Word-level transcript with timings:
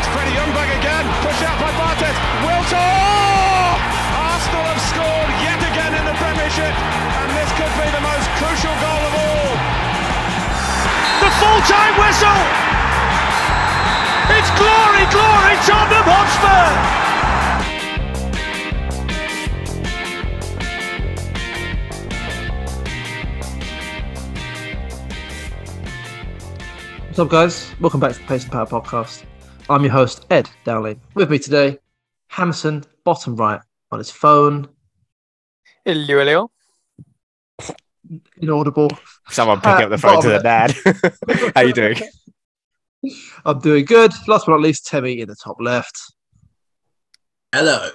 It's 0.00 0.08
Freddie 0.16 0.32
Ljungberg 0.32 0.70
again, 0.80 1.04
pushed 1.20 1.44
out 1.44 1.60
by 1.60 1.68
Barthez. 1.76 2.16
Wiltord! 2.40 2.72
Oh! 2.72 3.76
Arsenal 4.32 4.64
have 4.72 4.80
scored 4.88 5.28
yet 5.44 5.60
again 5.60 5.92
in 5.92 6.08
the 6.08 6.16
Premiership, 6.16 6.72
and 6.72 7.28
this 7.36 7.52
could 7.52 7.68
be 7.76 7.84
the 7.84 8.00
most 8.00 8.24
crucial 8.40 8.72
goal 8.80 9.02
of 9.04 9.12
all. 9.20 9.52
The 11.20 11.28
full-time 11.36 12.00
whistle! 12.00 12.40
It's 14.40 14.48
glory, 14.56 15.04
glory, 15.12 15.60
Tottenham 15.68 16.08
Hotspur! 16.08 16.64
What's 27.04 27.18
up, 27.18 27.28
guys? 27.28 27.70
Welcome 27.80 28.00
back 28.00 28.14
to 28.14 28.18
the 28.18 28.24
Pace 28.24 28.44
and 28.44 28.52
Power 28.52 28.64
podcast. 28.64 29.24
I'm 29.70 29.84
your 29.84 29.92
host, 29.92 30.26
Ed 30.30 30.50
Dowling. 30.64 31.00
With 31.14 31.30
me 31.30 31.38
today, 31.38 31.78
Hamson, 32.26 32.82
bottom 33.04 33.36
right, 33.36 33.60
on 33.92 33.98
his 33.98 34.10
phone, 34.10 34.68
Hello, 35.84 36.18
hello. 36.18 36.50
inaudible. 38.42 38.90
Someone 39.28 39.60
picking 39.60 39.84
up 39.84 39.90
the 39.90 39.96
phone 39.96 40.20
to 40.22 40.28
the 40.28 40.40
dad. 40.40 40.74
How 41.54 41.60
you 41.60 41.72
doing? 41.72 41.94
I'm 43.44 43.60
doing 43.60 43.84
good. 43.84 44.12
Last 44.26 44.46
but 44.46 44.52
not 44.54 44.60
least, 44.60 44.88
Temmie 44.88 45.20
in 45.20 45.28
the 45.28 45.36
top 45.36 45.58
left. 45.60 45.96
Hello. 47.54 47.90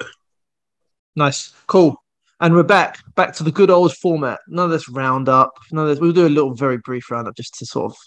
Nice, 1.17 1.53
cool. 1.67 2.01
And 2.39 2.53
we're 2.53 2.63
back, 2.63 2.99
back 3.15 3.33
to 3.35 3.43
the 3.43 3.51
good 3.51 3.69
old 3.69 3.93
format. 3.97 4.39
None 4.47 4.63
of 4.63 4.71
this 4.71 4.87
roundup. 4.87 5.51
None 5.73 5.83
of 5.83 5.89
this. 5.89 5.99
We'll 5.99 6.13
do 6.13 6.25
a 6.25 6.29
little, 6.29 6.53
very 6.53 6.77
brief 6.77 7.11
roundup 7.11 7.35
just 7.35 7.55
to 7.55 7.65
sort 7.65 7.91
of 7.91 7.97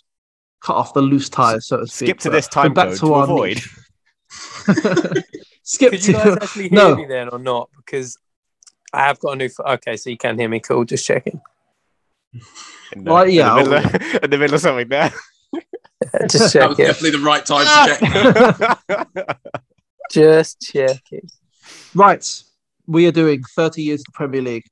cut 0.63 0.77
off 0.77 0.95
the 0.95 1.03
loose 1.03 1.29
ties, 1.29 1.67
so 1.67 1.79
to 1.79 1.87
speak. 1.87 2.09
Skip 2.09 2.19
to 2.21 2.31
this 2.31 2.49
time 2.49 2.75
we're 2.75 2.85
code 2.85 2.99
to 2.99 3.15
avoid. 3.15 3.57
niche. 3.57 3.75
Skip 5.63 5.91
Could 5.93 6.03
to 6.03 6.13
you 6.13 6.17
guys 6.17 6.37
actually 6.41 6.69
hear 6.69 6.79
no. 6.79 6.97
me 6.97 7.07
then 7.07 7.29
or 7.29 7.39
not? 7.39 7.71
Because 7.77 8.19
I 8.93 9.07
have 9.07 9.19
got 9.19 9.33
a 9.33 9.37
new. 9.37 9.49
Ph- 9.49 9.61
okay, 9.79 9.97
so 9.97 10.11
you 10.11 10.17
can 10.17 10.39
hear 10.39 10.49
me. 10.49 10.61
Cool. 10.61 10.85
Just 10.85 11.07
checking. 11.07 11.41
In 12.93 13.05
the, 13.05 13.13
Well, 13.13 13.29
yeah, 13.29 13.59
in 13.59 13.65
the, 13.65 13.71
middle 13.71 13.87
of, 13.87 13.95
in 14.25 14.31
the 14.31 14.39
middle 14.39 14.55
of 14.55 14.61
something 14.61 14.89
there. 14.89 15.13
Just 16.31 16.55
That 16.55 16.69
was 16.69 16.79
definitely 16.79 17.11
the 17.11 17.25
right 17.25 17.45
time 17.45 17.67
to 17.67 18.87
check. 18.87 19.49
Just 20.11 20.61
checking. 20.61 21.29
Right. 21.95 22.43
We 22.87 23.07
are 23.07 23.13
doing 23.13 23.43
30 23.43 23.83
years 23.83 24.01
of 24.01 24.07
the 24.07 24.13
Premier 24.13 24.41
League. 24.41 24.65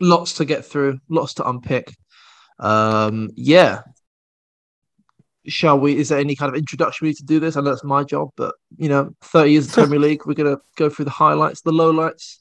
Lots 0.00 0.34
to 0.34 0.44
get 0.44 0.64
through, 0.64 1.00
lots 1.08 1.34
to 1.34 1.48
unpick. 1.48 1.94
Um, 2.58 3.30
yeah. 3.36 3.82
Shall 5.46 5.78
we? 5.78 5.96
Is 5.96 6.08
there 6.08 6.18
any 6.18 6.34
kind 6.36 6.50
of 6.50 6.58
introduction 6.58 7.04
we 7.04 7.10
need 7.10 7.16
to 7.18 7.24
do 7.24 7.38
this? 7.38 7.56
I 7.56 7.60
know 7.60 7.72
it's 7.72 7.84
my 7.84 8.02
job, 8.02 8.30
but 8.36 8.54
you 8.76 8.88
know, 8.88 9.14
30 9.22 9.50
years 9.50 9.66
of 9.68 9.74
Premier 9.74 9.98
League, 9.98 10.26
we're 10.26 10.34
gonna 10.34 10.58
go 10.76 10.88
through 10.88 11.04
the 11.04 11.10
highlights, 11.10 11.60
the 11.60 11.72
lowlights. 11.72 12.38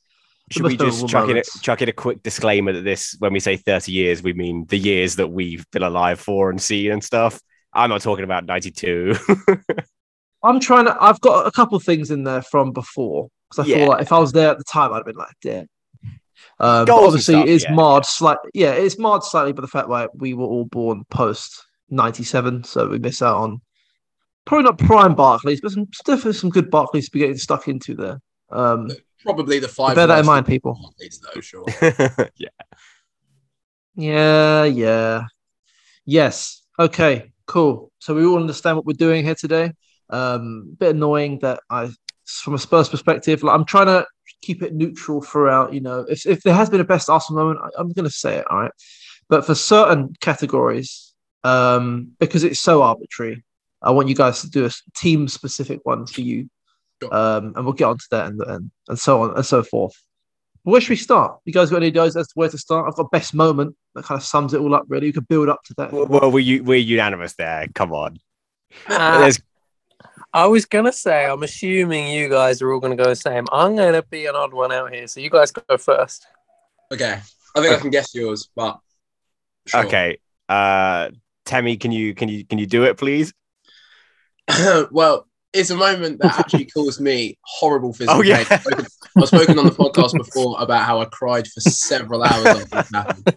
Should 0.51 0.63
we 0.63 0.77
just 0.77 1.07
chuck 1.07 1.29
in, 1.29 1.37
a, 1.37 1.43
chuck 1.61 1.81
in 1.81 1.89
a 1.89 1.93
quick 1.93 2.21
disclaimer 2.21 2.73
that 2.73 2.81
this, 2.83 3.15
when 3.19 3.33
we 3.33 3.39
say 3.39 3.55
30 3.55 3.91
years, 3.91 4.21
we 4.21 4.33
mean 4.33 4.65
the 4.67 4.77
years 4.77 5.15
that 5.15 5.29
we've 5.29 5.65
been 5.71 5.83
alive 5.83 6.19
for 6.19 6.49
and 6.49 6.61
seen 6.61 6.91
and 6.91 7.03
stuff. 7.03 7.41
I'm 7.73 7.89
not 7.89 8.01
talking 8.01 8.23
about 8.23 8.45
92. 8.45 9.15
I'm 10.43 10.59
trying 10.59 10.85
to. 10.85 10.97
I've 11.01 11.21
got 11.21 11.47
a 11.47 11.51
couple 11.51 11.77
of 11.77 11.83
things 11.83 12.11
in 12.11 12.23
there 12.23 12.41
from 12.41 12.71
before 12.71 13.29
because 13.49 13.65
I 13.65 13.69
Yeah. 13.69 13.77
feel 13.77 13.87
like 13.89 14.01
if 14.01 14.11
I 14.11 14.19
was 14.19 14.31
there 14.33 14.51
at 14.51 14.57
the 14.57 14.63
time, 14.65 14.91
I'd 14.91 14.97
have 14.97 15.05
been 15.05 15.15
like, 15.15 15.33
"Damn." 15.41 15.67
Um, 16.59 16.85
but 16.85 16.85
Goals 16.85 16.99
and 16.99 17.07
obviously, 17.07 17.33
stuff, 17.35 17.45
it 17.47 17.51
is 17.51 17.63
yeah, 17.63 17.73
marred 17.73 18.05
slightly. 18.05 18.51
Yeah, 18.53 18.71
it's 18.71 18.99
marred 18.99 19.23
slightly 19.23 19.53
by 19.53 19.61
the 19.61 19.67
fact 19.67 19.89
that 19.89 20.09
we 20.15 20.33
were 20.33 20.45
all 20.45 20.65
born 20.65 21.03
post 21.09 21.65
'97, 21.89 22.63
so 22.63 22.87
we 22.87 22.99
miss 22.99 23.21
out 23.21 23.37
on 23.37 23.61
probably 24.45 24.65
not 24.65 24.77
prime 24.77 25.15
Barclays, 25.15 25.61
but 25.61 25.71
some 25.71 25.85
definitely 26.05 26.33
some 26.33 26.49
good 26.49 26.69
Barclays 26.69 27.05
to 27.05 27.11
be 27.11 27.19
getting 27.19 27.37
stuck 27.37 27.67
into 27.67 27.95
there. 27.95 28.21
Um, 28.51 28.89
Probably 29.21 29.59
the 29.59 29.69
five. 29.69 29.95
bear 29.95 30.07
that 30.07 30.19
in 30.19 30.19
worst 30.19 30.27
mind, 30.27 30.45
people. 30.45 30.77
athletes, 30.85 31.19
though, 31.19 31.41
sure. 31.41 31.65
yeah. 32.37 32.49
Yeah, 33.95 34.63
yeah, 34.65 35.23
yes. 36.05 36.63
Okay, 36.77 37.31
cool. 37.45 37.91
So 37.99 38.15
we 38.15 38.25
all 38.25 38.37
understand 38.37 38.75
what 38.75 38.85
we're 38.85 38.93
doing 38.93 39.23
here 39.23 39.35
today. 39.35 39.71
Um, 40.09 40.71
a 40.73 40.75
bit 40.75 40.95
annoying 40.95 41.39
that 41.39 41.61
I, 41.69 41.89
from 42.25 42.55
a 42.55 42.59
Spurs 42.59 42.89
perspective, 42.89 43.43
like 43.43 43.55
I'm 43.55 43.65
trying 43.65 43.85
to 43.85 44.05
keep 44.41 44.61
it 44.61 44.73
neutral 44.73 45.21
throughout. 45.21 45.73
You 45.73 45.81
know, 45.81 46.05
if 46.09 46.25
if 46.25 46.41
there 46.41 46.55
has 46.55 46.69
been 46.69 46.81
a 46.81 46.85
best 46.85 47.09
Arsenal 47.09 47.43
moment, 47.43 47.59
I, 47.63 47.79
I'm 47.79 47.91
going 47.91 48.05
to 48.05 48.13
say 48.13 48.37
it. 48.37 48.45
All 48.49 48.59
right, 48.59 48.71
but 49.29 49.45
for 49.45 49.55
certain 49.55 50.15
categories, 50.19 51.12
um, 51.43 52.11
because 52.19 52.43
it's 52.43 52.59
so 52.59 52.81
arbitrary, 52.81 53.43
I 53.81 53.91
want 53.91 54.07
you 54.07 54.15
guys 54.15 54.41
to 54.41 54.49
do 54.49 54.65
a 54.65 54.71
team 54.95 55.27
specific 55.27 55.81
one 55.83 56.05
for 56.05 56.21
you, 56.21 56.49
um, 57.11 57.53
and 57.55 57.65
we'll 57.65 57.73
get 57.73 57.85
onto 57.85 58.05
that 58.11 58.27
and 58.27 58.41
and 58.41 58.71
and 58.87 58.99
so 58.99 59.23
on 59.23 59.35
and 59.35 59.45
so 59.45 59.63
forth. 59.63 59.93
Where 60.63 60.79
should 60.79 60.91
we 60.91 60.95
start? 60.95 61.39
You 61.43 61.51
guys 61.51 61.69
got 61.69 61.77
any 61.77 61.87
ideas 61.87 62.15
as 62.15 62.27
to 62.27 62.33
where 62.35 62.47
to 62.47 62.57
start? 62.57 62.87
I've 62.87 62.95
got 62.95 63.11
best 63.11 63.33
moment 63.33 63.75
that 63.95 64.05
kind 64.05 64.17
of 64.17 64.23
sums 64.23 64.53
it 64.53 64.61
all 64.61 64.73
up. 64.73 64.85
Really, 64.87 65.07
you 65.07 65.13
could 65.13 65.27
build 65.27 65.49
up 65.49 65.61
to 65.65 65.73
that. 65.77 65.91
well, 65.91 66.05
well, 66.05 66.31
we're, 66.31 66.63
we're 66.63 66.77
unanimous 66.77 67.35
there. 67.35 67.67
Come 67.75 67.91
on. 67.91 68.17
Uh, 68.87 69.29
I 70.33 70.47
was 70.47 70.65
gonna 70.65 70.93
say. 70.93 71.25
I'm 71.25 71.43
assuming 71.43 72.07
you 72.07 72.29
guys 72.29 72.61
are 72.61 72.71
all 72.71 72.79
gonna 72.79 72.95
go 72.95 73.03
the 73.03 73.15
same. 73.15 73.45
I'm 73.51 73.75
gonna 73.75 74.03
be 74.03 74.25
an 74.25 74.35
odd 74.35 74.53
one 74.53 74.71
out 74.71 74.93
here. 74.93 75.05
So 75.07 75.19
you 75.19 75.29
guys 75.29 75.51
go 75.51 75.77
first. 75.77 76.25
Okay. 76.91 77.19
I 77.55 77.61
think 77.61 77.73
I 77.73 77.77
can 77.79 77.91
guess 77.91 78.15
yours, 78.15 78.49
but 78.55 78.79
sure. 79.67 79.85
okay. 79.85 80.17
Uh, 80.49 81.09
Tammy, 81.45 81.77
can 81.77 81.91
you 81.91 82.13
can 82.15 82.29
you 82.29 82.45
can 82.45 82.57
you 82.59 82.65
do 82.65 82.83
it, 82.83 82.97
please? 82.97 83.33
well, 84.91 85.27
it's 85.53 85.69
a 85.69 85.75
moment 85.75 86.19
that 86.21 86.39
actually 86.39 86.65
caused 86.65 86.99
me 86.99 87.37
horrible 87.43 87.93
physical 87.93 88.19
Oh, 88.19 88.21
yeah. 88.21 88.43
pain. 88.43 88.47
I've 88.51 88.61
spoken, 88.61 88.85
I've 89.17 89.27
spoken 89.27 89.59
on 89.59 89.65
the 89.65 89.71
podcast 89.71 90.17
before 90.17 90.55
about 90.59 90.85
how 90.85 90.99
I 91.01 91.05
cried 91.05 91.47
for 91.47 91.59
several 91.61 92.23
hours 92.23 92.45
after 92.47 92.79
it 92.79 92.85
happened. 92.93 93.33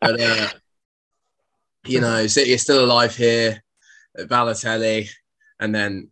But 0.00 0.20
uh, 0.20 0.48
you 1.86 2.00
know, 2.00 2.26
City 2.26 2.52
is 2.52 2.62
still 2.62 2.84
alive 2.84 3.14
here. 3.16 3.62
Balotelli, 4.18 5.08
and 5.60 5.74
then 5.74 6.10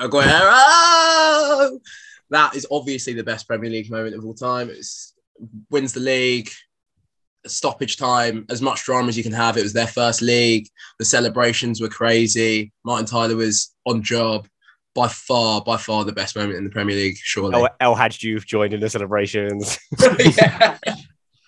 Aguero. 0.00 1.78
That 2.30 2.56
is 2.56 2.66
obviously 2.70 3.12
the 3.12 3.22
best 3.24 3.46
Premier 3.46 3.70
League 3.70 3.90
moment 3.90 4.16
of 4.16 4.24
all 4.24 4.34
time. 4.34 4.68
It's 4.70 5.14
wins 5.70 5.92
the 5.92 6.00
league, 6.00 6.50
stoppage 7.50 7.96
time, 7.96 8.46
as 8.50 8.62
much 8.62 8.84
drama 8.84 9.08
as 9.08 9.16
you 9.16 9.22
can 9.22 9.32
have. 9.32 9.56
It 9.56 9.62
was 9.62 9.72
their 9.72 9.86
first 9.86 10.22
league. 10.22 10.68
The 10.98 11.04
celebrations 11.04 11.80
were 11.80 11.88
crazy. 11.88 12.72
Martin 12.84 13.06
Tyler 13.06 13.36
was 13.36 13.74
on 13.86 14.02
job. 14.02 14.48
By 14.94 15.08
far, 15.08 15.60
by 15.60 15.76
far 15.76 16.04
the 16.06 16.12
best 16.12 16.36
moment 16.36 16.56
in 16.56 16.64
the 16.64 16.70
Premier 16.70 16.96
League, 16.96 17.18
surely. 17.18 17.54
El, 17.54 17.68
El 17.80 17.94
Hadj 17.94 18.18
Diouf 18.18 18.46
joined 18.46 18.72
in 18.72 18.80
the 18.80 18.88
celebrations. 18.88 19.78
yeah. 20.38 20.78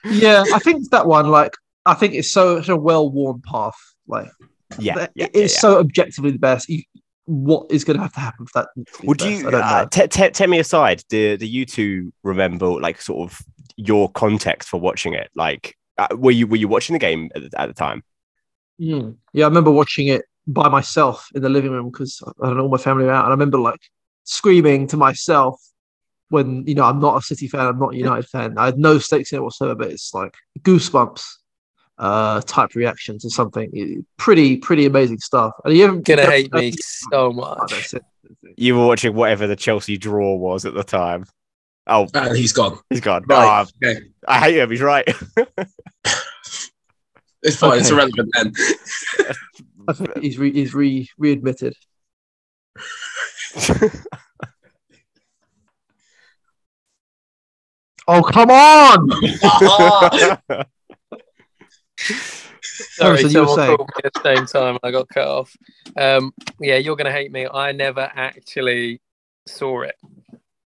yeah, 0.04 0.44
I 0.53 0.58
think 0.58 0.91
that 0.91 1.06
one. 1.06 1.31
Like, 1.31 1.54
I 1.87 1.94
think 1.94 2.12
it's 2.12 2.31
so 2.31 2.58
such 2.60 2.69
a 2.69 2.76
well 2.76 3.10
worn 3.10 3.41
path. 3.41 3.72
Like, 4.06 4.28
yeah, 4.78 4.97
that- 4.97 5.12
yeah, 5.14 5.25
it 5.25 5.31
yeah, 5.32 5.41
is 5.44 5.54
yeah. 5.54 5.60
so 5.60 5.78
objectively 5.78 6.32
the 6.32 6.38
best. 6.38 6.69
You, 6.69 6.82
what 7.25 7.70
is 7.70 7.84
going 7.84 7.96
to 7.96 8.02
have 8.02 8.12
to 8.12 8.20
happen 8.20 8.44
for 8.44 8.62
that? 8.62 8.69
Would 9.05 9.17
best? 9.19 9.31
you 9.31 9.49
I 9.49 9.50
don't 9.50 9.62
uh, 9.62 9.82
know. 9.82 9.88
t- 9.88 10.08
t- 10.08 10.28
tell 10.28 10.49
me 10.49 10.58
aside? 10.58 11.02
Do 11.08 11.38
do 11.38 11.46
you 11.46 11.64
two 11.64 12.12
remember 12.22 12.67
like 12.67 13.00
sort 13.00 13.31
of 13.31 13.40
your 13.78 14.11
context 14.11 14.69
for 14.69 14.78
watching 14.78 15.14
it? 15.14 15.31
Like, 15.34 15.75
uh, 15.98 16.08
were 16.12 16.30
you 16.30 16.46
were 16.46 16.56
you 16.56 16.68
watching 16.68 16.94
the 16.94 16.98
game 16.98 17.30
at 17.34 17.50
the, 17.50 17.60
at 17.60 17.66
the 17.66 17.74
time? 17.74 18.02
Mm. 18.80 19.16
Yeah, 19.32 19.44
I 19.44 19.48
remember 19.48 19.70
watching 19.70 20.08
it 20.08 20.24
by 20.46 20.68
myself 20.68 21.28
in 21.34 21.42
the 21.42 21.48
living 21.48 21.72
room 21.72 21.90
because 21.90 22.22
I 22.40 22.46
don't 22.46 22.56
know 22.56 22.62
all 22.64 22.68
my 22.68 22.78
family 22.78 23.04
were 23.04 23.12
out, 23.12 23.24
and 23.24 23.28
I 23.28 23.34
remember 23.34 23.58
like 23.58 23.80
screaming 24.24 24.86
to 24.88 24.96
myself 24.96 25.60
when 26.30 26.66
you 26.66 26.74
know 26.74 26.84
I'm 26.84 27.00
not 27.00 27.18
a 27.18 27.22
City 27.22 27.48
fan, 27.48 27.66
I'm 27.66 27.78
not 27.78 27.94
a 27.94 27.96
United 27.96 28.26
fan. 28.28 28.56
I 28.58 28.66
had 28.66 28.78
no 28.78 28.98
stakes 28.98 29.32
in 29.32 29.38
it 29.38 29.42
whatsoever, 29.42 29.74
but 29.74 29.90
it's 29.90 30.12
like 30.14 30.34
goosebumps 30.60 31.24
uh 31.98 32.40
type 32.42 32.74
reaction 32.74 33.18
to 33.18 33.30
something. 33.30 34.04
Pretty 34.16 34.56
pretty 34.58 34.86
amazing 34.86 35.18
stuff. 35.18 35.52
And 35.64 35.76
you 35.76 35.82
haven't 35.82 36.04
Gonna 36.04 36.26
hate 36.26 36.52
me 36.52 36.72
so 36.72 37.32
much. 37.32 37.94
You 38.56 38.76
were 38.76 38.86
watching 38.86 39.14
whatever 39.14 39.46
the 39.46 39.56
Chelsea 39.56 39.96
draw 39.96 40.34
was 40.36 40.64
at 40.64 40.74
the 40.74 40.84
time. 40.84 41.24
Oh, 41.88 42.06
And 42.14 42.37
he's 42.37 42.52
gone. 42.52 42.79
he's 42.90 43.00
gone. 43.00 43.25
Right. 43.26 43.64
Oh, 43.67 43.87
Okay. 43.88 44.00
I 44.26 44.38
hate 44.40 44.56
him. 44.58 44.70
He's 44.70 44.82
right. 44.82 45.08
It's 47.40 47.55
fine. 47.55 47.79
It's 47.79 47.87
Okay. 47.87 47.94
irrelevant 47.94 48.31
then. 48.35 48.52
I 49.88 49.93
think 49.93 50.19
he's 50.19 50.38
re- 50.38 50.52
he's 50.52 50.75
re 50.75 51.08
readmitted. 51.19 51.75
Oh 58.06 58.23
come 58.23 58.50
on! 58.50 59.11
Sorry, 61.99 63.19
Harrison, 63.19 63.31
you 63.31 63.41
were 63.41 63.46
someone 63.46 63.56
saying. 63.56 63.76
called 63.76 63.91
me 63.96 64.00
at 64.05 64.12
the 64.14 64.20
same 64.23 64.46
time 64.46 64.79
I 64.82 64.91
got 64.91 65.08
cut 65.08 65.26
off. 65.29 65.55
Um, 65.96 66.32
yeah, 66.61 66.76
you're 66.76 66.96
going 66.96 67.06
to 67.06 67.12
hate 67.12 67.31
me. 67.32 67.46
I 67.52 67.73
never 67.73 68.11
actually 68.14 69.00
saw 69.46 69.82
it. 69.82 69.94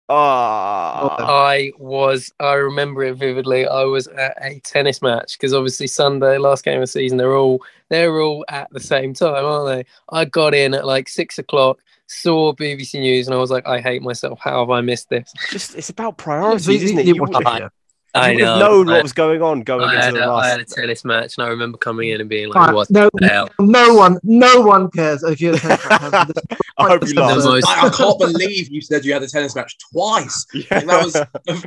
Ah, 0.08 1.16
I 1.18 1.72
was, 1.78 2.30
I 2.38 2.54
remember 2.54 3.04
it 3.04 3.14
vividly. 3.14 3.66
I 3.66 3.84
was 3.84 4.06
at 4.08 4.36
a 4.40 4.60
tennis 4.60 5.00
match 5.00 5.38
because 5.38 5.54
obviously 5.54 5.86
Sunday, 5.86 6.36
last 6.36 6.64
game 6.64 6.76
of 6.76 6.82
the 6.82 6.86
season, 6.86 7.16
they're 7.16 7.36
all 7.36 7.62
they're 7.88 8.20
all 8.20 8.44
at 8.48 8.70
the 8.70 8.80
same 8.80 9.14
time, 9.14 9.44
aren't 9.44 9.66
they? 9.66 9.90
I 10.10 10.26
got 10.26 10.54
in 10.54 10.74
at 10.74 10.84
like 10.84 11.08
six 11.08 11.38
o'clock, 11.38 11.78
saw 12.06 12.52
BBC 12.52 13.00
News, 13.00 13.26
and 13.26 13.34
I 13.34 13.38
was 13.38 13.50
like, 13.50 13.66
I 13.66 13.80
hate 13.80 14.02
myself. 14.02 14.38
How 14.42 14.60
have 14.60 14.70
I 14.70 14.82
missed 14.82 15.08
this? 15.08 15.32
just 15.50 15.74
it's 15.74 15.90
about 15.90 16.18
priorities, 16.18 16.68
isn't 16.68 16.98
it? 16.98 17.06
you 17.06 17.14
You, 17.14 17.22
watch 17.22 17.32
would 17.32 17.62
it, 17.62 17.72
I- 18.14 18.30
yeah. 18.32 18.52
I 18.54 18.58
know. 18.58 18.58
known 18.58 18.88
I, 18.88 18.92
what 18.94 19.02
was 19.02 19.12
going 19.12 19.42
on 19.42 19.60
going 19.62 19.88
I 19.88 20.06
into 20.08 20.18
the 20.20 20.24
a, 20.24 20.28
I 20.28 20.34
last. 20.34 20.50
had 20.50 20.60
a 20.60 20.64
tennis 20.64 21.04
match, 21.04 21.36
and 21.36 21.44
I 21.46 21.48
remember 21.50 21.78
coming 21.78 22.10
in 22.10 22.20
and 22.20 22.30
being 22.30 22.48
like, 22.48 22.56
Alright, 22.56 22.74
"What 22.74 22.90
no, 22.90 23.10
the 23.14 23.26
hell?" 23.28 23.48
no 23.58 23.94
one, 23.94 24.18
no 24.22 24.60
one 24.60 24.90
cares 24.90 25.22
if 25.22 25.40
you're 25.40 25.54
a 25.54 25.58
tennis 25.58 25.82
fan. 25.84 26.26
This 26.28 26.36
is 26.42 26.58
I 26.78 26.88
hope 26.88 27.02
you 27.06 27.14
the 27.14 27.20
lost. 27.20 27.44
most- 27.46 27.68
I, 27.68 27.86
I 27.86 27.90
can't 27.90 28.18
believe 28.18 28.68
you 28.70 28.80
said 28.80 29.04
you 29.04 29.12
had 29.12 29.22
a 29.22 29.28
tennis 29.28 29.54
match 29.56 29.76
twice. 29.92 30.46
Yeah. 30.54 30.78
Like, 30.80 30.86
that 30.86 31.34
was 31.46 31.66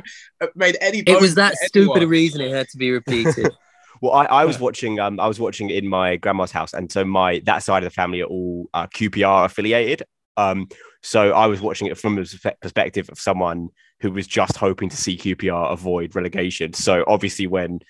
made 0.54 0.76
any. 0.80 0.98
It 1.00 1.20
was 1.20 1.34
that 1.36 1.50
to 1.60 1.66
stupid 1.66 1.96
anyone. 1.96 2.08
reason 2.10 2.40
it 2.40 2.52
had 2.52 2.68
to 2.70 2.78
be 2.78 2.90
repeated. 2.90 3.50
Well, 4.00 4.12
I, 4.12 4.26
I 4.26 4.44
was 4.44 4.60
watching. 4.60 5.00
Um, 5.00 5.18
I 5.18 5.26
was 5.26 5.40
watching 5.40 5.70
in 5.70 5.88
my 5.88 6.14
grandma's 6.18 6.52
house, 6.52 6.72
and 6.72 6.90
so 6.92 7.04
my 7.04 7.40
that 7.46 7.64
side 7.64 7.82
of 7.82 7.90
the 7.90 7.94
family 7.94 8.20
are 8.22 8.26
all 8.26 8.70
uh, 8.72 8.86
QPR 8.86 9.46
affiliated. 9.46 10.04
Um, 10.36 10.68
so 11.02 11.32
I 11.32 11.46
was 11.46 11.60
watching 11.60 11.88
it 11.88 11.98
from 11.98 12.14
the 12.14 12.54
perspective 12.62 13.08
of 13.10 13.18
someone 13.18 13.70
who 14.00 14.12
was 14.12 14.26
just 14.26 14.56
hoping 14.56 14.88
to 14.88 14.96
see 14.96 15.16
QPR 15.16 15.72
avoid 15.72 16.14
relegation. 16.14 16.72
So 16.72 17.04
obviously, 17.06 17.46
when 17.46 17.80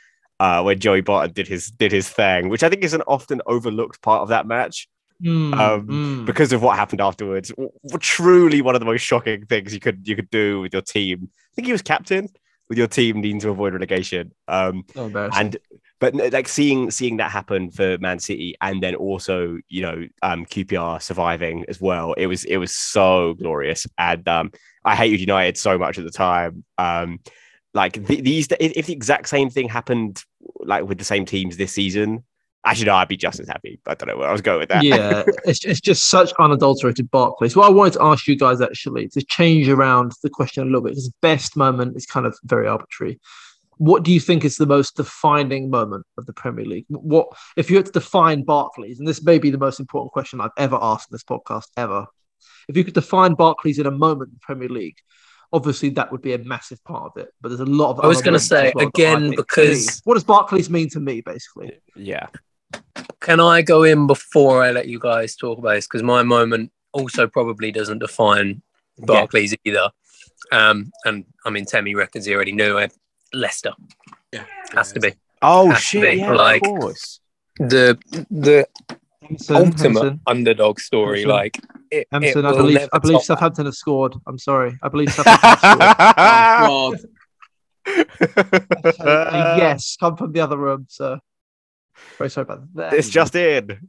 uh, 0.40 0.62
when 0.62 0.78
Joey 0.78 1.00
Barton 1.00 1.32
did 1.34 1.48
his 1.48 1.70
did 1.70 1.92
his 1.92 2.08
thing, 2.08 2.48
which 2.48 2.62
I 2.62 2.68
think 2.68 2.82
is 2.84 2.94
an 2.94 3.02
often 3.06 3.40
overlooked 3.46 4.00
part 4.02 4.22
of 4.22 4.28
that 4.28 4.46
match, 4.46 4.88
Mm, 5.20 5.52
Um, 5.52 5.86
mm. 5.88 6.26
because 6.26 6.52
of 6.52 6.62
what 6.62 6.76
happened 6.76 7.00
afterwards. 7.00 7.48
W- 7.48 7.72
truly, 7.98 8.62
one 8.62 8.76
of 8.76 8.80
the 8.80 8.84
most 8.84 9.00
shocking 9.00 9.46
things 9.46 9.74
you 9.74 9.80
could 9.80 10.06
you 10.06 10.14
could 10.14 10.30
do 10.30 10.60
with 10.60 10.72
your 10.72 10.82
team. 10.82 11.28
I 11.32 11.54
think 11.56 11.66
he 11.66 11.72
was 11.72 11.82
captain 11.82 12.28
with 12.68 12.78
your 12.78 12.86
team 12.86 13.20
needing 13.20 13.40
to 13.40 13.48
avoid 13.50 13.72
relegation. 13.72 14.30
Um, 14.46 14.84
So 14.94 15.10
and 15.34 15.56
but 16.00 16.14
like 16.14 16.48
seeing 16.48 16.90
seeing 16.90 17.16
that 17.16 17.30
happen 17.30 17.70
for 17.70 17.98
Man 17.98 18.18
City 18.18 18.54
and 18.60 18.82
then 18.82 18.94
also 18.94 19.58
you 19.68 19.82
know 19.82 20.06
um 20.22 20.46
QPR 20.46 21.02
surviving 21.02 21.64
as 21.68 21.80
well 21.80 22.12
it 22.14 22.26
was 22.26 22.44
it 22.44 22.56
was 22.56 22.74
so 22.74 23.34
glorious 23.34 23.86
and 23.98 24.26
um 24.28 24.52
I 24.84 24.94
hated 24.94 25.20
United 25.20 25.56
so 25.56 25.78
much 25.78 25.98
at 25.98 26.04
the 26.04 26.10
time 26.10 26.64
um 26.78 27.20
like 27.74 28.04
th- 28.06 28.24
these 28.24 28.48
if, 28.60 28.86
the 28.86 28.92
exact 28.92 29.28
same 29.28 29.50
thing 29.50 29.68
happened 29.68 30.24
like 30.60 30.84
with 30.84 30.98
the 30.98 31.04
same 31.04 31.24
teams 31.24 31.56
this 31.56 31.72
season 31.72 32.24
actually 32.64 32.86
no 32.86 32.94
I'd 32.94 33.08
be 33.08 33.16
just 33.16 33.40
as 33.40 33.48
happy 33.48 33.80
I 33.86 33.94
don't 33.94 34.08
know 34.08 34.16
where 34.16 34.28
I 34.28 34.32
was 34.32 34.40
going 34.40 34.60
with 34.60 34.68
that 34.70 34.84
yeah, 34.84 35.24
it's, 35.44 35.64
it's 35.64 35.80
just 35.80 36.08
such 36.08 36.32
unadulterated 36.38 37.10
Barclays. 37.10 37.56
What 37.56 37.66
I 37.66 37.70
wanted 37.70 37.94
to 37.94 38.02
ask 38.02 38.26
you 38.26 38.36
guys 38.36 38.60
actually 38.60 39.08
to 39.08 39.22
change 39.22 39.68
around 39.68 40.12
the 40.22 40.30
question 40.30 40.62
a 40.62 40.66
little 40.66 40.82
bit 40.82 40.90
because 40.90 41.12
best 41.22 41.56
moment 41.56 41.96
is 41.96 42.06
kind 42.06 42.26
of 42.26 42.36
very 42.44 42.66
arbitrary. 42.66 43.20
What 43.78 44.02
do 44.02 44.12
you 44.12 44.20
think 44.20 44.44
is 44.44 44.56
the 44.56 44.66
most 44.66 44.96
defining 44.96 45.70
moment 45.70 46.04
of 46.16 46.26
the 46.26 46.32
Premier 46.32 46.64
League? 46.64 46.86
What 46.88 47.28
if 47.56 47.70
you 47.70 47.76
had 47.76 47.86
to 47.86 47.92
define 47.92 48.42
Barclays, 48.42 48.98
and 48.98 49.08
this 49.08 49.22
may 49.22 49.38
be 49.38 49.50
the 49.50 49.58
most 49.58 49.80
important 49.80 50.12
question 50.12 50.40
I've 50.40 50.50
ever 50.56 50.78
asked 50.80 51.10
in 51.10 51.14
this 51.14 51.24
podcast 51.24 51.66
ever. 51.76 52.06
If 52.68 52.76
you 52.76 52.84
could 52.84 52.94
define 52.94 53.34
Barclays 53.34 53.78
in 53.78 53.86
a 53.86 53.90
moment 53.90 54.28
in 54.28 54.34
the 54.34 54.40
Premier 54.40 54.68
League, 54.68 54.98
obviously 55.52 55.90
that 55.90 56.12
would 56.12 56.22
be 56.22 56.34
a 56.34 56.38
massive 56.38 56.82
part 56.84 57.04
of 57.04 57.22
it. 57.22 57.30
But 57.40 57.48
there's 57.48 57.60
a 57.60 57.64
lot 57.66 57.90
of. 57.90 58.00
I 58.00 58.06
was 58.06 58.20
gonna 58.22 58.38
say, 58.38 58.72
well 58.74 58.88
again, 58.88 59.30
because- 59.30 59.86
me- 59.86 59.92
what 60.04 60.14
does 60.14 60.24
Barclays 60.24 60.68
mean 60.68 60.88
to 60.90 61.00
me, 61.00 61.20
basically? 61.20 61.80
yeah 61.96 62.26
Can 63.20 63.40
I 63.40 63.62
go 63.62 63.82
in 63.84 64.06
before 64.06 64.62
I 64.62 64.72
let 64.72 64.88
you 64.88 64.98
guys 64.98 65.36
talk 65.36 65.58
about 65.58 65.74
this? 65.74 65.86
Because 65.86 66.02
my 66.02 66.22
moment 66.22 66.72
also 66.92 67.26
probably 67.26 67.70
doesn't 67.72 67.98
define 68.00 68.62
Barclays 68.98 69.54
either. 69.64 69.90
Um, 70.52 70.90
and 71.04 71.24
I 71.44 71.50
mean, 71.50 71.64
Temi 71.64 71.94
reckons 71.94 72.26
he 72.26 72.34
already 72.34 72.52
knew 72.52 72.78
it. 72.78 72.92
Leicester 73.32 73.72
Yeah, 74.32 74.44
has 74.72 74.92
to 74.92 75.00
be 75.00 75.12
oh 75.42 75.70
Has 75.70 75.82
shit 75.82 76.02
be, 76.02 76.18
yeah 76.18 76.32
like- 76.32 76.62
of 76.62 76.68
course 76.80 77.20
the 77.58 77.98
the 78.30 78.66
Emerson, 79.28 79.56
ultimate 79.56 79.84
Emerson, 79.84 80.20
underdog 80.26 80.80
story. 80.80 81.22
Emerson. 81.24 81.28
Like 81.30 81.56
it, 81.90 81.96
it 81.98 82.08
Emerson, 82.12 82.46
I 82.46 82.52
believe 82.52 82.88
I 82.92 82.98
believe 82.98 83.14
top 83.16 83.20
that. 83.22 83.26
Southampton 83.26 83.64
have 83.66 83.74
scored. 83.74 84.14
I'm 84.26 84.38
sorry. 84.38 84.78
I 84.82 84.88
believe 84.88 85.12
Southampton 85.12 85.50
have 85.50 85.58
scored. 85.58 85.90
Oh, 86.70 86.96
God. 86.96 87.00
A 89.00 89.00
uh, 89.00 89.54
yes, 89.58 89.96
come 89.98 90.16
from 90.16 90.32
the 90.32 90.40
other 90.40 90.56
room, 90.56 90.86
sir. 90.88 91.18
Very 92.16 92.30
sorry 92.30 92.42
about 92.44 92.74
that. 92.74 92.92
it's 92.94 93.08
just 93.08 93.34
in 93.34 93.88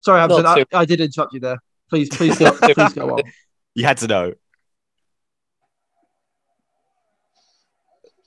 sorry, 0.00 0.22
Emerson. 0.22 0.46
I, 0.46 0.64
I 0.72 0.84
did 0.84 1.00
interrupt 1.00 1.32
you 1.34 1.40
there. 1.40 1.58
Please, 1.90 2.08
please, 2.08 2.38
go, 2.38 2.52
please 2.74 2.92
go 2.94 3.16
on. 3.16 3.22
you 3.74 3.84
had 3.84 3.98
to 3.98 4.06
know 4.06 4.32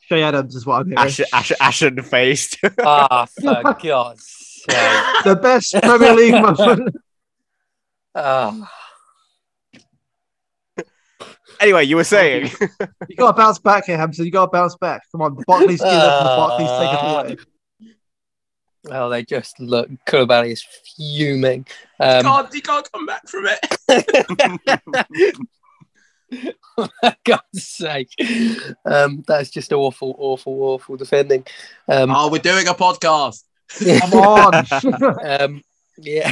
Che 0.10 0.22
Adams 0.24 0.56
is 0.56 0.66
what 0.66 0.82
I'm 0.82 0.88
hearing. 0.88 0.98
ashen 1.06 1.26
ashen, 1.32 1.58
ashen 1.62 2.02
faced 2.02 2.58
Ah, 2.80 3.26
for 3.26 3.76
God's 3.82 4.26
sake! 4.26 5.24
The 5.24 5.36
best 5.42 5.74
Premier 5.82 6.14
League 6.14 6.34
moment. 6.42 6.96
Ah. 8.16 8.72
anyway 11.60 11.84
you 11.84 11.96
were 11.96 12.04
saying 12.04 12.50
You 13.08 13.16
got 13.18 13.32
to 13.34 13.38
bounce 13.38 13.60
back 13.60 13.86
here, 13.86 13.98
Hampton. 13.98 14.26
You 14.26 14.32
got 14.32 14.46
to 14.48 14.52
bounce 14.52 14.76
back. 14.78 15.04
Come 15.12 15.22
on, 15.22 15.36
Barclays 15.46 15.80
give 15.80 15.90
them. 15.90 16.24
The 16.24 16.36
Barclays 16.38 16.70
take 16.80 16.94
it 16.94 17.04
away. 17.04 17.38
Oh, 18.92 19.10
they 19.10 19.24
just 19.24 19.60
look. 19.60 19.90
Koulibaly 20.08 20.54
is 20.54 20.64
fuming. 20.96 21.68
Um, 22.00 22.24
can't, 22.24 22.54
you 22.54 22.62
can't 22.62 22.92
come 22.92 23.06
back 23.06 23.28
from 23.28 23.46
it. 23.46 23.60
For 26.76 26.90
God's 27.26 27.64
sake, 27.68 28.14
um, 28.86 29.24
that's 29.28 29.50
just 29.50 29.72
awful, 29.74 30.16
awful, 30.18 30.62
awful 30.64 30.98
defending. 30.98 31.46
Um, 31.88 32.12
Oh, 32.12 32.30
we're 32.32 32.40
doing 32.40 32.68
a 32.68 32.74
podcast. 32.74 33.44
Come 34.00 34.14
on. 34.14 34.66
um, 35.42 35.64
yeah. 35.98 36.32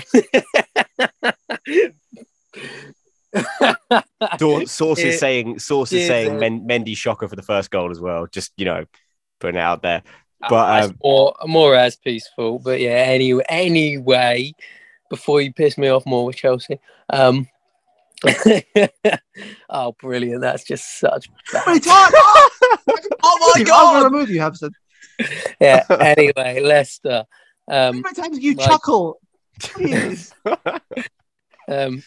Dawn- 4.37 4.65
sources 4.65 5.15
It 5.15 5.19
saying 5.19 5.59
sources 5.59 6.01
is 6.01 6.07
saying 6.07 6.35
a- 6.35 6.39
Men- 6.39 6.67
Mendy 6.67 6.95
shocker 6.95 7.27
for 7.27 7.35
the 7.35 7.41
first 7.41 7.69
goal 7.71 7.91
as 7.91 7.99
well. 7.99 8.27
Just 8.27 8.51
you 8.57 8.65
know, 8.65 8.85
putting 9.39 9.57
it 9.57 9.61
out 9.63 9.81
there. 9.81 10.03
Ah, 10.41 10.47
But 10.49 10.83
um, 10.83 10.97
more, 11.03 11.35
more 11.45 11.75
as 11.75 11.95
peaceful. 11.95 12.59
But 12.59 12.79
yeah, 12.79 12.91
anyway, 12.91 13.43
anyway, 13.49 14.53
before 15.09 15.41
you 15.41 15.53
piss 15.53 15.77
me 15.77 15.87
off 15.89 16.05
more 16.05 16.25
with 16.25 16.35
Chelsea, 16.35 16.79
um, 17.09 17.47
oh, 19.69 19.95
brilliant! 19.99 20.41
That's 20.41 20.63
just 20.63 20.99
such. 20.99 21.29
How 21.51 21.63
many 21.67 21.79
times? 21.79 22.13
Oh 22.15 22.49
my 22.87 22.93
I'm 23.23 23.39
going 23.39 23.65
to 23.65 23.69
God. 23.69 24.03
remove 24.11 24.29
you, 24.29 24.39
Hampton. 24.41 24.71
Yeah. 25.59 25.83
Anyway, 25.89 26.59
Leicester. 26.63 27.25
How 27.69 27.89
Um, 27.89 28.01
many 28.01 28.15
times 28.15 28.37
do 28.39 28.43
you 28.43 28.53
like- 28.55 28.67
chuckle? 28.69 29.19
Jeez. 29.59 30.31
um, 31.67 32.03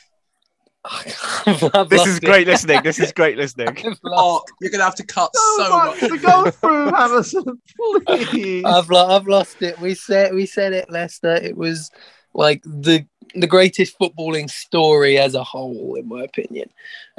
this 1.89 2.07
is 2.07 2.17
it. 2.17 2.23
great 2.25 2.47
listening. 2.47 2.81
This 2.83 2.99
is 2.99 3.13
great 3.13 3.37
listening. 3.37 3.77
Oh, 4.05 4.43
you're 4.61 4.71
gonna 4.71 4.85
have 4.85 4.95
to 4.97 5.05
cut 5.05 5.31
So, 5.35 5.65
so 5.65 5.71
much, 5.71 6.03
much. 6.03 6.11
to 6.11 6.19
go 6.19 6.51
through, 6.51 6.91
Hammerson. 6.91 7.59
Please. 8.07 8.65
I've 8.65 8.89
lo- 8.89 9.09
I've 9.17 9.27
lost 9.27 9.61
it. 9.63 9.79
We 9.79 9.95
said 9.95 10.35
we 10.35 10.47
said 10.47 10.73
it, 10.73 10.91
Leicester. 10.91 11.35
It 11.35 11.57
was 11.57 11.91
like 12.35 12.63
the 12.63 13.05
the 13.35 13.47
greatest 13.47 13.99
footballing 13.99 14.51
story 14.51 15.19
as 15.19 15.35
a 15.35 15.45
whole, 15.45 15.95
in 15.97 16.09
my 16.09 16.23
opinion. 16.23 16.71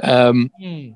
Um, 0.03 0.51
Hmm. 0.59 0.89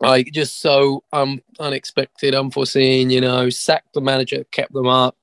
like 0.00 0.26
just 0.32 0.60
so 0.60 1.02
um 1.12 1.42
unexpected, 1.58 2.34
unforeseen. 2.34 3.10
You 3.10 3.20
know, 3.20 3.50
sacked 3.50 3.92
the 3.94 4.00
manager, 4.00 4.44
kept 4.50 4.72
them 4.72 4.86
up, 4.86 5.16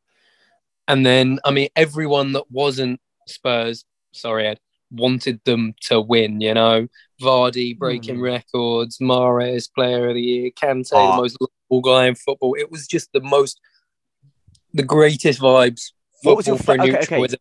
and 0.88 1.06
then 1.06 1.40
I 1.46 1.52
mean 1.52 1.70
everyone 1.76 2.34
that 2.34 2.50
wasn't 2.52 3.00
Spurs, 3.28 3.86
sorry, 4.12 4.48
Ed, 4.48 4.60
wanted 4.92 5.42
them 5.46 5.74
to 5.82 6.00
win. 6.00 6.42
You 6.42 6.54
know, 6.54 6.88
Vardy 7.22 7.78
breaking 7.78 8.18
Hmm. 8.18 8.22
records, 8.24 9.00
Mahrez 9.00 9.70
Player 9.74 10.10
of 10.10 10.16
the 10.16 10.22
Year, 10.22 10.52
Kante, 10.52 10.94
Ah. 10.94 11.12
the 11.16 11.22
most 11.22 11.38
lovable 11.42 11.82
guy 11.82 12.06
in 12.08 12.16
football. 12.16 12.54
It 12.58 12.72
was 12.72 12.88
just 12.88 13.12
the 13.14 13.22
most, 13.22 13.60
the 14.74 14.84
greatest 14.84 15.40
vibes. 15.40 15.92
What 16.24 16.38
was 16.38 16.48
your 16.48 16.58
football 16.58 16.76
for 16.76 16.78
fa- 16.78 16.84
a 16.84 16.84
okay, 16.84 17.00
neutral 17.00 17.24
okay. 17.24 17.38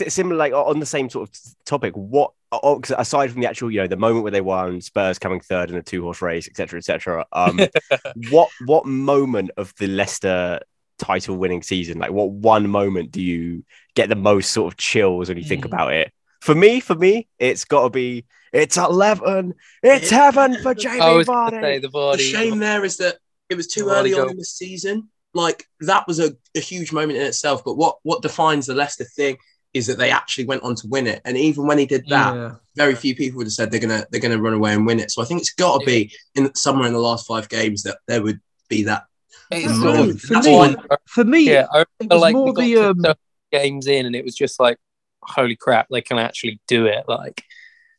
Is- 0.00 0.12
similar, 0.12 0.36
like 0.36 0.52
on 0.52 0.78
the 0.80 0.86
same 0.86 1.08
sort 1.08 1.28
of 1.28 1.34
topic. 1.64 1.94
What 1.94 2.32
'cause 2.52 2.92
aside 2.96 3.30
from 3.32 3.40
the 3.40 3.48
actual, 3.48 3.70
you 3.70 3.80
know, 3.80 3.86
the 3.86 3.96
moment 3.96 4.22
where 4.24 4.32
they 4.32 4.40
won, 4.40 4.80
Spurs 4.80 5.18
coming 5.18 5.40
third 5.40 5.70
in 5.70 5.76
a 5.76 5.82
two 5.82 6.02
horse 6.02 6.20
race, 6.20 6.48
etc., 6.48 6.78
etc. 6.78 7.26
Um, 7.32 7.60
what 8.30 8.48
what 8.66 8.86
moment 8.86 9.50
of 9.56 9.72
the 9.78 9.86
Leicester 9.86 10.60
title 10.98 11.36
winning 11.36 11.62
season, 11.62 11.98
like 11.98 12.10
what 12.12 12.30
one 12.30 12.68
moment 12.68 13.10
do 13.12 13.22
you 13.22 13.64
get 13.94 14.08
the 14.08 14.16
most 14.16 14.50
sort 14.50 14.72
of 14.72 14.76
chills 14.78 15.28
when 15.28 15.38
you 15.38 15.44
think 15.44 15.64
Hmm. 15.64 15.72
about 15.72 15.92
it? 15.92 16.12
For 16.40 16.54
me, 16.54 16.80
for 16.80 16.94
me, 16.94 17.28
it's 17.38 17.64
got 17.64 17.84
to 17.84 17.90
be. 17.90 18.24
It's 18.52 18.76
eleven. 18.76 19.54
It's 19.82 20.10
heaven 20.10 20.60
for 20.60 20.74
Jamie 20.74 21.00
I 21.00 21.12
was 21.12 21.26
Vardy. 21.28 21.60
say 21.60 21.78
the 21.78 21.88
The 21.88 22.18
shame 22.18 22.58
there 22.58 22.84
is 22.84 22.96
that 22.96 23.18
it 23.48 23.54
was 23.54 23.68
too 23.68 23.84
Vardy 23.84 23.90
early 23.92 24.14
on 24.14 24.30
in 24.30 24.36
the 24.36 24.44
season. 24.44 25.08
Like 25.34 25.64
that 25.80 26.08
was 26.08 26.18
a, 26.18 26.32
a 26.56 26.60
huge 26.60 26.90
moment 26.92 27.16
in 27.18 27.24
itself. 27.26 27.62
But 27.64 27.76
what 27.76 27.98
what 28.02 28.22
defines 28.22 28.66
the 28.66 28.74
Leicester 28.74 29.04
thing 29.04 29.36
is 29.72 29.86
that 29.86 29.98
they 29.98 30.10
actually 30.10 30.44
went 30.46 30.62
on 30.62 30.74
to 30.74 30.86
win 30.88 31.06
it. 31.06 31.20
And 31.24 31.36
even 31.36 31.66
when 31.66 31.78
he 31.78 31.86
did 31.86 32.04
that, 32.08 32.34
Yeah. 32.34 32.54
very 32.76 32.94
few 32.94 33.14
people 33.14 33.38
would 33.38 33.46
have 33.46 33.52
said 33.52 33.70
they're 33.70 33.80
gonna 33.80 34.04
they're 34.10 34.20
gonna 34.20 34.40
run 34.40 34.54
away 34.54 34.72
and 34.74 34.84
win 34.86 34.98
it. 35.00 35.10
So 35.10 35.22
I 35.22 35.24
think 35.24 35.40
it's 35.40 35.54
got 35.54 35.78
to 35.80 35.86
be 35.86 36.12
in 36.34 36.52
somewhere 36.54 36.86
in 36.88 36.92
the 36.92 36.98
last 37.00 37.26
five 37.26 37.48
games 37.48 37.82
that 37.84 37.98
there 38.08 38.22
would 38.22 38.40
be 38.68 38.82
that. 38.84 39.04
It's 39.52 39.66
For 39.72 39.78
me- 39.78 40.10
of- 40.10 40.20
for 40.20 40.34
me- 40.40 40.56
why- 40.56 40.76
For 41.06 41.24
me, 41.24 41.40
yeah, 41.50 41.66
I 41.72 41.84
remember 42.00 42.16
like 42.16 42.34
more 42.34 42.52
we 42.52 42.74
got 42.74 42.96
the 42.96 43.10
um, 43.10 43.14
games 43.52 43.86
in, 43.86 44.06
and 44.06 44.14
it 44.16 44.24
was 44.24 44.34
just 44.34 44.58
like, 44.60 44.76
holy 45.22 45.56
crap, 45.56 45.86
they 45.90 46.00
can 46.02 46.18
actually 46.18 46.60
do 46.68 46.86
it. 46.86 47.04
Like, 47.08 47.42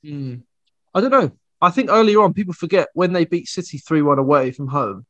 Mm. 0.06 0.42
I 0.96 1.00
don't 1.02 1.12
know. 1.12 1.32
I 1.62 1.70
think 1.70 1.90
earlier 1.92 2.22
on, 2.22 2.34
people 2.34 2.54
forget 2.54 2.88
when 2.94 3.14
they 3.14 3.24
beat 3.26 3.48
City 3.48 3.78
3 3.78 4.02
1 4.02 4.18
away 4.18 4.52
from 4.52 4.68
home. 4.68 5.06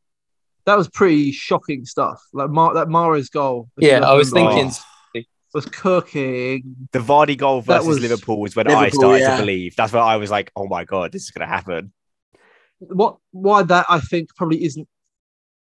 That 0.66 0.78
was 0.78 0.90
pretty 0.90 1.32
shocking 1.32 1.86
stuff. 1.86 2.22
Like 2.34 2.50
Mar- 2.50 2.74
that 2.76 2.90
Mahrez's 2.90 3.30
goal. 3.30 3.70
Yeah, 3.78 4.00
I 4.06 4.14
was 4.14 4.32
remember, 4.32 4.52
thinking- 4.56 4.76
was 5.54 5.66
cooking. 5.66 6.88
The 6.92 7.00
Vardy 7.00 7.38
goal 7.38 7.62
versus 7.62 7.88
was- 7.88 8.00
Liverpool 8.00 8.40
was 8.40 8.56
when 8.56 8.70
I 8.70 8.90
started 8.90 9.22
yeah. 9.22 9.36
to 9.36 9.42
believe. 9.42 9.76
That's 9.76 9.94
where 9.94 10.02
I 10.02 10.18
was 10.18 10.32
like, 10.32 10.52
"Oh 10.56 10.68
my 10.68 10.84
god, 10.86 11.12
this 11.12 11.24
is 11.24 11.32
going 11.32 11.48
to 11.48 11.54
happen." 11.54 11.94
What? 12.80 13.18
Why 13.32 13.64
that? 13.64 13.86
I 13.90 14.00
think 14.00 14.36
probably 14.36 14.64
isn't. 14.64 14.88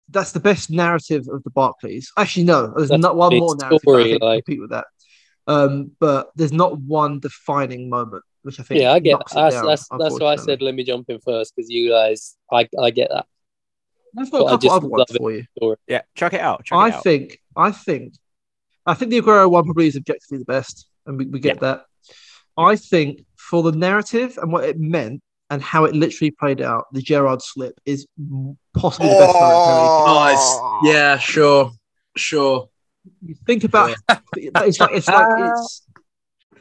That's 0.09 0.31
the 0.31 0.39
best 0.39 0.69
narrative 0.69 1.27
of 1.31 1.43
the 1.43 1.49
Barclays. 1.49 2.11
Actually, 2.17 2.45
no. 2.45 2.73
There's 2.75 2.89
That's 2.89 3.01
not 3.01 3.15
one 3.15 3.31
the 3.31 3.39
more 3.39 3.55
narrative. 3.55 3.79
story, 3.81 4.11
that 4.13 4.23
I 4.23 4.25
like- 4.25 4.45
compete 4.45 4.61
with 4.61 4.71
that. 4.71 4.85
Um, 5.47 5.91
but 5.99 6.31
there's 6.35 6.51
not 6.53 6.79
one 6.79 7.19
defining 7.19 7.87
moment, 7.89 8.23
which 8.41 8.59
I 8.59 8.63
think. 8.63 8.81
yeah, 8.81 8.93
I 8.93 8.99
get 8.99 9.11
knocks 9.13 9.31
it 9.31 9.35
that's 9.35 9.55
down, 9.55 9.65
that's, 9.65 9.87
that's 9.99 10.19
why 10.19 10.33
I 10.33 10.35
said 10.37 10.61
let 10.61 10.73
me 10.73 10.83
jump 10.83 11.07
in 11.09 11.19
first 11.19 11.55
because 11.55 11.69
you 11.69 11.89
guys, 11.91 12.35
I 12.51 12.67
I 12.81 12.89
get 12.89 13.09
that. 13.11 13.27
I've 14.17 14.31
got 14.31 14.39
but 14.39 14.45
I 14.45 14.47
a 14.47 14.51
couple 14.51 14.59
just 14.59 14.75
other 14.75 14.87
ones 14.87 15.05
for 15.17 15.31
you. 15.31 15.75
Yeah, 15.87 16.01
chuck 16.15 16.33
it 16.33 16.41
out. 16.41 16.63
Chuck 16.65 16.77
I 16.79 16.87
it 16.87 16.93
out. 16.95 17.03
think, 17.03 17.41
I 17.55 17.71
think, 17.71 18.13
I 18.85 18.93
think 18.93 19.11
the 19.11 19.21
Aguero 19.21 19.49
one 19.49 19.63
probably 19.65 19.87
is 19.87 19.95
objectively 19.95 20.37
the 20.37 20.45
best, 20.45 20.87
and 21.05 21.17
we, 21.17 21.25
we 21.25 21.39
get 21.39 21.59
that. 21.61 21.85
I 22.57 22.75
think 22.75 23.25
for 23.35 23.63
the 23.63 23.71
narrative 23.71 24.37
and 24.41 24.51
what 24.51 24.63
it 24.63 24.79
meant 24.79 25.21
and 25.49 25.61
how 25.61 25.85
it 25.85 25.93
literally 25.93 26.31
played 26.31 26.61
out, 26.61 26.85
the 26.91 27.01
Gerrard 27.01 27.41
slip 27.41 27.79
is 27.85 28.07
possibly 28.73 29.09
the 29.09 29.15
best. 29.15 29.33
moment 29.33 29.59
in 29.59 29.65
Premier 29.65 29.87
Oh, 29.89 30.81
it's, 30.81 30.93
yeah, 30.93 31.17
sure, 31.17 31.71
sure. 32.15 32.69
You 33.23 33.35
think 33.45 33.63
about 33.63 33.95
it's 34.35 34.79
like 34.79 34.91
it's 34.93 35.07
like 35.07 35.27
it's 35.39 35.85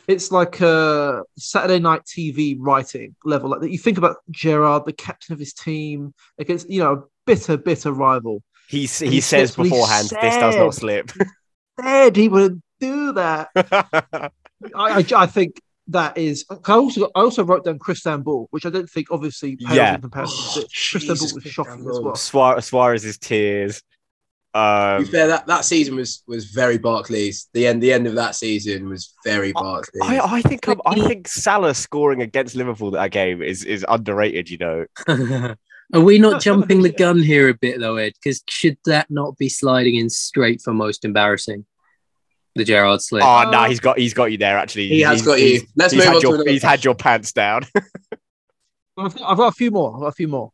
it's 0.06 0.30
like 0.30 0.60
a 0.60 1.22
Saturday 1.38 1.78
night 1.78 2.02
TV 2.04 2.56
writing 2.58 3.14
level. 3.24 3.50
Like 3.50 3.60
that. 3.60 3.70
you 3.70 3.78
think 3.78 3.96
about 3.96 4.16
Gerrard, 4.30 4.84
the 4.84 4.92
captain 4.92 5.32
of 5.32 5.38
his 5.38 5.54
team, 5.54 6.12
against 6.38 6.68
you 6.68 6.80
know 6.80 6.92
a 6.92 7.02
bitter, 7.26 7.56
bitter 7.56 7.92
rival. 7.92 8.42
He 8.68 8.80
he 8.80 9.06
he 9.06 9.20
says 9.20 9.50
says 9.50 9.58
what 9.58 9.64
he 9.64 9.70
beforehand, 9.70 10.08
"This 10.20 10.36
does 10.36 10.56
not 10.56 10.74
slip." 10.74 11.10
Said 11.80 12.16
he 12.16 12.28
wouldn't 12.28 12.62
do 12.80 13.12
that. 13.14 13.48
I, 13.56 14.30
I, 14.74 15.04
I 15.16 15.26
think 15.26 15.60
that 15.88 16.16
is. 16.16 16.44
I 16.50 16.72
also 16.72 17.06
I 17.14 17.20
also 17.20 17.44
wrote 17.44 17.64
down 17.64 17.78
Crystanbul, 17.78 18.46
which 18.50 18.64
I 18.66 18.70
don't 18.70 18.88
think 18.88 19.08
obviously 19.10 19.56
pales 19.56 19.76
Yeah. 19.76 19.94
in 19.96 20.00
comparison. 20.00 20.36
Oh, 20.38 20.52
but 20.62 20.70
Crystanbul 20.70 21.34
was 21.34 21.44
shocking 21.44 21.80
as 21.80 21.84
Ball. 21.98 22.02
well. 22.04 22.14
Suarez, 22.14 22.64
Suarez's 22.66 23.18
tears. 23.18 23.82
To 24.54 24.60
Um, 24.60 25.02
be 25.02 25.10
fair, 25.10 25.26
that, 25.26 25.46
that 25.48 25.64
season 25.64 25.96
was 25.96 26.22
was 26.28 26.44
very 26.46 26.78
Barclays. 26.78 27.48
The 27.54 27.66
end 27.66 27.82
the 27.82 27.92
end 27.92 28.06
of 28.06 28.14
that 28.14 28.36
season 28.36 28.88
was 28.88 29.12
very 29.24 29.52
Barclays. 29.52 30.00
I, 30.02 30.20
I 30.20 30.42
think 30.42 30.68
um, 30.68 30.80
I 30.86 30.94
think 31.06 31.26
Salah 31.26 31.74
scoring 31.74 32.22
against 32.22 32.54
Liverpool 32.54 32.92
that 32.92 33.10
game 33.10 33.42
is 33.42 33.64
is 33.64 33.84
underrated. 33.88 34.48
You 34.48 34.58
know, 34.58 34.86
Are 35.92 36.00
we 36.00 36.18
not 36.18 36.40
jumping 36.42 36.82
the 36.82 36.90
gun 36.90 37.22
here 37.22 37.48
a 37.48 37.54
bit 37.54 37.78
though, 37.80 37.96
Ed? 37.96 38.14
Because 38.14 38.42
should 38.48 38.78
that 38.86 39.10
not 39.10 39.36
be 39.36 39.48
sliding 39.48 39.96
in 39.96 40.08
straight 40.10 40.60
for 40.62 40.72
most 40.72 41.04
embarrassing? 41.04 41.66
The 42.56 42.64
Gerrard 42.64 43.02
slip. 43.02 43.24
oh 43.24 43.50
no, 43.50 43.58
Uh, 43.62 43.68
he's 43.68 43.80
got 43.80 43.98
he's 43.98 44.14
got 44.14 44.26
you 44.32 44.38
there. 44.38 44.56
Actually, 44.56 44.88
he 44.88 45.00
has 45.00 45.20
He's- 45.20 45.26
got 45.26 45.40
you. 45.40 45.60
Let's 45.76 45.92
He's 45.92 45.98
move 45.98 46.06
had 46.06 46.16
on 46.16 46.22
your 46.22 46.34
another 46.36 46.50
he's 46.50 46.62
had 46.62 46.84
your 46.84 46.94
pants 46.94 47.32
down. 47.32 47.62
I've 48.96 49.14
got, 49.16 49.22
I've 49.30 49.36
got 49.36 49.48
a 49.48 49.52
few 49.52 49.70
more. 49.70 49.94
I've 49.94 50.00
got 50.00 50.06
a 50.06 50.12
few 50.12 50.28
more. 50.28 50.52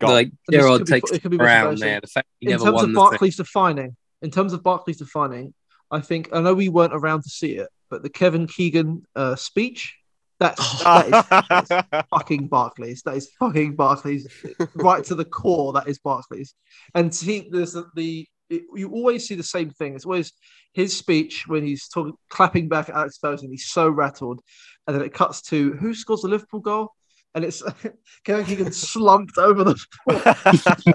Go 0.00 0.08
like 0.08 0.30
this 0.48 0.60
Gerrard 0.60 0.80
could 0.80 0.86
be- 0.86 0.92
takes 0.92 1.10
it 1.12 1.22
could 1.22 1.30
be 1.30 1.36
the 1.38 1.76
there. 1.78 2.00
The 2.00 2.06
fact 2.06 2.28
he 2.40 2.46
in 2.46 2.50
never 2.52 2.64
terms 2.64 2.74
won 2.74 2.84
of 2.84 2.90
the 2.90 2.94
thing. 2.94 2.94
Barclays 2.94 3.36
defining, 3.36 3.96
in 4.20 4.30
terms 4.30 4.52
of 4.52 4.62
Barclays 4.62 4.98
defining, 4.98 5.54
I 5.90 6.00
think 6.00 6.28
I 6.32 6.40
know 6.40 6.54
we 6.54 6.68
weren't 6.68 6.92
around 6.94 7.22
to 7.22 7.30
see 7.30 7.52
it, 7.56 7.68
but 7.88 8.02
the 8.02 8.10
Kevin 8.10 8.46
Keegan 8.46 9.04
uh, 9.16 9.36
speech, 9.36 9.96
that's, 10.42 10.82
that, 10.84 11.94
is, 11.94 12.04
fucking 12.10 12.48
Barclays. 12.48 13.02
That 13.02 13.16
is 13.16 13.30
fucking 13.38 13.76
Barclays, 13.76 14.26
right 14.74 15.04
to 15.04 15.14
the 15.14 15.24
core. 15.24 15.72
That 15.72 15.88
is 15.88 15.98
Barclays. 15.98 16.54
And 16.94 17.14
see, 17.14 17.48
there's 17.50 17.72
the, 17.72 17.86
the 17.94 18.26
it, 18.50 18.62
you 18.74 18.90
always 18.90 19.26
see 19.26 19.34
the 19.34 19.42
same 19.42 19.70
thing. 19.70 19.94
It's 19.94 20.04
always 20.04 20.32
his 20.74 20.96
speech 20.96 21.46
when 21.46 21.64
he's 21.64 21.88
talking, 21.88 22.14
clapping 22.28 22.68
back 22.68 22.88
at 22.88 22.94
Alex 22.94 23.18
Ferguson. 23.18 23.50
He's 23.50 23.70
so 23.70 23.88
rattled, 23.88 24.40
and 24.86 24.96
then 24.96 25.04
it 25.04 25.14
cuts 25.14 25.42
to 25.42 25.72
who 25.74 25.94
scores 25.94 26.22
the 26.22 26.28
Liverpool 26.28 26.60
goal, 26.60 26.92
and 27.34 27.44
it's 27.44 27.62
Kevin 28.24 28.44
Keegan 28.44 28.72
slumped 28.72 29.38
over 29.38 29.64
the 29.64 29.76
floor. 30.04 30.94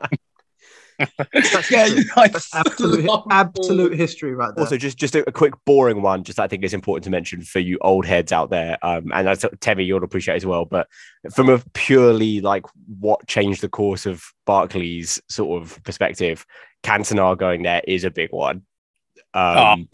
That's, 0.97 1.69
that's 1.69 2.55
absolute, 2.55 3.09
absolute 3.29 3.93
history 3.93 4.33
right 4.33 4.53
there. 4.55 4.63
Also, 4.63 4.77
just 4.77 4.97
just 4.97 5.15
a, 5.15 5.27
a 5.27 5.31
quick 5.31 5.53
boring 5.65 6.01
one, 6.01 6.23
just 6.23 6.39
I 6.39 6.47
think 6.47 6.63
is 6.63 6.73
important 6.73 7.03
to 7.05 7.09
mention 7.09 7.41
for 7.41 7.59
you 7.59 7.77
old 7.81 8.05
heads 8.05 8.31
out 8.31 8.49
there, 8.49 8.77
um, 8.81 9.11
and 9.13 9.27
that's 9.27 9.45
Temi, 9.59 9.83
you'll 9.83 10.03
appreciate 10.03 10.35
as 10.37 10.45
well. 10.45 10.65
But 10.65 10.87
from 11.33 11.49
a 11.49 11.59
purely 11.73 12.41
like 12.41 12.65
what 12.99 13.27
changed 13.27 13.61
the 13.61 13.69
course 13.69 14.05
of 14.05 14.23
Barclays 14.45 15.21
sort 15.29 15.61
of 15.61 15.83
perspective, 15.83 16.45
Cantona 16.83 17.37
going 17.37 17.63
there 17.63 17.81
is 17.87 18.03
a 18.03 18.11
big 18.11 18.31
one. 18.31 18.63
Um, 19.33 19.89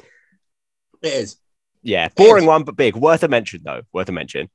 It 1.01 1.13
is. 1.13 1.38
Yeah, 1.81 2.07
boring 2.15 2.45
one, 2.45 2.63
but 2.63 2.77
big. 2.77 2.95
Worth 2.95 3.24
a 3.24 3.27
mention 3.27 3.62
though. 3.63 3.81
Worth 3.91 4.07
a 4.10 4.13
mention. 4.13 4.50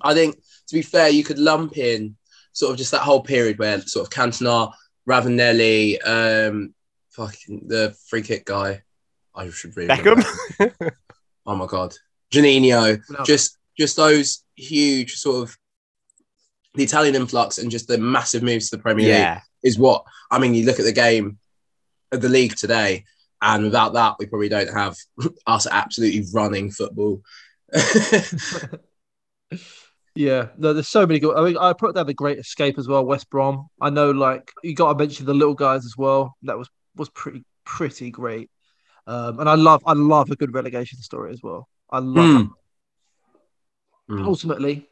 I 0.00 0.14
think 0.14 0.36
to 0.68 0.74
be 0.74 0.82
fair, 0.82 1.08
you 1.08 1.24
could 1.24 1.38
lump 1.38 1.76
in 1.76 2.16
sort 2.52 2.70
of 2.70 2.78
just 2.78 2.92
that 2.92 3.00
whole 3.00 3.22
period 3.22 3.58
where 3.58 3.80
sort 3.80 4.06
of 4.06 4.12
Cantona, 4.12 4.72
Ravanelli, 5.08 5.98
um, 6.06 6.74
fucking 7.10 7.64
the 7.66 7.96
free 8.08 8.22
kick 8.22 8.44
guy. 8.44 8.82
I 9.34 9.50
should 9.50 9.76
really 9.76 9.96
remember 9.96 10.22
Beckham. 10.22 10.92
Oh 11.46 11.56
my 11.56 11.66
god, 11.66 11.94
Juninho. 12.32 13.00
No. 13.10 13.24
Just 13.24 13.58
just 13.76 13.96
those 13.96 14.44
huge 14.56 15.16
sort 15.16 15.42
of 15.42 15.58
the 16.74 16.84
Italian 16.84 17.14
influx 17.14 17.58
and 17.58 17.70
just 17.70 17.88
the 17.88 17.98
massive 17.98 18.42
moves 18.42 18.70
to 18.70 18.76
the 18.76 18.82
Premier 18.82 19.08
League 19.34 19.42
is 19.62 19.78
what 19.78 20.04
I 20.30 20.38
mean. 20.38 20.54
You 20.54 20.66
look 20.66 20.78
at 20.78 20.84
the 20.84 20.92
game 20.92 21.38
of 22.12 22.20
the 22.20 22.28
league 22.28 22.56
today, 22.56 23.04
and 23.42 23.64
without 23.64 23.94
that, 23.94 24.16
we 24.18 24.26
probably 24.26 24.48
don't 24.48 24.72
have 24.72 24.96
us 25.46 25.66
absolutely 25.70 26.24
running 26.32 26.70
football. 26.70 27.22
Yeah, 30.14 30.48
no, 30.56 30.72
there's 30.72 30.88
so 30.88 31.06
many 31.06 31.18
good. 31.18 31.36
I 31.36 31.44
mean, 31.44 31.56
I 31.56 31.72
put 31.72 31.94
down 31.94 32.06
the 32.06 32.14
Great 32.14 32.38
Escape 32.38 32.78
as 32.78 32.86
well, 32.86 33.04
West 33.04 33.28
Brom. 33.30 33.68
I 33.80 33.90
know, 33.90 34.12
like 34.12 34.52
you 34.62 34.74
got 34.74 34.92
to 34.92 34.98
mention 34.98 35.26
the 35.26 35.34
little 35.34 35.54
guys 35.54 35.84
as 35.84 35.96
well. 35.96 36.36
That 36.42 36.56
was 36.56 36.68
was 36.94 37.10
pretty 37.10 37.44
pretty 37.64 38.10
great. 38.10 38.50
Um, 39.06 39.40
and 39.40 39.48
I 39.48 39.54
love 39.54 39.82
I 39.86 39.92
love 39.94 40.30
a 40.30 40.36
good 40.36 40.54
relegation 40.54 40.98
story 41.00 41.32
as 41.32 41.42
well. 41.42 41.68
I 41.90 41.98
love. 41.98 42.48
Hmm. 44.08 44.24
Ultimately, 44.26 44.86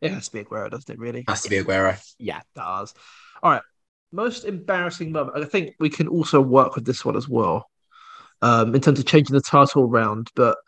it 0.00 0.12
has 0.12 0.28
to 0.28 0.34
be 0.34 0.44
Aguero, 0.44 0.70
doesn't 0.70 0.90
it? 0.92 0.98
Really, 0.98 1.24
Has 1.28 1.42
to 1.42 1.50
be 1.50 1.56
Aguero. 1.56 1.98
yeah. 2.18 2.38
it 2.40 2.46
does. 2.54 2.94
All 3.42 3.50
right, 3.50 3.62
most 4.12 4.44
embarrassing 4.44 5.12
moment. 5.12 5.36
I 5.42 5.46
think 5.46 5.74
we 5.80 5.88
can 5.90 6.08
also 6.08 6.40
work 6.40 6.74
with 6.74 6.84
this 6.84 7.04
one 7.04 7.16
as 7.16 7.28
well, 7.28 7.68
um, 8.42 8.74
in 8.74 8.80
terms 8.80 8.98
of 8.98 9.06
changing 9.06 9.34
the 9.34 9.40
title 9.40 9.84
around. 9.84 10.28
But 10.36 10.58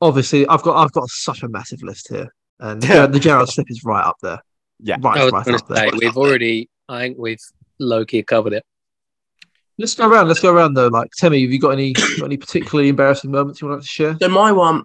obviously, 0.00 0.46
I've 0.46 0.62
got 0.62 0.76
I've 0.76 0.92
got 0.92 1.08
such 1.08 1.42
a 1.42 1.48
massive 1.48 1.82
list 1.82 2.08
here, 2.10 2.28
and 2.60 2.90
uh, 2.90 3.06
the 3.06 3.18
Gerrard 3.18 3.48
slip 3.48 3.66
is 3.70 3.84
right 3.84 4.04
up 4.04 4.16
there. 4.22 4.40
Yeah. 4.78 4.96
right, 5.00 5.18
I 5.18 5.24
was 5.24 5.32
right 5.32 5.48
up 5.48 5.66
to 5.66 5.74
there. 5.74 5.88
say 5.88 5.98
we've 5.98 6.16
already. 6.16 6.70
I 6.88 7.00
think 7.00 7.18
we've 7.18 7.40
low 7.78 8.04
key 8.04 8.22
covered 8.22 8.52
it. 8.52 8.64
Let's 9.78 9.94
go 9.94 10.08
around. 10.08 10.28
Let's 10.28 10.40
go 10.40 10.52
around 10.52 10.74
though. 10.74 10.88
Like, 10.88 11.10
Timmy, 11.18 11.42
have 11.42 11.50
you 11.50 11.58
got 11.58 11.70
any 11.70 11.94
got 11.94 12.24
any 12.24 12.36
particularly 12.36 12.90
embarrassing 12.90 13.30
moments 13.30 13.60
you 13.60 13.68
want 13.68 13.82
to 13.82 13.88
share? 13.88 14.16
So 14.20 14.28
my 14.28 14.52
one, 14.52 14.84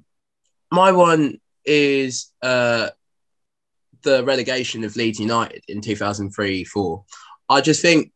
my 0.72 0.94
one 0.94 1.40
is 1.66 2.32
uh, 2.42 2.90
the 4.04 4.24
relegation 4.24 4.84
of 4.86 4.96
Leeds 4.96 5.20
United 5.20 5.64
in 5.68 5.82
2003-4. 5.82 7.04
I 7.50 7.62
just 7.62 7.82
think 7.82 8.12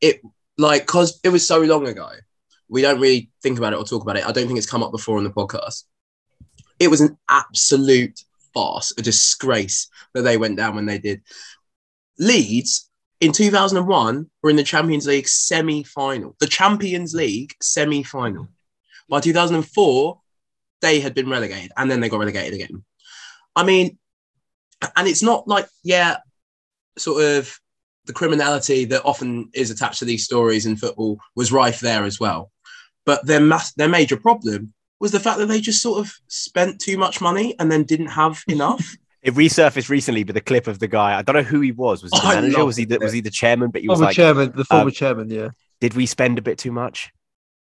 it 0.00 0.20
like 0.56 0.82
because 0.82 1.20
it 1.22 1.28
was 1.28 1.46
so 1.46 1.60
long 1.60 1.86
ago, 1.86 2.10
we 2.68 2.82
don't 2.82 3.00
really 3.00 3.30
think 3.42 3.58
about 3.58 3.72
it 3.72 3.78
or 3.78 3.84
talk 3.84 4.02
about 4.02 4.16
it. 4.16 4.26
I 4.26 4.32
don't 4.32 4.46
think 4.46 4.58
it's 4.58 4.70
come 4.70 4.82
up 4.82 4.90
before 4.90 5.18
on 5.18 5.24
the 5.24 5.30
podcast. 5.30 5.84
It 6.80 6.88
was 6.88 7.00
an 7.00 7.16
absolute 7.30 8.20
farce, 8.58 8.92
a 8.98 9.02
disgrace 9.02 9.88
that 10.14 10.22
they 10.22 10.36
went 10.36 10.56
down 10.56 10.74
when 10.74 10.86
they 10.86 10.98
did. 10.98 11.22
Leeds 12.18 12.90
in 13.20 13.30
2001 13.30 14.28
were 14.42 14.50
in 14.50 14.56
the 14.56 14.64
Champions 14.64 15.06
League 15.06 15.28
semi-final, 15.28 16.34
the 16.40 16.46
Champions 16.46 17.14
League 17.14 17.54
semi-final. 17.62 18.48
By 19.08 19.20
2004, 19.20 20.20
they 20.80 20.98
had 20.98 21.14
been 21.14 21.30
relegated 21.30 21.70
and 21.76 21.88
then 21.88 22.00
they 22.00 22.08
got 22.08 22.18
relegated 22.18 22.54
again. 22.54 22.84
I 23.54 23.64
mean, 23.64 23.96
and 24.96 25.06
it's 25.06 25.22
not 25.22 25.46
like, 25.46 25.68
yeah, 25.84 26.16
sort 26.96 27.22
of 27.22 27.56
the 28.06 28.12
criminality 28.12 28.86
that 28.86 29.04
often 29.04 29.50
is 29.54 29.70
attached 29.70 30.00
to 30.00 30.04
these 30.04 30.24
stories 30.24 30.66
in 30.66 30.76
football 30.76 31.20
was 31.36 31.52
rife 31.52 31.78
there 31.78 32.04
as 32.04 32.18
well. 32.18 32.50
But 33.06 33.24
their 33.24 33.40
mass, 33.40 33.72
their 33.74 33.88
major 33.88 34.16
problem 34.16 34.74
was 35.00 35.12
the 35.12 35.20
fact 35.20 35.38
that 35.38 35.46
they 35.46 35.60
just 35.60 35.82
sort 35.82 36.00
of 36.00 36.12
spent 36.28 36.80
too 36.80 36.98
much 36.98 37.20
money 37.20 37.54
and 37.58 37.70
then 37.70 37.84
didn't 37.84 38.08
have 38.08 38.42
enough. 38.48 38.96
It 39.22 39.34
resurfaced 39.34 39.88
recently 39.88 40.24
with 40.24 40.36
a 40.36 40.40
clip 40.40 40.66
of 40.66 40.78
the 40.78 40.88
guy. 40.88 41.18
I 41.18 41.22
don't 41.22 41.34
know 41.34 41.42
who 41.42 41.60
he 41.60 41.72
was. 41.72 42.02
Was 42.02 42.12
he 42.12 42.20
the 42.22 42.26
I 42.26 42.34
manager? 42.36 42.64
Was 42.64 42.76
he 42.76 42.84
the, 42.84 42.98
was 42.98 43.12
he 43.12 43.20
the 43.20 43.30
chairman? 43.30 43.70
But 43.70 43.82
he 43.82 43.88
was 43.88 43.98
Former 43.98 44.06
like, 44.06 44.16
chairman, 44.16 44.52
the 44.54 44.64
former 44.64 44.84
um, 44.84 44.90
chairman, 44.90 45.30
yeah. 45.30 45.50
"Did 45.80 45.94
we 45.94 46.06
spend 46.06 46.38
a 46.38 46.42
bit 46.42 46.58
too 46.58 46.72
much?" 46.72 47.12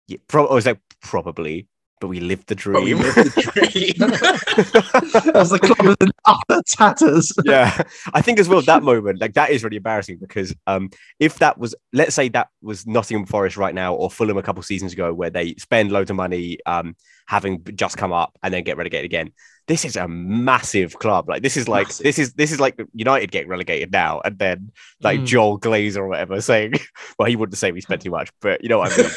Yeah, 0.06 0.18
pro- 0.28 0.46
I 0.46 0.54
was 0.54 0.66
like, 0.66 0.80
"Probably." 1.00 1.66
But 2.00 2.08
we 2.08 2.20
lived 2.20 2.46
the 2.48 2.54
But 2.56 2.82
we 2.82 2.92
dream. 2.94 2.98
lived 2.98 3.16
the 3.16 3.42
dream. 3.52 5.34
As 5.34 5.50
the 5.50 5.58
club 5.58 5.82
was 5.86 5.96
in 6.00 6.10
utter 6.24 6.62
tatters. 6.66 7.32
yeah 7.44 7.82
i 8.14 8.20
think 8.20 8.38
as 8.38 8.48
well 8.48 8.60
that 8.62 8.82
moment 8.90 9.20
like 9.20 9.34
that 9.34 9.50
is 9.50 9.64
really 9.64 9.76
embarrassing 9.76 10.18
because 10.20 10.54
um 10.66 10.90
if 11.18 11.38
that 11.38 11.56
was 11.58 11.74
let's 11.92 12.14
say 12.14 12.28
that 12.28 12.48
was 12.62 12.86
nottingham 12.86 13.24
forest 13.26 13.56
right 13.56 13.74
now 13.74 13.94
or 13.94 14.10
fulham 14.10 14.36
a 14.36 14.42
couple 14.42 14.62
seasons 14.62 14.92
ago 14.92 15.12
where 15.14 15.30
they 15.30 15.54
spend 15.54 15.90
loads 15.92 16.10
of 16.10 16.16
money 16.16 16.58
um 16.66 16.94
having 17.26 17.62
just 17.74 17.96
come 17.96 18.12
up 18.12 18.36
and 18.42 18.52
then 18.52 18.62
get 18.64 18.76
relegated 18.76 19.04
again 19.04 19.30
this 19.68 19.84
is 19.84 19.96
a 19.96 20.08
massive 20.08 20.98
club 20.98 21.28
like 21.28 21.42
this 21.42 21.56
is 21.56 21.68
like 21.68 21.86
Massive. 21.88 22.04
this 22.04 22.18
is 22.18 22.32
this 22.34 22.52
is 22.52 22.60
like 22.60 22.78
united 22.94 23.30
getting 23.30 23.48
relegated 23.48 23.90
now 23.92 24.20
and 24.24 24.38
then 24.38 24.70
like 25.02 25.20
Mm. 25.20 25.26
joel 25.26 25.58
glazer 25.60 25.98
or 25.98 26.08
whatever 26.08 26.40
saying 26.40 26.74
well 27.18 27.28
he 27.28 27.36
wouldn't 27.36 27.56
say 27.58 27.72
we 27.72 27.80
spent 27.80 28.02
too 28.02 28.10
much 28.10 28.30
but 28.40 28.62
you 28.62 28.68
know 28.68 28.78
what 28.78 28.92
i 28.92 28.96
mean 29.02 29.10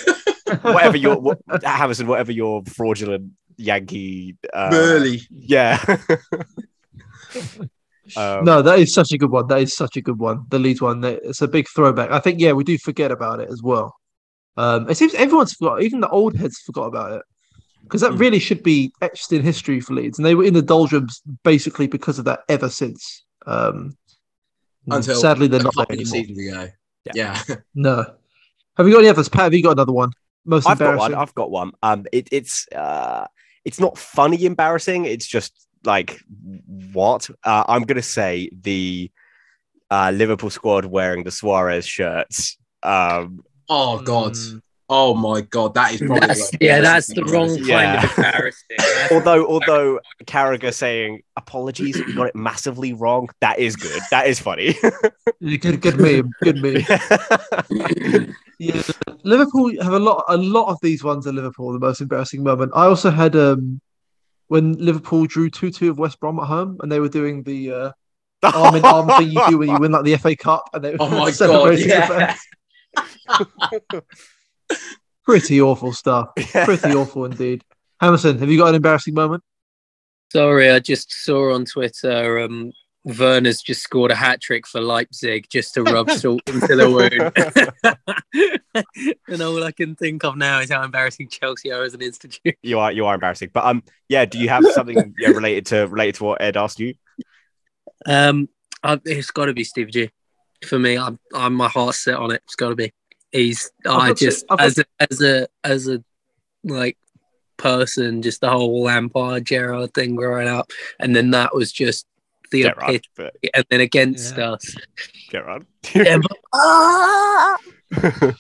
whatever 0.62 0.98
your 0.98 1.20
what, 1.20 1.40
Hammerson, 1.48 2.08
whatever 2.08 2.32
your 2.32 2.64
fraudulent 2.66 3.32
yankee 3.58 4.36
uh, 4.54 4.70
Boehly. 4.72 5.22
yeah 5.30 5.78
um, 8.18 8.44
no, 8.44 8.62
that 8.62 8.80
is 8.80 8.94
such 8.94 9.12
a 9.12 9.18
good 9.18 9.30
one. 9.32 9.48
That 9.48 9.62
is 9.62 9.76
such 9.76 9.96
a 9.98 10.02
good 10.02 10.20
one. 10.20 10.46
The 10.50 10.60
Leeds 10.60 10.82
one. 10.82 11.04
It's 11.04 11.42
a 11.42 11.48
big 11.48 11.68
throwback. 11.70 12.12
I 12.12 12.20
think, 12.20 12.40
yeah, 12.40 12.52
we 12.54 12.64
do 12.64 12.78
forget 12.78 13.12
about 13.12 13.40
it 13.40 13.50
as 13.50 13.62
well. 13.64 13.96
Um, 14.58 14.90
it 14.90 14.96
seems 14.96 15.14
everyone's 15.14 15.54
forgot, 15.54 15.82
even 15.82 16.02
the 16.02 16.10
old 16.10 16.36
heads 16.36 16.60
forgot 16.60 16.86
about 16.88 17.14
it. 17.14 17.22
Because 17.84 18.02
that 18.02 18.12
Mm. 18.12 18.20
really 18.20 18.40
should 18.40 18.64
be 18.64 18.92
etched 19.02 19.32
in 19.32 19.42
history 19.44 19.80
for 19.80 19.94
Leeds. 19.94 20.18
And 20.20 20.26
they 20.26 20.36
were 20.36 20.44
in 20.44 20.54
the 20.54 20.62
doldrums 20.62 21.22
basically 21.44 21.88
because 21.88 22.20
of 22.20 22.26
that 22.26 22.42
ever 22.50 22.70
since. 22.70 23.24
Um, 23.46 23.98
Until 24.90 25.16
sadly, 25.16 25.48
they're 25.48 25.64
not 25.64 25.74
there 25.76 25.86
anymore. 25.90 26.06
seasons 26.06 26.38
ago. 26.38 26.68
Yeah. 27.14 27.38
Yeah. 27.48 27.56
No. 27.76 28.06
Have 28.78 28.88
you 28.88 28.94
got 28.94 29.00
any 29.00 29.10
others? 29.10 29.30
Pat, 29.30 29.44
have 29.44 29.54
you 29.54 29.64
got 29.64 29.72
another 29.72 29.92
one? 29.92 30.12
Most 30.46 30.68
I've 30.68 30.80
got 30.80 30.98
one. 30.98 31.14
I've 31.14 31.36
got 31.36 31.52
one. 31.52 31.72
Um, 31.84 32.06
it, 32.12 32.28
it's 32.32 32.68
uh, 32.74 33.28
it's 33.66 33.80
not 33.80 33.98
funny 33.98 34.44
embarrassing. 34.46 35.06
It's 35.06 35.28
just 35.28 35.68
like 35.84 36.20
what? 36.94 37.30
Uh, 37.44 37.64
I'm 37.68 37.84
gonna 37.84 38.02
say 38.02 38.50
the 38.62 39.12
uh, 39.90 40.12
Liverpool 40.14 40.50
squad 40.50 40.86
wearing 40.86 41.24
the 41.24 41.32
Suarez 41.32 41.86
shirts. 41.86 42.58
Um, 42.84 43.44
Oh 43.70 44.02
God. 44.02 44.34
Mm. 44.34 44.62
Oh 44.90 45.14
my 45.14 45.40
God. 45.42 45.74
That 45.76 45.94
is 45.94 46.00
probably 46.00 46.20
That's, 46.28 46.52
like- 46.52 46.62
yeah, 46.62 46.82
that's 46.82 47.08
the 47.08 47.24
wrong 47.24 47.48
kind 47.56 47.66
Yeah. 47.68 48.04
of 48.04 48.18
embarrassing. 48.18 48.68
That's- 48.78 49.12
although 49.14 49.46
although 49.48 50.00
Carragher 50.26 50.74
saying 50.74 51.22
apologies, 51.38 51.98
we 52.06 52.14
got 52.14 52.28
it 52.28 52.36
massively 52.36 52.92
wrong. 52.92 53.30
That 53.40 53.60
is 53.60 53.76
good. 53.78 54.02
That 54.12 54.28
is 54.28 54.40
funny. 54.40 54.76
Good, 55.42 55.80
good 55.82 55.98
meme. 56.00 56.32
Good 56.42 56.62
meme. 56.62 58.36
Yeah, 58.64 58.84
Liverpool 59.24 59.72
have 59.82 59.94
a 59.94 59.98
lot. 60.00 60.24
A 60.28 60.38
lot 60.38 60.68
of 60.70 60.78
these 60.84 61.04
ones 61.04 61.26
are 61.26 61.34
Liverpool. 61.34 61.74
The 61.74 61.80
most 61.80 62.00
embarrassing 62.00 62.44
moment. 62.44 62.72
I 62.76 62.86
also 62.86 63.10
had 63.10 63.36
um 63.36 63.82
when 64.50 64.74
Liverpool 64.74 65.26
drew 65.26 65.50
two 65.50 65.72
two 65.72 65.90
of 65.90 65.98
West 65.98 66.20
Brom 66.20 66.40
at 66.40 66.46
home, 66.46 66.78
and 66.82 66.92
they 66.92 67.00
were 67.00 67.10
doing 67.10 67.42
the 67.42 67.72
uh, 67.72 67.92
arm 68.54 68.76
in 68.76 68.86
arm 68.86 69.08
thing 69.18 69.32
you 69.32 69.42
do 69.50 69.58
when 69.58 69.70
you 69.70 69.80
win 69.80 69.92
like 69.92 70.04
the 70.04 70.16
FA 70.18 70.36
Cup, 70.36 70.66
and 70.74 70.84
they 70.84 70.92
were 70.92 70.98
Oh 71.00 71.10
my 71.24 71.26
God. 71.26 71.34
celebrating 71.34 71.88
the 71.88 72.36
Yeah. 74.72 74.78
Pretty 75.26 75.60
awful 75.62 75.94
stuff. 75.94 76.30
Pretty 76.36 76.94
awful 76.94 77.26
indeed. 77.26 77.64
Hammerson, 78.00 78.38
have 78.40 78.50
you 78.50 78.58
got 78.60 78.70
an 78.70 78.76
embarrassing 78.76 79.14
moment? 79.16 79.44
Sorry, 80.32 80.70
I 80.70 80.80
just 80.80 81.12
saw 81.12 81.54
on 81.56 81.66
Twitter 81.66 82.40
um, 82.40 82.72
Werner's 83.04 83.62
just 83.62 83.82
scored 83.82 84.12
a 84.12 84.16
hat 84.16 84.42
trick 84.42 84.68
for 84.68 84.80
Leipzig 84.80 85.48
just 85.50 85.74
to 85.74 85.84
rub 85.84 86.10
salt 86.12 86.42
into 86.48 86.76
the 86.76 86.90
wound. 86.90 88.62
and 89.28 89.42
all 89.42 89.64
I 89.64 89.72
can 89.72 89.96
think 89.96 90.24
of 90.24 90.38
now 90.38 90.60
is 90.60 90.72
how 90.72 90.84
embarrassing 90.84 91.30
Chelsea 91.30 91.72
are 91.72 91.84
as 91.84 91.94
an 91.94 92.02
institution. 92.02 92.58
you 92.62 92.80
are 92.80 92.92
you 92.92 93.06
are 93.06 93.16
embarrassing. 93.16 93.50
But 93.54 93.66
um, 93.66 93.84
yeah. 94.08 94.26
Do 94.26 94.38
you 94.38 94.50
have 94.50 94.66
something 94.72 95.16
yeah, 95.18 95.30
related 95.30 95.66
to 95.68 95.88
related 95.88 96.16
to 96.16 96.24
what 96.26 96.42
Ed 96.42 96.58
asked 96.58 96.80
you? 96.80 96.94
Um, 98.06 98.50
I, 98.84 99.00
it's 99.06 99.32
got 99.32 99.46
to 99.46 99.54
be 99.54 99.64
Steve 99.64 99.90
G. 99.90 100.10
For 100.66 100.78
me, 100.78 100.98
I'm, 100.98 101.20
I'm 101.34 101.56
my 101.56 101.70
heart 101.70 101.96
set 101.96 102.16
on 102.16 102.32
it. 102.32 102.42
It's 102.46 102.56
got 102.56 102.70
to 102.70 102.76
be. 102.76 102.94
He's. 103.32 103.72
To- 103.84 104.14
just 104.16 104.46
as 104.60 104.78
a, 104.78 104.86
as 105.00 105.22
a 105.22 105.48
as 105.64 105.88
a 105.88 106.04
like 106.64 106.98
person, 107.58 108.22
just 108.22 108.42
the 108.42 108.50
whole 108.50 108.84
Lampard 108.84 109.46
Gerrard 109.46 109.94
thing 109.96 110.16
growing 110.16 110.48
up, 110.48 110.72
and 111.00 111.16
then 111.16 111.32
that 111.32 111.56
was 111.56 111.72
just 111.72 112.06
the 112.52 112.64
Get 112.64 112.78
right, 112.78 113.06
but 113.16 113.36
And 113.54 113.66
then 113.70 113.82
against 113.82 114.38
Yeah. 114.38 114.52
us, 114.52 114.76
get 115.30 115.46
right. 115.46 115.64
Ah! 116.54 117.58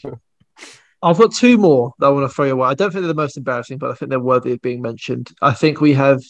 I've 1.03 1.17
got 1.17 1.33
two 1.33 1.57
more 1.57 1.93
that 1.99 2.07
I 2.07 2.09
want 2.09 2.29
to 2.29 2.33
throw 2.33 2.45
your 2.45 2.57
way. 2.57 2.67
I 2.67 2.75
don't 2.75 2.91
think 2.91 3.01
they're 3.01 3.07
the 3.07 3.15
most 3.15 3.37
embarrassing, 3.37 3.79
but 3.79 3.89
I 3.89 3.95
think 3.95 4.09
they're 4.09 4.19
worthy 4.19 4.51
of 4.51 4.61
being 4.61 4.81
mentioned. 4.81 5.31
I 5.41 5.51
think 5.53 5.81
we 5.81 5.93
have 5.93 6.21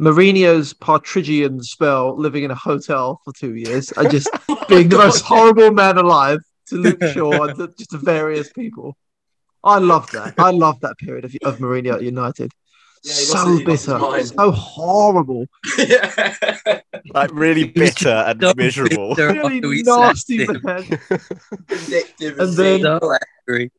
Mourinho's 0.00 0.72
Partridgian 0.74 1.60
spell 1.62 2.16
living 2.16 2.44
in 2.44 2.50
a 2.52 2.54
hotel 2.54 3.20
for 3.24 3.32
two 3.32 3.56
years 3.56 3.90
and 3.96 4.10
just 4.10 4.28
being 4.68 4.88
the 4.88 4.98
most 4.98 5.22
horrible 5.22 5.72
man 5.72 5.98
alive 5.98 6.38
to 6.68 6.76
Luke 6.76 7.02
Shaw 7.02 7.44
and 7.44 7.56
to, 7.56 7.68
just 7.76 7.90
to 7.90 7.98
various 7.98 8.52
people. 8.52 8.96
I 9.64 9.78
love 9.78 10.10
that. 10.12 10.34
I 10.38 10.50
love 10.50 10.78
that 10.80 10.96
period 10.98 11.24
of, 11.24 11.34
of 11.42 11.58
Mourinho 11.58 11.94
at 11.94 12.02
United. 12.02 12.52
Yeah, 13.04 13.12
so 13.12 13.34
lost 13.34 13.48
his- 13.68 13.88
lost 13.88 14.32
bitter, 14.32 14.34
so 14.34 14.50
horrible, 14.52 15.46
like 17.14 17.30
really 17.32 17.64
bitter 17.68 18.08
and 18.08 18.40
so 18.40 18.52
miserable. 18.56 19.14
bitter 19.14 19.28
really 19.32 19.82
nasty 19.82 20.46
man. 20.46 20.82
Vindictive 21.68 22.38
And 22.38 22.52
then- 22.54 22.80
So 22.80 23.12
angry. 23.48 23.70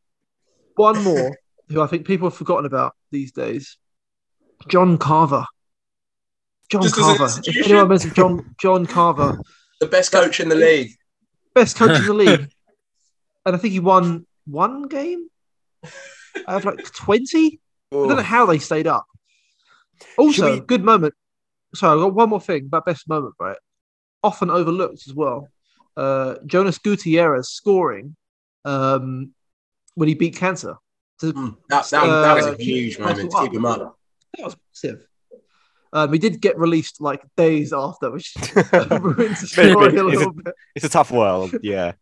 One 0.76 1.04
more 1.04 1.38
who 1.70 1.82
I 1.82 1.88
think 1.88 2.06
people 2.06 2.30
have 2.30 2.38
forgotten 2.38 2.66
about 2.66 2.94
these 3.12 3.32
days 3.32 3.78
John 4.68 4.98
Carver. 4.98 5.46
John 6.70 6.84
Just 6.84 6.96
Carver. 6.96 7.26
If 7.46 7.56
anyone 7.58 7.72
remembers 7.72 8.06
John 8.14 8.56
John 8.60 8.86
Carver, 8.86 9.40
the 9.80 9.88
best 9.88 10.12
coach 10.12 10.40
in 10.40 10.50
the 10.50 10.56
league. 10.56 10.92
best 11.54 11.78
coach 11.78 12.00
in 12.00 12.06
the 12.06 12.14
league, 12.24 12.50
and 13.46 13.56
I 13.56 13.58
think 13.58 13.72
he 13.72 13.80
won 13.80 14.26
one 14.46 14.84
game 14.88 15.30
out 16.48 16.58
of 16.58 16.66
like 16.66 16.92
twenty. 16.94 17.60
I 17.92 17.96
don't 17.96 18.10
know 18.18 18.22
how 18.22 18.46
they 18.46 18.60
stayed 18.60 18.88
up. 18.88 19.06
Also, 20.18 20.54
we- 20.56 20.60
good 20.62 20.84
moment. 20.84 21.14
Sorry, 21.74 21.94
I've 21.94 22.00
got 22.06 22.14
one 22.16 22.30
more 22.30 22.40
thing 22.42 22.66
about 22.66 22.86
best 22.86 23.08
moment, 23.10 23.34
right? 23.40 23.58
Often 24.24 24.50
overlooked 24.50 25.04
as 25.08 25.14
well. 25.14 25.50
Uh, 25.98 26.36
Jonas 26.46 26.78
Gutierrez 26.78 27.50
scoring 27.50 28.16
um, 28.64 29.32
when 29.96 30.08
he 30.10 30.16
beat 30.16 30.36
cancer. 30.36 30.76
To, 31.22 31.32
Mm, 31.34 31.58
That, 31.70 31.86
that, 31.92 32.06
that 32.06 32.34
was 32.36 32.46
Uh, 32.48 32.56
a 32.60 32.62
huge 32.62 33.00
moment 33.00 33.32
to 33.32 33.38
keep 33.42 33.54
him 33.54 33.66
up. 33.66 33.98
That 34.38 34.46
was 34.46 34.56
massive. 34.74 35.06
Um, 35.94 36.12
he 36.12 36.20
did 36.20 36.42
get 36.42 36.58
released 36.58 37.00
like 37.00 37.22
days 37.38 37.72
after, 37.72 38.12
which 38.12 38.34
ruins 38.74 39.40
the 39.42 39.48
story 39.48 39.92
good. 39.92 39.98
a 39.98 40.08
It's 40.10 40.22
a- 40.24 40.30
bit. 40.32 40.54
It's 40.76 40.86
a 40.86 40.90
tough 40.90 41.12
world. 41.12 41.56
Yeah. 41.64 41.94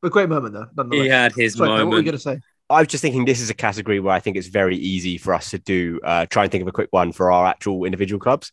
But 0.00 0.12
great 0.12 0.28
moment 0.28 0.54
though. 0.54 0.86
He 0.90 1.08
had 1.08 1.32
his 1.34 1.54
Sorry, 1.54 1.68
Pat, 1.68 1.78
what 1.86 1.90
were 1.92 1.96
you 1.98 2.02
going 2.04 2.12
to 2.16 2.18
say? 2.18 2.40
I 2.70 2.80
was 2.80 2.88
just 2.88 3.02
thinking 3.02 3.24
this 3.24 3.40
is 3.40 3.50
a 3.50 3.54
category 3.54 4.00
where 4.00 4.14
I 4.14 4.20
think 4.20 4.36
it's 4.36 4.48
very 4.48 4.76
easy 4.76 5.18
for 5.18 5.34
us 5.34 5.50
to 5.50 5.58
do. 5.58 6.00
Uh, 6.02 6.26
try 6.26 6.44
and 6.44 6.52
think 6.52 6.62
of 6.62 6.68
a 6.68 6.72
quick 6.72 6.88
one 6.90 7.12
for 7.12 7.30
our 7.30 7.46
actual 7.46 7.84
individual 7.84 8.18
clubs. 8.20 8.52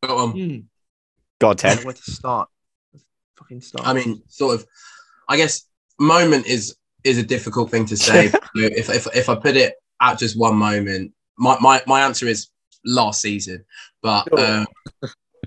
But, 0.00 0.10
um, 0.10 0.32
Mm. 0.34 0.64
God, 1.40 1.62
I 1.64 1.68
don't 1.68 1.76
ten. 1.76 1.76
know 1.78 1.84
where 1.86 1.94
to 1.94 2.10
start. 2.10 2.48
Fucking 3.38 3.60
start. 3.60 3.86
I 3.86 3.92
mean, 3.92 4.22
sort 4.28 4.54
of. 4.54 4.66
I 5.28 5.36
guess 5.36 5.66
moment 5.98 6.46
is 6.46 6.76
is 7.04 7.18
a 7.18 7.22
difficult 7.22 7.70
thing 7.70 7.84
to 7.86 7.96
say. 7.96 8.26
if, 8.54 8.90
if 8.90 9.06
if 9.14 9.28
I 9.28 9.34
put 9.36 9.56
it 9.56 9.74
at 10.00 10.18
just 10.18 10.38
one 10.38 10.56
moment, 10.56 11.12
my 11.38 11.56
my, 11.60 11.82
my 11.86 12.02
answer 12.02 12.26
is 12.26 12.48
last 12.84 13.20
season. 13.20 13.64
But 14.02 14.28
Sure. 14.28 14.66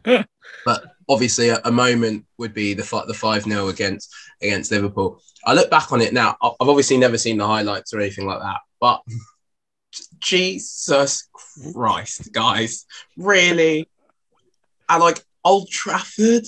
uh, 0.05 0.23
but 0.65 0.83
obviously 1.09 1.49
a, 1.49 1.59
a 1.65 1.71
moment 1.71 2.25
would 2.37 2.53
be 2.53 2.73
the 2.73 3.03
the 3.07 3.13
five 3.13 3.43
0 3.43 3.67
against 3.67 4.13
against 4.41 4.71
Liverpool. 4.71 5.21
I 5.45 5.53
look 5.53 5.69
back 5.69 5.91
on 5.91 6.01
it 6.01 6.13
now. 6.13 6.37
I've 6.41 6.53
obviously 6.59 6.97
never 6.97 7.17
seen 7.17 7.37
the 7.37 7.47
highlights 7.47 7.93
or 7.93 7.99
anything 7.99 8.25
like 8.25 8.39
that, 8.39 8.59
but 8.79 9.01
Jesus 10.19 11.27
Christ, 11.73 12.31
guys, 12.33 12.85
really? 13.17 13.87
And 14.89 15.01
like 15.01 15.23
Old 15.43 15.69
Trafford, 15.69 16.45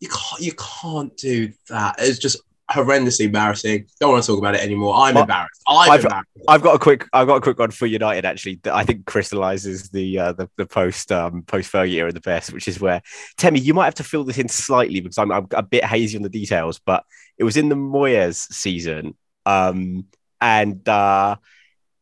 you 0.00 0.08
can't 0.08 0.40
you 0.40 0.52
can't 0.52 1.16
do 1.16 1.52
that. 1.68 1.96
It's 1.98 2.18
just 2.18 2.38
horrendously 2.72 3.26
embarrassing. 3.26 3.86
Don't 4.00 4.10
want 4.12 4.24
to 4.24 4.26
talk 4.32 4.38
about 4.38 4.54
it 4.54 4.60
anymore. 4.60 4.94
I'm 4.96 5.14
Well, 5.14 5.24
embarrassed. 5.24 5.62
I'm 5.68 5.90
I've- 5.90 6.02
embarrassed. 6.04 6.28
I've 6.48 6.62
got 6.62 6.74
a 6.74 6.78
quick. 6.78 7.06
I've 7.12 7.26
got 7.26 7.36
a 7.36 7.40
quick 7.40 7.58
one 7.58 7.70
for 7.70 7.86
United. 7.86 8.24
Actually, 8.24 8.60
that 8.64 8.74
I 8.74 8.84
think 8.84 9.06
crystallizes 9.06 9.90
the 9.90 10.18
uh, 10.18 10.32
the, 10.32 10.48
the 10.56 10.66
post 10.66 11.12
um, 11.12 11.42
post 11.42 11.70
Fergie 11.72 11.92
era 11.94 12.10
the 12.12 12.20
best, 12.20 12.52
which 12.52 12.66
is 12.68 12.80
where 12.80 13.00
Temi, 13.36 13.60
you 13.60 13.74
might 13.74 13.84
have 13.84 13.94
to 13.96 14.04
fill 14.04 14.24
this 14.24 14.38
in 14.38 14.48
slightly 14.48 15.00
because 15.00 15.18
I'm, 15.18 15.30
I'm 15.30 15.46
a 15.52 15.62
bit 15.62 15.84
hazy 15.84 16.16
on 16.16 16.22
the 16.22 16.28
details, 16.28 16.80
but 16.84 17.04
it 17.38 17.44
was 17.44 17.56
in 17.56 17.68
the 17.68 17.76
Moyes 17.76 18.36
season, 18.52 19.14
um, 19.46 20.06
and 20.40 20.86
uh, 20.88 21.36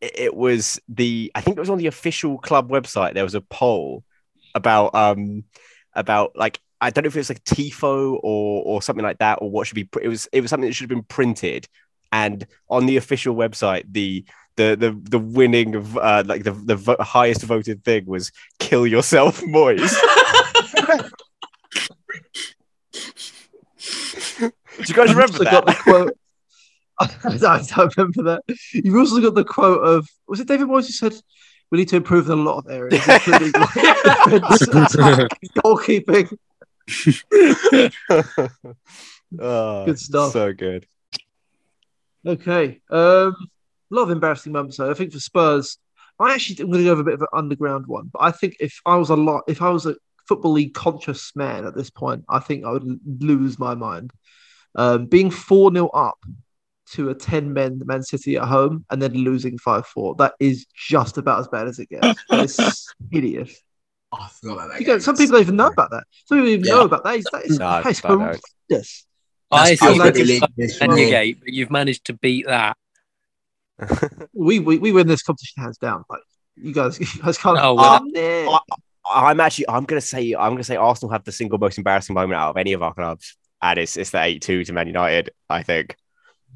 it, 0.00 0.12
it 0.18 0.34
was 0.34 0.80
the. 0.88 1.30
I 1.34 1.40
think 1.42 1.56
it 1.56 1.60
was 1.60 1.70
on 1.70 1.78
the 1.78 1.86
official 1.88 2.38
club 2.38 2.70
website. 2.70 3.14
There 3.14 3.24
was 3.24 3.34
a 3.34 3.40
poll 3.42 4.04
about 4.54 4.94
um 4.94 5.44
about 5.94 6.32
like 6.36 6.60
I 6.80 6.90
don't 6.90 7.04
know 7.04 7.08
if 7.08 7.16
it 7.16 7.20
was 7.20 7.28
like 7.28 7.44
tifo 7.44 8.18
or 8.22 8.62
or 8.64 8.82
something 8.82 9.04
like 9.04 9.18
that 9.18 9.38
or 9.42 9.50
what 9.50 9.66
should 9.66 9.74
be. 9.74 9.88
It 10.02 10.08
was 10.08 10.28
it 10.32 10.40
was 10.40 10.50
something 10.50 10.68
that 10.68 10.74
should 10.74 10.84
have 10.84 10.96
been 10.96 11.04
printed 11.04 11.68
and 12.12 12.46
on 12.68 12.86
the 12.86 12.96
official 12.96 13.34
website 13.34 13.84
the 13.90 14.24
the 14.56 14.76
the, 14.76 15.00
the 15.10 15.18
winning 15.18 15.74
of 15.74 15.96
uh, 15.96 16.22
like 16.26 16.44
the 16.44 16.52
the 16.52 16.76
vo- 16.76 16.96
highest 17.00 17.42
voted 17.42 17.84
thing 17.84 18.06
was 18.06 18.32
kill 18.58 18.86
yourself 18.86 19.40
Moyes. 19.42 19.94
Do 24.38 24.86
you 24.86 24.94
guys 24.94 25.08
You've 25.08 25.16
remember 25.16 25.38
also 25.38 25.44
got 25.44 25.66
the 25.66 25.72
that? 25.72 25.82
quote. 25.82 26.16
I 27.00 27.62
don't 27.74 27.96
remember 27.96 28.22
that. 28.24 28.42
You've 28.72 28.96
also 28.96 29.20
got 29.20 29.34
the 29.34 29.44
quote 29.44 29.82
of 29.84 30.08
was 30.26 30.40
it 30.40 30.48
David 30.48 30.68
Moyes 30.68 30.86
who 30.86 30.92
said 30.92 31.14
we 31.70 31.78
need 31.78 31.88
to 31.88 31.96
improve 31.96 32.26
in 32.26 32.38
a 32.38 32.42
lot 32.42 32.58
of 32.58 32.70
areas, 32.70 33.06
including 33.06 33.52
like, 33.52 33.74
defense, 33.74 34.96
goalkeeping. 34.96 36.36
Oh, 39.38 39.84
Good 39.84 39.98
stuff. 39.98 40.32
So 40.32 40.52
good. 40.52 40.86
Okay. 42.26 42.80
Um, 42.90 43.36
a 43.90 43.94
lot 43.94 44.02
of 44.02 44.10
embarrassing 44.10 44.52
moments. 44.52 44.76
Though. 44.76 44.90
I 44.90 44.94
think 44.94 45.12
for 45.12 45.20
Spurs, 45.20 45.78
I 46.18 46.34
actually 46.34 46.64
I'm 46.64 46.70
going 46.70 46.84
to 46.84 46.90
go 46.90 46.96
with 46.96 47.00
a 47.00 47.04
bit 47.04 47.14
of 47.14 47.22
an 47.22 47.28
underground 47.32 47.86
one. 47.86 48.10
But 48.12 48.22
I 48.22 48.30
think 48.32 48.56
if 48.60 48.80
I 48.84 48.96
was 48.96 49.10
a 49.10 49.16
lot, 49.16 49.44
if 49.48 49.62
I 49.62 49.70
was 49.70 49.86
a 49.86 49.94
football 50.26 50.52
league 50.52 50.74
conscious 50.74 51.34
man 51.34 51.64
at 51.64 51.76
this 51.76 51.90
point, 51.90 52.24
I 52.28 52.40
think 52.40 52.64
I 52.64 52.72
would 52.72 53.00
lose 53.20 53.58
my 53.58 53.74
mind. 53.74 54.12
Um, 54.74 55.06
being 55.06 55.30
four 55.30 55.72
0 55.72 55.88
up 55.88 56.18
to 56.92 57.10
a 57.10 57.14
ten 57.14 57.52
men 57.52 57.80
Man 57.84 58.02
City 58.02 58.36
at 58.36 58.44
home 58.44 58.84
and 58.90 59.00
then 59.00 59.12
losing 59.14 59.58
five 59.58 59.86
four. 59.86 60.14
That 60.16 60.34
is 60.40 60.66
just 60.74 61.18
about 61.18 61.40
as 61.40 61.48
bad 61.48 61.68
as 61.68 61.78
it 61.78 61.88
gets. 61.88 62.20
It's 62.30 62.92
hideous. 63.10 63.62
Oh, 64.12 64.18
I 64.20 64.28
forgot 64.28 64.52
about 64.54 64.68
that. 64.72 64.80
You 64.80 64.86
go, 64.86 64.98
some 64.98 65.16
people 65.16 65.32
don't 65.34 65.42
even 65.42 65.56
know 65.56 65.68
about 65.68 65.90
that. 65.90 66.04
Some 66.26 66.38
people 66.38 66.48
even 66.48 66.66
Yeah. 66.66 66.72
know 66.74 66.80
about 66.82 67.04
that. 67.04 67.16
Is- 67.16 67.26
That 67.32 67.44
is, 67.44 67.58
No, 67.58 67.82
that 67.82 67.86
is 67.86 68.04
I 68.04 68.08
don't. 68.08 68.18
horrendous. 68.20 69.06
I 69.52 69.64
That's 69.68 69.76
still 69.80 69.94
pure 69.94 70.04
like 70.04 70.14
Premier 70.14 70.22
it. 70.22 70.28
League 70.42 70.50
history. 70.56 70.88
and 70.88 70.98
you 70.98 71.06
gate, 71.06 71.38
but 71.40 71.52
you've 71.52 71.70
managed 71.70 72.04
to 72.06 72.12
beat 72.14 72.46
that. 72.46 72.76
We, 74.34 74.58
we 74.58 74.78
we 74.78 74.92
win 74.92 75.06
this 75.06 75.22
competition 75.22 75.62
hands 75.62 75.78
down. 75.78 76.04
Like 76.08 76.20
you 76.56 76.72
guys, 76.74 76.98
you 77.16 77.22
guys 77.22 77.36
can't. 77.38 77.58
Oh, 77.60 77.74
well, 77.74 78.00
nah. 78.04 78.60
I'm 79.12 79.40
actually 79.40 79.68
I'm 79.68 79.84
gonna 79.86 80.00
say 80.00 80.34
I'm 80.34 80.52
gonna 80.52 80.62
say 80.64 80.76
Arsenal 80.76 81.10
have 81.12 81.24
the 81.24 81.32
single 81.32 81.58
most 81.58 81.78
embarrassing 81.78 82.14
moment 82.14 82.38
out 82.38 82.50
of 82.50 82.56
any 82.58 82.72
of 82.74 82.82
our 82.82 82.94
clubs. 82.94 83.36
And 83.62 83.78
it's 83.78 83.96
it's 83.96 84.10
the 84.10 84.22
eight 84.22 84.42
two 84.42 84.64
to 84.64 84.72
Man 84.72 84.86
United, 84.86 85.30
I 85.48 85.62
think. 85.62 85.96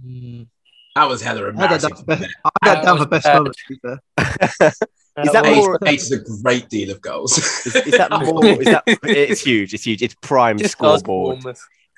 Mm. 0.06 0.46
That 0.94 1.08
was 1.08 1.20
hella 1.22 1.40
I 1.40 1.44
had 1.46 1.80
that 1.80 1.84
embarrassing. 1.84 1.90
down 1.90 1.98
for 1.98 2.04
best, 2.04 2.22
I 2.44 2.50
had 2.62 2.74
that 2.74 2.74
That 2.74 2.84
down 2.84 2.96
for 2.96 3.00
was 3.00 3.08
best 3.08 3.24
bad. 3.24 3.36
moment. 3.38 4.84
To. 5.16 5.22
Is 5.22 5.32
that 5.32 5.46
Eight, 5.46 5.56
more- 5.56 5.78
eight 5.86 6.00
is 6.00 6.12
a 6.12 6.18
great 6.42 6.68
deal 6.68 6.90
of 6.90 7.00
goals. 7.00 7.38
Is, 7.38 7.76
is 7.76 7.92
that 7.98 8.10
more? 8.24 8.44
Is 8.44 8.64
that 8.66 8.82
it's 8.86 9.40
huge? 9.42 9.72
It's 9.74 9.84
huge. 9.84 10.02
It's 10.02 10.14
prime 10.20 10.58
Just 10.58 10.72
scoreboard. 10.72 11.44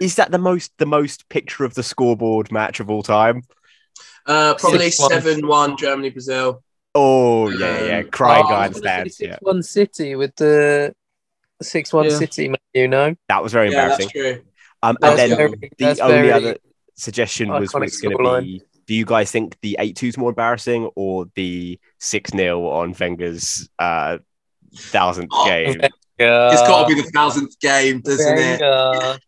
Is 0.00 0.16
that 0.16 0.30
the 0.30 0.38
most 0.38 0.72
the 0.78 0.84
most 0.86 1.28
picture 1.30 1.64
of 1.64 1.72
the 1.74 1.82
scoreboard 1.82 2.52
match 2.52 2.80
of 2.80 2.90
all 2.90 3.02
time? 3.02 3.42
Uh, 4.26 4.54
probably 4.58 4.90
seven 4.90 5.46
one 5.46 5.76
Germany 5.78 6.10
Brazil. 6.10 6.62
Oh 6.94 7.48
yeah, 7.50 7.84
yeah, 7.84 7.98
Um, 8.00 8.08
crying 8.10 8.44
oh, 8.46 8.50
guy 8.50 8.64
I 8.64 8.66
in 8.66 8.74
stands. 8.74 9.20
Yeah, 9.20 9.30
Six 9.32 9.42
one 9.42 9.62
City 9.62 10.14
with 10.16 10.34
the 10.36 10.94
six 11.62 11.92
one 11.92 12.04
Yeah. 12.06 12.18
City. 12.18 12.54
You 12.74 12.88
know, 12.88 13.14
that 13.28 13.42
was 13.42 13.52
very 13.52 13.70
Yeah, 13.70 13.88
that's 13.88 14.02
embarrassing. 14.04 14.34
true. 14.34 14.44
Um, 14.82 14.96
That's 15.00 15.20
and 15.22 15.32
then 15.32 15.36
very- 15.38 15.70
the 15.78 16.00
only 16.02 16.14
very 16.16 16.32
other 16.32 16.56
suggestion 16.96 17.48
was, 17.48 17.72
iconic 17.72 17.80
was 17.80 18.00
going 18.00 18.16
to 18.18 18.42
be: 18.42 18.62
Do 18.86 18.94
you 18.94 19.04
guys 19.04 19.30
think 19.30 19.56
the 19.62 19.76
eight 19.80 19.96
two 19.96 20.06
is 20.06 20.16
more 20.16 20.30
embarrassing 20.30 20.90
or 20.94 21.26
the 21.34 21.78
six 21.98 22.30
0 22.30 22.66
on 22.68 22.94
Wenger's 22.98 23.68
uh, 23.78 24.18
thousandth 24.74 25.30
Oh, 25.32 25.46
game? 25.46 25.80
Yeah, 26.18 26.50
It's 26.52 26.62
got 26.62 26.88
to 26.88 26.94
be 26.94 27.00
the 27.02 27.08
thousandth 27.10 27.58
game, 27.60 28.00
doesn't 28.00 28.38
it? 28.38 28.60
Wenger. 28.60 29.18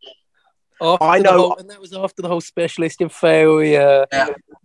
After 0.81 1.05
I 1.05 1.19
know- 1.19 1.37
whole- 1.39 1.57
and 1.57 1.69
that 1.71 1.81
was 1.81 1.93
after 1.93 2.23
the 2.23 2.29
whole 2.29 2.41
specialist 2.41 3.01
in 3.01 3.09
failure 3.09 4.07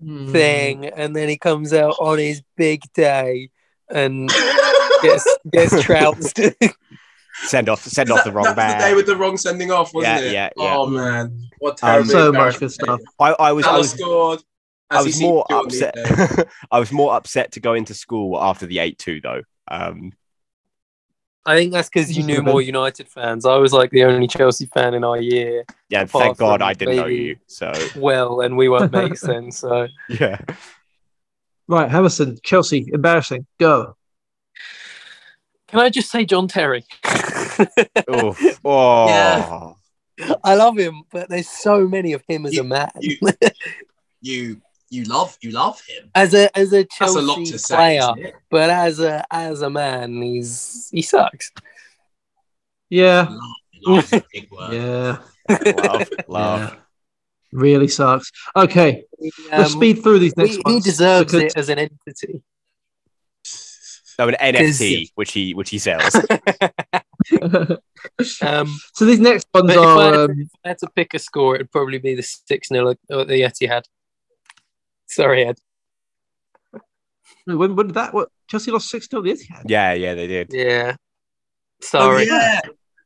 Mm. 0.04 0.32
thing, 0.32 0.86
and 0.86 1.16
then 1.16 1.28
he 1.30 1.38
comes 1.38 1.74
out 1.74 1.96
on 2.00 2.18
his 2.20 2.42
big 2.58 2.82
day 2.94 3.50
and 3.90 4.30
gets 5.02 5.26
gets 5.52 5.82
trounced. 5.84 6.40
Send 7.46 7.68
off, 7.68 7.84
send 7.84 8.10
Was 8.10 8.20
off 8.20 8.24
that- 8.26 8.30
the 8.30 8.36
wrong 8.36 8.44
that 8.44 8.50
was 8.56 8.58
man. 8.58 8.78
the 8.80 8.86
day 8.86 8.94
with 8.94 9.06
the 9.08 9.16
wrong 9.16 9.38
sending 9.38 9.72
off, 9.72 9.92
wasn't 9.94 10.22
Yeah, 10.22 10.28
it? 10.28 10.34
yeah, 10.34 10.50
yeah. 10.56 10.76
Oh 10.78 10.86
man, 10.86 11.42
what 11.58 11.72
Um, 11.84 11.90
terrible! 12.06 12.10
So 12.12 12.32
much 12.32 12.60
good 12.60 12.72
stuff. 12.72 13.00
I, 13.20 13.32
I 13.40 13.52
was, 13.54 13.66
I 13.66 13.76
was 13.78 13.92
scored. 13.92 14.44
I 14.90 15.00
as 15.00 15.06
he 15.06 15.10
was 15.10 15.22
more 15.22 15.46
to 15.46 15.54
do 15.54 15.56
on 15.58 15.66
upset. 15.66 16.48
I 16.72 16.80
was 16.80 16.92
more 16.92 17.14
upset 17.16 17.52
to 17.54 17.60
go 17.60 17.74
into 17.74 17.94
school 17.94 18.40
after 18.42 18.66
the 18.66 18.80
eight 18.80 18.98
two 19.00 19.22
though. 19.22 19.42
Um, 19.70 20.14
I 21.46 21.56
think 21.56 21.74
that's 21.74 21.90
because 21.90 22.16
you 22.16 22.24
knew 22.24 22.42
more 22.42 22.62
United 22.62 23.10
fans. 23.10 23.46
I 23.46 23.58
was 23.58 23.74
like 23.74 23.90
the 23.92 24.04
only 24.06 24.28
Chelsea 24.28 24.66
fan 24.68 24.94
in 24.94 25.04
our 25.04 25.20
year. 25.20 25.66
yeah, 25.90 26.06
thank 26.06 26.38
God 26.38 26.62
I 26.62 26.74
didn't 26.74 26.96
know 26.96 27.06
you. 27.08 27.36
So 27.48 27.74
Well, 27.98 28.40
and 28.42 28.56
we 28.56 28.70
weren't 28.70 28.94
mates 28.94 29.22
then, 29.22 29.52
so 29.52 29.88
yeah, 30.10 30.40
Right, 31.68 31.90
Hammerson, 31.90 32.40
Chelsea, 32.44 32.86
embarrassing. 32.94 33.46
Go. 33.60 33.96
can 35.68 35.80
I 35.82 35.90
just 35.90 36.10
say 36.12 36.24
John 36.24 36.48
Terry? 36.48 36.86
Oof. 38.10 38.60
oh, 38.64 39.08
Yeah. 39.08 39.74
I 40.44 40.56
love 40.56 40.78
him, 40.78 41.04
but 41.12 41.28
there's 41.30 41.50
so 41.50 41.88
many 41.88 42.14
of 42.14 42.24
him 42.28 42.46
as 42.46 42.54
You- 42.54 42.62
a 42.62 42.64
man. 42.64 42.92
you- 43.02 43.18
You 44.22 44.62
you 44.94 45.04
love 45.06 45.38
you 45.42 45.52
love 45.52 45.82
him. 45.88 46.10
as 46.16 46.34
a 46.34 46.56
as 46.58 46.72
a 46.74 46.78
That's 46.84 46.96
Chelsea 46.98 47.20
a 47.20 47.22
lot 47.22 47.46
to 47.46 47.58
say. 47.60 47.76
player, 47.76 48.10
isn't 48.18 48.36
but 48.50 48.70
as 48.70 49.00
a 49.00 49.26
as 49.32 49.62
a 49.62 49.70
man, 49.70 50.22
he's 50.22 50.90
he 50.92 51.02
sucks. 51.02 51.52
Yeah, 52.90 53.28
Love, 53.30 53.40
love 53.88 54.04
is 54.06 54.14
a 54.14 54.24
big 54.32 54.52
word. 54.52 54.74
yeah, 54.74 55.18
love, 55.50 56.10
love. 56.28 56.60
yeah. 56.74 56.76
Really 57.52 57.88
sucks. 57.88 58.32
Okay, 58.56 59.04
let's 59.52 59.74
Um, 59.74 59.80
speed 59.80 60.02
through 60.04 60.20
these 60.20 60.36
next 60.38 60.56
he, 60.66 60.74
he 60.74 60.80
deserves 60.80 61.32
because- 61.32 61.54
it 61.54 61.58
as 61.58 61.70
an 61.70 61.80
entity. 61.80 62.42
No, 64.20 64.28
an 64.28 64.36
Because- 64.40 64.80
NFT 64.80 65.10
which 65.16 65.32
he 65.34 65.54
which 65.54 65.70
he 65.72 65.80
sells. 65.80 66.16
Um, 68.42 68.68
so 68.94 69.06
these 69.06 69.20
next 69.20 69.48
ones 69.54 69.68
but 69.68 69.78
if 69.78 69.80
I, 69.80 69.86
are. 69.86 70.04
had 70.12 70.30
Um, 70.30 70.40
if 70.42 70.48
I 70.66 70.68
had 70.70 70.78
to 70.80 70.88
pick 70.94 71.14
a 71.14 71.20
score, 71.20 71.56
it'd 71.56 71.72
probably 71.72 71.98
be 72.00 72.16
the 72.16 72.22
six 72.22 72.68
0 72.68 72.92
at 72.92 72.98
the 73.10 73.42
Etihad. 73.42 73.84
Sorry, 75.08 75.46
Ed. 75.46 75.58
when, 77.46 77.76
when 77.76 77.88
did 77.88 77.96
that? 77.96 78.14
What 78.14 78.30
Chelsea 78.48 78.72
lost 78.72 78.90
six 78.90 79.08
0 79.10 79.22
the 79.24 79.32
Etihad. 79.34 79.64
yeah, 79.68 79.94
yeah, 79.94 80.14
they 80.16 80.28
did. 80.28 80.50
Yeah. 80.52 80.96
Oh 80.96 81.86
Sorry. 81.88 82.26
yeah. 82.28 82.62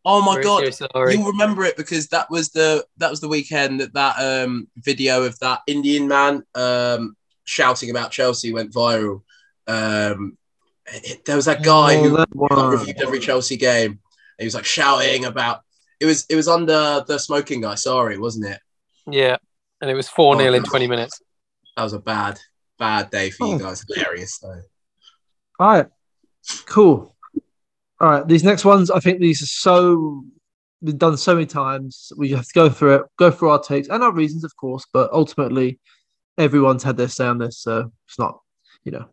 Oh 0.05 0.21
my 0.21 0.33
Very, 0.35 0.43
god. 0.43 0.73
sorry. 0.73 1.15
You'll 1.15 1.25
remember 1.31 1.65
it 1.65 1.75
because 1.75 2.07
that 2.09 2.29
was 2.29 2.49
the 2.49 2.85
that 2.97 3.09
was 3.09 3.19
the 3.19 3.27
weekend 3.27 3.79
that 3.81 3.93
that 3.93 4.15
um 4.19 4.67
video 4.77 5.23
of 5.23 5.37
that 5.39 5.61
Indian 5.67 6.07
man 6.07 6.43
um 6.55 7.17
shouting 7.43 7.89
about 7.89 8.11
Chelsea 8.11 8.53
went 8.53 8.71
viral. 8.71 9.23
Um, 9.67 10.37
it- 10.85 11.25
there 11.25 11.35
was 11.35 11.45
that 11.45 11.63
guy 11.63 11.95
Oh, 11.95 12.03
who 12.03 12.09
that 12.17 12.29
like, 12.35 12.51
one. 12.51 12.69
reviewed 12.71 13.01
every 13.01 13.19
Chelsea 13.19 13.57
game. 13.57 13.91
And 13.91 13.99
he 14.43 14.45
was 14.45 14.55
like 14.55 14.65
shouting 14.65 15.25
about 15.25 15.61
it 15.99 16.05
was 16.05 16.25
it 16.29 16.35
was 16.35 16.47
under 16.47 17.03
the 17.07 17.17
smoking 17.17 17.61
guy. 17.61 17.75
Sorry, 17.75 18.17
wasn't 18.17 18.45
it? 18.45 18.59
Yeah. 19.09 19.37
And 19.81 19.89
it 19.91 19.95
was 19.95 20.07
4 20.09 20.37
0 20.37 20.53
in 20.53 20.61
Oh. 20.61 20.65
20 20.69 20.87
minutes. 20.87 21.21
That 21.77 21.83
was 21.83 21.93
a 21.93 21.99
bad 21.99 22.39
bad 22.79 23.09
day 23.11 23.29
for 23.29 23.45
Oh. 23.47 23.53
you 23.53 23.59
guys. 23.59 23.85
Hilarious 23.87 24.39
though. 24.39 24.61
All 25.59 25.67
right, 25.69 25.87
cool. 26.65 27.15
All 27.99 28.09
right, 28.09 28.27
these 28.27 28.43
next 28.43 28.65
ones, 28.65 28.91
I 28.91 28.99
think 28.99 29.19
these 29.19 29.41
are 29.41 29.45
so 29.47 30.23
been 30.83 30.97
done 30.97 31.17
so 31.17 31.33
many 31.35 31.45
times. 31.47 32.11
We 32.17 32.29
have 32.31 32.45
to 32.45 32.53
go 32.53 32.69
through 32.69 32.95
it, 32.95 33.01
go 33.17 33.31
through 33.31 33.49
our 33.49 33.61
takes 33.61 33.87
and 33.89 34.03
our 34.03 34.11
reasons, 34.11 34.43
of 34.43 34.55
course. 34.55 34.85
But 34.91 35.11
ultimately, 35.13 35.79
everyone's 36.37 36.83
had 36.83 36.97
their 36.97 37.07
say 37.07 37.25
on 37.25 37.37
this, 37.39 37.59
so 37.59 37.91
it's 38.07 38.19
not, 38.19 38.39
you 38.83 38.91
know, 38.91 39.05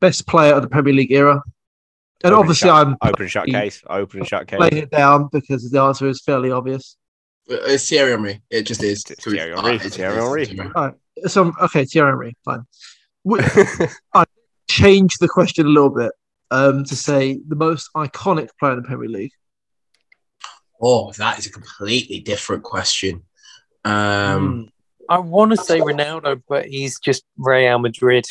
best 0.00 0.26
player 0.26 0.52
of 0.54 0.62
the 0.62 0.68
Premier 0.68 0.92
League 0.92 1.12
era. 1.12 1.42
And 2.24 2.32
Open 2.34 2.40
obviously, 2.40 2.68
shut- 2.68 2.86
I'm 2.86 2.96
Open 3.02 3.22
and 3.22 3.30
shut 3.30 3.46
case. 3.46 3.82
Open 3.88 4.20
and 4.20 4.28
shut 4.28 4.46
case. 4.48 4.58
laying 4.60 4.76
it 4.78 4.90
down 4.90 5.28
because 5.32 5.70
the 5.70 5.80
answer 5.80 6.06
is 6.08 6.22
fairly 6.22 6.50
obvious. 6.50 6.96
Uh, 7.50 7.56
it's 7.66 7.88
Thierry 7.88 8.10
Henry. 8.10 8.42
It 8.50 8.62
just 8.62 8.82
is. 8.82 9.04
It's 9.08 9.22
Thierry 9.24 9.54
Henry. 9.54 9.76
It's 9.76 9.84
it 9.84 9.88
just 9.88 9.96
Thierry 9.98 10.42
is. 10.42 10.48
Henry. 10.48 10.70
So, 11.26 11.52
okay, 11.62 11.84
Thierry 11.84 12.10
Henry, 12.10 12.36
fine. 12.44 12.66
I 14.14 14.24
change 14.68 15.18
the 15.18 15.28
question 15.28 15.66
a 15.66 15.68
little 15.70 15.90
bit 15.90 16.12
um, 16.50 16.84
to 16.84 16.94
say 16.96 17.40
the 17.46 17.56
most 17.56 17.90
iconic 17.96 18.50
player 18.58 18.72
in 18.72 18.82
the 18.82 18.86
Premier 18.86 19.08
League. 19.08 19.32
Oh, 20.80 21.12
that 21.12 21.38
is 21.38 21.46
a 21.46 21.50
completely 21.50 22.20
different 22.20 22.62
question. 22.62 23.22
Um, 23.84 24.46
Hmm. 24.48 24.62
I 25.08 25.18
want 25.18 25.52
to 25.52 25.56
say 25.56 25.78
Ronaldo, 25.80 26.42
but 26.48 26.66
he's 26.66 26.98
just 26.98 27.24
Real 27.38 27.78
Madrid. 27.78 28.26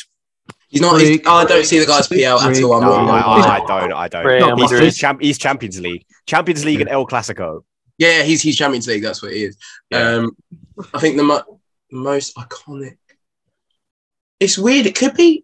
He's 0.68 0.80
not. 0.82 1.00
He's, 1.00 1.08
Freak. 1.08 1.26
I 1.26 1.44
don't 1.44 1.64
see 1.64 1.78
the 1.78 1.86
guy's 1.86 2.06
PL 2.06 2.38
at 2.38 2.62
all. 2.62 2.72
I'm 2.74 2.80
No, 2.82 2.92
I, 2.92 3.20
I, 3.20 3.54
I 3.54 3.66
don't. 3.66 3.92
I 3.92 4.08
don't. 4.08 4.26
Real 4.26 4.56
He's, 4.56 4.78
he's, 4.78 4.98
champ, 4.98 5.22
he's 5.22 5.38
Champions 5.38 5.80
League, 5.80 6.04
Champions 6.26 6.64
League, 6.66 6.80
and 6.82 6.90
El 6.90 7.06
Clasico. 7.06 7.62
Yeah, 7.98 8.24
he's 8.24 8.42
he's 8.42 8.56
Champions 8.56 8.86
League. 8.86 9.02
That's 9.02 9.22
what 9.22 9.32
he 9.32 9.44
is. 9.44 9.56
Yeah. 9.90 10.10
Um, 10.16 10.36
I 10.92 10.98
think 11.00 11.16
the 11.16 11.22
mo- 11.22 11.55
most 11.90 12.36
iconic. 12.36 12.96
It's 14.40 14.58
weird. 14.58 14.86
It 14.86 14.94
could 14.96 15.14
be. 15.14 15.42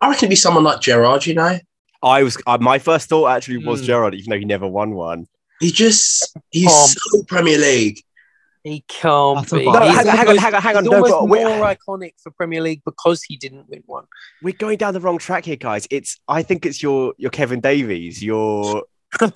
I 0.00 0.08
reckon 0.08 0.24
it'd 0.26 0.30
be 0.30 0.36
someone 0.36 0.64
like 0.64 0.80
Gerrard. 0.80 1.26
You 1.26 1.34
know, 1.34 1.58
I 2.02 2.22
was. 2.22 2.36
Uh, 2.46 2.58
my 2.60 2.78
first 2.78 3.08
thought 3.08 3.28
actually 3.28 3.58
was 3.64 3.80
Hmm. 3.80 3.86
Gerrard, 3.86 4.14
even 4.14 4.30
though 4.30 4.38
he 4.38 4.44
never 4.44 4.66
won 4.66 4.94
one. 4.94 5.26
he 5.60 5.70
just 5.70 6.36
he's 6.50 6.66
Um, 6.66 6.88
so 6.88 7.22
Premier 7.24 7.56
League. 7.58 8.00
He 8.62 8.84
can't 8.88 9.48
be. 9.48 9.64
No, 9.64 9.72
hang 9.78 10.08
on, 10.08 10.16
hang 10.16 10.28
on, 10.28 10.36
hang 10.36 10.54
on, 10.54 10.60
hang 10.62 10.76
on. 10.76 10.82
He's 10.84 10.90
No, 10.90 11.04
almost 11.14 11.30
we're- 11.30 11.44
more 11.56 11.74
iconic 11.74 12.14
for 12.20 12.30
Premier 12.32 12.60
League 12.60 12.82
because 12.84 13.22
he 13.22 13.36
didn't 13.36 13.68
win 13.70 13.82
one. 13.86 14.04
We're 14.42 14.54
going 14.58 14.76
down 14.76 14.92
the 14.92 15.00
wrong 15.00 15.18
track 15.18 15.44
here, 15.44 15.54
guys. 15.56 15.86
It's. 15.90 16.18
I 16.28 16.42
think 16.42 16.66
it's 16.66 16.82
your 16.82 17.14
your 17.16 17.30
Kevin 17.30 17.60
Davies. 17.60 18.22
Your. 18.22 18.84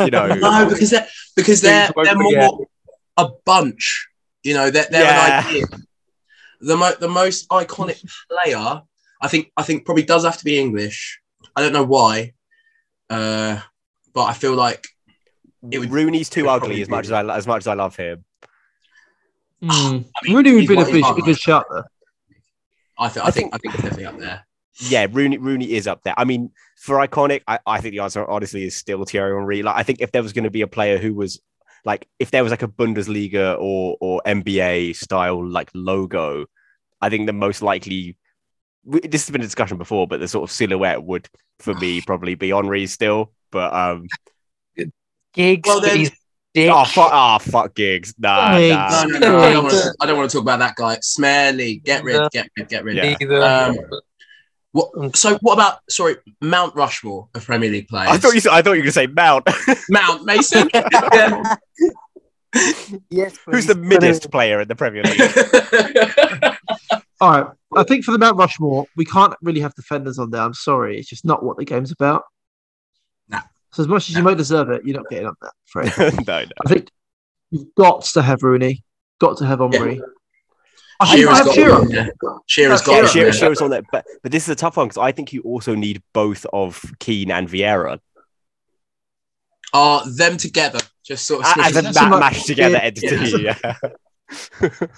You 0.00 0.10
know. 0.10 0.26
No, 0.34 0.68
because 0.68 0.90
they're 0.90 1.06
because 1.36 1.60
they're 1.62 1.90
they're 1.96 2.12
forget. 2.14 2.16
more 2.18 2.66
a 3.16 3.28
bunch. 3.46 4.08
You 4.42 4.54
know, 4.54 4.70
they're, 4.70 4.86
they're 4.90 5.04
Yeah. 5.04 5.40
an 5.40 5.46
idea. 5.46 5.64
The 6.60 6.76
mo- 6.76 6.94
the 6.98 7.08
most 7.08 7.48
iconic 7.48 8.04
player, 8.30 8.82
I 9.22 9.28
think, 9.28 9.50
I 9.56 9.62
think 9.62 9.84
probably 9.84 10.02
does 10.02 10.24
have 10.24 10.38
to 10.38 10.44
be 10.44 10.58
English. 10.58 11.20
I 11.56 11.62
don't 11.62 11.72
know 11.72 11.84
why, 11.84 12.34
uh, 13.08 13.60
but 14.12 14.24
I 14.24 14.34
feel 14.34 14.54
like 14.54 14.86
it 15.70 15.78
would. 15.78 15.90
Rooney's 15.90 16.28
too 16.28 16.40
it 16.40 16.42
would 16.44 16.50
ugly 16.50 16.82
as 16.82 16.88
much 16.88 17.06
as 17.06 17.12
I 17.12 17.36
as 17.36 17.46
much 17.46 17.62
as 17.62 17.66
I 17.66 17.74
love 17.74 17.96
him. 17.96 18.24
Mm. 19.62 19.70
I 19.70 20.26
mean, 20.26 20.36
Rooney 20.36 20.52
would 20.52 20.60
he's 20.60 20.68
be 20.68 20.74
a 20.74 20.76
one- 20.78 20.86
big, 20.86 21.04
he's 21.04 21.18
a 21.18 21.20
good 21.22 21.38
shout 21.38 21.66
there. 21.70 21.84
I 22.98 23.08
think, 23.08 23.26
I 23.26 23.30
think, 23.30 23.54
I 23.54 23.58
think 23.58 23.74
it's 23.74 23.82
definitely 23.82 24.06
up 24.06 24.18
there. 24.18 24.46
Yeah, 24.88 25.06
Rooney 25.10 25.38
Rooney 25.38 25.72
is 25.72 25.86
up 25.86 26.02
there. 26.02 26.14
I 26.16 26.24
mean, 26.24 26.50
for 26.76 26.96
iconic, 26.96 27.42
I, 27.46 27.58
I 27.66 27.80
think 27.80 27.92
the 27.92 28.00
answer 28.00 28.28
honestly 28.28 28.64
is 28.64 28.76
still 28.76 29.04
Thierry 29.04 29.34
Henry. 29.34 29.62
Like, 29.62 29.76
I 29.76 29.82
think 29.82 30.00
if 30.00 30.12
there 30.12 30.22
was 30.22 30.32
going 30.32 30.44
to 30.44 30.50
be 30.50 30.62
a 30.62 30.66
player 30.66 30.98
who 30.98 31.14
was 31.14 31.40
like, 31.84 32.08
if 32.18 32.30
there 32.30 32.42
was 32.42 32.50
like 32.50 32.62
a 32.62 32.68
Bundesliga 32.68 33.56
or 33.58 33.96
or 34.00 34.20
NBA 34.26 34.96
style 34.96 35.44
like 35.46 35.70
logo, 35.74 36.46
I 37.00 37.08
think 37.10 37.26
the 37.26 37.32
most 37.32 37.62
likely. 37.62 38.16
This 38.84 39.26
has 39.26 39.30
been 39.30 39.42
a 39.42 39.44
discussion 39.44 39.76
before, 39.76 40.06
but 40.06 40.20
the 40.20 40.28
sort 40.28 40.48
of 40.48 40.52
silhouette 40.54 41.02
would, 41.04 41.28
for 41.58 41.74
me, 41.74 42.00
probably 42.06 42.34
be 42.34 42.48
Henry 42.50 42.86
still. 42.86 43.32
But 43.50 43.72
um, 43.74 44.06
Giggs, 45.34 45.68
Well, 45.68 45.80
then- 45.80 46.08
dick. 46.54 46.70
oh 46.72 46.84
fuck, 46.84 47.10
oh 47.12 47.38
fuck 47.38 47.74
giggs, 47.74 48.14
nah, 48.18 48.56
Giggs. 48.58 48.74
nah. 48.74 49.04
No, 49.04 49.18
no, 49.18 49.18
no, 49.18 49.38
I 49.40 49.52
don't 49.52 49.64
want 49.64 49.74
to. 49.76 49.94
I 50.00 50.06
don't 50.06 50.16
want 50.18 50.30
to 50.30 50.36
talk 50.36 50.42
about 50.42 50.58
that 50.60 50.74
guy. 50.76 50.98
Smelly, 51.02 51.76
get 51.76 52.02
rid, 52.02 52.16
No. 52.16 52.28
get 52.32 52.48
rid, 52.56 52.68
get 52.68 52.84
rid. 52.84 52.96
Yeah. 52.96 53.66
Um, 53.66 53.76
What? 54.72 54.90
Um, 54.96 55.12
so, 55.14 55.36
what 55.38 55.54
about? 55.54 55.78
Sorry, 55.88 56.16
Mount 56.40 56.74
Rushmore 56.76 57.28
of 57.34 57.44
Premier 57.44 57.70
League 57.70 57.88
players. 57.88 58.10
I 58.10 58.18
thought 58.18 58.34
you. 58.34 58.40
said- 58.40 58.52
I 58.52 58.62
thought 58.62 58.72
you 58.72 58.82
were 58.82 58.84
going 58.84 58.86
to 58.86 58.92
say 58.92 59.06
Mount. 59.08 59.48
Mount 59.88 60.24
Mason. 60.24 60.68
Yeah. 60.72 61.56
yes, 63.10 63.38
but 63.44 63.54
Who's 63.54 63.64
he's 63.64 63.66
the 63.66 63.74
middest 63.76 64.30
player 64.30 64.60
in 64.60 64.68
the 64.68 64.76
Premier 64.76 65.02
League? 65.02 65.20
All 67.20 67.30
right. 67.30 67.46
I 67.76 67.82
think 67.84 68.04
for 68.04 68.12
the 68.12 68.18
Mount 68.18 68.36
Rushmore, 68.36 68.86
we 68.96 69.04
can't 69.04 69.34
really 69.42 69.60
have 69.60 69.74
defenders 69.74 70.18
on 70.18 70.30
there. 70.30 70.40
I'm 70.40 70.54
sorry. 70.54 70.98
It's 70.98 71.08
just 71.08 71.24
not 71.24 71.44
what 71.44 71.58
the 71.58 71.64
game's 71.64 71.92
about. 71.92 72.24
Nah. 73.28 73.42
So 73.72 73.82
as 73.82 73.88
much 73.88 74.08
as 74.08 74.16
you 74.16 74.22
might 74.22 74.38
deserve 74.38 74.70
it, 74.70 74.82
you're 74.84 74.96
not 74.96 75.08
getting 75.10 75.26
up 75.28 75.36
there. 75.40 75.50
Fred. 75.66 75.92
no, 76.26 76.42
no. 76.42 76.48
I 76.64 76.68
think 76.68 76.90
you've 77.50 77.72
got 77.76 78.02
to 78.04 78.22
have 78.22 78.42
Rooney, 78.42 78.82
got 79.20 79.36
to 79.38 79.46
have 79.46 79.60
Henry. 79.60 79.78
I 79.78 79.88
think 79.94 80.02
I 80.02 80.06
Shearer's 81.06 81.36
have 81.38 81.46
got 81.46 81.54
Shearer. 81.54 81.78
one 81.78 81.88
there. 81.88 82.12
Shearer's 82.46 82.80
Yeah, 82.80 82.86
got 82.86 82.92
Yeah, 82.92 83.02
one 83.02 83.10
Shearer, 83.12 83.24
there. 83.24 83.32
Shearer's 83.32 83.60
on 83.60 83.70
that, 83.70 83.84
but 83.92 84.04
but 84.22 84.32
this 84.32 84.42
is 84.44 84.48
a 84.50 84.54
tough 84.54 84.76
one 84.76 84.88
because 84.88 84.98
I 84.98 85.12
think 85.12 85.32
you 85.32 85.40
also 85.42 85.74
need 85.74 86.02
both 86.12 86.44
of 86.52 86.84
Keane 86.98 87.30
and 87.30 87.48
Vieira 87.48 87.98
Are 89.72 90.02
them 90.10 90.36
together? 90.36 90.80
Just 91.04 91.26
sort 91.26 91.44
of 91.44 91.56
A- 91.56 91.60
as 91.64 91.76
a 91.76 91.82
That's 91.82 91.96
ma- 91.96 92.02
so 92.02 92.08
much- 92.08 92.20
mashed 92.20 92.46
together 92.46 92.76
yeah. 92.76 92.82
entity. 92.82 93.42
Yeah, 93.42 93.74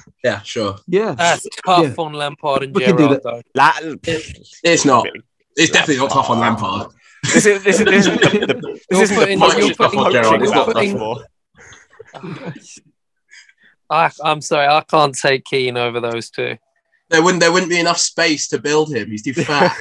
Yeah, 0.24 0.40
sure. 0.42 0.76
Yeah. 0.86 1.12
That's 1.12 1.46
tough 1.64 1.84
Yeah. 1.84 1.94
on 1.98 2.12
Lampard 2.14 2.64
and 2.64 2.74
We 2.74 2.84
Gerrard, 2.84 3.20
though. 3.22 3.40
La- 3.54 3.72
It's 3.82 4.84
not. 4.84 5.06
It's 5.56 5.70
definitely 5.72 5.98
not 6.02 6.10
tough 6.10 6.30
on 6.30 6.38
ah. 6.38 6.40
Lampard. 6.40 6.88
This 7.32 7.46
is 7.46 7.62
this 7.62 7.78
is 7.80 7.84
this 7.86 8.06
is 8.06 8.12
the, 8.18 8.18
the, 8.46 8.54
this 8.62 8.80
You're 8.90 9.02
isn't 9.02 9.16
the 9.16 9.20
putting- 9.22 9.38
poaching 9.40 9.58
you're 9.66 9.74
putting- 9.74 9.98
poaching 10.00 10.12
Gerrard, 10.22 10.42
about 10.42 10.54
you're 10.54 10.64
putting- 10.74 10.98
Rushmore. 10.98 11.24
I, 13.92 14.10
I'm 14.24 14.40
sorry, 14.40 14.66
I 14.66 14.80
can't 14.88 15.14
take 15.16 15.44
Keane 15.44 15.76
over 15.76 16.00
those 16.00 16.30
two. 16.30 16.56
There 17.10 17.22
wouldn't 17.22 17.40
there 17.40 17.52
wouldn't 17.52 17.70
be 17.70 17.78
enough 17.78 17.98
space 17.98 18.48
to 18.48 18.58
build 18.58 18.94
him. 18.94 19.10
He's 19.10 19.22
too 19.22 19.34
fat. 19.34 19.76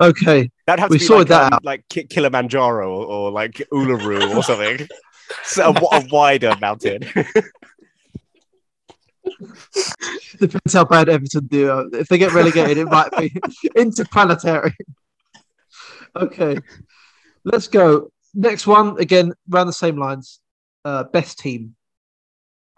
Okay. 0.00 0.50
That'd 0.66 0.80
have 0.80 0.88
to 0.88 0.94
We 0.94 0.98
be 0.98 1.04
sorted 1.04 1.28
like, 1.30 1.38
that 1.40 1.46
um, 1.46 1.52
out. 1.54 1.64
like 1.64 1.84
Ki- 1.88 2.04
Kilimanjaro 2.06 2.90
or, 2.90 3.04
or 3.04 3.30
like 3.30 3.62
Uluru 3.72 4.34
or 4.36 4.42
something. 4.42 4.88
So 5.44 5.68
a, 5.68 5.72
wa- 5.72 5.90
a 5.92 6.04
wider 6.10 6.56
mountain. 6.60 7.02
Depends 10.40 10.72
how 10.72 10.84
bad 10.84 11.08
Everton 11.08 11.46
do. 11.46 11.88
If 11.92 12.08
they 12.08 12.18
get 12.18 12.32
relegated, 12.32 12.78
it 12.78 12.86
might 12.86 13.12
be 13.16 13.32
interplanetary. 13.76 14.74
okay. 16.16 16.58
Let's 17.44 17.68
go. 17.68 18.10
Next 18.34 18.66
one, 18.66 18.98
again, 19.00 19.32
around 19.52 19.66
the 19.66 19.72
same 19.72 19.96
lines. 19.98 20.40
Uh, 20.84 21.04
best 21.04 21.38
team. 21.38 21.74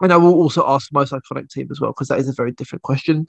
And 0.01 0.11
I 0.11 0.17
will 0.17 0.33
also 0.33 0.67
ask 0.67 0.91
most 0.91 1.13
iconic 1.13 1.49
team 1.49 1.69
as 1.71 1.79
well, 1.79 1.91
because 1.91 2.09
that 2.09 2.19
is 2.19 2.27
a 2.27 2.33
very 2.33 2.51
different 2.51 2.81
question. 2.81 3.25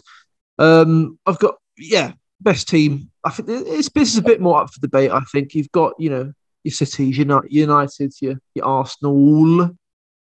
Um, 0.58 1.18
I've 1.26 1.38
got, 1.38 1.54
yeah, 1.78 2.12
best 2.40 2.68
team. 2.68 3.10
I 3.22 3.30
think 3.30 3.48
it's, 3.48 3.88
this 3.90 4.12
is 4.12 4.18
a 4.18 4.22
bit 4.22 4.40
more 4.40 4.60
up 4.60 4.70
for 4.72 4.80
debate. 4.80 5.10
I 5.10 5.20
think 5.32 5.54
you've 5.54 5.70
got, 5.70 5.92
you 5.98 6.10
know, 6.10 6.32
your 6.64 6.72
Cities, 6.72 7.16
your 7.18 7.26
Uni- 7.26 7.48
United, 7.50 8.12
your, 8.20 8.36
your 8.54 8.64
Arsenal, 8.64 9.70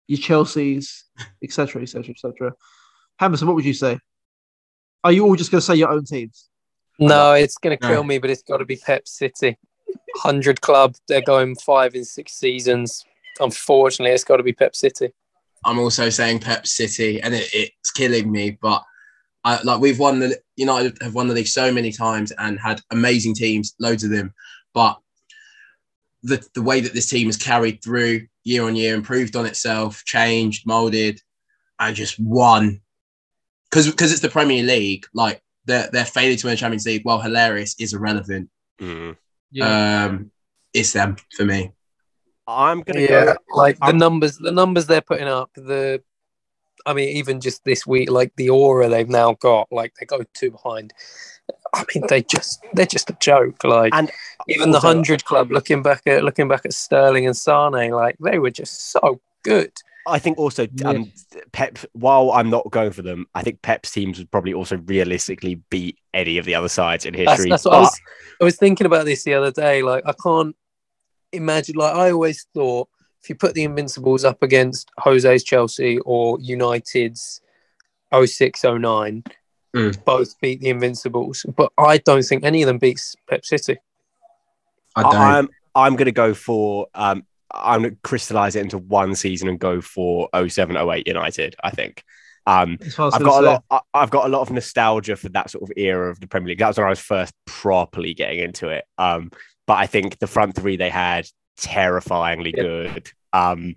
your 0.09 0.19
Chelsea's, 0.19 1.05
etc., 1.45 1.83
etc., 1.83 2.11
etc. 2.11 2.53
Hammerson, 3.21 3.47
what 3.47 3.55
would 3.55 3.65
you 3.65 3.75
say? 3.75 3.99
Are 5.05 5.13
you 5.13 5.25
all 5.25 5.37
just 5.37 5.51
going 5.51 5.61
to 5.61 5.67
say 5.67 5.77
your 5.77 5.91
own 5.91 6.05
teams? 6.05 6.49
No, 6.99 7.33
it's 7.35 7.57
going 7.59 7.77
to 7.79 7.83
No. 7.83 7.95
kill 7.95 8.05
me, 8.05 8.19
but 8.19 8.31
it's 8.31 8.43
got 8.43 8.59
to 8.59 8.65
be 8.65 8.77
Pep 8.77 9.07
City. 9.07 9.57
100 10.15 10.61
club, 10.61 10.97
they're 11.09 11.23
going 11.23 11.55
five 11.57 11.95
in 11.95 12.05
six 12.05 12.33
seasons. 12.35 13.05
Unfortunately, 13.39 14.13
it's 14.13 14.25
got 14.25 14.37
to 14.37 14.43
be 14.43 14.53
Pep 14.53 14.77
City. 14.77 15.13
I'm 15.65 15.79
also 15.79 16.09
saying 16.09 16.41
Pep 16.41 16.67
City, 16.67 17.21
and 17.21 17.35
it, 17.35 17.49
it's 17.53 17.91
killing 17.91 18.31
me. 18.31 18.59
But 18.61 18.83
I, 19.45 19.61
like 19.63 19.81
we've 19.81 19.99
won 19.99 20.19
the 20.19 20.39
United 20.57 20.99
have 21.03 21.15
won 21.15 21.29
the 21.29 21.35
league 21.35 21.47
so 21.47 21.73
many 21.73 21.93
times 21.93 22.33
and 22.39 22.59
had 22.59 22.81
amazing 22.91 23.35
teams, 23.35 23.75
loads 23.79 24.05
of 24.05 24.11
them. 24.11 24.35
But 24.75 24.99
the 26.23 26.47
the 26.55 26.63
way 26.63 26.81
that 26.81 26.93
this 26.93 27.09
team 27.09 27.27
has 27.27 27.37
carried 27.37 27.83
through 27.83 28.27
year 28.45 28.65
on 28.65 28.77
year, 28.77 28.95
improved 28.95 29.37
on 29.37 29.47
itself, 29.47 30.05
changed, 30.05 30.67
molded, 30.67 31.21
and 31.79 31.97
just 31.97 32.19
won 32.19 32.81
because 33.71 33.91
because 33.91 34.13
it's 34.13 34.21
the 34.21 34.29
Premier 34.29 34.63
League. 34.63 35.07
Like 35.15 35.43
their 35.65 35.89
their 35.91 36.05
failure 36.05 36.37
to 36.37 36.47
win 36.47 36.53
the 36.53 36.59
Champions 36.59 36.87
League, 36.87 37.05
while 37.05 37.21
hilarious, 37.21 37.75
is 37.79 37.95
irrelevant. 37.95 38.51
Mm. 38.81 39.17
Um, 39.61 40.31
it's 40.73 40.93
them 40.93 41.17
for 41.37 41.45
me. 41.45 41.73
I'm 42.47 42.83
gonna 42.83 43.01
Yeah, 43.01 43.25
go. 43.25 43.37
like 43.55 43.79
the 43.79 43.87
I'm- 43.87 43.99
numbers, 43.99 44.39
the 44.39 44.51
numbers 44.53 44.87
they're 44.87 45.01
putting 45.01 45.29
up. 45.29 45.51
The, 45.55 46.03
I 46.87 46.95
mean, 46.95 47.17
even 47.17 47.41
just 47.41 47.65
this 47.65 47.87
week, 47.87 48.11
like 48.11 48.33
the 48.37 48.51
aura 48.51 48.89
they've 48.89 49.09
now 49.09 49.35
got, 49.35 49.69
like 49.71 49.95
they 49.99 50.07
go 50.07 50.25
two 50.35 50.51
behind. 50.51 50.93
I 51.75 51.85
mean, 51.95 52.05
they 52.09 52.23
just 52.23 52.65
they're 52.73 52.87
just 52.87 53.11
a 53.11 53.17
joke. 53.21 53.63
Like 53.65 53.95
And 53.95 54.11
even 54.49 54.71
the 54.71 54.81
hundred 54.81 55.25
club, 55.25 55.51
looking 55.53 55.83
back 55.83 56.03
at 56.07 56.25
looking 56.25 56.49
back 56.49 56.65
at 56.65 56.73
Sterling 56.73 57.27
and 57.27 57.37
Sane, 57.37 57.91
like 57.93 58.17
they 58.21 58.39
were 58.39 58.51
just 58.51 58.91
so 58.91 59.21
good. 59.43 59.73
I 60.11 60.19
think 60.19 60.39
also 60.39 60.67
um, 60.85 61.11
Pep. 61.53 61.79
While 61.93 62.33
I'm 62.33 62.51
not 62.51 62.71
going 62.71 62.91
for 62.93 63.03
them, 63.03 63.27
I 63.35 63.43
think 63.43 63.63
Pep's 63.63 63.91
teams 63.91 64.19
would 64.19 64.31
probably 64.31 64.53
also 64.55 64.77
realistically 64.79 65.57
beat 65.71 65.99
any 66.13 66.39
of 66.39 66.45
the 66.45 66.55
other 66.55 66.69
sides 66.69 67.07
in 67.07 67.15
That's, 67.15 67.31
history. 67.33 67.51
that's 67.51 67.65
what 67.65 67.75
I 67.75 67.81
was. 67.81 68.01
I 68.41 68.45
was 68.45 68.57
thinking 68.57 68.87
about 68.87 69.05
this 69.05 69.25
the 69.25 69.35
other 69.35 69.51
day. 69.51 69.83
Like 69.83 70.05
I 70.07 70.13
can't 70.23 70.55
imagine. 71.33 71.77
Like 71.77 71.95
I 71.95 72.11
always 72.11 72.47
thought, 72.55 72.89
if 73.23 73.29
you 73.29 73.35
put 73.35 73.55
the 73.55 73.65
Invincibles 73.65 74.25
up 74.25 74.43
against 74.43 74.91
Jose's 74.99 75.45
Chelsea 75.45 75.99
or 76.01 76.39
United's 76.41 77.41
06 78.13 78.65
09, 78.65 79.23
Mm. 79.73 80.05
both 80.05 80.35
beat 80.41 80.61
the 80.61 80.69
Invincibles. 80.69 81.47
But 81.57 81.71
I 81.79 81.99
don't 81.99 82.25
think 82.25 82.43
any 82.45 82.61
of 82.63 82.67
them 82.67 82.79
beats 82.79 83.15
Pep 83.29 83.45
City. 83.45 83.77
I 84.97 85.03
don't. 85.03 85.15
I'm 85.15 85.49
I'm 85.77 85.95
gonna 85.97 86.11
go 86.11 86.35
for 86.35 86.89
um 86.95 87.25
I'm 87.53 87.83
gonna 87.83 87.97
crystallize 88.03 88.57
it 88.57 88.61
into 88.63 88.79
one 88.79 89.15
season 89.15 89.49
and 89.49 89.59
go 89.59 89.81
for 89.81 90.29
07 90.35 90.77
08 90.77 91.07
United. 91.07 91.57
I 91.63 91.71
think. 91.71 92.03
Um, 92.47 92.79
I've 92.81 93.23
got 93.23 93.43
a 93.45 93.47
lot. 93.47 93.65
I- 93.71 93.81
I've 93.95 94.11
got 94.11 94.25
a 94.27 94.29
lot 94.29 94.41
of 94.43 94.51
nostalgia 94.51 95.15
for 95.17 95.29
that 95.31 95.51
sort 95.51 95.63
of 95.63 95.73
era 95.77 96.11
of 96.11 96.21
the 96.21 96.27
Premier 96.27 96.49
League. 96.49 96.59
That 96.59 96.69
was 96.69 96.79
when 96.79 96.87
I 96.87 96.91
was 96.91 96.99
first 97.01 97.35
properly 97.47 98.15
getting 98.15 98.39
into 98.41 98.69
it. 98.69 98.85
Um, 98.99 99.31
but 99.67 99.75
I 99.79 99.87
think 99.87 100.19
the 100.19 100.27
front 100.27 100.55
three 100.57 100.77
they 100.77 100.91
had 100.91 101.27
terrifyingly 101.59 102.55
Yeah. 102.57 102.63
good. 102.63 103.11
Um, 103.33 103.75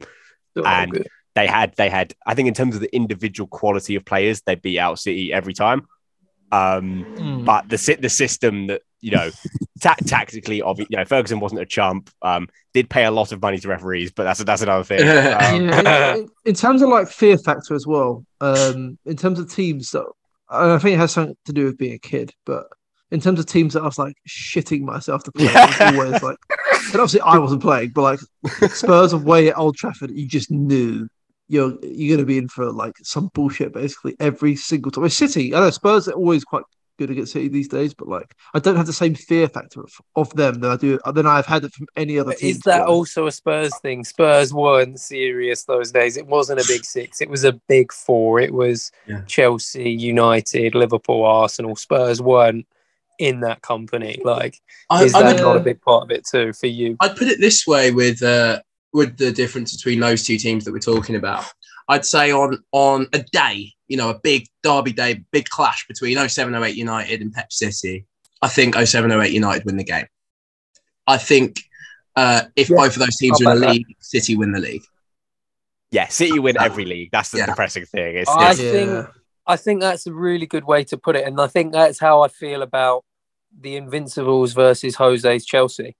And- 0.55 0.91
good. 0.91 1.07
they 1.35 1.47
had 1.47 1.73
they 1.77 1.89
had 1.89 2.13
I 2.25 2.35
think 2.35 2.47
in 2.47 2.53
terms 2.53 2.75
of 2.75 2.81
the 2.81 2.95
individual 2.95 3.47
quality 3.47 3.95
of 3.95 4.05
players, 4.05 4.41
they 4.41 4.55
beat 4.55 4.79
out 4.79 4.99
City 4.99 5.33
every 5.33 5.53
time. 5.53 5.87
Um, 6.51 7.05
Mm. 7.17 7.45
but 7.45 7.69
the 7.69 7.97
the 7.99 8.09
system 8.09 8.67
that 8.67 8.81
you 9.03 9.11
know 9.11 9.29
ta- 9.81 9.95
tactically, 10.05 10.61
obvi- 10.61 10.87
you 10.89 10.97
know, 10.97 11.05
Ferguson 11.05 11.39
wasn't 11.39 11.61
a 11.61 11.65
chump. 11.65 12.09
Um, 12.21 12.47
did 12.73 12.89
pay 12.89 13.05
a 13.05 13.11
lot 13.11 13.31
of 13.31 13.41
money 13.41 13.59
to 13.59 13.67
referees, 13.67 14.11
but 14.11 14.23
that's 14.23 14.43
that's 14.43 14.61
another 14.61 14.83
thing. 14.83 15.01
Um, 15.03 15.67
yeah, 15.67 16.15
in, 16.15 16.29
in 16.45 16.53
terms 16.55 16.81
of 16.81 16.89
like 16.89 17.07
fear 17.07 17.37
factor 17.37 17.75
as 17.75 17.85
well. 17.85 18.25
Um, 18.41 18.97
in 19.05 19.15
terms 19.15 19.39
of 19.39 19.51
teams 19.51 19.91
that 19.91 20.05
and 20.49 20.71
I 20.71 20.77
think 20.77 20.95
it 20.95 20.99
has 20.99 21.11
something 21.11 21.35
to 21.45 21.53
do 21.53 21.65
with 21.65 21.77
being 21.77 21.93
a 21.93 21.99
kid, 21.99 22.33
but 22.45 22.67
in 23.11 23.19
terms 23.19 23.39
of 23.39 23.45
teams 23.45 23.73
that 23.73 23.81
I 23.81 23.85
was 23.85 23.99
like 23.99 24.15
shitting 24.27 24.81
myself 24.81 25.23
to 25.23 25.31
play, 25.31 25.47
it 25.47 25.81
always 25.95 26.21
like, 26.21 26.37
and 26.49 26.95
obviously 26.95 27.21
I 27.21 27.37
wasn't 27.37 27.61
playing, 27.61 27.91
but 27.93 28.01
like 28.01 28.19
Spurs 28.71 29.13
away 29.13 29.49
at 29.49 29.57
Old 29.57 29.75
Trafford, 29.75 30.11
you 30.11 30.27
just 30.27 30.51
knew 30.51 31.07
you're 31.47 31.77
you're 31.83 32.17
gonna 32.17 32.25
be 32.25 32.37
in 32.37 32.47
for 32.47 32.71
like 32.71 32.95
some 33.03 33.29
bullshit 33.33 33.73
basically 33.73 34.15
every 34.19 34.55
single 34.55 34.91
time. 34.91 35.03
With 35.03 35.13
City, 35.13 35.53
I 35.53 35.59
know 35.59 35.69
Spurs 35.71 36.07
are 36.07 36.13
always 36.13 36.43
quite 36.43 36.63
good 37.03 37.11
against 37.11 37.33
City 37.33 37.47
these 37.49 37.67
days, 37.67 37.93
but 37.93 38.07
like 38.07 38.35
I 38.53 38.59
don't 38.59 38.75
have 38.75 38.85
the 38.85 38.93
same 38.93 39.15
fear 39.15 39.47
factor 39.47 39.81
of, 39.81 39.93
of 40.15 40.33
them 40.35 40.61
than 40.61 40.71
I 40.71 40.77
do 40.77 40.99
than 41.13 41.27
I've 41.27 41.45
had 41.45 41.65
it 41.65 41.73
from 41.73 41.87
any 41.95 42.17
other 42.17 42.33
team. 42.33 42.51
Is 42.51 42.59
that 42.61 42.81
honest. 42.81 42.89
also 42.89 43.27
a 43.27 43.31
Spurs 43.31 43.77
thing? 43.79 44.03
Spurs 44.03 44.53
weren't 44.53 44.99
serious 44.99 45.65
those 45.65 45.91
days. 45.91 46.17
It 46.17 46.27
wasn't 46.27 46.61
a 46.61 46.65
big 46.67 46.85
six. 46.85 47.21
It 47.21 47.29
was 47.29 47.43
a 47.43 47.53
big 47.67 47.91
four. 47.91 48.39
It 48.39 48.53
was 48.53 48.91
Yeah. 49.07 49.21
Chelsea, 49.27 49.91
United, 49.91 50.75
Liverpool, 50.75 51.25
Arsenal. 51.25 51.75
Spurs 51.75 52.21
weren't 52.21 52.65
in 53.19 53.41
that 53.41 53.61
company. 53.61 54.19
Like, 54.23 54.59
I, 54.89 55.03
is 55.03 55.13
I 55.13 55.23
that 55.23 55.35
would, 55.35 55.41
not 55.41 55.57
a 55.57 55.61
big 55.61 55.81
part 55.81 56.03
of 56.03 56.11
it 56.11 56.25
too 56.25 56.53
for 56.53 56.67
you? 56.67 56.97
I'd 56.99 57.17
put 57.17 57.27
it 57.27 57.39
this 57.39 57.67
way 57.67 57.91
with 57.91 58.23
uh, 58.23 58.61
with 58.93 59.17
the 59.17 59.31
difference 59.31 59.75
between 59.75 59.99
those 59.99 60.23
two 60.23 60.37
teams 60.37 60.65
that 60.65 60.71
we're 60.71 60.79
talking 60.79 61.15
about. 61.15 61.45
I'd 61.87 62.05
say 62.05 62.31
on 62.31 62.63
on 62.71 63.07
a 63.13 63.19
day, 63.19 63.71
you 63.87 63.97
know, 63.97 64.09
a 64.09 64.19
big 64.19 64.47
derby 64.63 64.93
day, 64.93 65.23
big 65.31 65.49
clash 65.49 65.85
between 65.87 66.17
0708 66.17 66.75
United 66.75 67.21
and 67.21 67.31
Pep 67.33 67.51
City. 67.51 68.05
I 68.41 68.47
think 68.47 68.75
0708 68.75 69.31
United 69.33 69.65
win 69.65 69.77
the 69.77 69.83
game. 69.83 70.05
I 71.07 71.17
think 71.17 71.61
uh, 72.15 72.43
if 72.55 72.69
Yeah, 72.69 72.77
both 72.77 72.93
of 72.95 72.99
those 72.99 73.17
teams 73.17 73.41
I'll 73.41 73.51
win 73.53 73.59
the 73.61 73.65
back 73.67 73.73
that. 73.73 73.77
league, 73.87 73.95
City 73.99 74.35
win 74.35 74.51
the 74.51 74.59
league. 74.59 74.83
yeah, 75.91 76.07
City 76.07 76.39
win 76.39 76.57
Uh, 76.57 76.63
every 76.63 76.85
league. 76.85 77.09
That's 77.11 77.31
the 77.31 77.39
yeah. 77.39 77.47
depressing 77.47 77.85
thing. 77.85 78.17
It's, 78.17 78.29
I 78.29 78.51
it's- 78.51 78.57
think- 78.59 79.07
I 79.45 79.57
think 79.57 79.81
that's 79.81 80.07
a 80.07 80.13
really 80.13 80.45
good 80.45 80.63
way 80.63 80.85
to 80.85 80.97
put 80.97 81.17
it, 81.17 81.27
and 81.27 81.39
I 81.41 81.47
think 81.47 81.73
that's 81.73 81.99
how 81.99 82.21
I 82.21 82.29
feel 82.29 82.61
about 82.61 83.03
the 83.59 83.75
Invincibles 83.75 84.53
versus 84.53 84.95
Jose's 84.95 85.45
Chelsea. 85.45 85.97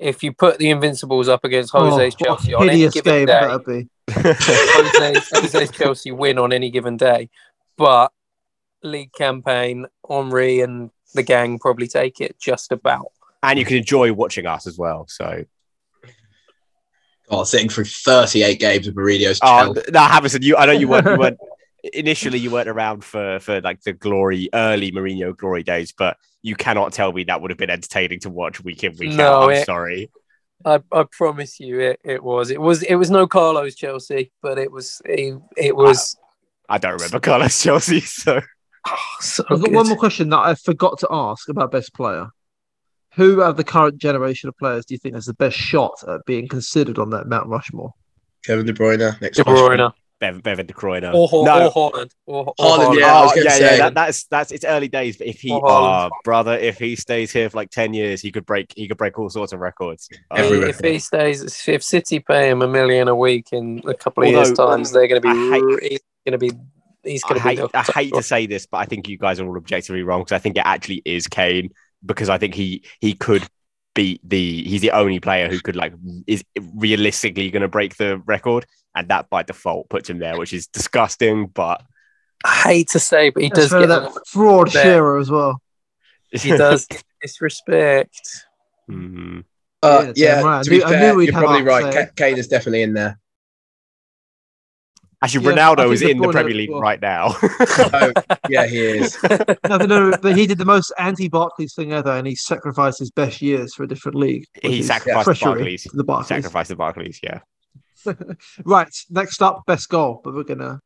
If 0.00 0.22
you 0.22 0.32
put 0.32 0.58
the 0.58 0.70
Invincibles 0.70 1.28
up 1.28 1.44
against 1.44 1.72
Jose's 1.72 2.14
Oh, 2.20 2.24
Chelsea 2.24 2.54
on 2.54 2.68
any 2.70 2.88
given 2.88 3.26
game 3.26 3.26
day, 3.26 3.58
be. 3.66 3.88
Jose's, 4.10 5.28
Jose's 5.30 5.70
Chelsea 5.70 6.10
win 6.10 6.38
on 6.38 6.52
any 6.52 6.70
given 6.70 6.96
day, 6.96 7.28
but 7.76 8.10
league 8.82 9.12
campaign, 9.12 9.86
Henry 10.08 10.60
and 10.60 10.90
the 11.14 11.22
gang 11.22 11.58
probably 11.58 11.86
take 11.86 12.20
it 12.20 12.36
just 12.40 12.72
about. 12.72 13.08
and 13.42 13.58
you 13.58 13.64
can 13.66 13.76
enjoy 13.76 14.10
watching 14.12 14.46
us 14.46 14.66
as 14.66 14.78
well. 14.78 15.06
So, 15.08 15.44
Oh, 17.32 17.44
sitting 17.44 17.68
through 17.68 17.84
38 17.84 18.58
games 18.58 18.88
of 18.88 18.94
Mourinho's 18.94 19.38
oh 19.42 19.72
Chelsea. 19.74 19.90
no, 19.92 20.00
Havison, 20.00 20.42
you 20.42 20.56
I 20.56 20.66
know 20.66 20.72
you 20.72 20.88
weren't 20.88 21.06
you 21.06 21.16
weren't 21.16 21.38
initially 21.82 22.38
you 22.38 22.50
weren't 22.50 22.68
around 22.68 23.04
for 23.04 23.38
for 23.40 23.60
like 23.60 23.82
the 23.82 23.92
glory 23.92 24.48
early 24.54 24.92
Mourinho 24.92 25.36
glory 25.36 25.62
days, 25.62 25.92
but 25.96 26.16
you 26.42 26.54
cannot 26.56 26.92
tell 26.92 27.12
me 27.12 27.24
that 27.24 27.40
would 27.42 27.50
have 27.50 27.58
been 27.58 27.70
entertaining 27.70 28.20
to 28.20 28.30
watch 28.30 28.62
week 28.62 28.84
in 28.84 28.96
week 28.96 29.12
No, 29.12 29.42
out. 29.42 29.42
I'm 29.44 29.50
it- 29.56 29.66
sorry. 29.66 30.10
I, 30.62 30.80
I 30.92 31.04
promise 31.10 31.58
you, 31.58 31.80
it, 31.80 32.00
it 32.04 32.22
was 32.22 32.50
it 32.50 32.60
was 32.60 32.82
it 32.82 32.96
was 32.96 33.10
no 33.10 33.26
Carlo's 33.26 33.74
Chelsea, 33.74 34.30
but 34.42 34.58
it 34.58 34.70
was 34.70 35.00
it, 35.06 35.40
it 35.56 35.74
was 35.74 36.16
I 36.68 36.76
don't 36.76 36.92
remember 36.92 37.18
Carlo's 37.18 37.62
Chelsea, 37.62 38.00
so 38.00 38.42
oh, 38.86 38.98
so 39.20 39.42
I've 39.48 39.60
got 39.60 39.68
good. 39.68 39.74
one 39.74 39.88
more 39.88 39.96
question 39.96 40.28
that 40.28 40.40
I 40.40 40.54
forgot 40.54 40.98
to 40.98 41.08
ask 41.10 41.48
about 41.48 41.70
best 41.70 41.94
player. 41.94 42.28
Who 43.14 43.42
out 43.42 43.50
of 43.50 43.56
the 43.56 43.64
current 43.64 43.96
generation 43.96 44.50
of 44.50 44.58
players 44.58 44.84
do 44.84 44.92
you 44.94 44.98
think 44.98 45.14
has 45.14 45.24
the 45.24 45.32
best 45.34 45.56
shot 45.56 45.94
at 46.06 46.26
being 46.26 46.46
considered 46.46 46.98
on 46.98 47.08
that 47.10 47.26
Mount 47.26 47.48
Rushmore? 47.48 47.94
Kevin 48.44 48.66
De 48.66 48.72
Bruyne. 48.74 49.18
Next 49.22 49.38
De 49.38 49.44
question. 49.44 49.90
Bruyne 50.20 50.40
Bevan, 50.40 50.40
Bevan 50.40 50.66
De 50.66 50.74
Bruyne. 50.74 51.14
or, 51.14 51.28
Ho- 51.28 51.44
no, 51.44 51.66
or 51.66 51.70
Holland 51.70 52.14
or, 52.26 52.46
or 52.46 52.54
Haaland, 52.58 52.78
Haaland. 52.94 52.98
yeah. 52.98 53.06
Oh, 53.28 53.32
yeah, 53.36 53.50
say- 53.50 53.60
yeah. 53.60 53.76
That, 53.78 53.94
that's 53.94 54.24
that's 54.24 54.52
it's 54.52 54.64
early 54.64 54.88
days, 54.88 55.16
but 55.16 55.26
if 55.26 55.40
he, 55.40 55.52
Or 55.52 55.62
oh, 55.70 56.10
brother, 56.24 56.56
if 56.56 56.78
he 56.78 56.96
stays 56.96 57.32
here 57.32 57.48
for 57.50 57.56
like 57.56 57.70
ten 57.70 57.94
years, 57.94 58.20
he 58.20 58.30
could 58.30 58.46
break 58.46 58.72
he 58.76 58.88
could 58.88 58.96
break 58.98 59.18
all 59.18 59.30
sorts 59.30 59.52
of 59.52 59.60
records. 59.60 60.08
Every 60.34 60.58
um, 60.58 60.64
He- 60.64 60.70
if 60.70 60.80
he 60.80 60.98
stays, 60.98 61.68
if 61.68 61.82
City 61.82 62.20
pay 62.20 62.50
him 62.50 62.62
a 62.62 62.68
million 62.68 63.08
a 63.08 63.14
week 63.16 63.48
in 63.52 63.82
a 63.86 63.94
couple 63.94 64.24
of 64.24 64.30
years' 64.30 64.52
times, 64.52 64.92
they're 64.92 65.08
going 65.08 65.20
to 65.22 65.26
be. 65.26 65.34
I 65.34 65.50
hate- 65.80 65.90
he's 65.90 66.00
going 66.26 66.32
to 66.32 66.38
be. 66.38 66.50
He's 67.02 67.22
going 67.24 67.40
to 67.40 67.48
be. 67.48 67.56
hate, 67.56 67.70
I 67.72 67.82
hate 67.82 68.14
to 68.14 68.22
say 68.22 68.46
this, 68.46 68.66
but 68.66 68.78
I 68.78 68.84
think 68.84 69.08
you 69.08 69.16
guys 69.16 69.40
are 69.40 69.46
all 69.46 69.56
objectively 69.56 70.02
wrong 70.02 70.20
because 70.20 70.32
I 70.32 70.38
think 70.38 70.56
it 70.56 70.62
actually 70.66 71.00
is 71.06 71.26
Kane 71.28 71.70
because 72.04 72.28
I 72.28 72.36
think 72.38 72.54
he 72.54 72.84
he 73.00 73.14
could 73.14 73.42
beat 73.94 74.20
the 74.28 74.62
he's 74.64 74.80
the 74.80 74.92
only 74.92 75.20
player 75.20 75.48
who 75.48 75.60
could 75.60 75.76
like 75.76 75.92
is 76.26 76.44
realistically 76.74 77.50
going 77.50 77.62
to 77.62 77.68
break 77.68 77.96
the 77.96 78.18
record, 78.26 78.66
and 78.94 79.08
that 79.08 79.28
by 79.30 79.42
default 79.42 79.88
puts 79.88 80.08
him 80.08 80.18
there, 80.18 80.38
which 80.38 80.52
is 80.52 80.66
disgusting. 80.68 81.46
But 81.46 81.82
I 82.44 82.62
hate 82.62 82.88
to 82.90 82.98
say, 82.98 83.30
but 83.30 83.42
he 83.42 83.48
That's 83.48 83.70
does 83.70 83.80
get. 83.80 83.88
that 83.88 84.26
fraud 84.26 84.70
there. 84.70 84.82
Shearer 84.84 85.18
as 85.18 85.30
well. 85.30 85.60
He 86.30 86.50
does 86.50 86.86
get 86.86 87.02
disrespect. 87.20 88.20
Hmm. 88.88 89.40
Uh, 89.82 90.12
Yeah, 90.16 90.40
yeah, 90.40 90.42
right. 90.42 90.64
to 90.64 90.68
I 90.68 90.72
be 90.72 90.78
knew- 90.78 90.84
I 90.84 90.88
fair, 90.90 91.10
knew 91.12 91.16
we'd 91.18 91.24
you're 91.26 91.34
have 91.34 91.44
probably 91.44 91.62
right. 91.62 91.94
say. 91.94 92.08
Kane 92.16 92.38
is 92.38 92.48
definitely 92.48 92.82
in 92.82 92.92
there. 92.92 93.20
Actually, 95.22 95.44
Yeah, 95.44 95.52
Ronaldo 95.52 95.92
is 95.92 96.02
in 96.02 96.18
the 96.18 96.28
Premier 96.28 96.54
League 96.54 96.70
well. 96.70 96.80
right 96.80 97.00
now. 97.00 97.34
Oh, 97.92 98.12
yeah, 98.48 98.66
he 98.66 98.78
is. 98.80 99.18
No, 99.68 99.76
no, 99.76 99.86
no, 99.86 100.16
but 100.22 100.36
he 100.36 100.46
did 100.46 100.56
the 100.58 100.64
most 100.64 100.92
anti-Barclays 100.98 101.74
thing 101.74 101.92
ever, 101.92 102.10
and 102.12 102.26
he 102.26 102.34
sacrificed 102.34 102.98
his 103.00 103.10
best 103.10 103.42
years 103.42 103.74
for 103.74 103.82
a 103.84 103.88
different 103.88 104.16
league. 104.16 104.44
he 104.62 104.78
his 104.78 104.86
sacrificed 104.86 105.26
the 105.40 105.44
Barclays. 105.46 105.82
to 105.84 105.96
the 105.96 106.04
Barclays. 106.04 106.28
Sacrificed 106.28 106.68
the 106.70 106.76
Barclays. 106.76 107.20
Yeah. 107.22 107.40
Right, 108.64 108.88
next 109.10 109.42
up, 109.42 109.62
best 109.66 109.88
goal, 109.90 110.22
but 110.24 110.34
we're 110.34 110.42
gonna 110.44 110.80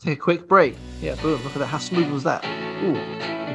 take 0.00 0.18
a 0.18 0.20
quick 0.20 0.46
break. 0.46 0.76
Yeah, 1.02 1.16
boom! 1.16 1.42
Look 1.42 1.54
at 1.54 1.58
that. 1.58 1.66
How 1.66 1.78
smooth 1.78 2.08
was 2.12 2.22
that? 2.22 2.44
Ooh. 2.84 3.45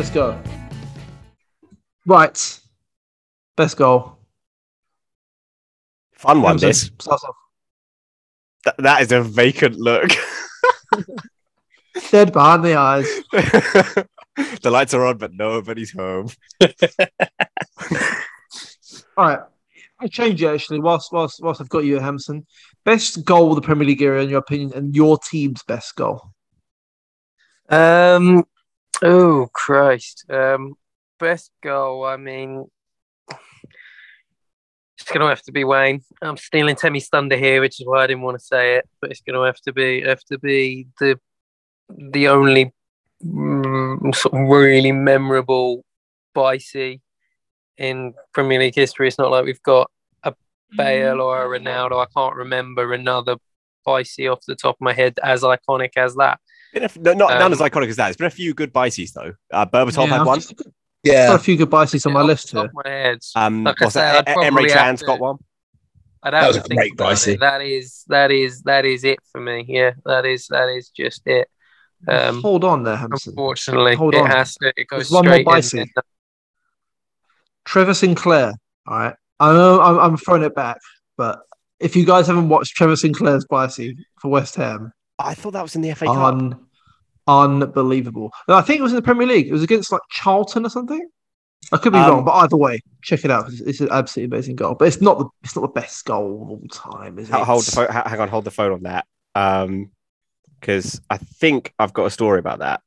Let's 0.00 0.08
go. 0.08 0.42
Right, 2.06 2.60
best 3.54 3.76
goal. 3.76 4.16
Fun 6.12 6.40
one. 6.40 6.56
This 6.56 6.90
starts. 6.98 7.22
Th- 8.64 8.76
that 8.78 9.02
is 9.02 9.12
a 9.12 9.20
vacant 9.20 9.76
look. 9.76 10.10
Dead 12.10 12.32
behind 12.32 12.64
the 12.64 12.76
eyes. 12.76 13.04
the 14.62 14.70
lights 14.70 14.94
are 14.94 15.04
on, 15.04 15.18
but 15.18 15.34
nobody's 15.34 15.92
home. 15.92 16.28
All 16.62 16.68
right. 19.18 19.40
I 20.00 20.06
change 20.06 20.42
it 20.42 20.46
actually. 20.46 20.80
Whilst 20.80 21.12
whilst 21.12 21.42
whilst 21.42 21.60
I've 21.60 21.68
got 21.68 21.84
you, 21.84 21.98
Hamson, 21.98 22.46
best 22.86 23.22
goal 23.26 23.50
of 23.50 23.56
the 23.56 23.60
Premier 23.66 23.86
League 23.86 24.00
era 24.00 24.22
in 24.22 24.30
your 24.30 24.38
opinion, 24.38 24.72
and 24.74 24.96
your 24.96 25.18
team's 25.18 25.62
best 25.64 25.94
goal. 25.94 26.30
Um. 27.68 28.46
Oh 29.02 29.48
Christ. 29.52 30.24
Um. 30.30 30.74
Best 31.18 31.50
goal. 31.62 32.06
I 32.06 32.16
mean, 32.16 32.64
it's 35.00 35.08
going 35.08 35.20
to 35.20 35.26
have 35.26 35.42
to 35.42 35.52
be 35.52 35.64
Wayne. 35.64 36.02
I'm 36.22 36.36
stealing 36.36 36.76
Temmy's 36.76 37.08
thunder 37.08 37.36
here, 37.36 37.60
which 37.60 37.80
is 37.80 37.86
why 37.86 38.04
I 38.04 38.06
didn't 38.06 38.22
want 38.22 38.38
to 38.38 38.44
say 38.44 38.76
it. 38.76 38.88
But 39.00 39.10
it's 39.10 39.20
going 39.20 39.34
to 39.34 39.42
have 39.42 39.60
to 39.62 39.72
be 39.72 40.02
have 40.02 40.24
to 40.24 40.38
be 40.38 40.86
the 40.98 41.18
the 41.88 42.28
only 42.28 42.72
mm, 43.24 44.14
sort 44.14 44.34
of 44.34 44.48
really 44.48 44.92
memorable 44.92 45.84
Bicey 46.34 47.00
in 47.76 48.14
Premier 48.32 48.60
League 48.60 48.74
history. 48.74 49.08
It's 49.08 49.18
not 49.18 49.30
like 49.30 49.44
we've 49.44 49.62
got 49.62 49.90
a 50.22 50.34
Bale 50.76 51.20
or 51.20 51.42
a 51.42 51.58
Ronaldo. 51.58 52.02
I 52.02 52.06
can't 52.14 52.36
remember 52.36 52.92
another 52.92 53.36
Bicey 53.84 54.28
off 54.28 54.44
the 54.46 54.54
top 54.54 54.76
of 54.76 54.80
my 54.80 54.92
head 54.92 55.18
as 55.22 55.42
iconic 55.42 55.96
as 55.96 56.14
that. 56.16 56.40
Been 56.72 56.82
a 56.82 56.86
f- 56.86 56.96
no, 56.98 57.12
not 57.14 57.30
none 57.30 57.42
Um, 57.42 57.52
as 57.52 57.58
iconic 57.58 57.88
as 57.88 57.96
that. 57.96 58.08
It's 58.08 58.16
been 58.16 58.26
a 58.26 58.30
few 58.30 58.54
good 58.54 58.72
Bices 58.72 59.12
though. 59.12 59.32
Uh, 59.52 59.66
Berbatov 59.66 60.06
Yeah, 60.08 60.18
had 60.18 60.26
one. 60.26 60.38
I've 60.38 60.56
got 60.56 60.66
Yeah, 61.02 61.34
a 61.34 61.38
few 61.38 61.56
good 61.56 61.70
bicycles 61.70 62.06
on 62.06 62.12
my 62.12 62.22
list 62.22 62.52
the 62.52 62.58
here. 62.60 62.66
of 62.66 62.70
my 62.74 62.90
head. 62.90 63.18
Um, 63.34 63.64
Like 63.64 63.80
I 63.80 63.84
what's 63.84 63.94
say, 63.94 64.00
that? 64.00 64.28
I'd 64.28 64.32
E- 64.32 64.36
Emre 64.36 64.50
probably 64.52 64.70
have 64.72 64.98
to- 64.98 65.04
got 65.06 65.20
one. 65.20 65.36
I'd 66.22 66.34
have 66.34 66.42
That 66.42 66.48
was 66.48 66.56
a 66.58 66.74
great 66.74 66.92
about 66.92 67.04
Bicey. 67.10 67.36
That 67.40 67.62
is 67.62 68.04
that 68.08 68.30
is 68.30 68.62
that 68.62 68.84
is 68.84 69.04
it 69.04 69.18
for 69.32 69.40
me. 69.40 69.64
Yeah, 69.66 69.92
that 70.04 70.26
is 70.26 70.46
that 70.48 70.68
is 70.68 70.90
just 70.90 71.22
it. 71.26 71.48
Um, 72.06 72.40
Hold 72.42 72.64
on 72.64 72.82
there, 72.82 72.96
Hamson. 72.96 73.30
unfortunately, 73.32 73.94
Hold 73.94 74.14
it 74.14 74.20
on. 74.22 74.30
has 74.30 74.54
to. 74.56 74.72
It 74.76 74.86
goes 74.88 75.08
There's 75.08 75.10
one 75.10 75.24
more 75.26 75.62
straight 75.62 75.80
in. 75.82 75.88
Trevor 77.64 77.94
Sinclair. 77.94 78.52
All 78.86 78.96
right. 78.98 79.14
I 79.38 79.52
know 79.52 79.80
I'm, 79.80 79.98
I'm 79.98 80.16
throwing 80.16 80.42
it 80.42 80.54
back, 80.54 80.78
but 81.16 81.40
if 81.78 81.96
you 81.96 82.04
guys 82.04 82.26
haven't 82.26 82.48
watched 82.48 82.74
Trevor 82.76 82.96
Sinclair's 82.96 83.46
bicy 83.46 83.96
for 84.20 84.28
West 84.28 84.54
Ham, 84.56 84.92
I 85.26 85.34
thought 85.34 85.52
that 85.52 85.62
was 85.62 85.74
in 85.76 85.82
the 85.82 85.92
FA 85.94 86.06
Cup. 86.06 86.16
un, 86.16 86.58
unbelievable. 87.26 88.32
No, 88.48 88.54
I 88.54 88.62
think 88.62 88.80
it 88.80 88.82
was 88.82 88.92
in 88.92 88.96
the 88.96 89.02
Premier 89.02 89.26
League. 89.26 89.48
It 89.48 89.52
was 89.52 89.62
against 89.62 89.92
like 89.92 90.02
Charlton 90.10 90.66
or 90.66 90.70
something. 90.70 91.06
I 91.72 91.76
could 91.76 91.92
be 91.92 91.98
Um, 91.98 92.10
wrong, 92.10 92.24
but 92.24 92.32
either 92.32 92.56
way, 92.56 92.80
check 93.02 93.24
it 93.24 93.30
out. 93.30 93.48
It's, 93.48 93.60
it's 93.60 93.80
an 93.80 93.88
absolutely 93.90 94.34
amazing 94.34 94.56
goal. 94.56 94.74
But 94.74 94.88
it's 94.88 95.00
not 95.00 95.18
the 95.18 95.26
it's 95.42 95.54
not 95.54 95.62
the 95.62 95.68
best 95.80 96.04
goal 96.04 96.42
of 96.42 96.48
all 96.50 96.62
time, 96.72 97.18
is 97.18 97.28
it? 97.28 97.34
Hold 97.34 97.64
the 97.64 97.70
phone. 97.72 97.88
Hang 97.88 98.20
on, 98.20 98.28
hold 98.28 98.44
the 98.44 98.50
phone 98.50 98.72
on 98.72 98.82
that. 98.84 99.06
Um, 99.34 99.90
because 100.58 101.00
I 101.08 101.16
think 101.16 101.72
I've 101.78 101.92
got 101.94 102.04
a 102.04 102.10
story 102.10 102.38
about 102.38 102.58
that. 102.58 102.82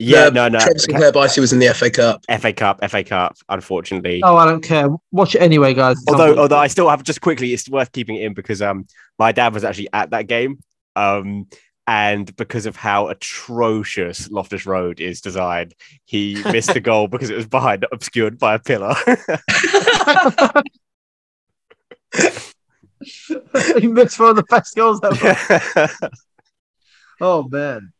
Yeah, 0.00 0.26
The 0.26 0.30
no, 0.30 0.48
no. 0.48 0.58
Trent 0.60 0.80
Sinclair 0.80 1.10
Bicey 1.12 1.40
was 1.40 1.52
in 1.52 1.58
the 1.58 1.74
FA 1.74 1.90
Cup. 1.90 2.24
FA 2.40 2.52
Cup, 2.52 2.88
FA 2.88 3.02
Cup. 3.02 3.36
Unfortunately, 3.48 4.20
Oh, 4.22 4.36
I 4.36 4.44
don't 4.46 4.62
care. 4.62 4.88
Watch 5.10 5.34
it 5.34 5.40
anyway, 5.40 5.74
guys. 5.74 5.96
It's 5.98 6.12
although 6.12 6.38
although 6.38 6.58
I 6.58 6.68
still 6.68 6.88
have 6.88 7.02
just 7.02 7.20
quickly, 7.20 7.52
it's 7.52 7.68
worth 7.68 7.90
keeping 7.92 8.16
it 8.16 8.22
in 8.22 8.34
because 8.34 8.62
um 8.62 8.86
my 9.18 9.32
dad 9.32 9.52
was 9.54 9.64
actually 9.64 9.88
at 9.92 10.10
that 10.10 10.28
game. 10.28 10.58
Um 10.94 11.46
and 11.88 12.36
because 12.36 12.66
of 12.66 12.76
how 12.76 13.08
atrocious 13.08 14.30
Loftus 14.30 14.66
Road 14.66 15.00
is 15.00 15.20
designed, 15.20 15.74
he 16.04 16.40
missed 16.52 16.74
the 16.74 16.80
goal 16.80 17.08
because 17.08 17.30
it 17.30 17.36
was 17.36 17.46
behind 17.48 17.84
obscured 17.90 18.38
by 18.38 18.54
a 18.54 18.58
pillar. 18.58 18.94
he 23.78 23.86
missed 23.86 24.18
one 24.20 24.30
of 24.30 24.36
the 24.36 24.44
best 24.48 24.74
goals 24.76 25.00
ever. 25.02 25.88
Oh 27.20 27.42
man. 27.48 27.92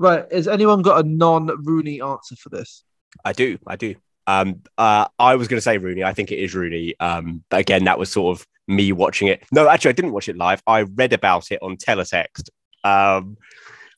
Right. 0.00 0.24
Has 0.32 0.48
anyone 0.48 0.80
got 0.80 1.04
a 1.04 1.06
non-Rooney 1.06 2.00
answer 2.00 2.34
for 2.34 2.48
this? 2.48 2.84
I 3.22 3.34
do, 3.34 3.58
I 3.66 3.76
do. 3.76 3.96
Um, 4.26 4.62
uh, 4.78 5.06
I 5.18 5.36
was 5.36 5.46
going 5.46 5.58
to 5.58 5.62
say 5.62 5.76
Rooney. 5.76 6.02
I 6.02 6.14
think 6.14 6.32
it 6.32 6.38
is 6.38 6.54
Rooney. 6.54 6.94
Um, 6.98 7.44
but 7.50 7.60
again, 7.60 7.84
that 7.84 7.98
was 7.98 8.10
sort 8.10 8.38
of 8.38 8.46
me 8.66 8.92
watching 8.92 9.28
it. 9.28 9.44
No, 9.52 9.68
actually, 9.68 9.90
I 9.90 9.92
didn't 9.92 10.12
watch 10.12 10.30
it 10.30 10.38
live. 10.38 10.62
I 10.66 10.82
read 10.82 11.12
about 11.12 11.52
it 11.52 11.58
on 11.60 11.76
teletext. 11.76 12.48
Um, 12.82 13.36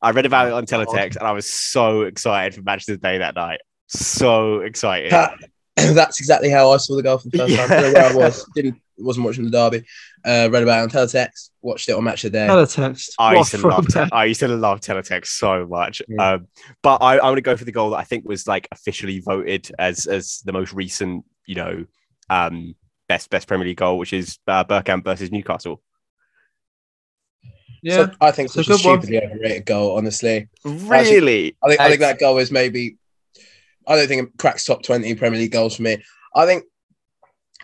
I 0.02 0.10
read 0.10 0.26
about 0.26 0.48
it 0.48 0.54
on 0.54 0.66
teletext, 0.66 1.16
and 1.16 1.24
I 1.24 1.30
was 1.30 1.48
so 1.48 2.02
excited 2.02 2.56
for 2.56 2.62
Match 2.62 2.88
of 2.88 3.00
the 3.00 3.06
Day 3.06 3.18
that 3.18 3.36
night. 3.36 3.60
So 3.86 4.60
excited. 4.60 5.10
Pat, 5.10 5.38
that's 5.76 6.18
exactly 6.18 6.50
how 6.50 6.72
I 6.72 6.78
saw 6.78 6.96
the 6.96 7.04
goal 7.04 7.18
for 7.18 7.28
the 7.28 7.38
first 7.38 7.56
time. 7.56 7.70
I 7.70 7.92
where 7.92 8.10
I 8.10 8.14
was. 8.14 8.44
Didn't 8.56 8.80
wasn't 9.02 9.26
watching 9.26 9.44
the 9.44 9.50
derby. 9.50 9.84
Uh, 10.24 10.48
read 10.50 10.62
about 10.62 10.80
it 10.80 10.82
on 10.82 10.88
teletext. 10.90 11.50
Watched 11.60 11.88
it 11.88 11.92
on 11.92 12.04
Match 12.04 12.24
of 12.24 12.32
the 12.32 12.38
Day. 12.38 12.46
Teletext. 12.48 13.10
I 13.18 13.36
used 13.36 13.50
to 13.52 13.66
love. 13.66 13.86
Te- 13.88 14.08
I 14.12 14.24
used 14.26 14.40
to 14.40 14.48
love 14.48 14.80
teletext 14.80 15.26
so 15.26 15.66
much. 15.66 16.02
Yeah. 16.08 16.32
Um, 16.34 16.48
but 16.82 16.96
I, 16.96 17.14
I'm 17.14 17.20
going 17.20 17.36
to 17.36 17.42
go 17.42 17.56
for 17.56 17.64
the 17.64 17.72
goal 17.72 17.90
that 17.90 17.96
I 17.98 18.04
think 18.04 18.24
was 18.26 18.46
like 18.46 18.68
officially 18.72 19.20
voted 19.20 19.70
as 19.78 20.06
as 20.06 20.40
the 20.44 20.52
most 20.52 20.72
recent, 20.72 21.24
you 21.46 21.54
know, 21.54 21.84
um, 22.30 22.74
best 23.08 23.30
best 23.30 23.46
Premier 23.48 23.66
League 23.68 23.76
goal, 23.76 23.98
which 23.98 24.12
is 24.12 24.38
uh, 24.48 24.64
Bergkamp 24.64 25.04
versus 25.04 25.30
Newcastle. 25.30 25.82
Yeah. 27.82 27.94
So 28.06 28.10
I 28.20 28.30
think 28.30 28.46
It's 28.46 28.56
a 28.56 28.60
a 28.60 28.64
good 28.64 28.84
one. 28.84 29.00
stupidly 29.02 29.22
overrated 29.24 29.66
goal. 29.66 29.96
Honestly, 29.96 30.48
Really? 30.64 31.56
I 31.62 31.68
think 31.68 31.80
I 31.80 31.88
think 31.88 32.00
Nice. 32.00 32.10
that 32.10 32.18
goal 32.20 32.38
is 32.38 32.50
maybe. 32.52 32.96
I 33.86 33.96
don't 33.96 34.06
think 34.06 34.28
it 34.28 34.38
cracks 34.38 34.64
top 34.64 34.82
twenty 34.84 35.14
Premier 35.16 35.40
League 35.40 35.50
goals 35.52 35.76
for 35.76 35.82
me. 35.82 36.02
I 36.34 36.46
think 36.46 36.64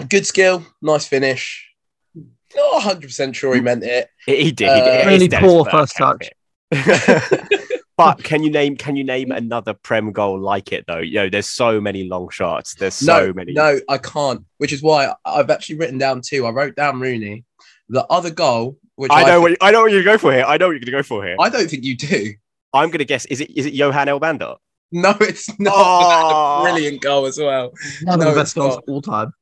good 0.05 0.27
skill, 0.27 0.65
nice 0.83 1.07
finish. 1.07 1.67
Not 2.15 2.73
100 2.75 3.03
percent 3.03 3.37
sure 3.37 3.55
he 3.55 3.61
meant 3.61 3.85
it. 3.85 4.09
He 4.27 4.45
he 4.45 4.53
did. 4.53 4.69
Uh, 4.69 4.75
he 4.75 4.81
did. 4.81 5.07
Really 5.07 5.29
poor 5.29 5.65
first 5.67 5.97
touch. 5.97 6.31
but 7.97 8.23
can 8.23 8.43
you 8.43 8.51
name 8.51 8.77
can 8.77 8.97
you 8.97 9.05
name 9.05 9.33
another 9.33 9.75
Prem 9.75 10.13
goal 10.13 10.39
like 10.41 10.73
it 10.73 10.85
though? 10.87 10.99
You 10.99 11.15
know, 11.15 11.29
there's 11.29 11.49
so 11.49 11.81
many 11.81 12.05
long 12.05 12.29
shots. 12.31 12.75
There's 12.75 12.95
so 12.95 13.27
no, 13.27 13.33
many. 13.33 13.53
no, 13.53 13.79
I 13.89 13.99
can't. 13.99 14.45
Which 14.59 14.73
is 14.73 14.83
why 14.83 15.15
I've 15.25 15.51
actually 15.51 15.77
written 15.77 15.99
down 15.99 16.23
two. 16.25 16.47
I 16.47 16.51
wrote 16.51 16.75
down 16.75 17.01
Rooney. 17.01 17.45
The 17.91 18.05
other 18.07 18.31
goal, 18.31 18.79
which 18.97 19.11
I 19.11 19.23
I, 19.23 19.27
know 19.27 19.45
think- 19.45 19.61
what 19.61 19.69
I 19.69 19.71
know 19.73 19.83
what 19.83 19.93
you're 19.93 20.03
going 20.05 20.19
for 20.19 20.33
here. 20.33 20.45
I 20.45 20.57
know 20.57 20.67
what 20.69 20.73
you're 20.73 20.81
going 20.81 20.87
to 20.87 20.93
go 20.93 21.03
for 21.03 21.25
here. 21.25 21.37
I 21.41 21.49
don't 21.49 21.69
think 21.69 21.85
you 21.85 21.97
do. 21.97 22.35
I'm 22.73 22.89
going 22.89 22.99
to 22.99 23.05
guess. 23.05 23.25
Is 23.27 23.41
it 23.41 23.51
is 23.57 23.67
it 23.67 23.75
Johan 23.75 24.07
Elmander? 24.09 24.57
No, 24.91 25.15
it's 25.21 25.49
not. 25.59 25.75
Oh. 25.77 26.61
A 26.61 26.63
brilliant 26.63 27.03
goal 27.03 27.27
as 27.27 27.39
well. 27.39 27.73
One 28.05 28.19
No, 28.19 28.29
of 28.29 28.35
the 28.35 28.41
best 28.41 28.55
goals 28.55 28.77
of 28.77 28.85
all 28.89 29.03
time. 29.03 29.33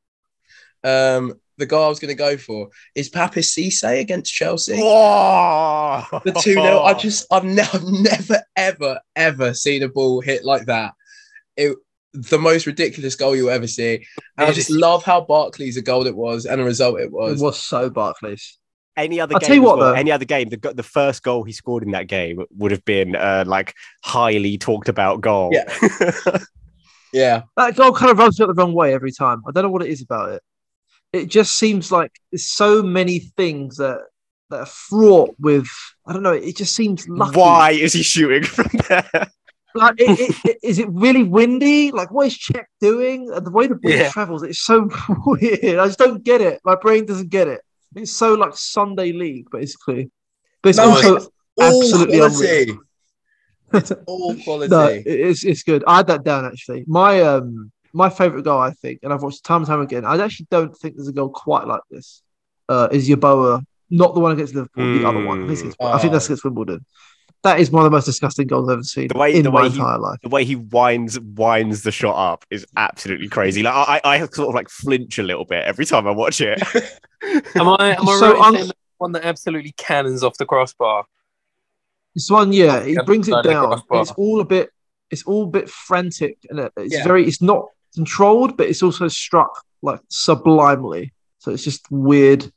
Um, 0.86 1.34
the 1.58 1.66
guy 1.66 1.78
I 1.78 1.88
was 1.88 1.98
going 1.98 2.10
to 2.10 2.14
go 2.14 2.36
for 2.36 2.68
is 2.94 3.10
Papiss 3.10 3.56
Cisse 3.56 4.00
against 4.00 4.32
Chelsea. 4.32 4.78
Oh. 4.78 6.04
The 6.24 6.32
2 6.32 6.52
0. 6.52 6.82
I 6.82 6.94
just, 6.98 7.26
I've, 7.30 7.44
ne- 7.44 7.62
I've 7.62 7.84
never, 7.84 8.42
ever, 8.56 9.00
ever 9.14 9.54
seen 9.54 9.82
a 9.82 9.88
ball 9.88 10.20
hit 10.20 10.44
like 10.44 10.66
that. 10.66 10.92
It, 11.56 11.76
the 12.12 12.38
most 12.38 12.66
ridiculous 12.66 13.16
goal 13.16 13.34
you'll 13.34 13.50
ever 13.50 13.66
see. 13.66 14.06
And 14.38 14.48
I 14.48 14.52
just 14.52 14.70
love 14.70 15.04
how 15.04 15.22
Barclays 15.22 15.76
a 15.76 15.82
goal 15.82 16.06
it 16.06 16.16
was 16.16 16.46
and 16.46 16.60
a 16.60 16.64
result 16.64 17.00
it 17.00 17.10
was. 17.10 17.40
It 17.40 17.44
was 17.44 17.58
so 17.58 17.90
Barclays. 17.90 18.58
any 18.96 19.20
other 19.20 19.34
I'll 19.34 19.40
game. 19.40 19.46
tell 19.46 19.56
you 19.56 19.62
what, 19.62 19.78
well, 19.78 19.92
though. 19.92 19.98
any 19.98 20.12
other 20.12 20.24
game, 20.24 20.48
the, 20.48 20.72
the 20.74 20.82
first 20.82 21.22
goal 21.22 21.42
he 21.44 21.52
scored 21.52 21.82
in 21.82 21.90
that 21.92 22.06
game 22.06 22.44
would 22.56 22.70
have 22.70 22.84
been 22.84 23.16
uh, 23.16 23.44
like 23.46 23.74
highly 24.04 24.56
talked 24.56 24.88
about 24.88 25.20
goal. 25.20 25.50
Yeah. 25.52 26.38
Yeah. 27.12 27.42
That 27.56 27.76
goal 27.76 27.92
kind 27.92 28.10
of 28.10 28.18
rubs 28.18 28.38
me 28.38 28.44
up 28.44 28.48
the 28.48 28.54
wrong 28.54 28.74
way 28.74 28.92
every 28.92 29.12
time. 29.12 29.42
I 29.48 29.50
don't 29.50 29.64
know 29.64 29.70
what 29.70 29.82
it 29.82 29.88
is 29.88 30.02
about 30.02 30.32
it. 30.32 30.42
It 31.16 31.28
just 31.28 31.58
seems 31.58 31.90
like 31.90 32.12
there's 32.30 32.46
so 32.46 32.82
many 32.82 33.18
things 33.36 33.76
that 33.78 33.98
that 34.50 34.60
are 34.60 34.66
fraught 34.66 35.34
with. 35.38 35.66
I 36.06 36.12
don't 36.12 36.22
know. 36.22 36.32
It 36.32 36.56
just 36.56 36.74
seems 36.76 37.08
lucky. 37.08 37.38
Why 37.38 37.70
is 37.72 37.92
he 37.92 38.02
shooting 38.02 38.44
from 38.44 38.66
there? 38.88 39.28
Like, 39.74 39.96
it, 39.98 40.18
it, 40.20 40.36
it, 40.44 40.58
is 40.62 40.78
it 40.78 40.88
really 40.90 41.22
windy? 41.24 41.90
Like, 41.90 42.10
what 42.10 42.28
is 42.28 42.38
Cech 42.38 42.64
doing? 42.80 43.30
And 43.34 43.44
the 43.44 43.50
way 43.50 43.66
the 43.66 43.74
ball 43.74 43.90
Yeah. 43.90 44.10
travels, 44.10 44.42
it's 44.42 44.60
so 44.64 44.88
weird. 45.26 45.64
I 45.78 45.86
just 45.86 45.98
don't 45.98 46.22
get 46.24 46.40
it. 46.40 46.60
My 46.64 46.76
brain 46.76 47.04
doesn't 47.04 47.28
get 47.28 47.46
it. 47.48 47.60
It's 47.94 48.12
so 48.12 48.34
like 48.34 48.56
Sunday 48.56 49.12
league, 49.12 49.48
basically. 49.50 50.10
But 50.62 50.70
it's 50.70 50.78
No, 50.78 50.90
also 50.90 51.16
it's 51.16 51.28
all 51.58 51.82
absolutely 51.82 52.18
quality. 52.18 52.62
unreal. 52.62 52.78
All 54.06 54.36
quality. 54.44 54.70
No, 54.70 54.86
it- 54.86 55.02
it's 55.06 55.44
it's 55.44 55.62
good. 55.64 55.82
I 55.86 55.96
had 55.98 56.06
that 56.06 56.22
down 56.24 56.44
actually. 56.46 56.84
My 56.86 57.20
um 57.22 57.72
my 57.96 58.08
favorite 58.10 58.42
goal, 58.44 58.60
I 58.60 58.70
think, 58.72 59.00
and 59.02 59.12
I've 59.12 59.22
watched 59.22 59.44
time 59.44 59.58
and 59.62 59.66
time 59.66 59.80
again. 59.80 60.04
I 60.04 60.22
actually 60.22 60.46
don't 60.50 60.76
think 60.76 60.96
there's 60.96 61.08
a 61.08 61.12
goal 61.12 61.30
quite 61.30 61.66
like 61.66 61.80
this. 61.90 62.22
Uh, 62.68 62.88
is 62.92 63.08
Yeboah 63.08 63.62
not 63.90 64.14
the 64.14 64.20
one 64.20 64.32
against 64.32 64.54
Liverpool? 64.54 64.98
The 64.98 65.08
other 65.08 65.24
one. 65.24 65.44
I 65.50 65.54
think, 65.54 65.68
it's, 65.74 65.76
I 65.80 65.98
think 65.98 66.12
that's 66.12 66.24
Oh. 66.24 66.28
against 66.28 66.44
Wimbledon. 66.44 66.84
That 67.42 67.60
is 67.60 67.70
one 67.70 67.84
of 67.84 67.90
the 67.90 67.96
most 67.96 68.06
disgusting 68.06 68.48
goals 68.48 68.68
I've 68.68 68.74
ever 68.74 68.82
seen 68.82 69.08
The 69.08 69.18
way- 69.18 69.34
in 69.36 69.44
the 69.44 69.50
my 69.52 69.62
way 69.62 69.68
he- 69.70 69.76
entire 69.78 69.98
life. 69.98 70.18
The 70.22 70.28
way 70.28 70.44
he 70.44 70.56
winds 70.56 71.20
winds 71.20 71.82
the 71.82 71.92
shot 71.92 72.16
up 72.32 72.44
is 72.50 72.66
absolutely 72.76 73.28
crazy. 73.28 73.62
Like 73.62 73.74
I, 73.74 74.00
I 74.04 74.18
sort 74.26 74.48
of 74.48 74.54
like 74.54 74.68
flinch 74.68 75.18
a 75.18 75.22
little 75.22 75.44
bit 75.44 75.64
every 75.64 75.84
time 75.86 76.06
I 76.08 76.10
watch 76.10 76.40
it. 76.40 76.60
Am 77.54 77.68
I 77.68 77.96
am 77.96 78.08
I 78.08 78.16
So 78.18 78.32
right 78.34 78.46
un- 78.46 78.54
the 78.68 78.74
one 78.98 79.12
that 79.12 79.24
absolutely 79.24 79.72
cannons 79.76 80.22
off 80.24 80.36
the 80.38 80.46
crossbar? 80.46 81.04
This 82.14 82.28
one, 82.30 82.52
yeah, 82.52 82.82
he 82.84 82.96
brings 83.04 83.28
it 83.28 83.42
down. 83.44 83.80
It's 83.92 84.10
all 84.12 84.40
a 84.40 84.44
bit, 84.44 84.70
it's 85.10 85.22
all 85.24 85.44
a 85.44 85.46
bit 85.46 85.68
frantic, 85.68 86.38
and 86.50 86.58
it's 86.76 86.94
Yeah. 86.94 87.04
very, 87.04 87.26
it's 87.26 87.42
not 87.42 87.66
controlled, 87.96 88.56
but 88.56 88.68
it's 88.68 88.82
also 88.82 89.08
struck 89.08 89.50
like 89.82 90.00
sublimely. 90.08 91.12
So 91.38 91.50
it's 91.50 91.64
just 91.64 91.90
weird, 91.90 92.50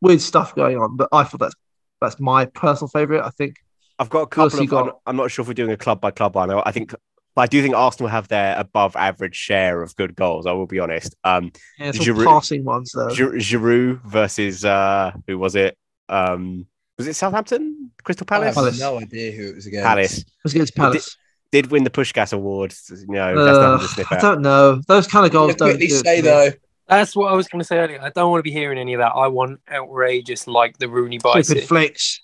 weird 0.00 0.20
stuff 0.20 0.54
going 0.54 0.76
on. 0.78 0.96
But 0.96 1.08
I 1.12 1.24
thought 1.24 1.40
that's 1.40 1.54
that's 2.00 2.20
my 2.20 2.44
personal 2.44 2.88
favorite. 2.88 3.22
I 3.24 3.30
think. 3.30 3.56
I've 3.98 4.08
got 4.10 4.22
a 4.22 4.26
couple 4.26 4.46
of. 4.46 4.60
I'm, 4.60 4.66
got? 4.66 4.98
I'm 5.06 5.16
not 5.16 5.30
sure 5.30 5.42
if 5.42 5.48
we're 5.48 5.54
doing 5.54 5.72
a 5.72 5.76
club 5.76 6.00
by 6.00 6.10
club 6.10 6.34
one. 6.34 6.50
I 6.50 6.70
think, 6.72 6.94
but 7.34 7.42
I 7.42 7.46
do 7.46 7.60
think 7.62 7.74
Arsenal 7.74 8.08
have 8.08 8.28
their 8.28 8.58
above 8.58 8.96
average 8.96 9.36
share 9.36 9.82
of 9.82 9.94
good 9.96 10.16
goals. 10.16 10.46
I 10.46 10.52
will 10.52 10.66
be 10.66 10.78
honest. 10.80 11.14
Um, 11.24 11.52
Yeah, 11.78 11.92
Giroud- 11.92 12.24
passing 12.24 12.64
ones 12.64 12.92
though. 12.94 13.10
Gir- 13.14 13.34
Giroud 13.34 14.02
versus 14.04 14.64
uh, 14.64 15.12
who 15.26 15.38
was 15.38 15.54
it? 15.54 15.76
Um, 16.08 16.66
was 16.96 17.06
it 17.08 17.14
Southampton? 17.14 17.90
Crystal 18.02 18.26
Palace? 18.26 18.44
I 18.44 18.46
have 18.46 18.54
Palace. 18.54 18.80
no 18.80 18.98
idea 18.98 19.32
who 19.32 19.50
it 19.50 19.54
was 19.56 19.66
against. 19.66 19.86
Palace 19.86 20.24
was 20.44 20.54
against 20.54 20.74
Palace. 20.74 21.16
Did 21.52 21.70
win 21.70 21.84
the 21.84 21.90
Puskas 21.90 22.32
Award. 22.32 22.74
You 22.90 23.06
know, 23.08 23.34
Uh, 23.36 23.76
nothing 23.78 24.04
I 24.10 24.18
don't 24.20 24.40
know. 24.42 24.80
Those 24.86 25.06
kind 25.06 25.26
of 25.26 25.32
goals 25.32 25.54
don't 25.56 25.70
quickly 25.70 25.88
do 25.88 25.94
say 25.96 26.20
though, 26.20 26.50
That's 26.88 27.16
what 27.16 27.32
I 27.32 27.34
was 27.34 27.48
going 27.48 27.60
to 27.60 27.64
say 27.64 27.78
earlier. 27.78 28.00
I 28.00 28.10
don't 28.10 28.30
want 28.30 28.38
to 28.40 28.42
be 28.44 28.52
hearing 28.52 28.78
any 28.78 28.94
of 28.94 28.98
that. 29.00 29.12
I 29.12 29.26
want 29.28 29.60
outrageous 29.70 30.46
like 30.46 30.78
the 30.78 30.88
Rooney 30.88 31.18
Stupid 31.18 31.34
bicycle. 31.34 31.62
flicks. 31.66 32.20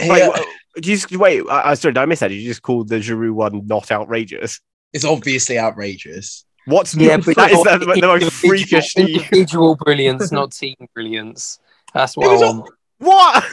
Wait, 0.00 0.08
here- 0.22 0.28
wha- 0.28 0.44
you 0.76 0.82
just 0.82 1.10
wait? 1.16 1.42
I, 1.48 1.70
I 1.70 1.74
sorry, 1.74 1.94
did 1.94 2.00
I 2.00 2.04
miss 2.06 2.20
that? 2.20 2.28
Did 2.28 2.34
you 2.36 2.48
just 2.48 2.60
call 2.62 2.84
the 2.84 2.96
Giroud 2.96 3.32
one 3.32 3.66
not 3.66 3.90
outrageous? 3.90 4.60
it's 4.92 5.04
obviously 5.04 5.58
outrageous. 5.58 6.44
What's 6.66 6.94
Yeah, 6.94 7.16
but 7.24 7.36
that 7.36 7.50
is 7.52 7.62
not 7.64 7.80
the, 7.80 7.86
the 7.86 8.00
most 8.02 8.22
individual- 8.22 8.30
freakish. 8.30 8.96
individual 8.96 9.76
brilliance, 9.84 10.30
not 10.32 10.52
team 10.52 10.74
brilliance. 10.94 11.58
That's 11.94 12.16
what 12.16 12.26
It 12.26 12.32
was 12.32 12.42
I 12.42 12.46
all- 12.46 12.58
want. 12.60 12.70
What? 12.98 13.44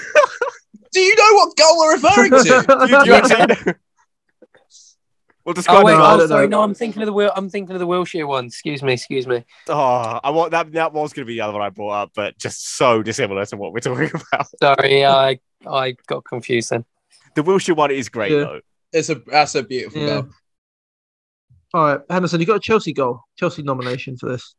Do 0.94 1.00
you 1.00 1.16
know 1.16 1.34
what 1.34 1.58
goal 1.58 1.80
we're 1.80 1.94
referring 1.94 2.32
to? 2.32 2.88
you, 2.90 3.06
you 3.06 3.14
actually 3.14 3.66
know? 3.66 3.74
Well, 5.46 5.54
describe 5.54 5.82
Oh 5.82 5.86
wait, 5.86 5.92
the 5.94 5.98
no, 5.98 6.06
oh 6.06 6.18
don't 6.20 6.28
sorry, 6.30 6.48
know. 6.48 6.58
no, 6.60 6.64
I'm 6.64 6.74
thinking 6.74 7.02
of 7.02 7.06
the 7.06 7.14
Wil- 7.14 7.32
I'm 7.36 7.50
thinking 7.50 7.76
of 7.76 7.80
the 7.80 7.88
Wilshere 7.88 8.26
one. 8.28 8.46
Excuse 8.46 8.82
me, 8.82 8.94
excuse 8.94 9.28
me. 9.28 9.44
Oh, 9.68 10.20
I 10.24 10.30
want 10.30 10.52
that. 10.52 10.72
That 10.72 10.94
was 10.94 11.12
going 11.12 11.26
to 11.26 11.28
be 11.28 11.34
the 11.36 11.42
other 11.42 11.54
one 11.54 11.62
I 11.62 11.70
brought 11.70 11.92
up, 12.04 12.12
but 12.16 12.38
just 12.38 12.78
so 12.78 13.04
dissimilar 13.04 13.46
to 13.48 13.58
what 13.58 13.74
we're 13.74 13.80
talking 13.82 14.10
about. 14.32 14.48
Sorry, 14.62 15.06
I 15.06 15.40
I 15.70 15.96
got 16.08 16.24
confused 16.24 16.70
then. 16.70 16.86
The 17.36 17.44
Wilshere 17.44 17.76
one 17.76 17.92
is 17.92 18.08
great 18.10 18.32
Yeah. 18.32 18.40
though. 18.40 18.62
It's 18.94 19.10
a 19.10 19.16
that's 19.28 19.56
a 19.56 19.64
beautiful 19.64 20.02
Yeah. 20.02 20.08
goal. 20.22 20.30
All 21.74 21.84
right, 21.86 22.00
Henderson, 22.10 22.40
you 22.40 22.46
got 22.46 22.58
a 22.58 22.60
Chelsea 22.60 22.94
goal, 22.94 23.22
Chelsea 23.38 23.64
nomination 23.64 24.16
for 24.16 24.30
this. 24.30 24.56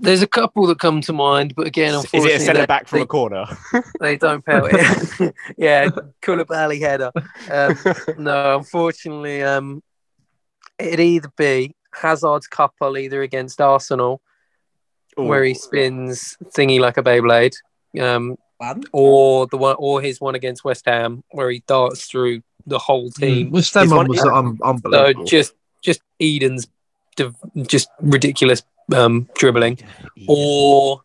There's 0.00 0.22
a 0.22 0.28
couple 0.28 0.64
that 0.68 0.78
come 0.78 1.00
to 1.00 1.12
mind, 1.12 1.54
but 1.56 1.66
again, 1.66 1.92
Is 1.94 2.04
it 2.04 2.14
a 2.14 2.16
unfortunately, 2.16 2.44
centre 2.46 2.60
they- 2.60 2.66
back 2.66 2.86
from 2.86 2.98
they, 3.00 3.02
a 3.02 3.06
corner? 3.06 3.44
they 4.00 4.16
don't 4.16 4.44
pale 4.46 4.64
it. 4.66 4.74
Is 4.74 4.80
it 4.80 4.80
a 4.80 4.94
centre 4.94 5.02
back 5.02 5.16
from 5.16 5.20
they- 5.20 5.22
a 5.24 5.26
corner? 5.26 5.26
They 5.26 5.26
don't 5.26 5.26
pale 5.26 5.28
it. 5.30 5.34
yeah, 5.58 5.88
Koulibaly 6.22 6.78
header. 6.80 7.10
Um, 7.50 8.22
no, 8.22 8.58
unfortunately, 8.58 9.42
um, 9.42 9.82
it'd 10.78 11.00
either 11.00 11.30
be 11.36 11.74
Hazard's 11.94 12.46
couple 12.46 12.96
either 12.98 13.22
against 13.22 13.60
Arsenal, 13.60 14.20
where 15.16 15.42
he 15.44 15.54
spins 15.54 16.36
thingy 16.56 16.78
like 16.80 16.96
a 16.96 17.02
Beyblade, 17.02 17.54
um, 18.00 18.36
Man. 18.60 18.82
or 18.92 19.46
the 19.48 19.56
one, 19.56 19.76
or 19.78 20.00
his 20.00 20.20
one 20.20 20.34
against 20.34 20.64
West 20.64 20.84
Ham, 20.86 21.24
where 21.30 21.50
he 21.50 21.62
darts 21.66 22.06
through 22.06 22.42
the 22.66 22.78
whole 22.78 23.10
team. 23.10 23.48
Mm, 23.48 23.52
West 23.52 23.74
Ham 23.74 23.88
one 23.90 23.96
one- 23.98 24.08
was 24.08 24.18
is- 24.18 24.24
un- 24.26 24.58
So 24.92 25.24
just 25.24 25.54
just 25.82 26.00
Eden's 26.20 26.68
div- 27.16 27.34
just 27.66 27.88
ridiculous 28.00 28.62
um, 28.94 29.28
dribbling, 29.36 29.78
or 30.28 31.02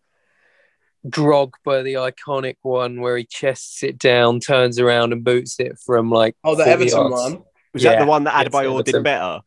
Drogba, 1.07 1.83
the 1.83 1.95
iconic 1.95 2.55
one 2.61 3.01
where 3.01 3.17
he 3.17 3.25
chests 3.25 3.83
it 3.83 3.97
down, 3.97 4.39
turns 4.39 4.79
around 4.79 5.11
and 5.11 5.23
boots 5.23 5.59
it 5.59 5.77
from 5.79 6.09
like 6.09 6.35
Oh, 6.43 6.55
the 6.55 6.63
40 6.63 6.71
Everton 6.71 6.97
yards. 7.11 7.11
one. 7.33 7.43
Was 7.73 7.83
that 7.83 7.99
the 7.99 8.05
one 8.05 8.23
that 8.25 8.39
against 8.39 8.55
Adebayor 8.55 8.83
did 8.85 9.03
better? 9.03 9.41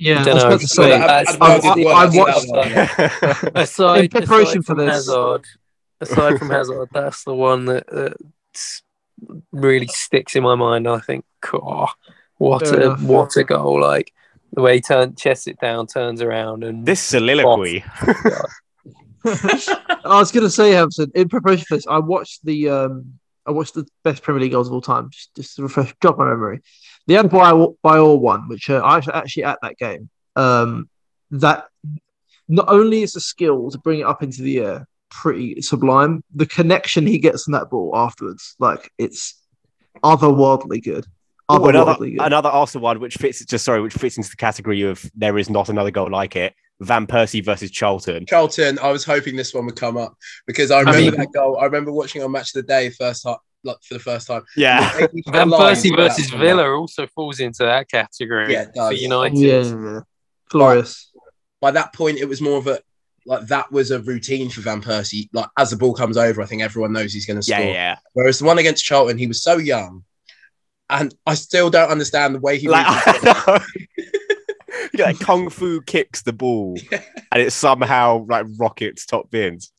Yeah, 0.00 0.24
I 0.26 0.34
was 0.34 0.42
about 0.44 0.60
to 0.60 0.68
say. 0.68 0.88
Well, 0.90 1.06
That's- 1.06 1.36
Adebayor 1.36 1.64
I- 1.70 1.74
did 1.74 1.86
I- 1.86 1.86
well, 1.86 1.96
I 1.96 2.06
that's 2.06 2.46
that 2.52 3.42
watched- 3.42 3.56
aside, 3.56 4.04
In 4.04 4.08
preparation 4.10 4.58
aside 4.60 4.64
for 4.66 4.74
from 4.74 4.78
this- 4.78 4.94
Hazard, 4.94 5.44
aside 6.00 6.38
from 6.38 6.50
Hazard, 6.50 6.88
that's 6.92 7.24
the 7.24 7.34
one 7.34 7.66
that, 7.66 7.86
that 7.88 8.16
really 9.52 9.86
sticks 9.88 10.34
in 10.36 10.42
my 10.42 10.54
mind. 10.54 10.88
I 10.88 10.98
think, 11.00 11.24
oh, 11.52 11.86
what 12.38 12.66
Fair 12.66 12.80
a 12.80 12.82
enough. 12.86 13.02
what 13.02 13.36
a 13.36 13.44
goal! 13.44 13.80
Like 13.80 14.12
the 14.52 14.62
way 14.62 14.76
he 14.76 14.80
turn 14.80 15.14
chests 15.14 15.46
it 15.46 15.60
down, 15.60 15.86
turns 15.86 16.22
around, 16.22 16.64
and 16.64 16.84
This 16.86 17.00
soliloquy. 17.00 17.84
I 19.24 20.18
was 20.18 20.32
going 20.32 20.44
to 20.44 20.50
say, 20.50 20.70
Hampson, 20.72 21.10
in 21.14 21.28
preparation 21.28 21.66
for 21.68 21.76
this, 21.76 21.86
I 21.86 21.98
watched 21.98 22.44
the 22.44 22.70
um, 22.70 23.18
I 23.46 23.50
watched 23.50 23.74
the 23.74 23.86
best 24.02 24.22
Premier 24.22 24.40
League 24.42 24.52
goals 24.52 24.68
of 24.68 24.72
all 24.72 24.80
time, 24.80 25.10
just, 25.10 25.34
just 25.34 25.56
to 25.56 25.62
refresh, 25.64 25.94
jog 26.02 26.18
my 26.18 26.24
memory. 26.24 26.62
The 27.10 27.76
by 27.82 27.98
all 27.98 28.20
one, 28.20 28.48
which 28.48 28.70
uh, 28.70 28.76
I 28.76 28.96
was 28.96 29.08
actually 29.08 29.42
at 29.42 29.58
that 29.62 29.76
game, 29.78 30.08
um, 30.36 30.88
that 31.32 31.66
not 32.48 32.66
only 32.68 33.02
is 33.02 33.14
the 33.14 33.20
skill 33.20 33.68
to 33.72 33.78
bring 33.78 34.00
it 34.00 34.06
up 34.06 34.22
into 34.22 34.42
the 34.42 34.60
air 34.60 34.88
pretty 35.10 35.60
sublime, 35.60 36.22
the 36.32 36.46
connection 36.46 37.08
he 37.08 37.18
gets 37.18 37.48
on 37.48 37.52
that 37.52 37.68
ball 37.68 37.90
afterwards, 37.96 38.54
like 38.60 38.92
it's 38.96 39.34
otherworldly 40.04 40.84
good. 40.84 41.04
Ooh, 41.50 41.66
another 41.66 41.94
Otherworldly 41.94 42.16
good. 42.16 42.26
another 42.26 42.48
Arsenal 42.48 42.84
one, 42.84 43.00
which 43.00 43.16
fits 43.16 43.44
just 43.44 43.64
sorry, 43.64 43.80
which 43.80 43.94
fits 43.94 44.16
into 44.16 44.30
the 44.30 44.36
category 44.36 44.82
of 44.82 45.04
there 45.16 45.36
is 45.36 45.50
not 45.50 45.68
another 45.68 45.90
goal 45.90 46.08
like 46.08 46.36
it. 46.36 46.54
Van 46.78 47.08
Persie 47.08 47.44
versus 47.44 47.72
Charlton. 47.72 48.24
Charlton, 48.24 48.78
I 48.78 48.92
was 48.92 49.04
hoping 49.04 49.34
this 49.34 49.52
one 49.52 49.66
would 49.66 49.74
come 49.74 49.96
up 49.96 50.14
because 50.46 50.70
I 50.70 50.78
remember 50.78 51.00
mean- 51.00 51.16
that 51.16 51.32
goal. 51.34 51.58
I 51.58 51.64
remember 51.64 51.90
watching 51.90 52.22
on 52.22 52.30
Match 52.30 52.54
of 52.54 52.62
the 52.64 52.68
Day 52.68 52.90
first 52.90 53.24
time, 53.24 53.36
like 53.64 53.76
for 53.82 53.94
the 53.94 54.00
first 54.00 54.26
time. 54.26 54.42
Yeah. 54.56 54.90
Van 55.28 55.48
Lines 55.50 55.82
Persie 55.82 55.90
for 55.90 55.96
that 56.02 56.16
versus. 56.16 56.30
Villa 56.30 56.70
also 56.76 57.06
falls 57.08 57.40
into 57.40 57.64
that 57.64 57.88
category 57.88 58.52
Yeah, 58.52 58.62
it 58.62 58.66
for 58.68 58.90
does. 58.90 59.00
United. 59.02 59.38
yeah, 59.38 59.62
yeah, 59.62 59.92
yeah. 59.92 60.00
glorious. 60.48 61.12
By 61.60 61.70
that 61.72 61.92
point, 61.92 62.18
it 62.18 62.24
was 62.28 62.40
more 62.40 62.56
of 62.58 62.66
a 62.66 62.80
like 63.26 63.46
that 63.48 63.70
was 63.70 63.90
a 63.90 64.00
routine 64.00 64.48
for 64.48 64.62
Van 64.62 64.80
Persie. 64.82 65.28
Like 65.32 65.48
as 65.58 65.70
the 65.70 65.76
ball 65.76 65.92
comes 65.94 66.16
over, 66.16 66.40
I 66.40 66.46
think 66.46 66.62
everyone 66.62 66.92
knows 66.92 67.12
he's 67.12 67.26
going 67.26 67.40
to 67.40 67.46
Yeah, 67.50 67.58
score. 67.58 67.70
yeah. 67.72 67.96
Whereas 68.14 68.38
the 68.38 68.46
one 68.46 68.58
against 68.58 68.84
Charlton, 68.84 69.18
he 69.18 69.26
was 69.26 69.42
so 69.42 69.58
young, 69.58 70.04
and 70.88 71.14
I 71.26 71.34
still 71.34 71.68
don't 71.68 71.90
understand 71.90 72.34
the 72.34 72.40
way 72.40 72.56
he. 72.58 72.68
Like, 72.68 72.86
I 72.88 73.62
you 74.94 74.98
know, 74.98 75.04
like 75.04 75.18
kung 75.20 75.50
fu 75.50 75.82
kicks 75.82 76.22
the 76.22 76.32
ball 76.32 76.78
and 76.90 77.42
it 77.42 77.52
somehow 77.52 78.24
like 78.26 78.46
rockets 78.58 79.04
top 79.04 79.30
bins. 79.30 79.70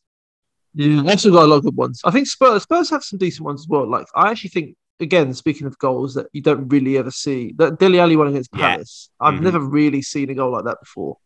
Yeah, 0.74 1.02
they've 1.04 1.20
still 1.20 1.34
got 1.34 1.44
a 1.44 1.48
lot 1.48 1.58
of 1.58 1.64
good 1.66 1.76
ones. 1.76 2.02
I 2.06 2.12
think 2.12 2.28
Spurs 2.28 2.64
Spurs 2.64 2.90
have 2.92 3.04
some 3.04 3.20
decent 3.20 3.46
ones 3.46 3.62
as 3.62 3.68
well. 3.68 3.90
Like 3.90 4.06
I 4.16 4.32
actually 4.32 4.52
think, 4.52 4.76
again, 5.00 5.34
speaking 5.34 5.68
of 5.68 5.78
goals 5.80 6.14
that 6.14 6.28
you 6.32 6.42
don't 6.42 6.68
really 6.70 6.98
ever 6.98 7.12
see, 7.12 7.54
that 7.58 7.78
Dele 7.80 8.00
Alli 8.00 8.16
one 8.16 8.28
against 8.28 8.52
Yeah. 8.56 8.72
Palace. 8.76 9.10
I've 9.20 9.36
Mhm. 9.36 9.42
never 9.44 9.60
really 9.60 10.02
seen 10.02 10.30
a 10.30 10.34
goal 10.36 10.52
like 10.52 10.66
that 10.66 10.78
before. 10.80 11.18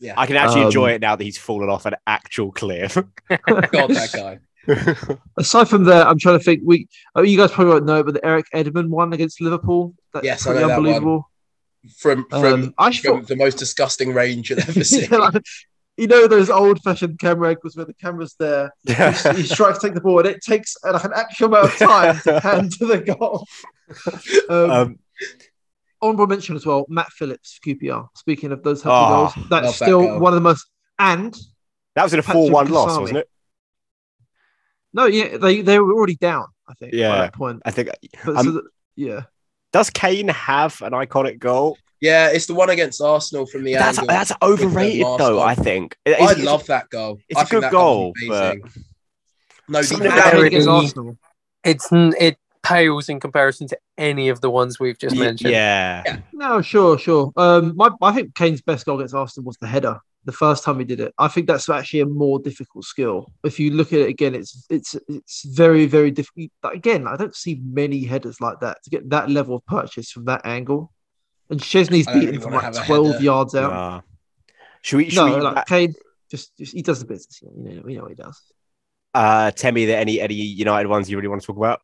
yeah, 0.00 0.14
I 0.16 0.26
can 0.26 0.36
actually 0.36 0.62
Um, 0.62 0.66
enjoy 0.66 0.90
it 0.90 1.00
now 1.00 1.16
that 1.16 1.24
he's 1.24 1.38
fallen 1.38 1.68
off 1.70 1.86
an 1.86 1.94
actual 2.06 2.52
cliff. 2.52 2.94
God, 3.28 3.90
that 3.90 4.10
guy. 4.12 4.38
Aside 5.38 5.68
from 5.68 5.84
that, 5.84 6.06
I'm 6.06 6.18
trying 6.18 6.38
to 6.38 6.44
think. 6.44 6.62
We, 6.64 6.88
oh, 7.14 7.22
you 7.22 7.36
guys 7.38 7.52
probably 7.52 7.72
won't 7.74 7.86
know, 7.86 8.02
but 8.02 8.14
the 8.14 8.24
Eric 8.24 8.46
Edman 8.54 8.88
one 8.88 9.12
against 9.12 9.40
Liverpool. 9.40 9.94
That's 10.12 10.24
Yes, 10.24 10.46
I 10.46 10.50
pretty 10.50 10.60
know 10.62 10.68
that 10.68 10.76
one. 10.78 10.86
unbelievable. 10.86 11.30
From 11.98 12.26
from, 12.30 12.44
Um, 12.44 12.74
I 12.78 12.86
actually 12.88 13.08
from 13.10 13.18
thought, 13.20 13.28
the 13.28 13.36
most 13.36 13.58
disgusting 13.58 14.12
range 14.14 14.50
you've 14.50 14.58
ever 14.68 14.84
seen. 14.84 15.08
Yeah, 15.10 15.18
like, 15.18 15.42
you 15.96 16.06
know, 16.08 16.26
those 16.26 16.50
old-fashioned 16.50 17.18
camera 17.18 17.50
angles 17.50 17.76
where 17.76 17.84
the 17.86 17.94
camera's 17.94 18.34
there. 18.38 18.72
He, 18.84 18.92
he 18.94 19.48
tries 19.48 19.78
to 19.78 19.80
take 19.80 19.94
the 19.94 20.00
ball, 20.00 20.18
and 20.20 20.28
it 20.28 20.42
takes 20.42 20.76
uh, 20.84 20.92
like 20.92 21.04
an 21.04 21.12
actual 21.14 21.46
amount 21.46 21.66
of 21.66 21.76
time 21.76 22.20
to 22.24 22.40
hand 22.48 22.72
to 22.78 22.86
the 22.86 22.98
goal. 22.98 23.46
Um, 24.48 24.70
um, 24.70 24.98
honorable 26.00 26.26
mention 26.26 26.56
as 26.56 26.64
well, 26.64 26.86
Matt 26.88 27.10
Phillips 27.12 27.60
QPR. 27.64 28.08
Speaking 28.16 28.50
of 28.50 28.62
those 28.62 28.80
types 28.82 28.94
Oh, 28.94 29.08
goals, 29.34 29.48
that's 29.50 29.78
that 29.78 29.84
still 29.86 30.00
goal. 30.00 30.20
one 30.20 30.32
of 30.32 30.36
the 30.36 30.40
most. 30.40 30.66
And 30.98 31.36
that 31.94 32.02
was 32.02 32.14
in 32.14 32.18
a 32.20 32.22
4 32.22 32.50
1 32.50 32.68
loss, 32.70 32.98
wasn't 32.98 33.18
it? 33.18 33.28
no, 34.92 35.06
yeah, 35.06 35.36
they 35.36 35.60
they 35.60 35.78
were 35.78 35.92
already 35.92 36.16
down. 36.16 36.46
I 36.68 36.74
think 36.74 36.94
Yeah. 36.94 37.10
by 37.10 37.18
that 37.18 37.34
point. 37.34 37.62
I 37.64 37.70
think. 37.70 37.90
But 38.24 38.36
Um, 38.36 38.44
so 38.46 38.50
that, 38.52 38.64
yeah, 38.96 39.20
Does 39.72 39.90
Kane 39.90 40.28
have 40.28 40.80
an 40.82 40.92
iconic 40.92 41.38
goal? 41.38 41.76
Yeah, 42.00 42.28
it's 42.28 42.46
the 42.46 42.54
one 42.54 42.70
against 42.70 43.00
Arsenal 43.00 43.46
from 43.46 43.64
the 43.64 43.74
That's, 43.74 43.98
angle. 43.98 44.14
that's 44.14 44.32
overrated, 44.42 45.06
though, 45.18 45.40
on. 45.40 45.48
I 45.48 45.54
think. 45.54 45.96
I 46.06 46.10
It's- 46.10 46.30
it's- 46.32 46.44
love 46.46 46.66
that 46.66 46.90
goal. 46.90 47.18
it's 47.28 47.38
I 47.40 47.42
a 47.42 47.46
good 47.46 47.70
goal, 47.70 48.12
was 48.28 48.38
amazing. 48.40 48.62
No, 49.68 49.82
Something 49.82 50.08
the 50.08 50.14
about 50.14 50.32
Kane 50.32 50.52
it 50.52 50.68
Arsenal. 50.68 51.18
It's 51.64 51.88
it 51.92 52.38
pales 52.62 53.08
in 53.08 53.20
comparison 53.20 53.66
to 53.68 53.78
any 53.96 54.28
of 54.28 54.40
the 54.42 54.50
ones 54.50 54.78
we've 54.78 54.98
just 54.98 55.16
y- 55.16 55.22
mentioned. 55.22 55.50
Yeah. 55.52 56.18
No, 56.32 56.60
sure, 56.62 56.98
sure. 56.98 57.32
Um, 57.36 57.74
my 57.76 57.90
I 58.02 58.12
think 58.12 58.34
Kane's 58.34 58.60
best 58.60 58.84
goal 58.84 58.98
against 58.98 59.14
Arsenal 59.14 59.46
was 59.46 59.56
the 59.58 59.66
header. 59.66 59.98
The 60.26 60.32
first 60.32 60.64
time 60.64 60.78
he 60.78 60.86
did 60.86 61.00
it, 61.00 61.12
I 61.18 61.28
think 61.28 61.46
that's 61.46 61.68
actually 61.68 62.00
a 62.00 62.06
more 62.06 62.38
difficult 62.38 62.84
skill. 62.86 63.30
If 63.44 63.60
you 63.60 63.70
look 63.72 63.92
at 63.92 64.00
it 64.00 64.08
again, 64.08 64.34
it's 64.34 64.64
it's 64.70 64.96
it's 65.08 65.44
very 65.44 65.84
very 65.86 66.10
difficult. 66.10 66.50
Again, 66.62 67.06
I 67.06 67.16
don't 67.16 67.36
see 67.36 67.60
many 67.62 68.04
headers 68.04 68.40
like 68.40 68.60
that 68.60 68.82
to 68.84 68.90
get 68.90 69.08
that 69.10 69.30
level 69.30 69.56
of 69.56 69.66
purchase 69.66 70.10
from 70.10 70.24
that 70.26 70.40
angle. 70.46 70.92
And 71.54 71.62
Szczesny's 71.62 72.08
I 72.08 72.18
beaten 72.18 72.40
from 72.40 72.52
like 72.54 72.72
twelve 72.84 73.12
header. 73.12 73.22
yards 73.22 73.54
out. 73.54 73.72
Uh, 73.72 74.00
should 74.82 74.96
we, 74.96 75.08
should 75.08 75.24
no, 75.24 75.36
we 75.36 75.40
like 75.40 75.66
Kane, 75.66 75.94
just, 76.28 76.56
just 76.56 76.72
he 76.72 76.82
does 76.82 76.98
the 76.98 77.06
business. 77.06 77.40
You 77.42 77.50
know, 77.54 77.82
we 77.84 77.94
know 77.94 78.02
what 78.02 78.10
he 78.10 78.16
does. 78.16 78.42
uh, 79.14 79.52
tell 79.52 79.70
me 79.70 79.86
that 79.86 79.98
any, 79.98 80.20
any 80.20 80.34
United 80.34 80.88
ones 80.88 81.08
you 81.08 81.16
really 81.16 81.28
want 81.28 81.40
to 81.42 81.46
talk 81.46 81.56
about? 81.56 81.80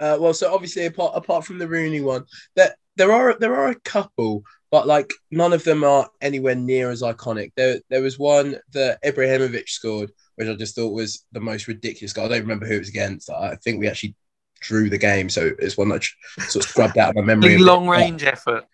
Uh, 0.00 0.16
well, 0.18 0.34
so 0.34 0.52
obviously, 0.52 0.86
apart 0.86 1.12
apart 1.14 1.44
from 1.44 1.58
the 1.58 1.68
Rooney 1.68 2.00
one, 2.00 2.24
there 2.56 2.74
there 2.96 3.12
are 3.12 3.36
there 3.38 3.54
are 3.54 3.68
a 3.68 3.80
couple, 3.80 4.42
but 4.72 4.88
like 4.88 5.12
none 5.30 5.52
of 5.52 5.62
them 5.62 5.84
are 5.84 6.10
anywhere 6.20 6.56
near 6.56 6.90
as 6.90 7.02
iconic. 7.02 7.52
There 7.56 7.78
there 7.88 8.02
was 8.02 8.18
one 8.18 8.56
that 8.72 9.00
Ibrahimovic 9.04 9.68
scored, 9.68 10.10
which 10.34 10.48
I 10.48 10.54
just 10.54 10.74
thought 10.74 10.92
was 10.92 11.24
the 11.30 11.40
most 11.40 11.68
ridiculous 11.68 12.12
goal. 12.12 12.24
I 12.24 12.28
don't 12.28 12.40
remember 12.40 12.66
who 12.66 12.74
it 12.74 12.80
was 12.80 12.88
against. 12.88 13.30
I 13.30 13.54
think 13.62 13.78
we 13.78 13.86
actually 13.86 14.16
drew 14.60 14.90
the 14.90 14.98
game, 14.98 15.28
so 15.28 15.50
it's 15.58 15.76
one 15.76 15.88
that 15.88 16.04
sort 16.48 16.64
of 16.64 16.70
scrubbed 16.70 16.98
out 16.98 17.10
of 17.10 17.16
my 17.16 17.22
memory. 17.22 17.56
Big 17.56 17.60
long 17.60 17.88
range 17.88 18.24
effort. 18.24 18.64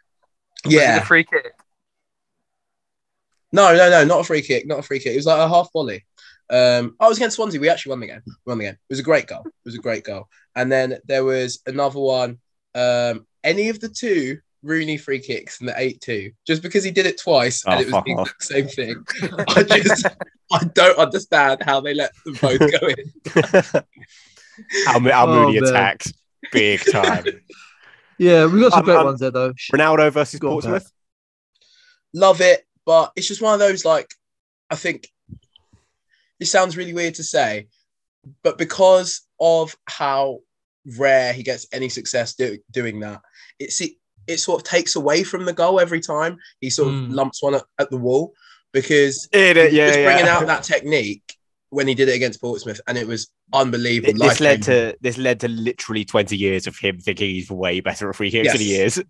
Was 0.64 0.74
it 0.74 0.76
Yeah. 0.78 0.98
the 1.00 1.04
free 1.06 1.24
kick. 1.24 1.52
No, 3.52 3.74
no, 3.74 3.88
no, 3.90 4.04
not 4.04 4.20
a 4.20 4.24
free 4.24 4.42
kick, 4.42 4.66
not 4.66 4.80
a 4.80 4.82
free 4.82 4.98
kick. 5.00 5.12
It 5.14 5.16
was 5.16 5.26
like 5.26 5.38
a 5.38 5.48
half 5.48 5.72
volley. 5.72 6.04
Um, 6.50 6.96
I 7.00 7.08
was 7.08 7.16
against 7.18 7.36
Swansea. 7.36 7.60
We 7.60 7.68
actually 7.68 7.90
won 7.90 8.00
the 8.00 8.06
game. 8.08 8.22
We 8.26 8.32
won 8.50 8.58
the 8.58 8.64
game. 8.64 8.74
It 8.74 8.78
was 8.90 8.98
a 8.98 9.02
great 9.04 9.26
goal. 9.26 9.42
It 9.46 9.52
was 9.64 9.74
a 9.74 9.78
great 9.78 10.04
goal. 10.04 10.28
And 10.54 10.70
then 10.70 10.98
there 11.06 11.24
was 11.24 11.60
another 11.66 11.98
one. 12.00 12.38
Um, 12.74 13.26
any 13.44 13.68
of 13.70 13.80
the 13.80 13.88
two 13.88 14.38
Rooney 14.62 14.98
free 14.98 15.20
kicks 15.20 15.60
in 15.60 15.66
the 15.66 15.74
eight-two, 15.76 16.32
just 16.46 16.62
because 16.62 16.82
he 16.84 16.90
did 16.90 17.06
it 17.06 17.18
twice 17.20 17.62
Oh, 17.66 17.72
and 17.72 17.80
it 17.80 17.86
was 17.92 18.02
the 18.04 18.12
off. 18.14 18.34
same 18.40 18.66
thing. 18.68 19.04
I 19.48 19.62
just, 19.62 20.06
I 20.52 20.64
don't 20.74 20.98
understand 20.98 21.62
how 21.62 21.80
they 21.80 21.94
let 21.94 22.12
them 22.24 22.34
both 22.40 22.58
go 22.58 22.88
in. 22.88 23.12
Our, 24.88 25.12
our 25.12 25.28
Oh, 25.28 25.46
Mooney 25.46 25.60
man. 25.60 25.70
attacked 25.70 26.12
big 26.52 26.80
time. 26.90 27.24
Yeah, 28.18 28.46
we 28.46 28.60
got 28.60 28.72
some 28.72 28.80
Um, 28.80 28.84
great 28.84 28.96
um, 28.96 29.06
ones 29.06 29.20
there 29.20 29.30
though. 29.30 29.52
Ronaldo 29.72 30.10
versus 30.12 30.40
Go 30.40 30.48
on, 30.48 30.52
Portsmouth. 30.54 30.90
Love 32.14 32.40
it, 32.40 32.64
but 32.86 33.12
it's 33.16 33.28
just 33.28 33.42
one 33.42 33.54
of 33.54 33.60
those 33.60 33.84
like, 33.84 34.08
I 34.70 34.76
think 34.76 35.08
this 36.40 36.50
sounds 36.50 36.76
really 36.76 36.94
weird 36.94 37.14
to 37.16 37.22
say, 37.22 37.68
but 38.42 38.58
because 38.58 39.22
of 39.40 39.76
how 39.86 40.40
rare 40.96 41.32
he 41.32 41.42
gets 41.42 41.66
any 41.72 41.88
success 41.88 42.34
do, 42.34 42.58
doing 42.70 43.00
that, 43.00 43.20
it's 43.58 43.80
it, 43.80 43.92
it 44.26 44.38
sort 44.38 44.60
of 44.60 44.66
takes 44.68 44.96
away 44.96 45.22
from 45.22 45.44
the 45.44 45.52
goal 45.52 45.80
every 45.80 46.00
time 46.00 46.38
he 46.60 46.70
sort 46.70 46.88
of 46.88 46.94
Mm. 46.94 47.12
lumps 47.14 47.42
one 47.42 47.54
at, 47.54 47.64
at 47.78 47.90
the 47.90 47.96
wall 47.96 48.34
because 48.72 49.26
In 49.32 49.56
it, 49.56 49.72
yeah, 49.72 49.86
just 49.88 49.98
yeah. 50.00 50.04
bringing 50.04 50.28
out 50.28 50.46
that 50.46 50.62
technique 50.64 51.34
when 51.70 51.86
he 51.88 51.94
did 51.94 52.08
it 52.08 52.14
against 52.14 52.40
Portsmouth, 52.40 52.80
and 52.86 52.96
it 52.96 53.06
was 53.06 53.28
unbelievable. 53.52 54.12
this 54.18 54.40
led 54.40 54.60
life-changing. 54.66 54.92
to 54.92 54.98
this 55.00 55.18
led 55.18 55.40
to 55.40 55.48
literally 55.48 56.04
20 56.04 56.36
years 56.36 56.66
of 56.66 56.76
him 56.78 56.98
thinking 56.98 57.28
he's 57.30 57.50
way 57.50 57.80
better 57.80 58.08
at 58.08 58.16
free 58.16 58.30
kicks 58.30 58.52
than 58.52 58.60
he 58.60 58.76
Yes. 58.78 58.98
is. 58.98 59.04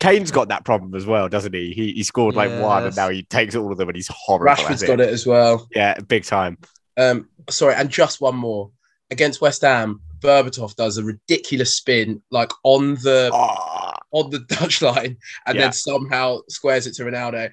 Kane's 0.00 0.30
got 0.30 0.48
that 0.48 0.64
problem 0.64 0.94
as 0.94 1.04
well, 1.04 1.28
doesn't 1.28 1.54
he? 1.54 1.72
He, 1.72 1.92
he 1.92 2.02
scored 2.02 2.34
like 2.34 2.50
one, 2.62 2.84
and 2.86 2.96
now 2.96 3.10
he 3.10 3.22
takes 3.24 3.54
all 3.54 3.70
of 3.70 3.76
them, 3.76 3.88
and 3.88 3.96
he's 3.96 4.08
horrible. 4.08 4.46
Rashford's 4.46 4.82
at 4.82 4.86
got 4.86 5.00
it 5.00 5.10
as 5.10 5.26
well. 5.26 5.68
Yeah, 5.74 5.98
big 6.00 6.24
time. 6.24 6.56
Um, 6.96 7.28
sorry, 7.50 7.74
and 7.74 7.90
just 7.90 8.20
one 8.20 8.36
more 8.36 8.70
against 9.10 9.40
West 9.42 9.60
Ham. 9.62 10.00
Berbatov 10.20 10.74
does 10.76 10.96
a 10.98 11.04
ridiculous 11.04 11.76
spin, 11.76 12.22
like 12.30 12.50
on 12.62 12.94
the 12.96 13.30
Oh, 13.32 13.92
on 14.12 14.30
the 14.30 14.38
Dutch 14.48 14.80
line, 14.80 15.18
and 15.46 15.56
Yeah. 15.56 15.62
then 15.64 15.72
somehow 15.74 16.38
squares 16.48 16.86
it 16.86 16.94
to 16.94 17.04
Ronaldo. 17.04 17.50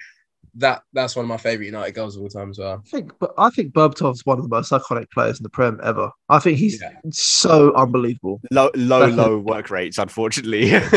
That 0.58 0.82
that's 0.94 1.16
one 1.16 1.24
of 1.26 1.30
my 1.30 1.38
favorite 1.38 1.68
United 1.68 1.94
goals 1.94 2.16
of 2.16 2.24
all 2.24 2.30
time 2.30 2.50
as 2.50 2.58
well. 2.60 2.82
I 2.86 2.90
think, 2.90 3.12
but 3.20 3.32
I 3.38 3.50
think 3.52 3.74
Berbatov's 3.74 4.26
one 4.26 4.38
of 4.40 4.44
the 4.44 4.50
most 4.50 4.72
iconic 4.72 5.10
players 5.12 5.40
in 5.40 5.44
the 5.44 5.50
Prem 5.50 5.80
ever. 5.84 6.10
I 6.30 6.40
think 6.40 6.58
he's 6.58 6.82
Yeah. 6.82 6.94
so 7.12 7.74
unbelievable. 7.76 8.42
low, 8.52 8.72
low, 8.76 9.06
low 9.08 9.38
work 9.40 9.70
rates, 9.70 9.98
unfortunately. 9.98 10.72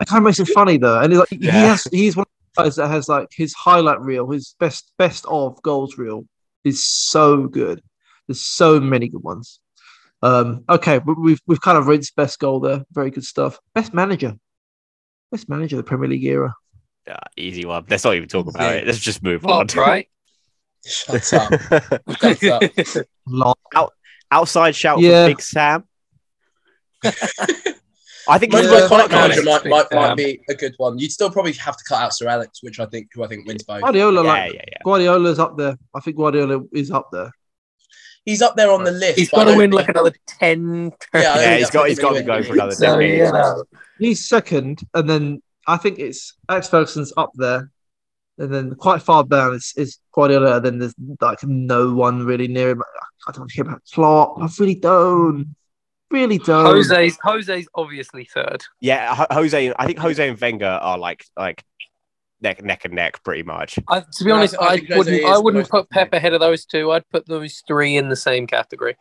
It 0.00 0.08
kind 0.08 0.18
of 0.18 0.24
makes 0.24 0.40
him 0.40 0.46
funny 0.46 0.78
though, 0.78 0.98
and 0.98 1.12
he's 1.12 1.18
like, 1.20 1.28
he 1.30 1.46
has 1.46 1.84
he's 1.92 2.16
one 2.16 2.22
of 2.24 2.54
the 2.56 2.62
guys 2.64 2.74
that 2.76 2.88
has 2.88 3.08
like 3.08 3.28
his 3.32 3.52
highlight 3.54 4.00
reel, 4.00 4.28
his 4.32 4.56
best 4.58 4.90
best 4.98 5.24
of 5.28 5.62
goals 5.62 5.96
reel 5.96 6.24
is 6.64 6.84
so 6.84 7.46
good. 7.46 7.80
There's 8.26 8.40
so 8.40 8.80
many 8.80 9.06
good 9.08 9.22
ones. 9.22 9.60
Um, 10.20 10.64
okay, 10.68 10.98
we- 10.98 11.14
we've 11.14 11.40
we've 11.46 11.60
kind 11.60 11.78
of 11.78 11.86
rinsed 11.86 12.16
best 12.16 12.40
goal 12.40 12.58
there. 12.58 12.82
Very 12.90 13.10
good 13.12 13.24
stuff. 13.24 13.60
Best 13.76 13.94
manager, 13.94 14.34
best 15.30 15.48
manager 15.48 15.76
of 15.76 15.84
the 15.84 15.88
Premier 15.88 16.08
League 16.08 16.24
era. 16.24 16.52
Yeah, 17.06 17.16
easy 17.36 17.64
one. 17.64 17.84
Let's 17.88 18.04
not 18.04 18.14
even 18.14 18.28
talk 18.28 18.46
about 18.48 18.74
it. 18.76 18.86
Let's 18.86 18.98
just 18.98 19.22
move 19.22 19.44
on. 19.46 19.66
Right? 19.76 20.08
Shut 20.86 21.32
up. 21.34 21.52
Shut 22.20 22.44
up. 22.44 23.06
Lot. 23.26 23.58
Outside 24.30 24.74
shout 24.74 25.00
Yeah. 25.00 25.24
for 25.26 25.30
Big 25.30 25.40
Sam. 25.40 25.84
I 28.28 28.38
think 28.38 28.52
Most 28.52 28.62
he's 28.62 28.70
Yeah. 28.72 28.80
iconic 28.88 29.06
iconic. 29.06 29.10
manager 29.10 29.42
might, 29.42 29.66
might, 29.66 29.92
might 29.92 30.14
be 30.16 30.40
a 30.48 30.54
good 30.54 30.74
one. 30.78 30.98
You'd 30.98 31.10
still 31.12 31.30
probably 31.30 31.52
have 31.54 31.76
to 31.76 31.84
cut 31.88 32.02
out 32.02 32.14
Sir 32.14 32.28
Alex, 32.28 32.62
which 32.62 32.78
I 32.78 32.86
think 32.86 33.08
who 33.12 33.24
I 33.24 33.26
think 33.28 33.46
wins 33.46 33.64
both. 33.64 33.80
Guardiola, 33.82 34.22
Yeah, 34.24 34.28
like 34.32 34.52
yeah, 34.54 34.60
yeah. 34.68 34.78
Guardiola's 34.84 35.38
up 35.40 35.56
there. 35.58 35.76
I 35.94 36.00
think 36.00 36.16
Guardiola 36.16 36.62
is 36.72 36.90
up 36.90 37.08
there. 37.12 37.32
He's 38.24 38.40
up 38.40 38.54
there 38.56 38.70
on 38.70 38.84
the 38.84 38.92
list. 38.92 39.18
He's 39.18 39.30
got 39.30 39.44
to 39.44 39.56
win 39.56 39.72
like 39.72 39.88
another 39.88 40.12
10. 40.26 40.92
Yeah, 41.14 41.18
I 41.18 41.20
Yeah, 41.22 41.34
think 41.34 41.50
he's 41.52 41.60
that's 41.62 41.70
got 41.70 41.88
he's 41.88 41.98
got 41.98 42.08
to 42.14 42.20
be 42.22 42.26
really 42.26 42.26
going 42.26 42.42
for 42.44 42.48
winning. 42.50 42.60
another 42.60 42.74
So, 42.76 42.98
decade. 43.00 43.18
you 43.18 43.32
know, 43.32 43.64
He's 43.98 44.28
second, 44.28 44.80
and 44.94 45.10
then 45.10 45.42
I 45.66 45.76
think 45.76 45.98
it's 45.98 46.34
Alex 46.48 46.68
Ferguson's 46.68 47.12
up 47.16 47.30
there, 47.34 47.70
and 48.38 48.52
then 48.52 48.74
quite 48.74 49.02
far 49.02 49.24
down 49.24 49.54
is, 49.54 49.72
is 49.76 49.98
Guardiola. 50.12 50.56
And 50.56 50.64
then 50.64 50.78
there's 50.78 50.94
like 51.20 51.42
no 51.44 51.94
one 51.94 52.24
really 52.24 52.48
near 52.48 52.70
him. 52.70 52.82
I 53.28 53.32
don't 53.32 53.52
care 53.52 53.64
about 53.64 53.82
Klopp. 53.92 54.40
I 54.40 54.48
really 54.58 54.74
don't, 54.74 55.54
really 56.10 56.38
don't. 56.38 56.66
Jose's, 56.66 57.18
Jose's 57.22 57.68
obviously 57.74 58.24
third. 58.24 58.62
Yeah, 58.80 59.26
Jose. 59.30 59.72
I 59.78 59.86
think 59.86 59.98
Jose 59.98 60.28
and 60.28 60.40
Wenger 60.40 60.66
are 60.66 60.98
like 60.98 61.24
like 61.36 61.62
neck 62.40 62.62
neck 62.64 62.84
and 62.84 62.94
neck 62.94 63.22
pretty 63.22 63.44
much. 63.44 63.78
I, 63.88 64.00
to 64.00 64.24
be 64.24 64.30
No, 64.30 64.36
honest, 64.36 64.56
I 64.60 64.82
I 64.90 64.96
wouldn't. 64.96 65.24
I 65.24 65.38
wouldn't 65.38 65.68
put. 65.68 65.88
Pep 65.90 66.12
ahead 66.12 66.32
of 66.32 66.40
those 66.40 66.64
two. 66.64 66.90
I'd 66.90 67.08
put 67.10 67.26
those 67.28 67.62
three 67.68 67.96
in 67.96 68.08
the 68.08 68.16
same 68.16 68.46
category. 68.46 68.96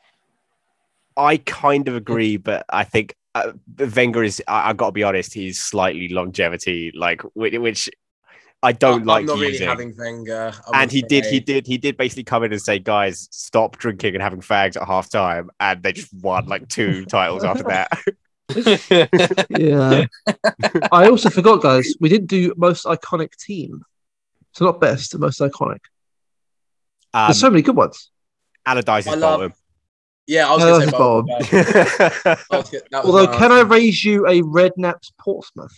I 1.18 1.38
kind 1.38 1.88
of 1.88 1.95
agree, 1.95 2.38
but 2.38 2.66
I 2.70 2.84
think 2.84 3.16
uh, 3.36 3.51
Wenger 3.95 4.23
is. 4.23 4.41
I, 4.47 4.69
I 4.69 4.73
got 4.73 4.88
to 4.88 4.91
be 4.91 5.03
honest, 5.03 5.34
he's 5.34 5.59
slightly 5.61 6.09
longevity, 6.09 6.91
like 6.95 7.21
which, 7.34 7.57
which 7.57 7.89
I 8.63 8.73
don't 8.73 9.01
I'm 9.01 9.07
like 9.07 9.25
not 9.25 9.39
really 9.39 9.57
having 9.57 9.95
Wenger. 9.97 10.53
And 10.73 10.91
he 10.91 11.01
did, 11.01 11.25
he 11.25 11.39
did, 11.39 11.65
he 11.65 11.77
did 11.77 11.97
basically 11.97 12.23
come 12.23 12.43
in 12.43 12.51
and 12.51 12.61
say, 12.61 12.77
"Guys, 12.79 13.27
stop 13.32 13.77
drinking 13.77 14.13
and 14.13 14.21
having 14.21 14.41
fags 14.41 14.79
at 14.79 14.88
half 14.88 15.09
time," 15.09 15.49
and 15.59 15.82
they 15.82 15.93
just 15.93 16.13
won 16.13 16.45
like 16.47 16.67
two 16.67 17.05
titles 17.09 17.43
after 17.43 17.63
that. 17.63 17.89
yeah. 19.49 20.05
I 20.91 21.07
also 21.07 21.29
forgot, 21.29 21.61
guys. 21.61 21.95
We 21.99 22.09
didn't 22.09 22.27
do 22.27 22.53
most 22.57 22.86
iconic 22.86 23.36
team. 23.38 23.84
So 24.53 24.65
not 24.65 24.82
best, 24.82 25.13
the 25.13 25.19
most 25.19 25.39
iconic. 25.39 25.79
Um, 27.13 27.27
There's 27.27 27.39
so 27.39 27.49
many 27.49 27.61
good 27.61 27.75
ones. 27.75 28.11
Allardyce 28.65 29.07
I 29.07 29.13
is 29.13 29.19
love- 29.19 29.39
bottom. 29.39 29.53
Yeah, 30.28 30.47
I 30.47 30.55
was 30.55 30.63
going 30.63 30.74
to 30.74 30.86
say 30.86 30.86
that's 30.86 30.97
Bolton. 30.97 31.36
but 31.39 32.24
that 32.24 32.47
was 32.51 32.69
good. 32.72 32.82
That 32.91 33.03
was 33.03 33.13
Although, 33.15 33.32
my 33.32 33.38
can 33.38 33.51
I 33.51 33.61
raise 33.61 34.03
you 34.03 34.28
a 34.28 34.41
Redknapp's 34.41 35.11
Portsmouth? 35.19 35.74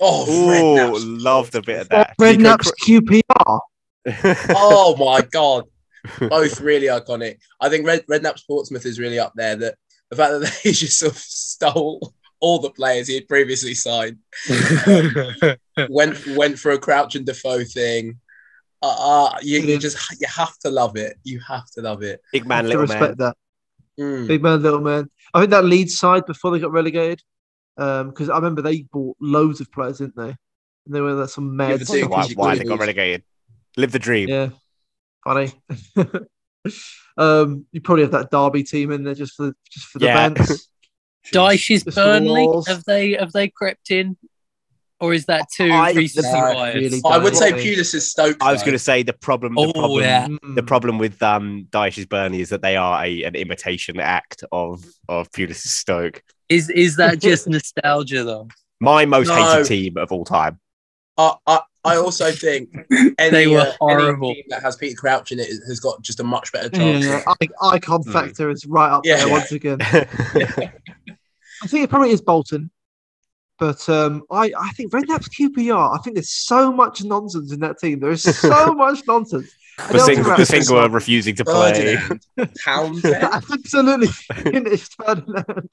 Oh, 0.00 0.26
Oh, 0.28 0.48
Redknapp's 0.48 1.04
loved 1.04 1.54
a 1.54 1.62
bit 1.62 1.80
of 1.80 1.88
that. 1.90 2.16
Redknapp's 2.18 2.72
QPR. 2.84 3.60
oh 4.50 4.96
my 4.98 5.22
god, 5.22 5.64
both 6.20 6.60
really 6.60 6.88
iconic. 6.88 7.38
I 7.60 7.68
think 7.68 7.86
Red 7.86 8.04
Redknapp 8.06 8.46
Portsmouth 8.46 8.84
is 8.84 8.98
really 8.98 9.18
up 9.18 9.32
there. 9.34 9.56
That 9.56 9.76
the 10.10 10.16
fact 10.16 10.32
that 10.32 10.60
they 10.64 10.72
just 10.72 10.98
sort 10.98 11.12
of 11.12 11.18
stole 11.18 12.14
all 12.40 12.58
the 12.58 12.70
players 12.70 13.08
he 13.08 13.14
had 13.14 13.28
previously 13.28 13.74
signed, 13.74 14.18
went 15.88 16.26
went 16.36 16.58
for 16.58 16.72
a 16.72 16.78
Crouch 16.78 17.14
and 17.14 17.24
Defoe 17.24 17.64
thing. 17.64 18.20
Uh, 18.82 19.30
uh 19.32 19.38
you, 19.40 19.60
you 19.60 19.78
just 19.78 19.96
you 20.20 20.26
have 20.26 20.58
to 20.58 20.70
love 20.70 20.96
it. 20.96 21.16
You 21.24 21.40
have 21.48 21.70
to 21.72 21.80
love 21.80 22.02
it. 22.02 22.20
Big 22.32 22.46
man, 22.46 22.66
little 22.66 22.82
respect 22.82 23.18
man. 23.18 23.28
that. 23.28 23.36
Mm. 23.98 24.26
Big 24.26 24.42
man, 24.42 24.62
little 24.62 24.80
man. 24.80 25.08
I 25.32 25.40
think 25.40 25.50
that 25.50 25.64
lead 25.64 25.90
side 25.90 26.26
before 26.26 26.50
they 26.50 26.58
got 26.58 26.72
relegated, 26.72 27.22
because 27.76 28.28
I 28.28 28.36
remember 28.36 28.62
they 28.62 28.82
bought 28.82 29.16
loads 29.20 29.60
of 29.60 29.70
players, 29.70 29.98
didn't 29.98 30.16
they? 30.16 30.34
And 30.86 30.94
they 30.94 31.00
were 31.00 31.12
like 31.12 31.28
some 31.28 31.50
Yeah, 31.58 31.76
mad. 31.76 31.86
but 31.86 32.10
why, 32.10 32.26
why 32.34 32.54
they 32.56 32.64
got 32.64 32.80
relegated? 32.80 33.22
Live 33.76 33.92
the 33.92 33.98
dream. 33.98 34.28
Yeah, 34.28 34.48
funny. 35.24 35.52
um, 37.16 37.66
you 37.72 37.80
probably 37.80 38.02
have 38.02 38.12
that 38.12 38.30
Derby 38.30 38.62
team 38.62 38.92
in 38.92 39.04
there 39.04 39.14
just 39.14 39.34
for 39.34 39.52
just 39.70 39.86
for 39.86 39.98
the 39.98 40.06
Yeah. 40.06 40.28
bands. 40.28 40.68
Dyche's 41.32 41.84
Just 41.84 41.84
for 41.84 41.90
the 41.90 42.00
Burnley. 42.02 42.48
Have 42.66 42.84
they 42.84 43.12
have 43.12 43.32
they 43.32 43.48
crept 43.48 43.90
in, 43.90 44.16
or 45.04 45.12
is 45.14 45.26
that 45.26 45.46
too 45.54 45.70
I- 45.70 45.92
recently 45.92 46.30
No, 46.32 46.54
wired? 46.54 46.74
really 46.76 47.00
I 47.04 47.18
would 47.18 47.36
say 47.36 47.50
Don't? 47.50 47.60
Pulis 47.60 47.94
is 47.94 48.10
Stoke. 48.10 48.36
I 48.40 48.52
was 48.52 48.62
going 48.62 48.72
to 48.72 48.78
say 48.78 49.02
the 49.02 49.12
problem. 49.12 49.54
The 49.54 49.60
Oh, 49.60 49.72
problem, 49.72 50.00
yeah. 50.02 50.28
The 50.54 50.62
problem 50.62 50.98
with 50.98 51.22
um 51.22 51.66
Dyche's 51.70 52.06
Burnley 52.06 52.40
is 52.40 52.48
that 52.48 52.62
they 52.62 52.76
are 52.76 53.04
a 53.04 53.24
an 53.24 53.34
imitation 53.34 54.00
act 54.00 54.42
of 54.52 54.84
of 55.08 55.30
Pulis 55.32 55.56
Stoke. 55.56 56.22
Is 56.48 56.70
is 56.70 56.96
that 56.96 57.20
just 57.28 57.46
nostalgia 57.48 58.24
though? 58.24 58.48
My 58.80 59.04
most 59.04 59.28
No. 59.28 59.34
hated 59.36 59.66
team 59.66 59.96
of 59.96 60.10
all 60.12 60.24
time. 60.24 60.58
I, 61.16 61.34
I, 61.46 61.60
I 61.84 61.96
also 61.96 62.32
think 62.32 62.70
any, 63.18 63.30
They 63.30 63.46
were 63.46 63.72
uh, 63.80 63.86
any 63.86 64.34
team 64.34 64.44
that 64.48 64.62
has 64.62 64.74
Peter 64.76 64.96
Crouch 64.96 65.30
in 65.32 65.38
it 65.38 65.48
has 65.68 65.78
got 65.80 66.02
just 66.02 66.18
a 66.18 66.24
much 66.24 66.50
better 66.52 66.68
chance. 66.70 67.04
Yeah, 67.04 67.22
I- 67.26 67.74
icon 67.76 68.02
Mm. 68.02 68.12
factor 68.12 68.50
is 68.50 68.66
right 68.66 68.90
up 68.90 69.02
Yeah. 69.06 69.18
there 69.18 69.28
once 69.30 69.52
again. 69.52 69.78
I 71.62 71.66
think 71.66 71.84
it 71.84 71.90
probably 71.90 72.10
is 72.10 72.20
Bolton, 72.20 72.70
but 73.58 73.88
um, 73.88 74.22
I 74.30 74.52
I 74.58 74.70
think 74.76 74.92
Redknapp's 74.92 75.28
QPR. 75.28 75.94
I 75.98 76.02
think 76.02 76.16
there's 76.16 76.30
so 76.30 76.72
much 76.72 77.04
nonsense 77.04 77.52
in 77.52 77.60
that 77.60 77.78
team. 77.78 78.00
There 78.00 78.10
is 78.10 78.22
so 78.40 78.74
much 78.74 79.00
nonsense. 79.06 79.54
And 79.78 79.98
they'll 79.98 80.06
Bosingwa, 80.06 80.22
come 80.22 80.30
out 80.32 80.38
with 80.38 80.48
Bosingwa 80.50 80.82
some- 80.84 80.92
refusing 80.94 81.34
to 81.36 81.44
play. 81.44 81.96
Ferdinand, 81.96 82.54
Townsend. 82.64 83.14
Absolutely 83.22 84.06
finished 84.08 84.94
Ferdinand. 85.02 85.68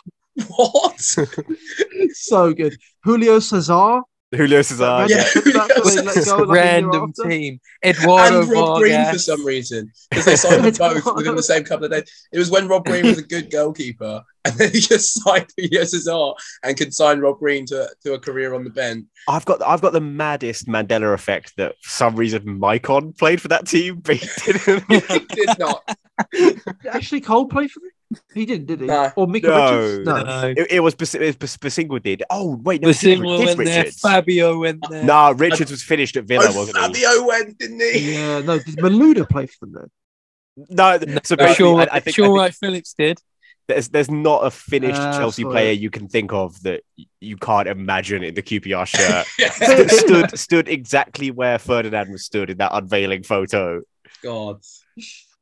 what? 0.47 0.99
so 2.13 2.53
good. 2.53 2.75
Julio 3.03 3.39
Cesar. 3.39 4.01
Julio 4.33 4.61
Cesar. 4.61 5.05
Yeah, 5.09 5.17
That's 5.17 5.33
Julio 5.33 5.59
what 5.59 5.93
they 5.95 6.01
let 6.01 6.13
Cesar. 6.15 6.37
go 6.37 6.43
like 6.43 6.55
Random 6.57 7.13
team. 7.13 7.59
Eduardo 7.85 8.41
and 8.41 8.49
Rob 8.51 8.79
Green 8.79 9.05
for 9.11 9.19
some 9.19 9.45
reason 9.45 9.91
because 10.09 10.25
they 10.25 10.35
signed 10.37 10.63
them 10.63 10.73
both 10.73 11.15
within 11.17 11.35
the 11.35 11.43
same 11.43 11.63
couple 11.63 11.85
of 11.85 11.91
days. 11.91 12.09
It 12.31 12.39
was 12.39 12.49
when 12.49 12.67
Rob 12.67 12.85
Green 12.85 13.05
was 13.05 13.17
a 13.17 13.23
good 13.23 13.51
goalkeeper, 13.51 14.23
and 14.45 14.55
then 14.55 14.71
he 14.71 14.79
just 14.79 15.21
signed 15.23 15.47
Julio 15.57 15.83
Cesar 15.83 16.31
and 16.63 16.75
could 16.77 16.93
sign 16.93 17.19
Rob 17.19 17.39
Green 17.39 17.65
to, 17.67 17.87
to 18.03 18.13
a 18.13 18.19
career 18.19 18.53
on 18.55 18.63
the 18.63 18.69
bench. 18.71 19.05
I've 19.27 19.45
got 19.45 19.61
I've 19.61 19.81
got 19.81 19.93
the 19.93 20.01
maddest 20.01 20.67
Mandela 20.67 21.13
effect 21.13 21.53
that 21.57 21.75
for 21.81 21.89
some 21.89 22.15
reason 22.15 22.41
Mycon 22.59 23.17
played 23.17 23.39
for 23.41 23.49
that 23.49 23.67
team, 23.67 23.99
but 23.99 24.15
he 24.15 24.27
didn't. 24.51 24.83
he 24.91 25.19
did 25.35 25.59
not. 25.59 25.97
Did 26.31 26.61
Ashley 26.91 27.21
Cole 27.21 27.47
play 27.47 27.67
for 27.67 27.79
them? 27.81 27.89
He 28.33 28.45
didn't, 28.45 28.65
did 28.65 28.81
he? 28.81 28.87
No. 28.87 29.09
Or 29.15 29.25
Micah 29.25 29.47
No. 29.47 29.79
Richards? 29.79 30.05
No. 30.05 30.23
No. 30.23 30.53
it, 30.57 30.67
it 30.71 30.79
was 30.81 30.95
Bas- 30.95 31.15
it 31.15 31.21
was 31.21 31.35
Bas- 31.37 31.57
Bosingwa 31.57 32.01
did. 32.01 32.23
Oh 32.29 32.55
wait, 32.63 32.81
no, 32.81 32.87
The 32.89 32.93
did, 32.93 32.99
single 32.99 33.37
did 33.37 33.57
went 33.57 33.69
there. 33.69 33.85
Fabio 33.85 34.59
went 34.59 34.83
there. 34.89 35.03
No, 35.03 35.31
Richards 35.33 35.71
was 35.71 35.81
finished 35.83 36.17
at 36.17 36.25
Villa, 36.25 36.47
Oh, 36.49 36.57
wasn't 36.57 36.77
he? 36.77 37.03
Fabio 37.03 37.27
went, 37.27 37.57
didn't 37.59 37.79
he? 37.79 38.13
Yeah, 38.15 38.41
no. 38.41 38.57
Did 38.59 38.77
Malouda 38.77 39.29
play 39.29 39.45
for 39.45 39.65
them 39.65 39.73
then? 39.75 40.65
No, 40.69 40.99
so 41.23 41.37
basically, 41.37 41.53
Shaun, 41.65 41.79
I, 41.79 41.83
I 41.83 41.99
think, 42.01 42.07
I 42.07 42.11
Shaun 42.11 42.25
think 42.25 42.37
Wright 42.37 42.53
Phillips 42.53 42.93
did. 42.97 43.21
There's 43.67 43.89
there's 43.89 44.11
not 44.11 44.45
a 44.45 44.51
finished 44.51 44.99
Ah, 44.99 45.17
Chelsea 45.17 45.43
sorry. 45.43 45.53
player 45.53 45.71
you 45.71 45.89
can 45.89 46.07
think 46.07 46.33
of 46.33 46.61
that 46.63 46.81
you 47.19 47.37
can't 47.37 47.67
imagine 47.67 48.23
in 48.23 48.33
the 48.33 48.41
QPR 48.41 48.85
shirt. 48.85 49.25
Yeah. 49.39 49.49
stood, 49.51 49.91
stood 49.91 50.39
stood 50.39 50.67
exactly 50.67 51.31
where 51.31 51.57
Ferdinand 51.59 52.11
was 52.11 52.25
stood 52.25 52.49
in 52.49 52.57
that 52.57 52.71
unveiling 52.73 53.23
photo. 53.23 53.81
God. 54.23 54.61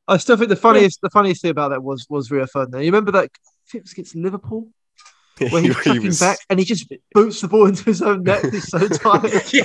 I 0.07 0.17
still 0.17 0.37
think 0.37 0.49
the 0.49 0.55
funniest 0.55 1.01
the 1.01 1.09
funniest 1.09 1.41
thing 1.41 1.51
about 1.51 1.69
that 1.69 1.83
was 1.83 2.05
was 2.09 2.29
Rio 2.31 2.45
Ferdinand. 2.47 2.81
You 2.83 2.91
remember 2.91 3.11
that 3.13 3.23
I 3.23 3.29
think 3.71 3.81
it 3.81 3.83
was 3.83 3.91
against 3.93 4.15
Liverpool 4.15 4.67
where 5.49 5.61
he's 5.61 5.79
He 5.83 5.99
was- 5.99 6.19
back 6.19 6.37
and 6.49 6.59
he 6.59 6.65
just 6.65 6.91
boots 7.13 7.41
the 7.41 7.47
ball 7.47 7.67
into 7.67 7.83
his 7.85 8.01
own 8.01 8.23
net. 8.23 8.43
He's 8.51 8.67
so 8.67 8.87
tired. 8.87 9.31
Yeah. 9.53 9.63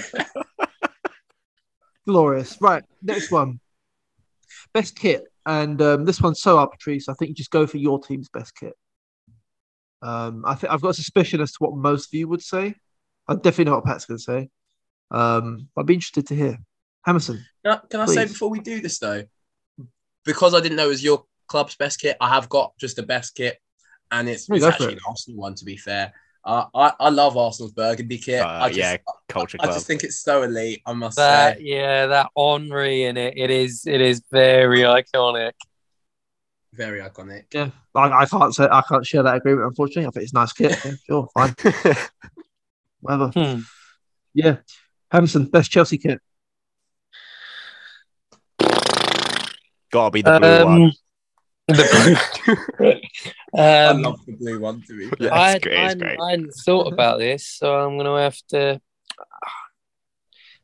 Glorious. 2.06 2.58
Right, 2.60 2.82
next 3.02 3.30
one. 3.30 3.60
Best 4.72 4.96
kit, 4.96 5.24
and 5.46 5.80
um, 5.82 6.04
this 6.04 6.20
one's 6.20 6.40
so 6.40 6.58
arbitrary, 6.58 7.00
so 7.00 7.12
I 7.12 7.14
think 7.14 7.30
you 7.30 7.34
just 7.34 7.50
go 7.50 7.66
for 7.66 7.76
your 7.76 7.98
team's 8.00 8.28
best 8.28 8.54
kit. 8.54 8.74
Um, 10.02 10.44
I 10.46 10.54
think 10.54 10.72
I've 10.72 10.82
got 10.82 10.90
a 10.90 10.94
suspicion 10.94 11.40
as 11.40 11.52
to 11.52 11.58
what 11.60 11.76
most 11.76 12.08
of 12.08 12.18
you 12.18 12.28
would 12.28 12.42
say. 12.42 12.74
I 13.26 13.34
definitely 13.34 13.64
know 13.66 13.76
what 13.76 13.84
Pat's 13.84 14.04
going 14.04 14.18
to 14.18 14.22
say. 14.22 14.48
Um, 15.10 15.68
I'd 15.76 15.86
be 15.86 15.94
interested 15.94 16.26
to 16.28 16.34
hear. 16.34 16.58
Hammerson, 17.06 17.38
Can 17.62 17.72
I, 17.74 17.80
can 17.88 18.00
I 18.00 18.06
say 18.06 18.24
before 18.24 18.48
we 18.48 18.60
do 18.60 18.80
this 18.80 18.98
though, 18.98 19.24
because 20.24 20.54
I 20.54 20.60
didn't 20.60 20.76
know 20.76 20.86
it 20.86 20.88
was 20.88 21.04
your 21.04 21.24
club's 21.48 21.76
best 21.76 22.00
kit, 22.00 22.16
I 22.20 22.28
have 22.30 22.48
got 22.48 22.72
just 22.78 22.96
the 22.96 23.02
best 23.02 23.34
kit, 23.34 23.58
and 24.10 24.28
it's, 24.28 24.48
it's 24.48 24.64
actually 24.64 24.94
it. 24.94 24.98
an 24.98 25.00
Arsenal 25.06 25.40
one. 25.40 25.54
To 25.54 25.64
be 25.64 25.76
fair, 25.76 26.14
uh, 26.44 26.66
I 26.74 26.92
I 27.00 27.08
love 27.10 27.36
Arsenal's 27.36 27.72
burgundy 27.72 28.18
kit. 28.18 28.42
Uh, 28.42 28.46
I 28.46 28.68
just, 28.68 28.78
yeah, 28.78 28.96
Culture 29.28 29.58
I 29.60 29.64
club. 29.64 29.76
just 29.76 29.86
think 29.86 30.04
it's 30.04 30.16
so 30.18 30.42
elite. 30.42 30.82
I 30.86 30.92
must 30.92 31.16
That 31.16 31.58
say, 31.58 31.64
yeah, 31.64 32.06
that 32.06 32.28
Henry 32.36 33.04
in 33.04 33.16
it. 33.16 33.34
It 33.36 33.50
is 33.50 33.86
it 33.86 34.00
is 34.00 34.22
very 34.30 34.80
iconic. 34.80 35.52
very 36.72 37.00
iconic. 37.00 37.44
yeah, 37.52 37.70
I, 37.94 38.10
I 38.22 38.26
can't 38.26 38.54
say 38.54 38.64
I 38.70 38.82
can't 38.88 39.06
share 39.06 39.22
that 39.22 39.36
agreement. 39.36 39.68
Unfortunately, 39.68 40.06
I 40.06 40.10
think 40.10 40.24
it's 40.24 40.32
a 40.32 40.36
nice 40.36 40.52
kit. 40.52 40.76
Yeah, 40.84 40.92
sure, 41.06 41.28
fine, 41.34 41.54
whatever. 43.00 43.28
Hmm. 43.28 43.60
Yeah, 44.34 44.56
Hammerson, 45.12 45.50
best 45.50 45.70
Chelsea 45.70 45.98
kit. 45.98 46.20
Gotta 49.90 50.10
be 50.10 50.22
the 50.22 50.38
blue 50.40 50.64
one. 50.64 50.92
The- 51.68 53.00
I 53.56 53.84
um, 53.86 54.02
love 54.02 54.26
the 54.26 54.32
blue 54.32 54.60
one. 54.60 54.82
To 54.82 54.96
be 54.98 55.08
fair. 55.08 55.16
Yeah. 55.20 55.34
I, 55.34 55.52
It's 55.54 55.64
great, 55.64 55.78
it's 55.78 55.94
I, 55.94 55.98
great. 55.98 56.18
I 56.20 56.30
hadn't 56.32 56.52
thought 56.64 56.92
about 56.92 57.18
this, 57.18 57.46
so 57.46 57.74
I'm 57.74 57.96
going 57.96 58.06
to 58.06 58.22
have 58.22 58.36
to. 58.48 58.80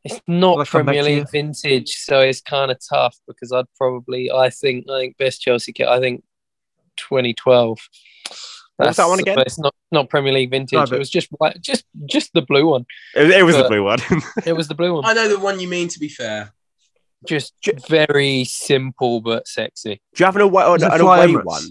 It's 0.03 0.21
not 0.27 0.57
Will 0.57 0.63
I 0.63 0.65
come 0.65 0.87
back 0.87 0.95
Premier? 0.95 1.03
League 1.03 1.31
vintage, 1.31 1.91
so 1.97 2.21
it's 2.21 2.41
kind 2.41 2.71
of 2.71 2.79
tough 2.89 3.17
because 3.27 3.53
I'd 3.53 3.67
probably, 3.77 4.31
I 4.31 4.49
think, 4.51 4.87
I 4.91 4.99
think 4.99 5.19
best 5.19 5.43
Chelsea 5.43 5.73
kit. 5.73 5.89
I 5.89 6.01
think 6.01 6.23
2012. 6.97 7.79
What 8.77 8.87
was 8.89 8.97
that 8.97 9.07
one 9.07 9.19
That's- 9.19 9.21
again? 9.21 9.35
but 9.37 9.47
It's 9.47 9.59
not 9.59 9.75
not 9.93 10.09
Premier 10.09 10.33
League 10.33 10.51
vintage. 10.51 10.73
No, 10.73 10.83
it 10.85 10.99
was 10.99 11.11
just 11.11 11.29
white, 11.33 11.61
just 11.61 11.85
just 12.07 12.33
the 12.33 12.41
blue 12.43 12.67
one. 12.67 12.87
It, 13.15 13.31
it 13.31 13.43
was 13.43 13.57
the 13.57 13.65
blue 13.69 13.85
one. 13.85 13.99
It 14.47 14.55
was 14.55 14.69
the 14.69 14.75
blue 14.75 14.95
one. 14.97 15.05
I 15.05 15.13
know 15.13 15.29
the 15.29 15.39
one 15.39 15.61
you 15.61 15.69
mean. 15.69 15.89
To 15.89 15.99
be 15.99 16.09
fair, 16.09 16.53
Just 17.27 17.55
very 17.89 18.45
simple 18.45 19.21
but 19.21 19.47
sexy. 19.47 20.01
Do 20.15 20.23
you 20.23 20.25
have 20.27 20.37
an 20.37 20.43
away, 20.43 20.65
Was 20.69 20.83
it 20.83 20.93
an 20.93 21.01
away 21.03 21.35
one? 21.37 21.63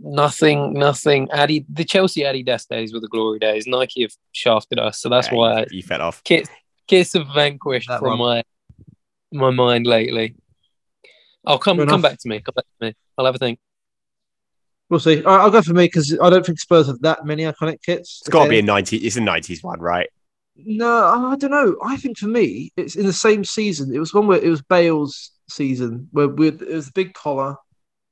Nothing, 0.00 0.74
nothing. 0.74 1.28
Adi, 1.32 1.64
the 1.68 1.84
Chelsea 1.84 2.22
Adidas 2.22 2.68
days 2.68 2.92
were 2.92 3.00
the 3.00 3.08
glory 3.08 3.38
days. 3.40 3.66
Nike 3.66 4.02
have 4.02 4.12
shafted 4.32 4.78
us, 4.78 5.00
so 5.00 5.08
that's 5.08 5.28
Yeah, 5.28 5.34
why 5.34 5.60
you, 5.60 5.66
you 5.78 5.82
fell 5.82 6.02
off. 6.02 6.22
kits 6.22 6.48
kits 6.86 7.12
have 7.14 7.26
vanquished 7.34 7.88
That 7.88 7.98
from 8.00 8.18
one. 8.18 8.42
my 9.32 9.40
my 9.40 9.50
mind 9.50 9.86
lately. 9.86 10.36
I'll 11.44 11.58
come 11.58 11.76
Fair 11.78 11.86
come 11.86 12.00
enough. 12.00 12.12
back 12.12 12.18
to 12.20 12.28
me. 12.28 12.40
Come 12.40 12.54
back 12.54 12.64
to 12.80 12.86
me. 12.86 12.94
I'll 13.16 13.24
have 13.26 13.34
a 13.34 13.38
think. 13.38 13.58
We'll 14.88 15.00
see. 15.00 15.22
All 15.22 15.36
right, 15.36 15.42
I'll 15.42 15.50
go 15.50 15.62
for 15.62 15.74
me 15.74 15.84
because 15.86 16.16
I 16.20 16.30
don't 16.30 16.46
think 16.46 16.58
Spurs 16.60 16.86
have 16.86 17.00
that 17.00 17.24
many 17.26 17.42
iconic 17.42 17.82
kits. 17.82 18.20
It's 18.22 18.28
got 18.30 18.44
to 18.44 18.50
be 18.50 18.60
a 18.60 18.62
90. 18.62 18.96
It's 18.98 19.16
a 19.16 19.20
90s 19.20 19.62
one, 19.62 19.80
right? 19.80 20.08
No, 20.64 21.04
I 21.04 21.36
don't 21.36 21.50
know. 21.50 21.76
I 21.84 21.96
think 21.96 22.18
for 22.18 22.26
me, 22.26 22.72
it's 22.76 22.96
in 22.96 23.06
the 23.06 23.12
same 23.12 23.44
season. 23.44 23.94
It 23.94 24.00
was 24.00 24.12
one 24.12 24.26
where 24.26 24.40
it 24.40 24.48
was 24.48 24.62
Bale's 24.62 25.30
season 25.48 26.08
where 26.10 26.28
we 26.28 26.48
it 26.48 26.60
was 26.60 26.86
the 26.86 26.92
big 26.92 27.14
collar, 27.14 27.56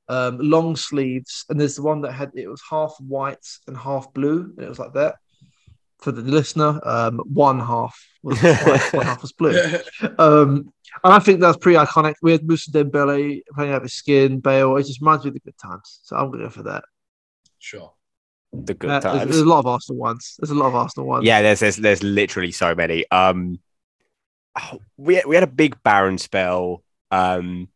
um, 0.07 0.37
long 0.39 0.75
sleeves, 0.75 1.45
and 1.49 1.59
there's 1.59 1.75
the 1.75 1.83
one 1.83 2.01
that 2.01 2.13
had 2.13 2.31
it 2.35 2.47
was 2.47 2.61
half 2.69 2.95
white 2.99 3.45
and 3.67 3.77
half 3.77 4.13
blue, 4.13 4.53
and 4.55 4.65
it 4.65 4.69
was 4.69 4.79
like 4.79 4.93
that. 4.93 5.15
For 5.99 6.11
the 6.11 6.21
listener, 6.21 6.79
um, 6.83 7.17
one 7.25 7.59
half 7.59 7.99
was 8.23 8.39
white, 8.41 8.93
one 8.93 9.05
half 9.05 9.21
was 9.21 9.31
blue. 9.33 9.59
Um, 10.19 10.71
and 11.03 11.13
I 11.13 11.19
think 11.19 11.41
that's 11.41 11.57
pretty 11.57 11.77
iconic. 11.77 12.13
We 12.21 12.31
had 12.31 12.47
Moussa 12.47 12.71
Dembele 12.71 13.41
playing 13.53 13.71
out 13.71 13.77
of 13.77 13.83
his 13.83 13.93
skin, 13.93 14.39
Bale. 14.39 14.77
It 14.77 14.85
just 14.85 15.01
reminds 15.01 15.25
me 15.25 15.29
of 15.29 15.33
the 15.33 15.39
good 15.39 15.57
times. 15.57 15.99
So 16.03 16.15
I'm 16.15 16.27
going 16.27 16.39
to 16.39 16.45
go 16.45 16.49
for 16.51 16.63
that. 16.63 16.83
sure. 17.57 17.93
The 18.53 18.73
good 18.73 18.89
Uh, 18.89 18.99
there's, 18.99 19.03
times. 19.13 19.31
there's 19.31 19.41
a 19.41 19.45
lot 19.45 19.59
of 19.59 19.67
Arsenal 19.67 19.99
ones. 19.99 20.35
There's 20.39 20.51
a 20.51 20.55
lot 20.55 20.67
of 20.67 20.75
Arsenal 20.75 21.07
ones. 21.07 21.25
Yeah, 21.25 21.41
there's, 21.41 21.59
there's 21.59 21.75
there's 21.77 22.03
literally 22.03 22.51
so 22.51 22.73
many. 22.75 23.05
Um, 23.11 23.59
we 24.97 25.21
we 25.27 25.35
had 25.35 25.43
a 25.43 25.47
big 25.47 25.81
barren 25.83 26.17
spell. 26.17 26.83
Um, 27.11 27.69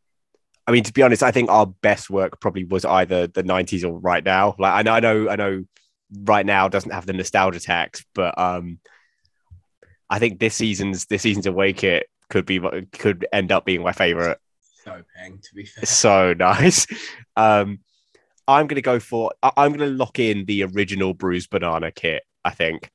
I 0.67 0.71
mean, 0.71 0.83
to 0.83 0.93
be 0.93 1.01
honest, 1.01 1.23
I 1.23 1.31
think 1.31 1.49
our 1.49 1.65
best 1.65 2.09
work 2.09 2.39
probably 2.39 2.63
was 2.63 2.85
either 2.85 3.27
the 3.27 3.43
'90s 3.43 3.83
or 3.83 3.99
right 3.99 4.23
now. 4.23 4.55
Like 4.57 4.73
I 4.73 4.81
know, 4.81 4.93
I 4.93 4.99
know, 4.99 5.29
I 5.29 5.35
know, 5.35 5.65
right 6.23 6.45
now 6.45 6.67
doesn't 6.69 6.91
have 6.91 7.05
the 7.05 7.13
nostalgia 7.13 7.59
tax, 7.59 8.05
but 8.15 8.37
um, 8.39 8.79
I 10.09 10.19
think 10.19 10.39
this 10.39 10.55
season's 10.55 11.05
this 11.05 11.21
season's 11.21 11.47
away 11.47 11.73
kit 11.73 12.07
could 12.29 12.45
be 12.45 12.59
could 12.93 13.27
end 13.33 13.51
up 13.51 13.65
being 13.65 13.83
my 13.83 13.91
favorite. 13.91 14.39
So 14.83 15.03
peng. 15.15 15.39
To 15.43 15.55
be 15.55 15.65
fair, 15.65 15.85
so 15.85 16.33
nice. 16.37 16.87
Um, 17.35 17.79
I'm 18.51 18.67
gonna 18.67 18.81
go 18.81 18.99
for. 18.99 19.31
I- 19.43 19.51
I'm 19.57 19.71
gonna 19.73 19.91
lock 19.91 20.19
in 20.19 20.45
the 20.45 20.63
original 20.63 21.13
bruised 21.13 21.49
banana 21.49 21.91
kit. 21.91 22.23
I 22.43 22.51
think. 22.51 22.89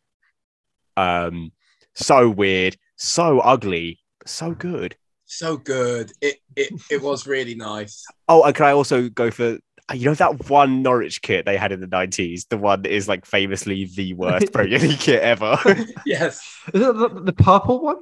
Um, 0.96 1.52
so 1.94 2.28
weird, 2.30 2.76
so 2.96 3.40
ugly, 3.40 4.00
so 4.26 4.52
good. 4.52 4.96
so 5.24 5.57
good. 5.57 6.12
It 6.20 6.36
it 6.54 6.72
it 6.90 7.02
was 7.02 7.26
really 7.26 7.54
nice. 7.54 8.04
Oh, 8.28 8.42
and 8.44 8.54
can 8.54 8.66
I 8.66 8.72
also 8.72 9.09
go 9.09 9.30
for? 9.30 9.59
You 9.94 10.07
know 10.07 10.14
that 10.14 10.48
one 10.50 10.82
Norwich 10.82 11.22
kit 11.22 11.44
they 11.44 11.57
had 11.57 11.70
in 11.72 11.80
the 11.80 11.86
'90s, 11.86 12.48
the 12.48 12.57
one 12.59 12.82
that 12.82 12.92
is 12.92 13.07
like 13.09 13.24
famously 13.24 13.84
the 13.84 14.14
worst 14.14 14.52
Premier 14.52 14.78
League 14.80 14.98
kit 14.98 15.22
ever. 15.22 15.57
yes. 16.07 16.40
Is 16.74 16.82
it 16.82 16.96
the, 16.96 17.09
the 17.09 17.32
purple 17.32 17.80
one? 17.82 17.98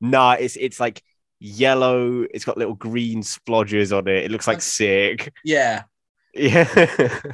nah, 0.00 0.32
it's 0.32 0.56
it's 0.56 0.80
like 0.80 1.02
yellow. 1.40 2.22
It's 2.32 2.44
got 2.44 2.56
little 2.56 2.74
green 2.74 3.22
splodges 3.22 3.96
on 3.96 4.08
it. 4.08 4.24
It 4.24 4.30
looks 4.30 4.46
like 4.46 4.62
sick. 4.62 5.32
Yeah. 5.44 5.82
Yeah. 6.36 7.32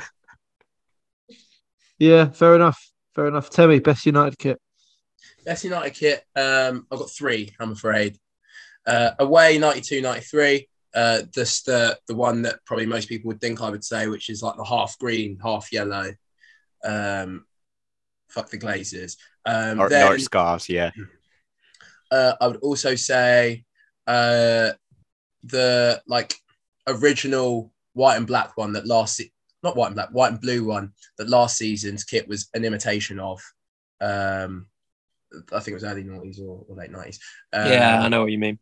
Yeah, 2.03 2.31
fair 2.31 2.57
enough. 2.57 2.91
Fair 3.15 3.29
enough. 3.29 3.49
Tell 3.49 3.69
me, 3.69 3.79
best 3.79 4.07
United 4.07 4.37
kit. 4.37 4.61
Best 5.45 5.63
United 5.63 5.95
kit. 5.95 6.25
Um, 6.35 6.85
I've 6.91 6.99
got 6.99 7.11
three. 7.11 7.55
I'm 7.61 7.71
afraid. 7.71 8.19
Uh, 8.85 9.11
away 9.21 9.57
92, 9.57 10.01
93. 10.03 10.69
Uh, 10.93 11.23
just 11.33 11.67
the 11.67 11.97
the 12.09 12.17
one 12.17 12.43
that 12.43 12.57
probably 12.67 12.87
most 12.87 13.09
people 13.09 13.29
would 13.29 13.41
think 13.41 13.63
I 13.63 13.71
would 13.71 13.85
say, 13.85 14.09
which 14.09 14.31
is 14.31 14.43
like 14.43 14.57
the 14.57 14.65
half 14.65 14.99
green, 14.99 15.39
half 15.41 15.73
yellow. 15.73 16.13
Um, 16.85 17.47
fuck 18.29 18.51
the 18.51 18.59
Glazers. 18.59 19.17
Um, 19.47 19.79
Nor- 19.79 19.89
then, 19.89 20.07
Norwich 20.07 20.25
scarves, 20.25 20.69
yeah. 20.69 20.91
uh, 22.11 22.33
I 22.41 22.49
would 22.49 22.57
also 22.57 22.97
say 22.97 23.65
uh, 24.09 24.71
the 25.45 26.03
like 26.09 26.35
original 26.89 27.73
white 27.95 28.17
and 28.17 28.27
black 28.27 28.57
one 28.57 28.73
that 28.73 28.87
last 28.87 29.17
se- 29.17 29.33
not 29.63 29.77
white 29.77 29.87
and 29.87 29.95
black, 29.95 30.09
white 30.11 30.33
and 30.33 30.41
blue 30.41 30.65
one 30.65 30.93
that 31.19 31.29
last 31.29 31.57
season's 31.57 32.05
kit 32.05 32.29
was 32.29 32.49
an 32.55 32.65
imitation 32.65 33.21
of. 33.21 33.41
Um, 34.01 34.67
I 35.53 35.61
think 35.61 35.69
it 35.69 35.75
was 35.75 35.85
early 35.85 36.05
noughties 36.05 36.41
or, 36.41 36.65
or 36.69 36.77
late 36.77 36.91
nineties. 36.91 37.21
Um, 37.53 37.67
yeah, 37.71 38.03
I 38.03 38.09
know 38.09 38.23
what 38.23 38.33
you 38.33 38.39
mean. 38.39 38.59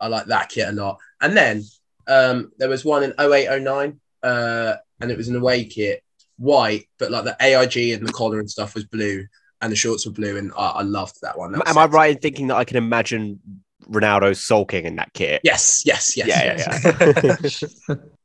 I 0.00 0.08
like 0.08 0.26
that 0.26 0.48
kit 0.48 0.68
a 0.68 0.72
lot. 0.72 0.98
And 1.20 1.36
then 1.36 1.62
um, 2.08 2.52
there 2.58 2.68
was 2.68 2.84
one 2.84 3.04
in 3.04 3.14
0809, 3.20 4.00
uh, 4.22 4.74
and 5.00 5.10
it 5.10 5.16
was 5.16 5.28
an 5.28 5.36
away 5.36 5.64
kit, 5.64 6.02
white, 6.38 6.88
but 6.98 7.10
like 7.10 7.24
the 7.24 7.36
AIG 7.40 7.92
and 7.92 8.06
the 8.06 8.12
collar 8.12 8.40
and 8.40 8.50
stuff 8.50 8.74
was 8.74 8.84
blue, 8.84 9.24
and 9.60 9.70
the 9.70 9.76
shorts 9.76 10.04
were 10.04 10.12
blue, 10.12 10.36
and 10.38 10.52
I, 10.56 10.68
I 10.70 10.82
loved 10.82 11.20
that 11.22 11.38
one. 11.38 11.52
That 11.52 11.68
Am, 11.68 11.76
was 11.76 11.76
I 11.76 11.86
right 11.86 12.16
in 12.16 12.18
thinking 12.20 12.48
that 12.48 12.56
I 12.56 12.64
can 12.64 12.76
imagine 12.76 13.38
Ronaldo 13.88 14.36
sulking 14.36 14.86
in 14.86 14.96
that 14.96 15.12
kit? 15.12 15.40
Yes, 15.44 15.84
yes, 15.86 16.16
yes. 16.16 16.26
Yeah, 16.26 16.56
yes. 16.56 17.78
yeah, 17.88 17.94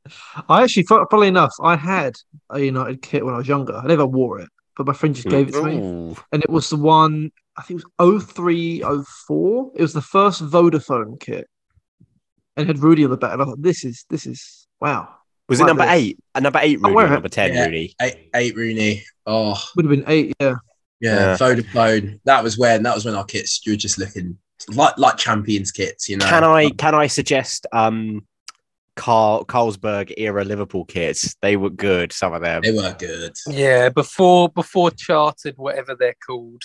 I 0.48 0.62
actually, 0.62 0.84
fu- 0.84 1.06
funnily 1.10 1.28
enough, 1.28 1.52
I 1.62 1.76
had 1.76 2.14
a 2.50 2.60
United 2.60 3.02
kit 3.02 3.24
when 3.24 3.34
I 3.34 3.38
was 3.38 3.48
younger. 3.48 3.74
I 3.76 3.86
never 3.86 4.06
wore 4.06 4.40
it, 4.40 4.48
but 4.76 4.86
my 4.86 4.92
friend 4.92 5.14
just 5.14 5.28
gave 5.28 5.48
it 5.48 5.52
to 5.52 5.62
me. 5.62 5.76
Ooh. 5.78 6.16
And 6.32 6.42
it 6.42 6.50
was 6.50 6.70
the 6.70 6.76
one, 6.76 7.30
I 7.56 7.62
think 7.62 7.80
it 7.80 7.86
was 8.02 8.24
03, 8.24 8.82
04. 9.26 9.72
It 9.76 9.82
was 9.82 9.92
the 9.92 10.02
first 10.02 10.42
Vodafone 10.44 11.18
kit. 11.20 11.46
And 12.56 12.64
it 12.64 12.66
had 12.68 12.78
Rudy 12.82 13.04
on 13.04 13.10
the 13.10 13.16
back. 13.16 13.32
And 13.34 13.42
I 13.42 13.44
thought, 13.44 13.62
this 13.62 13.84
is, 13.84 14.04
this 14.10 14.26
is, 14.26 14.66
wow. 14.80 15.08
Was 15.48 15.60
it 15.60 15.64
number 15.66 15.84
this. 15.84 15.92
eight? 15.94 16.18
A 16.34 16.40
number 16.40 16.58
eight 16.62 16.78
I'll 16.78 16.90
Rooney, 16.90 16.94
wear 16.96 17.04
or 17.06 17.08
it. 17.08 17.12
number 17.12 17.28
ten 17.28 17.54
Yeah. 17.54 17.64
Rooney. 17.64 17.94
Eight, 18.02 18.30
eight 18.34 18.56
Rooney. 18.56 19.04
Oh, 19.26 19.58
Would 19.76 19.84
have 19.86 19.90
been 19.90 20.04
eight, 20.06 20.34
yeah. 20.40 20.54
yeah, 21.00 21.14
Yeah. 21.30 21.36
Vodafone. 21.38 22.20
That 22.24 22.44
was 22.44 22.58
when 22.58 22.82
that 22.82 22.94
was 22.94 23.04
when 23.06 23.14
our 23.14 23.24
kits 23.24 23.60
were 23.66 23.76
just 23.76 23.98
looking 23.98 24.36
like 24.74 24.98
like 24.98 25.16
champions 25.16 25.70
kits, 25.70 26.08
you 26.08 26.16
know. 26.18 26.26
Can 26.26 26.44
I 26.44 26.68
can 26.70 26.94
I 26.94 27.06
suggest 27.06 27.66
um 27.72 28.26
Carl 28.98 29.44
Carlsberg 29.44 30.12
era 30.18 30.44
Liverpool 30.44 30.84
kits? 30.84 31.36
They 31.40 31.56
were 31.56 31.70
good, 31.70 32.12
some 32.12 32.32
of 32.34 32.42
them. 32.42 32.62
They 32.62 32.72
were 32.72 32.94
good. 32.98 33.32
Yeah, 33.46 33.88
before 33.88 34.48
before 34.48 34.90
chartered, 34.90 35.56
whatever 35.56 35.94
they're 35.94 36.16
called. 36.26 36.62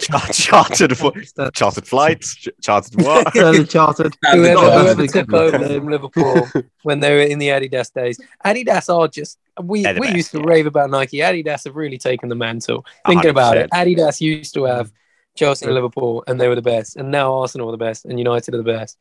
Char- 0.00 0.20
chartered 0.32 0.96
fo- 0.96 1.10
That's- 1.10 1.32
uh, 1.38 1.50
chartered 1.50 1.86
flights, 1.86 2.36
ch- 2.36 2.48
chartered 2.62 3.02
what? 3.02 3.28
Standard 3.34 3.68
chartered. 3.76 4.16
And 4.24 4.42
the 4.44 4.48
Whoever, 4.50 4.54
not 4.54 4.60
goals. 4.60 4.70
bad. 4.70 4.82
whoever 4.82 5.02
That's 5.02 5.12
took 5.12 5.32
over 5.32 5.58
from 5.78 5.88
Liverpool 5.88 6.48
when 6.84 7.00
they 7.00 7.12
were 7.14 7.22
in 7.22 7.38
the 7.38 7.48
Adidas 7.48 7.92
days. 7.92 8.18
Adidas 8.44 8.88
are 8.94 9.08
just 9.08 9.38
we 9.62 9.82
They're 9.82 9.98
we 10.00 10.08
used 10.12 10.30
to 10.32 10.38
yeah. 10.38 10.44
rave 10.46 10.66
about 10.66 10.90
Nike. 10.90 11.18
Adidas 11.18 11.64
have 11.64 11.76
really 11.76 11.98
taken 11.98 12.28
the 12.28 12.34
mantle. 12.34 12.84
Thinking 13.06 13.30
about 13.30 13.56
it, 13.58 13.70
Adidas 13.72 14.20
used 14.20 14.54
to 14.54 14.64
have 14.64 14.90
Chelsea 15.36 15.66
and 15.66 15.74
Liverpool, 15.74 16.24
and 16.26 16.40
they 16.40 16.48
were 16.48 16.54
the 16.54 16.62
best, 16.62 16.96
and 16.96 17.10
now 17.10 17.34
Arsenal 17.34 17.68
are 17.68 17.72
the 17.72 17.76
best, 17.76 18.04
and 18.06 18.18
United 18.18 18.54
are 18.54 18.58
the 18.58 18.62
best. 18.62 18.96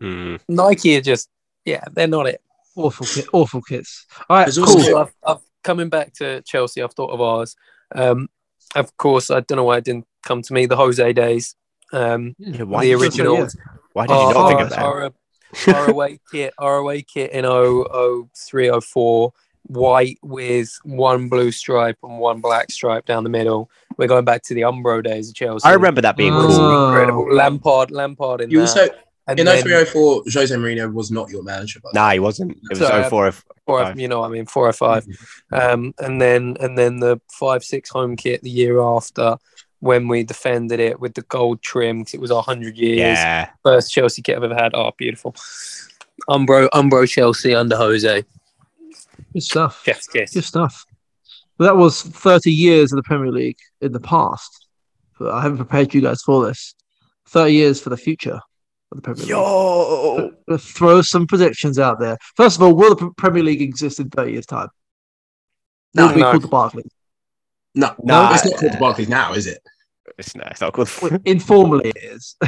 Hmm. 0.00 0.36
Nike 0.48 0.96
are 0.96 1.00
just 1.00 1.28
yeah, 1.64 1.84
they're 1.92 2.06
not 2.06 2.26
it. 2.28 2.40
Awful 2.76 3.06
kit, 3.06 3.26
awful 3.32 3.60
kits. 3.62 4.06
All 4.30 4.36
right, 4.36 4.44
There's 4.44 4.56
cool. 4.58 4.66
also- 4.68 4.78
Also, 4.78 4.98
I've, 5.00 5.14
I've 5.26 5.42
coming 5.64 5.88
back 5.88 6.14
to 6.14 6.40
Chelsea. 6.42 6.82
I've 6.82 6.94
thought 6.94 7.10
of 7.10 7.20
ours. 7.20 7.56
Um, 7.94 8.28
of 8.76 8.96
course, 8.96 9.30
I 9.30 9.40
don't 9.40 9.56
know 9.56 9.64
why 9.64 9.78
it 9.78 9.84
didn't 9.84 10.06
come 10.24 10.42
to 10.42 10.52
me. 10.52 10.66
The 10.66 10.76
Jose 10.76 11.12
days, 11.12 11.56
um, 11.92 12.34
Yeah, 12.38 12.62
why 12.62 12.82
the 12.84 12.90
did 12.92 12.98
you- 12.98 13.02
original. 13.04 13.34
yeah. 13.38 13.48
Why 13.94 14.06
did 14.06 14.14
you 14.14 14.18
our, 14.20 14.34
not 14.34 14.48
think 14.48 14.60
our, 14.60 14.64
of 14.66 14.70
that? 14.70 15.74
our, 15.74 15.74
our 15.84 15.90
away 15.90 16.20
kit, 16.30 16.54
our 16.58 16.76
away 16.76 17.02
kit 17.02 17.32
in 17.32 17.44
003, 17.44 18.70
04, 18.80 19.32
white 19.64 20.18
with 20.22 20.78
one 20.84 21.28
blue 21.28 21.50
stripe 21.50 21.96
and 22.02 22.18
one 22.18 22.40
black 22.40 22.70
stripe 22.70 23.06
down 23.06 23.24
the 23.24 23.30
middle. 23.30 23.70
We're 23.96 24.08
going 24.08 24.24
back 24.24 24.42
to 24.44 24.54
the 24.54 24.62
Umbro 24.62 25.02
days 25.02 25.28
of 25.28 25.34
Chelsea. 25.34 25.66
I 25.68 25.72
remember 25.72 26.00
that 26.02 26.16
being 26.16 26.32
Oh. 26.34 26.46
cool. 26.46 26.86
incredible. 26.88 27.34
Lampard, 27.34 27.90
Lampard 27.90 28.40
in 28.42 28.50
You 28.50 28.58
that. 28.60 28.68
also 28.68 28.88
and 29.28 29.38
in 29.40 29.46
then- 29.46 29.62
0304, 29.62 30.22
Jose 30.32 30.54
Mourinho 30.54 30.92
was 30.92 31.10
not 31.10 31.28
your 31.30 31.42
manager. 31.42 31.80
By 31.80 31.90
the 31.92 31.98
Nah, 31.98 32.10
he 32.12 32.18
wasn't. 32.18 32.52
It 32.52 32.60
was 32.70 32.78
So, 32.80 32.86
uh, 32.86 33.08
04. 33.08 33.32
four, 33.66 33.82
Five. 33.84 34.00
you 34.00 34.08
know, 34.08 34.20
what 34.20 34.26
I 34.28 34.32
mean, 34.32 34.46
four 34.46 34.66
or 34.68 34.72
five, 34.72 35.06
um, 35.52 35.94
and 35.98 36.20
then 36.20 36.56
and 36.60 36.76
then 36.78 37.00
the 37.00 37.20
five 37.30 37.62
six 37.62 37.90
home 37.90 38.16
kit 38.16 38.42
the 38.42 38.50
year 38.50 38.80
after 38.80 39.36
when 39.80 40.08
we 40.08 40.24
defended 40.24 40.80
it 40.80 40.98
with 40.98 41.14
the 41.14 41.22
gold 41.22 41.62
trim 41.62 42.04
'cause 42.04 42.14
it 42.14 42.20
was 42.20 42.30
our 42.32 42.42
hundred 42.42 42.76
years 42.76 42.98
Yeah. 42.98 43.50
first 43.62 43.92
Chelsea 43.92 44.22
kit 44.22 44.36
I've 44.36 44.42
ever 44.44 44.54
had. 44.54 44.72
Oh, 44.74 44.90
beautiful! 44.98 45.34
Umbro, 46.28 46.68
Umbro 46.70 47.08
Chelsea 47.08 47.54
under 47.54 47.76
Jose. 47.76 48.24
Good 49.32 49.42
stuff. 49.42 49.82
Chef's 49.84 50.06
kiss. 50.08 50.32
Good 50.34 50.44
stuff. 50.44 50.84
But 51.58 51.64
that 51.66 51.76
was 51.76 52.02
30 52.02 52.52
years 52.52 52.92
of 52.92 52.96
the 52.96 53.02
Premier 53.02 53.32
League 53.32 53.58
in 53.80 53.92
the 53.92 54.00
past. 54.00 54.66
But 55.18 55.32
I 55.34 55.42
haven't 55.42 55.58
prepared 55.58 55.92
you 55.92 56.00
guys 56.00 56.22
for 56.22 56.46
this. 56.46 56.74
30 57.28 57.52
years 57.52 57.80
for 57.80 57.90
the 57.90 57.96
future 57.96 58.34
of 58.34 58.40
the 58.96 59.02
Premier 59.02 59.20
League. 59.22 59.28
Yo. 59.30 60.30
Throw 60.58 61.02
some 61.02 61.26
predictions 61.26 61.78
out 61.78 61.98
there. 62.00 62.16
First 62.36 62.56
of 62.56 62.62
all, 62.62 62.74
will 62.74 62.94
the 62.94 63.10
Premier 63.16 63.42
League 63.42 63.62
exist 63.62 64.00
in 64.00 64.08
30 64.10 64.32
years' 64.32 64.46
time? 64.46 64.68
Will 65.94 66.06
No, 66.06 66.10
it 66.10 66.14
be 66.14 66.20
no. 66.20 66.30
called 66.30 66.42
the 66.42 66.48
Barclays? 66.48 66.90
No, 67.74 67.94
No, 68.02 68.30
it's 68.32 68.44
not 68.44 68.58
called 68.58 68.72
the 68.72 68.78
Barclays 68.78 69.08
now, 69.08 69.34
is 69.34 69.46
it? 69.46 69.58
It's, 70.18 70.34
no, 70.34 70.42
it's 70.50 70.60
not 70.60 70.72
good. 70.72 70.88
Well, 71.02 71.18
informally, 71.26 71.90
it 71.94 71.96
is. 72.02 72.34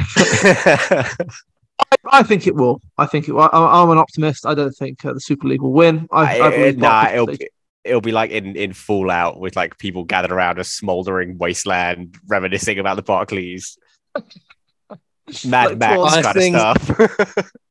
I 2.11 2.23
think 2.23 2.47
it 2.47 2.55
will. 2.55 2.81
I 2.97 3.05
think 3.05 3.27
it 3.27 3.33
will. 3.33 3.41
I, 3.43 3.49
I'm 3.53 3.89
an 3.91 3.97
optimist. 3.97 4.45
I 4.45 4.53
don't 4.55 4.71
think 4.71 5.05
uh, 5.05 5.13
the 5.13 5.19
Super 5.21 5.47
League 5.47 5.61
will 5.61 5.71
win. 5.73 6.07
I, 6.11 6.39
I 6.39 6.47
I- 6.47 6.49
believe 6.49 6.77
nah, 6.77 7.09
it'll 7.09 7.27
will 7.27 7.37
be, 7.37 7.49
it'll 7.83 8.01
be 8.01 8.11
like 8.11 8.31
in, 8.31 8.55
in 8.55 8.73
Fallout 8.73 9.39
with 9.39 9.55
like 9.55 9.77
people 9.77 10.03
gathered 10.03 10.31
around 10.31 10.59
a 10.59 10.63
smoldering 10.63 11.37
wasteland 11.37 12.17
reminiscing 12.27 12.79
about 12.79 12.95
the 12.97 13.03
Barclays. 13.03 13.77
Mad 15.45 15.69
Like 15.69 15.77
Max 15.77 15.95
Twas. 15.95 16.13
I 16.13 16.21
kind 16.21 16.37
think- 16.37 16.55
of 16.57 16.81
stuff. 16.81 17.51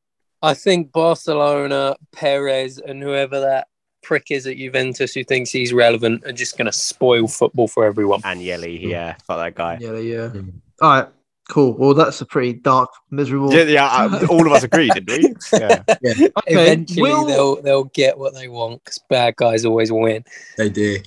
I 0.43 0.55
think 0.55 0.91
Barcelona, 0.91 1.95
Perez, 2.11 2.79
and 2.79 3.01
whoever 3.01 3.41
that 3.41 3.67
prick 4.01 4.31
is 4.31 4.47
at 4.47 4.57
Juventus 4.57 5.13
who 5.13 5.23
thinks 5.23 5.51
he's 5.51 5.71
relevant 5.71 6.25
are 6.25 6.31
just 6.31 6.57
going 6.57 6.65
to 6.65 6.71
spoil 6.71 7.27
football 7.27 7.67
for 7.67 7.85
everyone. 7.85 8.21
Agnelli, 8.23 8.81
yeah, 8.81 9.15
fuck 9.27 9.37
that 9.37 9.53
guy. 9.53 9.77
Yeah, 9.79 9.97
yeah. 9.97 10.29
Mm. 10.29 10.53
All 10.81 10.89
right, 10.89 11.07
cool. 11.47 11.73
Well, 11.73 11.93
that's 11.93 12.21
a 12.21 12.25
pretty 12.25 12.53
dark, 12.53 12.89
miserable. 13.11 13.53
Yeah, 13.53 13.65
yeah 13.65 13.85
uh, 13.85 14.25
all 14.31 14.47
of 14.47 14.51
us 14.53 14.63
agreed, 14.63 14.91
didn't 14.95 15.09
we? 15.21 15.35
Yeah. 15.59 15.83
Okay, 15.87 16.31
Eventually, 16.47 17.01
will- 17.03 17.25
they'll 17.27 17.61
they'll 17.61 17.83
get 17.83 18.17
what 18.17 18.33
they 18.33 18.47
want 18.47 18.83
because 18.83 18.97
bad 19.09 19.35
guys 19.35 19.63
always 19.63 19.91
win. 19.91 20.25
They 20.57 20.69
do. 20.69 20.97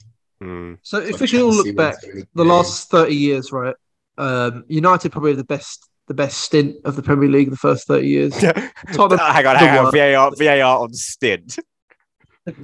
Hmm. 0.41 0.75
So 0.83 0.99
if 0.99 1.21
we 1.21 1.27
can 1.27 1.41
all 1.43 1.53
look 1.53 1.75
back, 1.75 1.97
wins 2.05 2.27
the 2.35 2.45
last 2.45 2.89
30 2.91 3.15
years, 3.15 3.51
right? 3.51 3.75
Um, 4.17 4.65
United 4.69 5.11
probably 5.11 5.33
have 5.33 5.39
the 5.39 5.45
best 5.45 5.89
the 6.07 6.15
best 6.15 6.39
stint 6.41 6.77
of 6.85 6.97
the 6.97 7.03
Premier 7.03 7.29
League 7.29 7.47
in 7.47 7.51
the 7.53 7.57
first 7.57 7.87
30 7.87 8.07
years. 8.07 8.33
Tottenham, 8.93 9.19
hang 9.19 9.47
on, 9.47 9.57
hang 9.57 9.79
on. 9.87 9.93
VAR, 9.93 10.31
VAR 10.37 10.81
on 10.83 10.93
stint. 10.93 11.59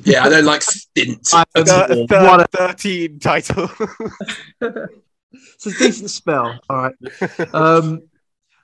Yeah, 0.05 0.25
I 0.25 0.29
don't 0.29 0.45
like 0.45 0.61
stint. 0.63 1.27
I- 1.33 1.45
at 1.55 1.67
Thir- 1.67 1.87
all. 1.91 2.07
Thir- 2.07 2.25
What 2.25 2.41
a- 2.41 2.49
13 2.57 3.19
title. 3.19 3.71
it's 4.61 5.67
a 5.67 5.71
decent 5.79 6.11
spell. 6.11 6.61
All 6.69 6.77
right. 6.77 7.55
Um, 7.55 8.03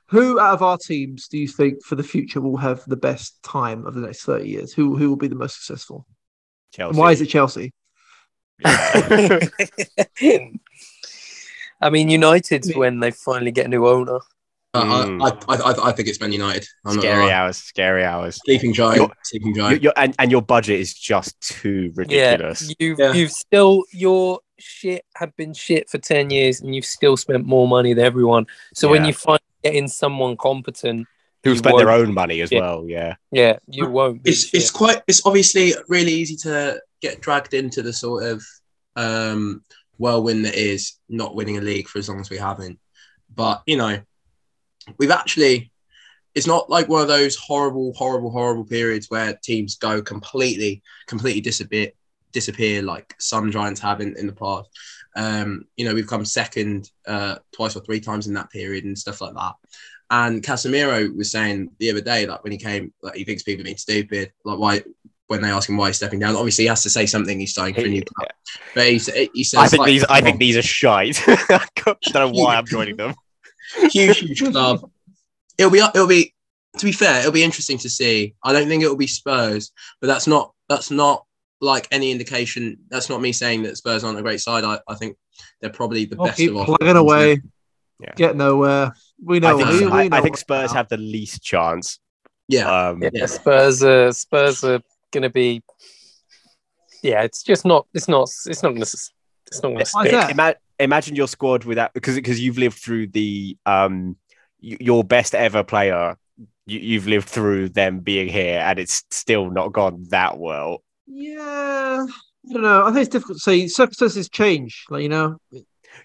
who 0.09 0.39
out 0.39 0.55
of 0.55 0.63
our 0.63 0.77
teams 0.79 1.27
do 1.27 1.39
you 1.39 1.49
think 1.49 1.83
for 1.83 1.95
the 1.97 2.03
future 2.03 2.41
will 2.41 2.59
have 2.59 2.85
the 2.87 2.97
best 2.97 3.43
time 3.43 3.87
of 3.87 3.95
the 3.95 4.01
next 4.03 4.25
30 4.25 4.47
years? 4.49 4.73
Who 4.75 4.97
who 4.97 5.09
will 5.09 5.17
be 5.17 5.27
the 5.29 5.35
most 5.35 5.57
successful? 5.57 6.07
Chelsea. 6.73 6.91
And 6.91 6.99
why 6.99 7.13
is 7.13 7.21
it 7.23 7.27
Chelsea? 7.27 7.73
I 11.81 11.91
mean, 11.91 12.09
United 12.09 12.67
when 12.77 13.01
they 13.01 13.11
finally 13.11 13.51
get 13.51 13.67
a 13.67 13.69
new 13.69 13.87
owner. 13.87 14.21
Mm. 14.85 15.23
Uh, 15.23 15.41
I, 15.49 15.55
I, 15.55 15.73
I, 15.73 15.89
I 15.89 15.93
think 15.93 16.09
it's 16.09 16.21
Man 16.21 16.33
United. 16.33 16.67
I'm 16.85 16.99
scary 16.99 17.31
hours, 17.31 17.57
scary 17.59 18.05
hours. 18.05 18.39
Sleeping 18.45 18.73
giant. 18.73 18.97
You're- 18.99 19.13
sleeping 19.25 19.49
You, 19.49 19.55
giant. 19.55 19.83
you're, 19.83 19.93
and, 19.97 20.15
and 20.19 20.31
your 20.31 20.43
budget 20.43 20.81
is 20.81 20.93
just 20.95 21.41
too 21.41 21.93
ridiculous. 21.95 22.69
Yeah, 22.69 22.75
you've 22.79 22.99
Yeah. 22.99 23.13
you've 23.13 23.31
still 23.33 23.85
your 23.93 24.41
shit 24.59 25.05
have 25.17 25.35
been 25.37 25.53
shit 25.55 25.89
for 25.91 25.99
ten 25.99 26.31
years, 26.31 26.61
and 26.61 26.75
you've 26.75 26.85
still 26.85 27.17
spent 27.17 27.45
more 27.47 27.69
money 27.69 27.93
than 27.95 28.05
everyone. 28.05 28.47
So 28.75 28.89
when 28.89 29.05
you 29.05 29.13
find 29.13 29.41
getting 29.63 29.89
someone 29.89 30.37
competent, 30.37 31.07
Who 31.45 31.51
you 31.51 31.57
spent 31.57 31.79
their 31.79 31.91
own 31.91 32.15
money 32.15 32.41
as 32.41 32.51
Yeah. 32.53 32.61
well, 32.61 32.85
yeah. 32.89 33.15
Yeah, 33.33 33.59
you 33.69 33.87
won't. 33.89 34.23
it's 34.25 34.45
shit. 34.49 34.61
it's 34.61 34.71
quite 34.71 35.03
it's 35.07 35.25
obviously 35.27 35.73
really 35.89 36.13
easy 36.13 36.37
to 36.37 36.81
get 37.03 37.21
dragged 37.21 37.53
into 37.55 37.83
the 37.83 37.93
sort 37.93 38.25
of 38.25 38.43
um 38.97 39.63
whirlwind 39.99 40.45
that 40.45 40.55
is 40.55 40.95
not 41.09 41.35
winning 41.35 41.57
a 41.59 41.61
league 41.61 41.89
for 41.89 41.99
as 41.99 42.09
long 42.09 42.21
as 42.21 42.31
we 42.31 42.37
haven't. 42.39 42.79
But 43.35 43.63
you 43.67 43.77
know, 43.77 43.99
we've 44.99 45.11
actually 45.11 45.71
it's 46.37 46.47
not 46.47 46.69
like 46.69 46.87
one 46.87 47.01
of 47.01 47.09
those 47.09 47.35
horrible, 47.35 47.95
horrible, 47.95 48.31
horrible 48.31 48.65
periods 48.65 49.09
where 49.09 49.33
teams 49.43 49.77
go 49.77 50.03
completely, 50.03 50.83
completely 51.07 51.41
disappear 51.41 51.91
disappear 52.33 52.83
like 52.83 53.15
some 53.19 53.51
giants 53.51 53.81
have 53.81 54.03
in, 54.03 54.15
in 54.19 54.27
the 54.27 54.33
past. 54.35 54.69
Um, 55.17 55.65
you 55.79 55.87
know, 55.87 55.95
we've 55.95 56.07
come 56.07 56.27
second 56.27 56.91
uh 57.07 57.37
twice 57.53 57.75
or 57.75 57.81
three 57.81 58.01
times 58.01 58.27
in 58.27 58.35
that 58.35 58.51
period 58.51 58.85
and 58.85 58.99
stuff 58.99 59.23
like 59.23 59.35
that. 59.35 59.55
And 60.11 60.43
Casemiro 60.43 61.17
was 61.17 61.31
saying 61.31 61.71
the 61.79 61.91
other 61.91 62.03
day, 62.03 62.27
like 62.27 62.45
when 62.45 62.53
he 62.53 62.59
came, 62.59 62.93
like 63.03 63.15
he 63.15 63.25
thinks 63.25 63.43
people 63.43 63.63
are 63.63 63.65
being 63.65 63.79
stupid. 63.79 64.31
Like 64.45 64.59
why 64.59 64.83
when 65.29 65.41
they 65.41 65.49
ask 65.49 65.71
him 65.71 65.79
why 65.79 65.87
he's 65.89 65.97
stepping 65.97 66.21
down, 66.21 66.37
obviously 66.37 66.65
he 66.65 66.69
has 66.69 66.83
to 66.83 66.91
say 66.91 67.07
something. 67.07 67.41
He's 67.41 67.53
starting 67.53 67.75
for 67.75 67.81
a 67.81 67.89
new 67.89 68.03
club, 68.03 68.29
but 68.75 68.87
he, 68.87 69.31
he 69.33 69.43
says 69.43 69.59
I 69.59 69.69
think 69.69 69.81
like, 69.81 69.89
these 69.89 70.05
I 70.05 70.21
think 70.21 70.37
"Oh, 70.37 70.39
these 70.39 70.59
are 70.59 70.63
shite. 70.63 71.23
I 71.27 71.67
don't 71.75 72.15
know 72.15 72.31
why 72.31 72.57
I'm 72.57 72.67
joining 72.67 72.97
them. 72.97 73.15
Huge, 73.91 74.19
huge 74.19 74.45
club. 74.53 74.91
It'll 75.59 75.71
be 75.71 75.79
it'll 75.79 76.07
be 76.07 76.35
to 76.79 76.85
be 76.85 76.93
fair, 76.93 77.21
it'll 77.21 77.33
be 77.33 77.43
interesting 77.43 77.79
to 77.79 77.91
see. 77.91 78.35
I 78.45 78.53
don't 78.53 78.69
think 78.69 78.83
it'll 78.83 78.97
be 78.97 79.07
Spurs, 79.07 79.73
but 80.01 80.07
that's 80.09 80.27
not 80.27 80.53
that's 80.69 80.91
not 80.91 81.25
like 81.61 81.89
any 81.91 82.11
indication. 82.11 82.79
That's 82.91 83.09
not 83.09 83.21
me 83.21 83.33
saying 83.33 83.63
that 83.63 83.77
Spurs 83.77 84.05
aren't 84.05 84.19
a 84.19 84.23
great 84.23 84.41
side. 84.41 84.65
I, 84.65 84.79
I 84.89 84.95
think 84.95 85.17
they're 85.61 85.71
probably 85.71 86.05
the 86.05 86.17
I'll 86.19 86.27
best 86.27 86.37
keep 86.37 86.51
of 86.51 86.59
our 86.59 86.65
plugging 86.67 86.97
away. 86.97 87.41
Yeah. 88.01 88.13
Get 88.15 88.37
nowhere. 88.37 88.95
We 89.25 89.41
know. 89.41 89.59
I 89.59 89.65
think, 89.65 89.71
we, 89.71 89.87
we 89.87 90.09
know 90.09 90.17
I 90.17 90.21
think 90.21 90.37
Spurs 90.37 90.73
have 90.73 90.89
the 90.89 90.99
least 90.99 91.43
chance. 91.43 91.99
Yeah, 92.49 92.89
Um, 92.89 93.03
yeah, 93.03 93.11
yeah. 93.13 93.27
Spurs. 93.27 93.83
Are, 93.83 94.13
Spurs 94.13 94.63
are 94.65 94.81
going 95.13 95.23
to 95.23 95.31
be. 95.31 95.63
Yeah, 97.03 97.23
it's 97.23 97.43
just 97.43 97.65
not. 97.65 97.87
It's 97.95 98.09
not. 98.09 98.29
It's 98.47 98.63
not 98.63 98.71
going 98.71 98.83
to. 98.83 98.99
It's 99.47 99.63
not 99.63 99.69
going 99.71 99.79
to 99.79 99.87
stick. 99.87 100.11
that? 100.11 100.31
Ima- 100.31 100.55
imagine 100.79 101.17
your 101.17 101.29
squad 101.29 101.65
without 101.65 101.93
because 101.95 102.15
because 102.17 102.41
you've 102.41 102.59
lived 102.59 102.79
through 102.79 103.09
the 103.09 103.57
um 103.67 104.17
your 104.61 105.05
best 105.05 105.35
ever 105.35 105.63
player. 105.63 106.17
You, 106.67 106.81
you've 106.81 107.07
lived 107.07 107.29
through 107.29 107.69
them 107.71 108.01
being 108.01 108.29
here, 108.29 108.59
and 108.59 108.79
it's 108.79 109.05
still 109.11 109.51
not 109.51 109.73
gone 109.73 110.05
that 110.11 110.39
well. 110.39 110.83
Yeah. 111.07 112.07
I 112.49 112.53
don't 112.53 112.63
know. 112.63 112.83
I 112.85 112.87
think 112.93 112.99
it's 113.07 113.09
difficult 113.09 113.39
to 113.39 113.43
say. 113.43 113.67
Circumstances 113.69 114.29
change. 114.29 114.85
Like 114.91 115.03
you 115.03 115.09
know, 115.09 115.39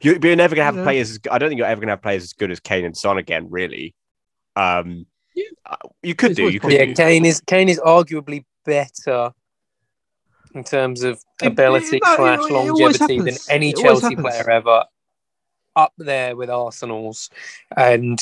You, 0.01 0.19
but 0.19 0.23
you're 0.27 0.35
never 0.35 0.55
going 0.55 0.61
to 0.63 0.65
have 0.65 0.75
Yeah. 0.77 0.83
players. 0.83 1.11
As, 1.11 1.19
I 1.31 1.37
don't 1.37 1.49
think 1.49 1.59
you're 1.59 1.67
ever 1.67 1.79
going 1.79 1.87
to 1.87 1.93
have 1.93 2.01
players 2.01 2.23
as 2.23 2.33
good 2.33 2.51
as 2.51 2.59
Kane 2.59 2.85
and 2.85 2.95
Son 2.95 3.17
again. 3.17 3.47
Really, 3.49 3.95
um, 4.55 5.05
Yeah. 5.35 5.45
uh, 5.65 5.75
you 6.03 6.15
could 6.15 6.31
It's 6.31 6.39
do. 6.39 6.49
You 6.49 6.59
could 6.59 6.71
Yeah, 6.73 6.85
do. 6.85 6.93
Kane 6.93 7.25
is 7.25 7.41
Kane 7.45 7.69
is 7.69 7.79
arguably 7.79 8.45
better 8.65 9.31
in 10.53 10.63
terms 10.63 11.03
of 11.03 11.21
ability 11.41 11.97
it- 11.97 12.03
no, 12.03 12.13
it- 12.13 12.17
slash 12.17 12.49
longevity 12.51 13.19
than 13.19 13.35
any 13.49 13.69
It 13.71 13.77
Chelsea 13.77 14.15
player 14.15 14.49
ever. 14.49 14.85
Up 15.73 15.93
there 15.97 16.35
with 16.35 16.49
Arsenal's, 16.49 17.29
and 17.77 18.19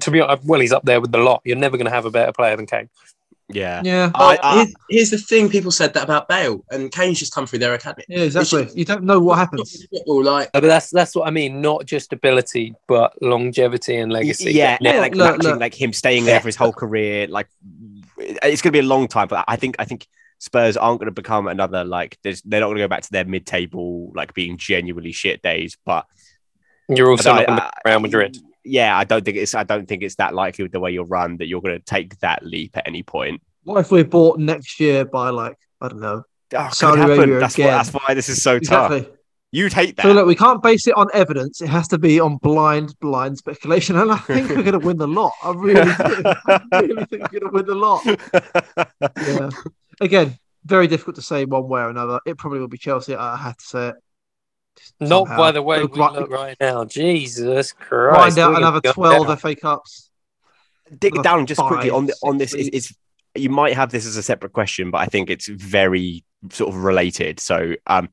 to 0.00 0.10
be 0.10 0.22
honest, 0.22 0.44
well, 0.46 0.60
he's 0.60 0.72
up 0.72 0.82
there 0.84 0.98
with 0.98 1.12
the 1.12 1.18
lot. 1.18 1.42
You're 1.44 1.58
never 1.58 1.76
going 1.76 1.84
to 1.84 1.90
have 1.92 2.06
a 2.06 2.10
better 2.10 2.32
player 2.32 2.56
than 2.56 2.64
Kane. 2.64 2.88
Yeah, 3.50 3.82
yeah. 3.84 4.10
Oh, 4.14 4.28
I, 4.30 4.38
I, 4.42 4.56
here's, 4.56 4.74
here's 4.88 5.10
the 5.10 5.18
thing: 5.18 5.50
people 5.50 5.70
said 5.70 5.92
that 5.92 6.04
about 6.04 6.26
Bale, 6.26 6.64
and 6.70 6.90
Kane's 6.90 7.18
just 7.18 7.34
come 7.34 7.46
through 7.46 7.58
their 7.58 7.74
academy. 7.74 8.04
Yeah, 8.08 8.20
exactly. 8.20 8.66
You 8.74 8.86
don't 8.86 9.04
know 9.04 9.20
what 9.20 9.36
happens. 9.36 9.86
Football, 9.92 10.24
like 10.24 10.52
But 10.52 10.62
that's 10.62 10.88
that's 10.90 11.14
what 11.14 11.28
I 11.28 11.30
mean. 11.30 11.60
Not 11.60 11.84
just 11.84 12.14
ability, 12.14 12.74
but 12.88 13.12
longevity 13.20 13.96
and 13.96 14.10
legacy. 14.10 14.52
Yeah, 14.52 14.78
Never- 14.80 14.96
and 14.96 15.02
like 15.02 15.14
look, 15.14 15.36
matching 15.36 15.50
look. 15.50 15.60
like 15.60 15.74
him 15.78 15.92
staying 15.92 16.24
there 16.24 16.40
for 16.40 16.48
his 16.48 16.56
whole 16.56 16.72
career. 16.72 17.26
Like 17.26 17.48
it's 18.16 18.62
going 18.62 18.70
to 18.70 18.70
be 18.72 18.78
a 18.78 18.82
long 18.82 19.06
time, 19.06 19.28
but 19.28 19.44
I 19.46 19.56
think 19.56 19.76
I 19.78 19.84
think 19.84 20.06
Spurs 20.38 20.76
aren't 20.76 21.00
going 21.00 21.06
to 21.06 21.12
become 21.12 21.46
another 21.46 21.84
like. 21.84 22.18
There's, 22.22 22.42
they're 22.42 22.60
not 22.60 22.66
going 22.66 22.76
to 22.78 22.84
go 22.84 22.88
back 22.88 23.02
to 23.02 23.12
their 23.12 23.24
mid-table 23.24 24.12
like 24.14 24.34
being 24.34 24.58
genuinely 24.58 25.12
shit 25.12 25.40
days. 25.42 25.76
But 25.86 26.06
You're 26.88 27.10
also 27.10 27.32
I- 27.32 27.36
not 27.38 27.46
going 27.46 27.60
I- 27.60 27.70
Real 27.86 28.00
Madrid. 28.00 28.36
Yeah, 28.66 28.96
I 28.96 29.04
don't 29.04 29.24
think 29.24 29.36
it's 29.36 29.54
I 29.54 29.62
don't 29.64 29.86
think 29.86 30.02
it's 30.02 30.14
that 30.16 30.34
likely 30.34 30.62
with 30.64 30.72
the 30.72 30.80
way 30.80 30.90
you're 30.90 31.04
run 31.04 31.36
that 31.36 31.46
you're 31.48 31.60
going 31.60 31.78
to 31.78 31.84
take 31.84 32.18
that 32.20 32.42
leap 32.44 32.76
at 32.78 32.88
any 32.88 33.02
point. 33.02 33.42
What 33.64 33.78
if 33.80 33.90
we're 33.90 34.04
bought 34.04 34.38
next 34.38 34.80
year 34.80 35.04
by 35.04 35.28
like 35.30 35.56
I 35.82 35.88
don't 35.88 36.00
know? 36.00 36.22
Oh, 36.56 36.68
Saudi 36.72 37.00
happen. 37.00 37.18
Arabia 37.18 37.40
That's 37.40 37.54
again. 37.54 37.66
why, 37.68 37.72
that's 37.76 37.90
why 37.90 38.14
this 38.14 38.28
is 38.30 38.42
so 38.42 38.58
tough. 38.58 39.06
You'd 39.52 39.72
hate 39.72 39.96
that. 39.96 40.02
So 40.02 40.12
look, 40.12 40.26
we 40.26 40.34
can't 40.34 40.62
base 40.62 40.86
it 40.88 40.94
on 40.96 41.08
evidence. 41.14 41.60
It 41.62 41.68
has 41.68 41.86
to 41.88 41.98
be 41.98 42.18
on 42.20 42.38
blind, 42.38 42.98
blind 43.00 43.38
speculation. 43.38 43.96
And 43.96 44.10
I 44.10 44.16
think 44.16 44.48
we're 44.48 44.62
going 44.64 44.72
to 44.80 44.84
win 44.84 44.96
the 44.96 45.06
lot. 45.06 45.32
I 45.44 45.50
really 45.52 45.84
do. 45.84 46.22
I 46.72 46.80
really 46.80 47.04
think 47.04 47.30
we're 47.30 47.40
going 47.40 47.42
to 47.42 47.50
win 47.52 47.66
the 47.66 47.74
lot. 47.74 48.04
Yeah. 49.26 49.50
Again, 50.00 50.38
very 50.64 50.86
difficult 50.86 51.16
to 51.16 51.22
say 51.22 51.44
one 51.44 51.68
way 51.68 51.82
or 51.82 51.90
another. 51.90 52.20
It 52.26 52.38
probably 52.38 52.60
will 52.60 52.68
be 52.68 52.78
Chelsea. 52.78 53.14
I 53.14 53.36
have 53.36 53.56
to 53.56 53.64
say 53.64 53.88
it. 53.88 53.94
Not 55.00 55.08
Somehow. 55.08 55.36
by 55.36 55.52
the 55.52 55.62
way 55.62 55.80
Look 55.80 55.94
we 55.94 56.00
like- 56.00 56.12
look 56.14 56.30
right 56.30 56.56
now. 56.60 56.84
Jesus 56.84 57.72
Find 57.88 58.36
out 58.38 58.56
another 58.56 58.80
12 58.80 59.26
down. 59.28 59.36
FA 59.36 59.54
Cups. 59.54 60.10
dig 60.98 61.12
Another 61.14 61.22
down 61.22 61.46
just 61.46 61.60
quickly 61.60 61.90
on 61.90 62.06
the, 62.06 62.14
on 62.24 62.38
this. 62.38 62.52
It's, 62.54 62.64
leagues. 62.64 62.76
it's 62.90 62.96
you 63.36 63.50
might 63.50 63.74
have 63.74 63.90
this 63.90 64.04
as 64.06 64.16
a 64.16 64.22
separate 64.22 64.52
question, 64.52 64.90
but 64.90 64.98
I 64.98 65.06
think 65.06 65.30
it's 65.30 65.46
very 65.48 66.24
sort 66.50 66.74
of 66.74 66.82
related. 66.82 67.38
So, 67.40 67.74
um, 67.86 68.08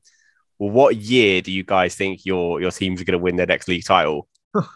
what 0.58 0.96
year 0.96 1.42
do 1.42 1.50
you 1.50 1.64
guys 1.64 1.94
think 1.96 2.24
your 2.24 2.60
your 2.60 2.70
teams 2.70 3.00
are 3.00 3.04
going 3.04 3.18
to 3.18 3.22
win 3.22 3.34
their 3.36 3.46
next 3.46 3.66
league 3.68 3.84
title? 3.84 4.28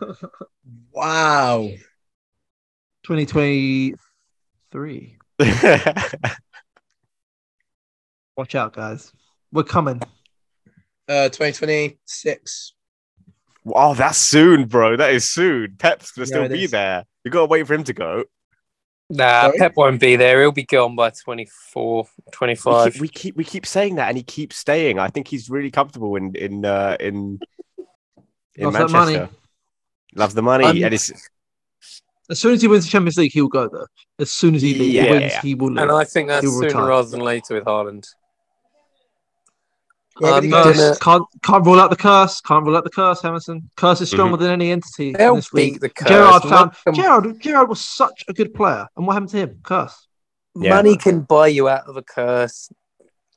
Wow. 0.93 1.69
2023. 3.05 5.19
Watch 8.37 8.55
out, 8.55 8.73
guys. 8.75 9.13
We're 9.53 9.63
coming. 9.65 10.01
Uh, 11.09 11.29
2026. 11.31 12.73
oh, 13.75 13.95
that's 13.95 14.19
soon, 14.19 14.67
bro. 14.67 14.97
That 14.97 15.13
is 15.15 15.29
soon. 15.31 15.77
Pep's 15.79 16.11
going 16.13 16.27
to 16.27 16.33
Yeah, 16.35 16.45
still 16.47 16.57
be 16.57 16.65
is. 16.65 16.71
there. 16.71 17.05
You 17.25 17.31
got 17.31 17.41
to 17.41 17.47
wait 17.47 17.67
for 17.67 17.75
him 17.75 17.85
to 17.85 17.93
go. 17.93 18.25
Nah, 19.09 19.43
Sorry? 19.43 19.59
Pep 19.59 19.73
won't 19.77 20.01
be 20.01 20.17
there. 20.17 20.41
He'll 20.41 20.51
be 20.53 20.65
gone 20.65 20.97
by 20.97 21.11
24, 21.11 22.03
We 22.27 22.31
25. 22.33 22.93
keep, 22.93 23.01
we 23.01 23.09
keep 23.09 23.37
we 23.37 23.45
keep 23.45 23.65
saying 23.65 23.95
that, 23.97 24.09
and 24.09 24.17
he 24.17 24.25
keeps 24.25 24.57
staying. 24.57 24.99
I 24.99 25.09
think 25.09 25.29
he's 25.29 25.49
really 25.49 25.71
comfortable 25.71 26.17
in 26.17 26.35
in 26.35 26.65
uh, 26.65 26.97
in 26.99 27.39
in 28.57 28.65
Loves 28.65 28.77
that 28.79 28.91
Manchester. 28.91 29.19
money. 29.21 29.29
Loves 30.17 30.35
the 30.35 30.43
money, 30.43 30.65
I'm- 30.65 30.83
and 30.83 30.93
it's 30.93 31.13
As 32.29 32.41
soon 32.41 32.55
as 32.55 32.63
he 32.63 32.67
wins 32.67 32.85
the 32.85 32.91
Champions 32.91 33.17
League, 33.17 33.33
he'll 33.33 33.47
go 33.47 33.69
there. 33.69 33.87
As 34.19 34.33
soon 34.33 34.57
as 34.57 34.63
he 34.63 34.75
Yeah, 34.75 35.05
yeah, 35.05 35.11
wins, 35.13 35.33
yeah. 35.35 35.43
he 35.43 35.55
will 35.55 35.69
leave. 35.69 35.79
And 35.83 35.93
I 35.93 36.03
think 36.03 36.27
that's 36.27 36.45
sooner 36.45 36.67
retire. 36.67 36.87
rather 36.87 37.09
than 37.09 37.21
later 37.21 37.55
with 37.55 37.65
Haaland. 37.65 38.09
Where 40.19 40.33
would 40.33 40.37
I'm 40.39 40.43
he 40.45 40.49
not 40.51 40.65
go? 40.65 40.73
gonna- 40.73 40.83
Curse. 40.89 40.99
Can't 40.99 41.25
can't 41.43 41.67
rule 41.67 41.81
out 41.81 41.91
the 41.91 41.97
curse. 41.97 42.41
Can't 42.41 42.65
rule 42.65 42.77
out 42.77 42.85
the 42.85 42.91
curse, 42.91 43.25
Emerson. 43.25 43.71
Curse 43.77 44.01
is 44.01 44.11
stronger 44.11 44.37
mhm. 44.37 44.41
than 44.41 44.51
any 44.51 44.71
entity 44.73 45.09
in 45.09 45.15
They'll 45.15 45.37
this 45.37 45.53
league. 45.53 45.75
beat 45.75 45.81
the 45.83 45.89
curse. 45.91 46.09
Gerrard 46.09 46.43
found 46.43 46.73
Mon- 46.87 46.95
Gerrard. 46.95 47.41
Gerrard 47.41 47.69
was 47.69 47.81
such 47.81 48.25
a 48.29 48.33
good 48.33 48.55
player, 48.55 48.87
and 48.97 49.07
what 49.07 49.13
happened 49.15 49.31
to 49.31 49.37
him? 49.39 49.61
Curse. 49.63 50.07
Yeah. 50.59 50.71
Money 50.77 50.97
can 50.97 51.21
buy 51.21 51.49
you 51.49 51.69
out 51.69 51.87
of 51.87 51.97
a 51.97 52.03
curse. 52.03 52.71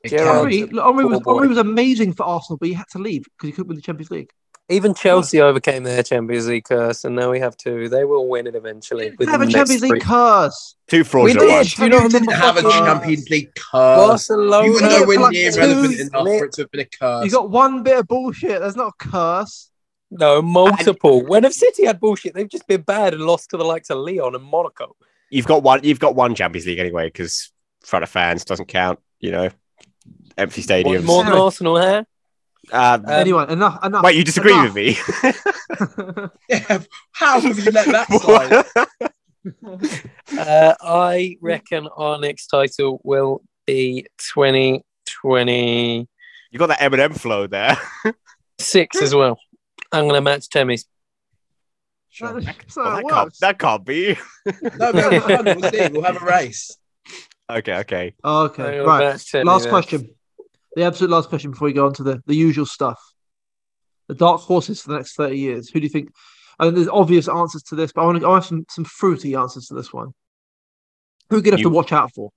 It 0.04 0.10
Gerrard- 0.10 0.26
can't. 0.26 0.38
Henry, 0.38 0.60
Henry, 0.82 1.06
was. 1.06 1.22
Henry 1.26 1.48
was 1.50 1.58
amazing 1.58 2.14
for 2.14 2.24
Arsenal, 2.24 2.58
but 2.58 2.68
he 2.70 2.74
had 2.74 2.88
to 2.92 3.00
leave 3.00 3.24
because 3.24 3.48
he 3.48 3.52
couldn't 3.52 3.68
win 3.68 3.76
the 3.76 3.82
Champions 3.82 4.12
League. 4.12 4.30
Even 4.72 4.94
Chelsea 4.94 5.42
overcame 5.42 5.82
their 5.82 6.04
Champions 6.04 6.48
League 6.48 6.66
curse, 6.66 7.04
and 7.04 7.16
now 7.16 7.32
we 7.32 7.40
have 7.40 7.58
two. 7.58 7.90
They 7.90 8.06
will 8.06 8.28
win 8.28 8.46
it 8.46 8.54
eventually. 8.54 9.10
They 9.10 9.16
within 9.18 9.30
have 9.30 9.42
a 9.42 9.48
Champions 9.48 9.82
League 9.82 10.02
curse. 10.04 10.76
two 10.88 11.04
fraudulent 11.04 11.40
did. 11.40 11.50
ones. 11.52 11.74
Do 11.74 11.84
you 11.84 11.90
not 11.90 12.04
You 12.04 12.10
didn't 12.10 12.28
remember 12.28 12.32
have 12.46 12.58
a 12.58 12.62
fucking- 12.62 12.86
Champions 12.86 13.30
League 13.30 13.56
curse. 13.56 13.72
Barcelona. 14.08 14.68
You 14.68 14.74
were 14.74 14.82
Yeah, 14.82 14.88
nowhere 15.00 15.30
near 15.32 15.52
relevant 15.54 16.00
enough 16.00 16.12
for 16.28 16.46
it 16.46 16.52
to 16.54 16.62
have 16.62 16.72
been 16.72 16.82
a 16.82 16.86
curse. 16.86 17.26
You 17.26 17.32
got 17.32 17.50
one 17.50 17.82
bit 17.82 17.98
of 17.98 18.08
bullshit. 18.08 18.60
That's 18.62 18.76
not 18.76 18.94
a 19.00 19.10
curse. 19.10 19.72
No, 20.12 20.42
multiple. 20.42 21.26
When 21.26 21.44
have 21.44 21.54
City 21.54 21.86
had 21.86 22.00
bullshit, 22.00 22.36
they've 22.36 22.48
just 22.50 22.68
been 22.68 22.82
bad 22.82 23.14
and 23.16 23.24
lost 23.26 23.50
to 23.50 23.58
the 23.58 23.66
likes 23.66 23.90
of 23.90 23.98
Lyon 23.98 24.36
and 24.36 24.44
Monaco. 24.44 24.96
You've 25.32 25.48
got 25.48 25.64
one. 25.64 25.82
You've 25.84 26.00
got 26.00 26.16
one 26.16 26.36
Champions 26.36 26.68
League 26.68 26.80
anyway, 26.80 27.08
because 27.08 27.52
front 27.82 28.04
of 28.04 28.10
fans 28.10 28.46
doesn't 28.46 28.68
count. 28.68 29.00
You 29.20 29.32
know, 29.32 29.50
empty 30.38 30.62
What, 30.62 30.68
stadiums. 30.70 31.04
more 31.04 31.24
than 31.24 31.34
Arsenal, 31.34 31.80
huh? 31.80 32.04
Uh, 32.72 33.00
Um, 33.04 33.10
Anyone? 33.10 33.50
Enough. 33.50 33.84
Enough. 33.84 34.04
wait, 34.04 34.16
you 34.16 34.24
disagree 34.24 34.54
enough. 34.54 34.74
with 34.74 34.76
me? 34.76 34.98
Yeah, 36.50 36.80
how 37.12 37.40
have 37.40 37.58
you 37.60 37.72
let 37.72 37.86
that 37.88 38.08
slide? 38.22 39.12
Uh, 40.38 40.74
I 40.82 41.38
reckon 41.42 41.88
our 41.96 42.20
next 42.20 42.48
title 42.48 43.00
will 43.04 43.42
be 43.66 44.06
2020. 44.18 46.08
you 46.52 46.60
got 46.60 46.68
that 46.68 46.80
Eminem 46.80 47.18
flow 47.18 47.48
there. 47.48 47.78
Six 48.60 49.02
as 49.02 49.16
well. 49.16 49.40
I'm 49.92 50.04
going 50.04 50.16
to 50.16 50.22
match 50.22 50.50
Temmie's. 50.50 50.86
Sure. 52.10 52.40
That's 52.42 52.76
how 52.76 52.84
Well, 52.84 52.96
that, 52.96 53.10
can't, 53.10 53.34
that 53.42 53.60
can't 53.60 53.86
be. 53.86 54.18
No, 54.46 54.92
but 54.92 54.96
it'll 54.96 55.10
be 55.10 55.20
fun. 55.20 55.46
We'll 55.46 55.72
see. 55.72 55.88
We'll 55.94 56.04
have 56.04 56.22
a 56.22 56.26
race. 56.26 56.78
Okay, 57.50 57.76
okay. 57.78 58.14
Okay, 58.24 58.80
right. 58.80 59.02
Last 59.04 59.32
there. 59.32 59.70
question. 59.70 60.10
The 60.76 60.84
absolute 60.84 61.10
last 61.12 61.30
question 61.30 61.52
before 61.52 61.68
we 61.68 61.74
go 61.74 61.86
on 61.86 61.94
to 61.96 62.04
the, 62.04 62.22
the 62.28 62.36
usual 62.36 62.66
stuff. 62.66 63.00
The 64.08 64.16
dark 64.16 64.42
horses 64.42 64.82
for 64.82 64.90
the 64.90 64.96
next 64.98 65.16
30 65.16 65.38
years. 65.38 65.70
Who 65.70 65.80
do 65.80 65.86
you 65.86 65.90
think? 65.90 66.10
And 66.60 66.76
there's 66.76 66.88
obvious 66.88 67.28
answers 67.28 67.64
to 67.64 67.76
this, 67.76 67.92
but 67.92 68.02
I 68.02 68.06
want 68.06 68.20
to 68.20 68.26
I 68.26 68.30
want 68.30 68.44
some, 68.46 68.66
some 68.70 68.86
fruity 68.86 69.36
answers 69.36 69.68
to 69.68 69.74
this 69.76 69.94
one. 69.94 70.14
Who 71.30 71.36
are 71.36 71.40
you 71.40 71.44
going 71.44 71.52
to 71.52 71.52
have 71.52 71.60
You- 71.60 71.66
to 71.66 71.76
watch 71.76 71.92
out 71.92 72.14
for? 72.14 72.32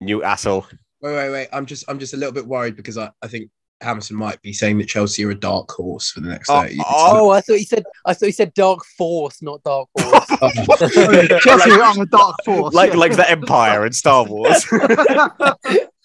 Newcastle. 0.00 0.66
Wait, 1.00 1.14
wait, 1.14 1.30
wait. 1.30 1.48
I'm 1.52 1.66
just, 1.66 1.84
I'm 1.88 1.98
just 1.98 2.12
a 2.14 2.16
little 2.16 2.32
bit 2.32 2.46
worried 2.46 2.76
because 2.76 2.98
I, 2.98 3.10
I 3.22 3.28
think 3.28 3.50
Hamilton 3.80 4.16
might 4.16 4.40
be 4.42 4.52
saying 4.52 4.78
that 4.78 4.88
Chelsea 4.88 5.24
are 5.24 5.30
a 5.30 5.34
dark 5.34 5.70
horse 5.70 6.10
for 6.10 6.20
the 6.20 6.28
next 6.28 6.48
Oh, 6.50 6.60
30 6.62 6.74
years. 6.74 6.84
Oh, 6.88 7.30
I 7.30 7.40
thought 7.40 7.58
he 7.58 7.64
said. 7.64 7.84
I 8.04 8.14
thought 8.14 8.26
he 8.26 8.32
said 8.32 8.54
Dark 8.54 8.84
Force, 8.98 9.42
not 9.42 9.62
Dark 9.64 9.88
Horse. 9.98 10.26
Oh, 10.44 10.50
Chelsea 11.40 11.70
are 11.70 12.02
a 12.02 12.06
dark 12.06 12.34
force. 12.44 12.74
Like 12.74 12.92
yeah. 12.92 12.98
like 12.98 13.14
the 13.16 13.28
Empire 13.30 13.86
in 13.86 13.92
Star 13.92 14.24
Wars. 14.24 14.64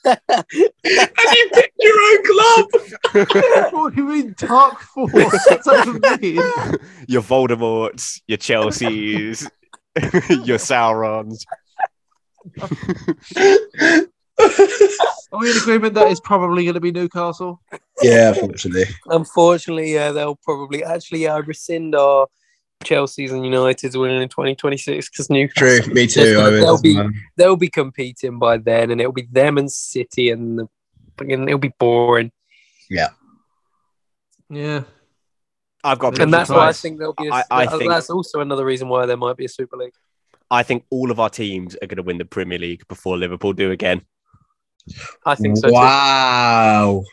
and 0.28 0.45
you 0.53 1.49
picked 1.53 1.76
your 1.80 1.97
own 2.01 2.24
club. 2.26 2.66
what 3.74 3.95
do 3.95 4.01
you 4.01 4.08
mean 4.08 4.36
dark 4.38 4.80
force? 4.80 5.12
What's 5.14 5.66
that 5.66 5.88
even 5.88 6.01
mean? 6.22 6.80
your 7.08 7.22
Voldemorts, 7.22 8.22
your 8.28 8.38
Chelseas, 8.38 9.49
your 10.45 10.60
Saurons. 10.60 11.45
Are 15.32 15.39
we 15.39 15.51
in 15.51 15.58
agreement 15.58 15.93
that 15.95 16.08
it's 16.10 16.22
probably 16.22 16.64
going 16.64 16.76
to 16.76 16.80
be 16.80 16.91
Newcastle? 16.91 17.62
yeah, 18.01 18.30
unfortunately. 18.30 18.86
Unfortunately, 19.08 19.93
yeah, 19.93 20.12
they'll 20.12 20.36
probably 20.36 20.84
actually 20.84 21.24
yeah, 21.24 21.41
rescind 21.45 21.95
our 21.95 22.28
Chelsea's 22.84 23.32
and 23.32 23.43
United's 23.45 23.97
winning 23.97 24.21
in 24.21 24.30
2026 24.30 25.09
because 25.09 25.30
Newcastle 25.30 25.84
True, 25.84 25.93
me 25.93 26.07
too. 26.07 26.39
I 26.39 26.49
They'll 26.51 26.82
be- 26.82 27.09
they'll 27.36 27.55
be 27.55 27.69
competing 27.69 28.39
by 28.39 28.57
then, 28.57 28.91
and 28.91 29.01
it'll 29.01 29.11
be 29.13 29.28
them 29.32 29.57
and 29.57 29.71
City, 29.71 30.30
and 30.30 30.59
the, 30.59 30.69
fucking- 31.17 31.47
it'll 31.47 31.57
be 31.59 31.73
boring. 31.80 32.32
Yeah. 32.89 33.09
Yeah. 34.49 34.84
I've 35.84 35.99
got 35.99 36.19
And 36.19 36.34
that's 36.34 36.49
why 36.49 36.67
I 36.67 36.73
think 36.73 36.99
there'll 36.99 37.13
be. 37.13 37.28
A, 37.28 37.34
I- 37.34 37.43
I 37.51 37.65
that- 37.65 37.78
think- 37.78 37.91
that's 37.91 38.09
also 38.09 38.39
another 38.41 38.65
reason 38.65 38.88
why 38.89 39.05
there 39.05 39.17
might 39.17 39.38
be 39.38 39.45
a 39.45 39.49
Super 39.49 39.78
League. 39.78 39.93
I 40.49 40.63
think 40.63 40.86
all 40.89 41.11
of 41.11 41.19
our 41.19 41.30
teams 41.30 41.75
are 41.82 41.88
going 41.88 41.97
to 41.97 42.03
win 42.03 42.17
the 42.17 42.25
Premier 42.25 42.57
League 42.57 42.88
before 42.88 43.17
Liverpool 43.17 43.51
do 43.53 43.71
again. 43.71 44.01
I 45.25 45.36
think 45.36 45.57
so. 45.57 45.67
Too. 45.67 45.73
wow. 45.73 47.03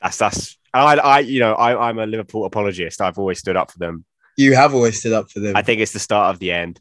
That's 0.00 0.16
that's. 0.16 0.56
I, 0.72 0.96
I 0.96 1.18
you 1.20 1.40
know, 1.40 1.52
I, 1.54 1.88
I'm 1.88 1.98
a 1.98 2.06
Liverpool 2.06 2.46
apologist. 2.46 3.00
I've 3.02 3.18
always 3.18 3.38
stood 3.40 3.56
up 3.56 3.70
for 3.70 3.78
them. 3.78 4.06
You 4.36 4.54
have 4.54 4.74
always 4.74 5.00
stood 5.00 5.12
up 5.12 5.30
for 5.30 5.40
them. 5.40 5.56
I 5.56 5.62
think 5.62 5.80
it's 5.80 5.92
the 5.92 5.98
start 5.98 6.34
of 6.34 6.38
the 6.38 6.52
end. 6.52 6.80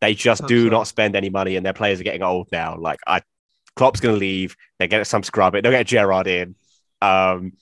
They 0.00 0.14
just 0.14 0.46
do 0.46 0.62
Hope 0.64 0.70
so. 0.70 0.76
not 0.76 0.86
spend 0.86 1.16
any 1.16 1.28
money, 1.30 1.56
and 1.56 1.66
their 1.66 1.72
players 1.72 2.00
are 2.00 2.04
getting 2.04 2.22
old 2.22 2.48
now. 2.52 2.76
Like 2.78 3.00
I, 3.06 3.22
Klopp's 3.76 4.00
going 4.00 4.14
to 4.14 4.18
leave. 4.18 4.56
They 4.78 4.88
get 4.88 5.06
some 5.06 5.22
scrub 5.22 5.54
it. 5.54 5.62
They'll 5.62 5.72
get 5.72 5.86
Gerrard 5.86 6.26
in. 6.26 6.54
Um, 7.02 7.52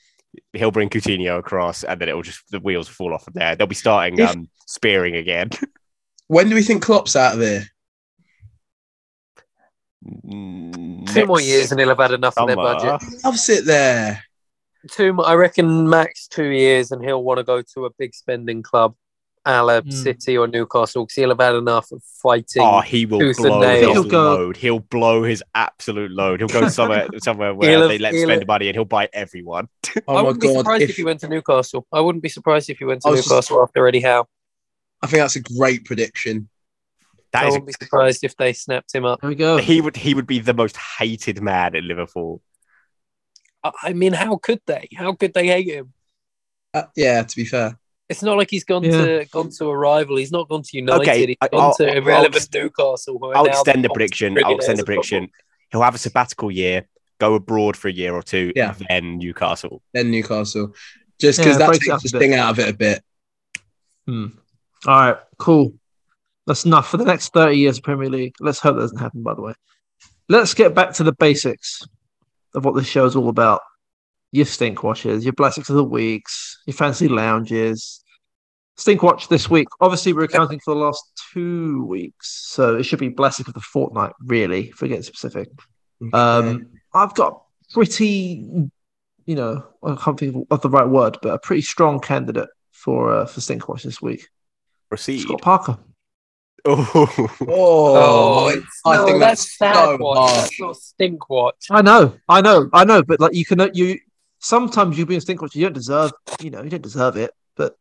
he'll 0.53 0.71
bring 0.71 0.89
Coutinho 0.91 1.39
across, 1.39 1.85
and 1.85 2.01
then 2.01 2.09
it 2.09 2.15
will 2.15 2.23
just 2.23 2.49
the 2.51 2.61
wheels 2.61 2.89
fall 2.89 3.15
off 3.15 3.25
from 3.25 3.35
there. 3.35 3.57
They'll 3.57 3.67
be 3.67 3.75
starting 3.75 4.19
If- 4.19 4.31
um, 4.31 4.49
spearing 4.67 5.17
again. 5.17 5.51
when 6.29 6.49
do 6.49 6.55
we 6.55 6.63
think 6.63 6.83
Klopp's 6.83 7.17
out 7.17 7.35
of 7.35 7.41
there? 7.41 7.65
Two 10.05 11.27
more 11.27 11.41
years, 11.41 11.71
and 11.73 11.81
he'll 11.81 11.89
have 11.89 11.99
had 11.99 12.13
enough 12.13 12.39
of 12.39 12.47
their 12.47 12.57
budget. 12.57 13.03
I'll 13.25 13.33
sit 13.33 13.65
there. 13.65 14.23
Two, 14.91 15.21
I 15.23 15.35
reckon, 15.35 15.89
max 15.89 16.29
two 16.29 16.47
years, 16.49 16.93
and 16.93 17.05
he'll 17.05 17.23
want 17.23 17.39
to 17.39 17.45
go 17.45 17.63
to 17.75 17.87
a 17.87 17.91
big 17.99 18.15
spending 18.15 18.63
club, 18.63 18.95
a 19.45 19.63
la 19.63 19.81
Hmm. 19.81 19.91
City 19.91 20.37
or 20.39 20.47
Newcastle, 20.47 21.05
because 21.05 21.17
he'll 21.17 21.31
have 21.31 21.41
had 21.41 21.55
enough 21.57 21.91
of 21.91 22.03
fighting. 22.23 22.63
Oh, 22.63 22.81
he 22.81 23.05
will 23.07 23.19
blow 23.19 23.27
his 23.29 23.81
He'll 23.81 24.05
go- 24.05 24.35
load. 24.37 24.57
He'll 24.57 24.79
blow 24.79 25.23
his 25.25 25.43
absolute 25.55 26.11
load. 26.13 26.41
He'll 26.41 26.49
go 26.49 26.69
somewhere 26.69 27.09
somewhere 27.19 27.55
where 27.55 27.71
He'll 27.71 27.81
have- 27.83 27.89
they 27.89 27.99
let 27.99 28.15
him 28.15 28.21
spend 28.29 28.43
have- 28.43 28.47
money, 28.49 28.69
and 28.69 28.77
he'll 28.77 28.85
buy 28.85 29.09
everyone. 29.13 29.69
I 29.97 30.01
Oh 30.07 30.15
my 30.15 30.23
wouldn't 30.23 30.41
be 30.43 30.47
god! 30.49 30.59
surprised 30.59 30.83
if, 30.85 30.91
If, 30.91 30.97
he 30.97 31.05
went 31.05 31.21
to 31.21 31.29
Newcastle. 31.29 31.87
I 31.93 32.01
wouldn't 32.01 32.23
be 32.23 32.29
surprised 32.29 32.71
if 32.71 32.79
he 32.79 32.85
went 32.85 33.03
to 33.03 33.09
I 33.09 33.11
was 33.11 33.21
just- 33.21 33.31
Newcastle 33.31 33.63
after 33.63 33.87
Eddie 33.89 34.01
Howe. 34.01 34.27
I 35.03 35.07
think 35.09 35.21
that's 35.23 35.37
a 35.37 35.43
great 35.43 35.85
prediction. 35.85 36.49
That 37.33 37.45
I 37.45 37.49
is, 37.49 37.53
wouldn't 37.53 37.67
be 37.67 37.73
surprised 37.85 38.25
if 38.25 38.37
they 38.37 38.53
snapped 38.55 38.95
him 38.95 39.05
up. 39.05 39.21
There 39.21 39.29
we 39.29 39.37
go. 39.37 39.59
he 39.59 39.81
would 39.83 39.97
he 39.97 40.15
would 40.15 40.27
be 40.27 40.39
the 40.39 40.55
most 40.55 40.77
hated 40.79 41.43
man 41.43 41.75
in 41.75 41.87
Liverpool. 41.87 42.41
I- 43.65 43.73
I 43.85 43.93
mean, 43.93 44.13
how 44.13 44.37
could 44.37 44.61
they? 44.67 44.89
How 44.97 45.13
could 45.15 45.35
they 45.35 45.47
hate 45.47 45.67
him? 45.69 45.93
Uh, 46.75 46.85
yeah, 46.97 47.23
to 47.23 47.37
be 47.37 47.45
fair. 47.45 47.79
It's 48.09 48.23
not 48.23 48.37
like 48.39 48.51
he's 48.51 48.65
gone 48.65 48.85
Yeah. 48.85 48.91
to 49.05 49.25
gone 49.31 49.51
to 49.59 49.67
a 49.67 49.77
rival. 49.77 50.17
He's 50.17 50.33
not 50.33 50.49
gone 50.49 50.63
to 50.63 50.77
United. 50.77 51.03
Okay, 51.03 51.27
He's 51.27 51.37
I- 51.41 51.49
gone 51.49 51.61
I'll- 51.61 51.75
to 51.77 51.89
I'll- 51.91 51.97
irrelevant 51.97 52.49
Newcastle. 52.55 53.19
who 53.19 53.27
are 53.27 53.37
I'll 53.37 53.45
extend 53.47 53.85
the 53.85 53.91
prediction. 53.91 54.39
I'll 54.45 54.55
extend 54.55 54.79
the 54.79 54.83
of 54.83 54.87
football. 54.87 55.03
prediction. 55.03 55.29
He'll 55.71 55.83
have 55.83 55.95
a 55.95 55.99
sabbatical 55.99 56.51
year. 56.51 56.87
go 57.21 57.35
abroad 57.35 57.77
for 57.77 57.89
a 57.89 57.93
year 57.93 58.15
or 58.15 58.23
two, 58.23 58.53
Yeah. 58.55 58.77
then 58.89 59.19
Newcastle. 59.19 59.83
Then 59.93 60.09
Newcastle, 60.13 60.73
just 61.19 61.41
Yeah, 61.41 61.47
because 61.47 61.59
that 61.59 61.73
takes 61.73 61.87
the 61.87 61.93
a 61.95 61.99
bit. 61.99 62.09
sting 62.11 62.35
out 62.35 62.51
of 62.51 62.61
it 62.61 62.69
a 62.69 62.73
bit. 62.73 63.03
Hmm. 64.07 64.27
All 64.87 64.95
right, 65.01 65.17
cool. 65.37 65.75
That's 66.47 66.65
enough 66.65 66.89
for 66.89 66.97
the 66.97 67.05
next 67.05 67.33
30 67.33 67.57
years 67.57 67.79
of 67.79 67.83
Premier 67.83 68.09
League. 68.09 68.37
Let's 68.39 68.61
hope 68.61 68.77
that 68.77 68.83
doesn't 68.83 68.99
happen, 68.99 69.25
by 69.25 69.35
the 69.35 69.43
way. 69.43 69.55
Let's 70.29 70.55
get 70.55 70.77
back 70.77 70.93
to 70.95 71.03
the 71.03 71.11
basics 71.11 71.85
of 72.55 72.65
what 72.65 72.75
this 72.75 72.87
show 72.87 73.05
is 73.05 73.17
all 73.17 73.29
about. 73.29 73.61
Your 74.31 74.47
stink 74.47 74.83
watches, 74.83 75.25
your 75.25 75.33
blessings 75.33 75.71
of 75.71 75.77
the 75.77 75.85
weeks, 75.85 76.59
your 76.67 76.75
fancy 76.75 77.09
lounges. 77.09 78.03
Stink 78.77 79.03
watch 79.03 79.29
this 79.29 79.49
week. 79.49 79.69
Obviously, 79.81 80.13
we're 80.13 80.25
accounting 80.25 80.61
for 80.61 80.75
the 80.75 80.81
last 80.81 81.03
two 81.33 81.85
weeks, 81.87 82.47
so 82.49 82.77
it 82.77 82.85
should 82.85 82.99
be 82.99 83.09
blessing 83.09 83.45
of 83.49 83.55
the 83.55 83.61
fortnight, 83.61 84.13
really, 84.25 84.69
if 84.69 84.83
we 84.83 84.89
get 84.89 85.05
specific. 85.05 85.49
Um, 86.13 86.69
I've 86.95 87.15
got 87.15 87.43
pretty, 87.73 88.71
you 89.25 89.35
know, 89.35 89.67
I 89.83 89.97
can't 89.97 90.19
think 90.19 90.47
of 90.51 90.61
the 90.61 90.71
right 90.71 90.89
word, 90.89 91.19
but 91.23 91.35
a 91.35 91.39
pretty 91.39 91.63
strong 91.63 91.99
candidate 91.99 92.51
for 92.73 93.13
uh, 93.13 93.27
for 93.27 93.41
stink 93.41 93.69
watch 93.69 93.83
this 93.83 94.01
week. 94.01 94.29
Proceed. 94.91 95.21
Scott 95.21 95.41
Parker. 95.43 95.79
Oh, 96.71 97.29
oh, 97.49 98.53
oh 98.85 98.91
I 98.91 98.97
no, 98.97 99.07
think 99.07 99.21
that's 99.21 99.57
that's 99.57 99.57
sad 99.59 99.75
so 99.75 99.97
watch. 99.99 100.35
That's 100.35 100.61
not 100.61 100.77
stink 100.77 101.31
watch. 101.31 101.67
I 101.71 101.81
know, 101.83 102.17
I 102.29 102.41
know, 102.43 102.69
I 102.73 102.85
know, 102.85 103.03
but 103.03 103.21
like 103.21 103.35
you 103.35 103.45
can, 103.45 103.71
you 103.73 103.99
sometimes 104.39 104.99
you 104.99 105.07
be 105.07 105.17
a 105.17 105.21
stink 105.21 105.41
watch, 105.41 105.55
you 105.55 105.65
don't 105.65 105.73
deserve, 105.73 106.13
you 106.41 106.51
know, 106.51 106.63
you 106.63 106.69
don't 106.71 106.83
deserve 106.83 107.17
it, 107.17 107.31
but 107.57 107.77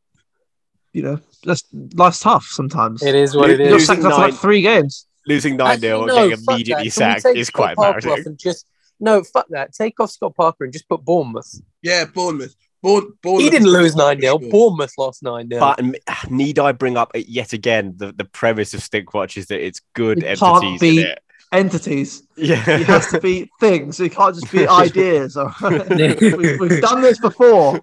you 0.93 1.01
know, 1.01 1.19
that's 1.43 1.63
life's 1.95 2.19
tough 2.21 2.45
sometimes. 2.45 3.03
It 3.03 3.13
is 3.15 3.35
what 3.35 3.49
it 3.49 3.59
You 3.59 3.65
Lo- 3.65 3.71
got 3.71 3.81
is. 3.81 3.87
sacked 3.87 4.03
after 4.03 4.17
like 4.17 4.33
three 4.35 4.61
games. 4.61 5.05
losing 5.27 5.57
9 5.57 5.79
0 5.79 5.97
Actually, 5.97 5.99
and 5.99 6.07
no, 6.07 6.29
getting 6.29 6.45
fuck 6.45 6.53
immediately 6.55 6.71
that. 6.73 6.77
Can 6.77 6.85
we 6.85 6.89
sacked 6.89 7.23
take 7.23 7.37
is 7.37 7.47
Scott 7.47 7.59
quite 7.61 7.75
Parker 7.75 7.97
embarrassing. 7.99 8.27
And 8.27 8.39
just 8.39 8.67
no, 8.99 9.23
fuck 9.23 9.47
that. 9.49 9.73
Take 9.73 9.99
off 9.99 10.11
Scott 10.11 10.35
Parker 10.35 10.63
and 10.63 10.73
just 10.73 10.87
put 10.89 11.03
Bournemouth. 11.03 11.61
Yeah, 11.81 12.05
Bournemouth. 12.05 12.55
Bourne, 12.83 13.13
Bournemouth 13.23 13.43
He 13.43 13.49
didn't 13.49 13.69
lose 13.69 13.95
9 13.95 14.21
0. 14.21 14.39
sure. 14.39 14.49
Bournemouth 14.51 14.93
lost 14.97 15.23
9 15.23 15.49
0. 15.49 15.59
But 15.59 15.79
um, 15.79 15.95
need 16.29 16.59
I 16.59 16.71
bring 16.73 16.95
up 16.97 17.11
yet 17.15 17.53
again 17.53 17.93
the, 17.97 18.11
the 18.11 18.25
premise 18.25 18.73
of 18.73 18.83
Stink 18.83 19.13
Watch 19.13 19.35
is 19.37 19.47
that 19.47 19.63
it's 19.65 19.81
good 19.93 20.23
It 20.23 20.37
can't 20.39 20.63
entities 20.63 20.79
be- 20.79 21.01
in 21.01 21.07
it. 21.07 21.19
Entities. 21.51 22.23
Yeah. 22.35 22.63
It 22.69 22.85
has 22.87 23.07
to 23.11 23.21
be 23.21 23.49
things. 23.59 23.99
It 23.99 24.11
can't 24.11 24.35
just 24.35 24.51
be 24.51 24.67
ideas. 24.85 25.37
All 25.37 25.53
right? 25.61 25.89
we've, 26.21 26.59
we've 26.59 26.81
done 26.81 27.01
this 27.01 27.19
before. 27.19 27.81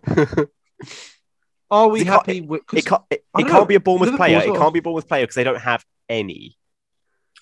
Are 1.70 1.88
we 1.88 2.02
It 2.02 2.04
can't- 2.04 2.14
happy 2.16 2.40
with? 2.42 2.66
'cause 2.66 2.78
It 2.78 2.86
can't, 2.86 3.02
it, 3.10 3.24
it 3.38 3.42
can't 3.42 3.48
know. 3.52 3.64
be 3.64 3.74
a 3.74 3.80
Bournemouth 3.80 4.16
player. 4.16 4.38
as 4.38 4.44
It 4.44 4.54
can't 4.54 4.72
be 4.72 4.78
a 4.80 4.82
Bournemouth 4.82 5.08
player 5.08 5.22
because 5.24 5.34
they 5.34 5.44
don't 5.44 5.60
have 5.60 5.84
any. 6.08 6.56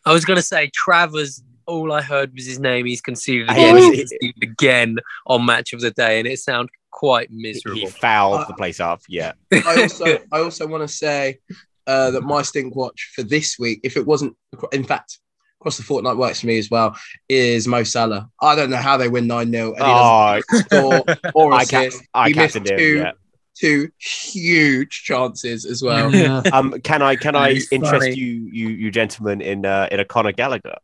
I 0.07 0.13
was 0.13 0.25
going 0.25 0.37
to 0.37 0.43
say 0.43 0.71
Travers. 0.75 1.43
All 1.67 1.93
I 1.93 2.03
heard 2.03 2.33
was 2.35 2.45
his 2.45 2.59
name. 2.59 2.87
He's 2.87 3.01
conceded 3.01 3.49
again. 3.49 3.77
He's 3.77 4.11
conceded 4.11 4.43
again 4.43 4.97
on 5.27 5.45
match 5.47 5.73
of 5.73 5.81
the 5.81 5.93
day, 5.93 6.19
and 6.19 6.27
it 6.27 6.39
sounded 6.41 6.71
quite 6.93 7.29
He 7.31 7.43
miserable. 7.43 7.89
fouled 7.89 8.41
Uh, 8.43 8.45
the 8.47 8.55
place 8.55 8.79
up. 8.79 9.01
Yeah. 9.09 9.33
I 9.53 9.83
also, 9.83 10.19
I 10.31 10.39
also 10.41 10.67
want 10.69 10.83
to 10.89 10.95
say 10.95 11.41
uh, 11.89 12.13
that 12.13 12.21
my 12.23 12.43
stink 12.43 12.77
watch 12.77 13.11
for 13.17 13.25
this 13.25 13.59
week, 13.59 13.81
if 13.83 13.97
it 13.97 14.07
wasn't, 14.07 14.37
in 14.73 14.85
fact, 14.85 15.19
across 15.61 15.77
the 15.79 15.83
fortnight 15.83 16.17
works 16.17 16.41
for 16.41 16.47
me 16.47 16.59
as 16.59 16.71
well, 16.71 16.97
is 17.29 17.67
Mo 17.67 17.83
Salah. 17.83 18.29
I 18.41 18.55
don't 18.55 18.71
know 18.71 18.77
how 18.77 18.97
they 18.97 19.09
win 19.09 19.27
9 19.27 19.51
0 19.51 19.69
and 19.75 19.77
he 19.77 19.83
Oh, 19.85 20.41
doesn't 20.51 20.67
score 20.71 21.05
or 21.35 21.53
I, 21.55 21.65
ca- 21.65 21.81
assist. 21.87 22.03
I 22.15 22.29
he 22.29 22.35
missed 22.35 22.55
captained 22.55 22.69
him. 22.71 22.79
two, 22.79 22.97
Yeah. 22.99 23.13
two 23.57 23.91
huge 23.99 25.03
chances 25.05 25.65
as 25.65 25.83
well. 25.83 26.15
Yeah. 26.15 26.43
Um, 26.53 26.81
can 26.83 27.03
I 27.03 27.17
can 27.17 27.35
I 27.37 27.61
interest 27.71 28.07
funny. 28.07 28.15
you 28.17 28.49
you 28.53 28.69
you 28.69 28.91
gentlemen 28.91 29.41
in 29.41 29.65
uh, 29.67 29.89
in 29.91 30.01
a 30.01 30.05
Conor 30.05 30.33
Gallagher? 30.33 30.77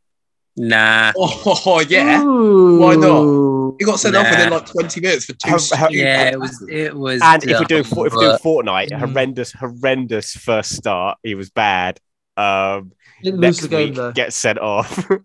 Nah. 0.59 1.13
Oh, 1.17 1.81
yeah. 1.89 2.21
Ooh. 2.23 2.79
Why 2.81 2.95
not? 2.97 3.77
He 3.79 3.85
got 3.85 4.01
sent 4.01 4.17
off 4.17 4.29
within 4.31 4.51
like 4.51 4.67
20 4.67 5.01
minutes 5.01 5.25
for 5.27 5.33
two. 5.35 5.51
Her- 5.51 5.77
her- 5.77 5.91
Yeah, 5.91 6.31
it 6.31 6.41
was. 6.41 6.67
It 6.69 6.97
was. 6.97 7.21
And 7.23 7.45
if 7.45 7.59
we're 7.61 7.65
doing 7.65 7.83
dumb, 7.85 7.91
for- 7.95 8.07
if 8.07 8.13
we're 8.15 8.23
doing 8.23 8.39
fortnight, 8.39 8.91
Mm. 8.91 8.99
horrendous 8.99 9.53
horrendous 9.53 10.33
first 10.33 10.75
start. 10.75 11.19
He 11.23 11.35
was 11.35 11.51
bad. 11.51 12.01
Um, 12.37 12.93
Didn't 13.23 13.41
lose 13.41 13.43
next 13.43 13.61
the 13.63 13.69
game 13.69 13.89
week 13.89 13.97
though. 13.97 14.13
gets 14.13 14.37
sent 14.37 14.59
off. 14.59 14.97
Didn't 15.09 15.23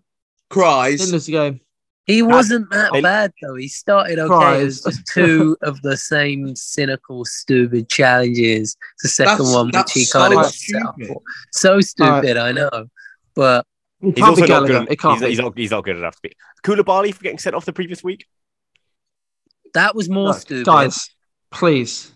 Cries. 0.50 1.12
lose 1.12 1.26
the 1.26 1.32
game. 1.32 1.60
He 2.06 2.20
wasn't 2.20 2.70
that 2.70 2.92
they- 2.92 3.00
bad 3.00 3.32
though. 3.42 3.54
He 3.54 3.66
started 3.68 4.18
okay. 4.18 4.28
Cries. 4.28 4.60
It 4.80 4.84
was 4.86 4.96
just 4.96 5.06
two 5.12 5.56
of 5.62 5.80
the 5.82 5.96
same 5.96 6.54
cynical, 6.54 7.24
stupid 7.24 7.88
challenges. 7.88 8.76
The 9.02 9.08
second 9.08 9.38
That's- 9.38 9.54
one, 9.54 9.66
which 9.66 9.72
that's 9.74 9.92
he 9.92 10.06
kind 10.12 10.34
of 10.34 10.38
so 10.38 10.42
got 10.44 10.52
set 10.52 10.82
up 10.86 10.94
stupid. 10.96 11.08
for. 11.14 11.22
So 11.52 11.80
stupid, 11.80 12.36
I 12.36 12.52
know. 12.52 12.86
But 13.34 13.60
It 13.60 13.66
he's 14.06 14.14
can't 14.14 14.28
also 14.30 14.46
not 14.46 14.66
good. 14.66 14.88
It 14.90 14.98
can't 14.98 15.20
he's, 15.20 15.28
he's 15.30 15.38
not 15.38 15.56
he's 15.58 15.70
not 15.70 15.84
good 15.84 15.96
enough 15.96 16.14
to 16.16 16.20
be. 16.22 16.32
Koulibaly 16.64 17.14
for 17.14 17.22
getting 17.22 17.38
sent 17.38 17.54
off 17.56 17.64
the 17.64 17.72
previous 17.72 18.02
week. 18.02 18.26
that 19.74 19.94
was 19.94 20.08
more 20.08 20.28
Look, 20.28 20.38
stupid. 20.38 20.66
Guys, 20.66 21.10
please. 21.50 22.10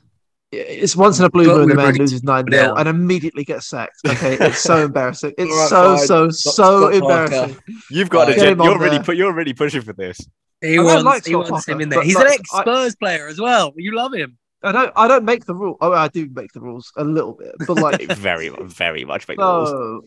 It's 0.51 0.97
once 0.97 1.19
in 1.19 1.27
a 1.27 1.31
blue 1.31 1.47
But 1.47 1.57
moon 1.59 1.69
the 1.69 1.75
man 1.75 1.95
loses 1.97 2.23
9 2.23 2.49
it 2.49 2.53
0 2.55 2.75
and 2.77 2.89
immediately 2.89 3.45
gets 3.45 3.69
sacked. 3.69 3.97
Okay, 4.07 4.39
it's 4.41 4.61
so 4.61 4.79
embarrassing. 4.85 5.35
It's 5.37 5.51
All 5.53 5.59
right, 5.59 5.69
so, 5.69 5.97
fine. 5.97 6.07
so, 6.07 6.31
Stop- 6.31 6.55
so 6.55 6.91
stop 6.91 6.95
embarrassing. 6.95 7.59
You've 7.91 8.09
got 8.09 8.29
Right. 8.29 8.29
to. 8.29 8.35
Get 8.37 8.43
Gen- 8.45 8.53
him 8.55 8.61
on 8.63 8.67
you're 8.71 8.79
really 8.79 8.97
there. 8.97 9.05
put. 9.05 9.17
You're 9.19 9.35
really 9.35 9.53
pushing 9.53 9.83
for 9.83 9.93
this. 9.93 10.19
He 10.63 10.79
I 10.79 10.83
wants, 10.83 11.05
like 11.05 11.25
he 11.27 11.33
Scott 11.33 11.51
wants 11.51 11.69
him 11.69 11.81
in 11.83 11.91
there. 11.91 12.03
He's 12.03 12.15
like, 12.15 12.27
an 12.29 12.33
ex 12.33 12.51
Spurs 12.51 12.97
player 12.97 13.29
as 13.29 13.39
well. 13.39 13.75
You 13.77 13.95
love 13.95 14.15
him. 14.15 14.39
I 14.63 14.73
don't 14.73 14.93
I 14.97 15.07
don't 15.07 15.25
make 15.25 15.45
the 15.45 15.55
rule. 15.55 15.77
Oh, 15.83 15.93
I 15.93 16.09
do 16.09 16.27
make 16.33 16.53
the 16.55 16.61
rules 16.61 16.91
a 16.97 17.05
little 17.05 17.35
bit, 17.35 17.55
but 17.67 17.75
like 17.77 18.01
very 18.17 18.49
very 18.49 19.05
much 19.05 19.29
make 19.29 19.37
the 19.39 20.01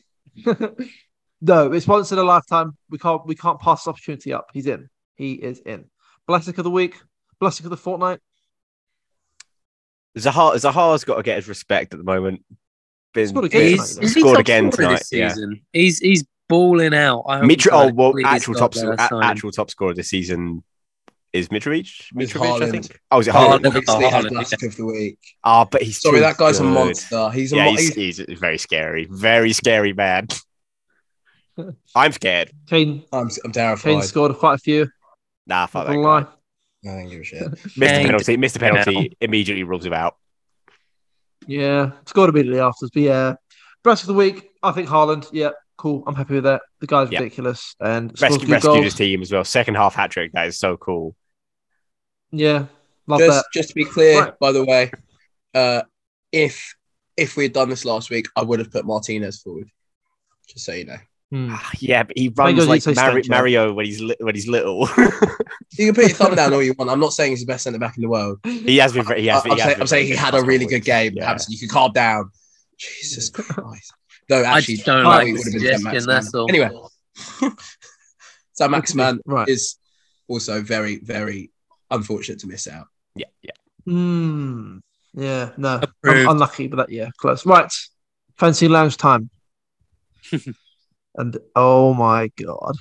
rules. 0.45 0.75
no, 1.41 1.67
no, 1.67 1.73
it's 1.73 1.87
once 1.87 2.11
in 2.11 2.17
a 2.17 2.23
lifetime. 2.23 2.77
We 2.89 2.97
can't 2.97 3.25
we 3.25 3.35
can't 3.35 3.59
pass 3.59 3.81
this 3.83 3.87
opportunity 3.89 4.33
up. 4.33 4.47
He's 4.53 4.67
in. 4.67 4.89
He 5.15 5.33
is 5.33 5.59
in. 5.59 5.85
Blessing 6.27 6.53
of 6.57 6.63
the 6.63 6.69
week, 6.71 6.95
blessing 7.39 7.65
of 7.65 7.69
the 7.71 7.77
fortnight. 7.77 8.19
Zaha 10.17 10.55
Zaha's 10.55 11.03
got 11.03 11.15
to 11.15 11.23
get 11.23 11.37
his 11.37 11.47
respect 11.47 11.93
at 11.93 11.97
the 11.97 12.03
moment. 12.03 12.43
Been, 13.13 13.27
Scored 13.27 13.45
again 13.45 13.61
been- 13.61 13.71
tonight, 13.71 13.83
He's, 13.87 13.95
you 13.97 14.01
he 14.01 14.19
scored 14.21 14.39
again 14.39 14.71
scorer 14.71 14.87
tonight. 14.87 14.99
this 14.99 15.11
Yeah. 15.11 15.29
season? 15.29 15.61
He's 15.73 15.99
he's 15.99 16.23
balling 16.47 16.93
out. 16.93 17.23
I 17.27 17.39
hope 17.39 17.49
Mitro- 17.49 17.69
oh 17.73 17.93
well, 17.93 18.13
actual 18.25 18.55
top 18.55 18.73
goal 18.73 18.93
a- 18.97 19.23
actual 19.25 19.51
top 19.51 19.69
scorer 19.69 19.93
this 19.93 20.09
season 20.09 20.63
is 21.33 21.47
Mitrovic. 21.49 22.11
Mitrovic, 22.13 22.61
I 22.61 22.69
think. 22.71 22.99
Oh, 23.09 23.19
is 23.19 23.27
it 23.27 23.33
Haaland. 23.33 23.59
Haaland? 23.59 23.65
Obviously, 23.67 24.03
had 24.05 24.25
Haaland, 24.25 24.29
Blast 24.31 24.63
of 24.63 24.75
the 24.75 24.85
week. 24.85 25.19
Ah, 25.43 25.63
but 25.65 25.81
he's 25.81 26.01
Sorry, 26.01 26.19
that 26.19 26.37
guy's 26.37 26.59
a 26.59 26.63
monster. 26.63 27.29
He's 27.31 27.53
a 27.53 27.55
Yeah, 27.55 27.65
mo- 27.65 27.71
he's, 27.71 27.93
he's, 27.95 28.17
he's 28.17 28.39
very 28.39 28.57
scary. 28.57 29.07
Very 29.09 29.53
scary 29.53 29.93
man. 29.93 30.27
I'm 31.95 32.11
scared. 32.11 32.51
Kane 32.67 33.03
I'm, 33.11 33.29
I'm 33.43 33.51
terrified. 33.51 33.83
Kane 33.83 33.93
terrified. 33.93 34.09
scored 34.09 34.35
quite 34.37 34.55
a 34.55 34.57
few. 34.57 34.89
Nah, 35.47 35.65
fuck 35.65 35.87
that 35.87 35.93
gonna 35.93 36.07
lie. 36.07 36.25
I 36.83 37.01
don't 37.01 37.09
give 37.09 37.21
a 37.21 37.23
shit. 37.23 37.41
Missed 37.51 37.77
the 37.77 37.85
penalty. 38.05 38.37
Missed 38.37 38.59
the 38.59 38.65
you 38.65 38.73
know. 38.73 38.83
penalty. 38.83 39.17
Immediately 39.21 39.63
rules 39.63 39.85
him 39.85 39.93
out. 39.93 40.15
Yeah, 41.47 41.91
scored 42.05 42.29
immediately 42.29 42.59
after. 42.59 42.87
But 42.93 43.01
yeah, 43.01 43.33
rest 43.83 44.03
of 44.03 44.07
the 44.07 44.13
week, 44.13 44.49
I 44.63 44.71
think 44.71 44.87
Haaland. 44.89 45.27
Yeah, 45.31 45.49
cool. 45.77 46.03
I'm 46.07 46.15
happy 46.15 46.35
with 46.35 46.43
that. 46.45 46.61
The 46.79 46.87
guy's 46.87 47.11
Yeah. 47.11 47.19
ridiculous 47.19 47.75
and 47.79 48.15
scores 48.17 48.31
Rescue, 48.33 48.53
rescued 48.53 48.73
goals. 48.73 48.83
his 48.85 48.95
team 48.95 49.21
as 49.21 49.31
well. 49.31 49.43
Second 49.43 49.75
half 49.75 49.95
hat 49.95 50.11
trick. 50.11 50.31
That 50.33 50.47
is 50.47 50.57
so 50.59 50.77
cool. 50.77 51.15
Yeah, 52.31 52.67
love 53.07 53.19
just, 53.19 53.37
that. 53.37 53.45
just 53.53 53.69
to 53.69 53.75
be 53.75 53.83
clear, 53.85 54.21
Right. 54.21 54.39
by 54.39 54.51
the 54.51 54.63
way, 54.63 54.91
uh, 55.53 55.81
if 56.31 56.75
if 57.17 57.35
we 57.35 57.43
had 57.43 57.53
done 57.53 57.69
this 57.69 57.85
last 57.85 58.09
week, 58.09 58.27
I 58.35 58.41
would 58.43 58.59
have 58.59 58.71
put 58.71 58.85
Martinez 58.85 59.41
forward. 59.41 59.69
Just 60.47 60.65
so 60.65 60.73
you 60.73 60.85
know, 60.85 60.97
Ah, 61.33 61.71
Yeah, 61.79 62.03
but 62.03 62.17
he 62.17 62.27
runs 62.29 62.57
you 62.57 62.65
like 62.65 62.81
say 62.81 62.93
Mari- 62.93 63.23
stank, 63.23 63.25
yeah. 63.27 63.35
Mario 63.37 63.73
when 63.73 63.85
he's 63.85 64.01
li- 64.01 64.17
when 64.19 64.35
he's 64.35 64.47
little. 64.49 64.81
you 64.97 65.85
can 65.87 65.95
put 65.95 66.03
your 66.05 66.09
thumb 66.09 66.35
down 66.35 66.53
all 66.53 66.61
you 66.61 66.73
want. 66.77 66.91
I'm 66.91 66.99
not 66.99 67.13
saying 67.13 67.31
he's 67.31 67.39
the 67.39 67.45
best 67.45 67.63
centre 67.63 67.79
back 67.79 67.95
in 67.95 68.01
the 68.03 68.09
world. 68.09 68.39
he 68.43 68.77
has 68.77 68.91
been. 68.91 69.05
Very, 69.05 69.21
he 69.21 69.27
has. 69.27 69.45
I- 69.45 69.49
I'm, 69.51 69.55
he 69.55 69.61
has 69.61 69.63
saying, 69.63 69.75
been 69.75 69.81
I'm 69.81 69.87
saying 69.87 70.07
he 70.07 70.15
had 70.15 70.35
a 70.35 70.41
really 70.43 70.65
good 70.65 70.83
game. 70.83 71.13
weeks. 71.13 71.19
Perhaps 71.23 71.49
you 71.49 71.57
can 71.57 71.69
calm 71.69 71.91
down. 71.93 72.31
Jesus 72.77 73.29
Christ. 73.29 73.93
No, 74.29 74.37
I 74.37 74.57
actually, 74.57 74.75
just 74.75 74.85
don't 74.85 75.03
no, 75.03 75.09
like 75.09 75.27
he 75.27 75.33
would 75.33 75.43
have 75.43 75.53
been 75.53 75.61
St. 75.61 75.81
suggestion. 75.81 76.07
That's 76.07 76.33
all. 76.33 76.47
Anyway, 76.49 76.69
so 78.53 78.67
Maximin 78.67 79.21
Right. 79.25 79.47
is 79.47 79.77
also 80.27 80.61
very, 80.61 80.99
very 80.99 81.51
unfortunate 81.89 82.39
to 82.39 82.47
miss 82.47 82.67
out. 82.67 82.87
Yeah, 83.15 83.25
yeah. 83.41 83.51
Hmm. 83.85 84.77
Yeah, 85.13 85.51
no. 85.57 85.81
I'm 86.05 86.29
unlucky, 86.29 86.67
but 86.67 86.77
that, 86.77 86.89
yeah, 86.89 87.09
close. 87.17 87.45
Right. 87.45 87.71
Fancy 88.37 88.67
lounge 88.67 88.97
time. 88.97 89.29
and 91.21 91.37
oh 91.55 91.93
my 91.93 92.29
god. 92.35 92.73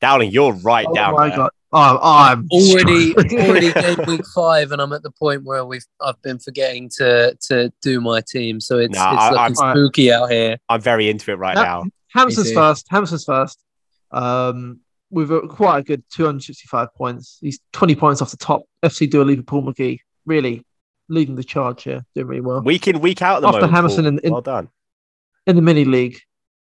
Dowling, 0.00 0.30
you're 0.30 0.52
right 0.54 0.86
Oh 0.88 0.94
down 0.94 1.14
my 1.14 1.28
there. 1.28 1.36
god. 1.38 1.50
I'm, 1.72 1.98
I'm 2.02 2.48
already 2.52 3.14
already 3.16 3.72
game 3.82 3.98
week 4.06 4.20
five, 4.34 4.70
and 4.70 4.80
I'm 4.80 4.92
at 4.92 5.02
the 5.02 5.10
point 5.10 5.42
where 5.44 5.64
we've 5.64 5.84
I've 6.00 6.20
been 6.22 6.38
forgetting 6.38 6.88
to 6.98 7.36
to 7.48 7.72
do 7.82 8.00
my 8.00 8.20
team, 8.20 8.60
so 8.60 8.78
it's 8.78 8.94
Nah, 8.94 9.12
it's 9.14 9.22
I- 9.22 9.30
looking 9.30 9.56
I'm- 9.64 9.74
spooky 9.76 10.12
out 10.12 10.30
here. 10.30 10.56
I'm 10.68 10.80
very 10.80 11.08
into 11.08 11.32
it 11.32 11.36
right 11.36 11.56
Yeah. 11.56 11.62
now. 11.64 11.84
Hamilton's 12.12 12.46
Me 12.46 12.50
too. 12.52 12.56
first. 12.60 12.86
Hamilton's 12.90 13.24
first. 13.24 13.58
Um, 14.12 14.80
with 15.10 15.30
a, 15.32 15.40
quite 15.48 15.78
a 15.78 15.82
good 15.82 16.02
265 16.12 16.94
points. 16.94 17.38
He's 17.40 17.58
20 17.72 17.94
points 17.96 18.22
off 18.22 18.30
the 18.30 18.36
top. 18.36 18.62
FC 18.84 19.10
Dua 19.10 19.22
Lipa 19.24 19.42
Paul 19.42 19.62
McGee 19.64 19.98
really 20.26 20.64
leading 21.08 21.34
the 21.34 21.42
charge 21.44 21.82
here, 21.84 22.04
doing 22.14 22.26
really 22.28 22.40
well. 22.40 22.60
Week 22.62 22.86
in, 22.88 23.00
week 23.00 23.20
out. 23.22 23.36
At 23.36 23.40
the 23.42 23.48
After 23.48 23.60
moment, 23.62 23.74
Hamilton 23.74 24.04
Paul. 24.04 24.12
in- 24.12 24.18
in- 24.20 24.32
well 24.32 24.40
done. 24.42 24.68
In 25.48 25.56
the 25.56 25.62
mini 25.62 25.84
league, 25.84 26.20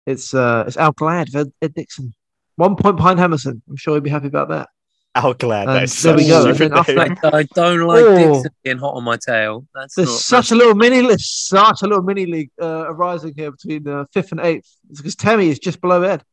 it's 0.06 0.34
uh, 0.34 0.64
it's 0.68 0.78
Al 0.78 0.92
Glad, 0.92 1.34
Ed, 1.36 1.52
Ed 1.62 1.74
Dixon. 1.74 2.14
One 2.56 2.76
point 2.76 2.98
behind 2.98 3.20
Hamilton. 3.20 3.62
I'm 3.70 3.76
sure 3.78 3.94
he'll 3.96 4.02
be 4.02 4.10
happy 4.10 4.28
about 4.28 4.50
that. 4.50 4.70
Al 5.16 5.34
glad. 5.36 5.68
And 5.68 5.78
That's 5.78 6.02
there 6.02 6.18
such 6.18 6.24
we 6.24 6.28
go, 6.28 6.44
a 6.44 6.48
and 6.48 6.56
stupid 6.56 6.72
then 6.72 6.80
after 6.80 6.96
name. 6.96 7.18
I 7.24 7.44
don't 7.54 7.82
like 7.82 8.04
Oh. 8.04 8.34
Dixon 8.34 8.52
being 8.64 8.78
hot 8.80 8.96
on 8.96 9.04
my 9.04 9.18
tail. 9.18 9.66
That's 9.76 9.96
There's 9.96 10.08
not, 10.10 10.18
such 10.20 10.52
a 10.52 10.56
little 10.56 10.74
mini 10.76 11.02
list, 11.04 11.48
such 11.50 11.84
a 11.84 11.88
little 11.88 12.04
mini 12.04 12.26
league 12.26 12.50
uh, 12.62 12.86
arising 12.88 13.34
here 13.36 13.52
between 13.52 13.88
uh, 13.88 14.06
fifth 14.12 14.32
and 14.32 14.42
eighth. 14.42 14.68
It's 14.90 15.00
because 15.02 15.16
Temi 15.16 15.50
is 15.50 15.60
just 15.60 15.82
below 15.82 16.02
Ed 16.04 16.24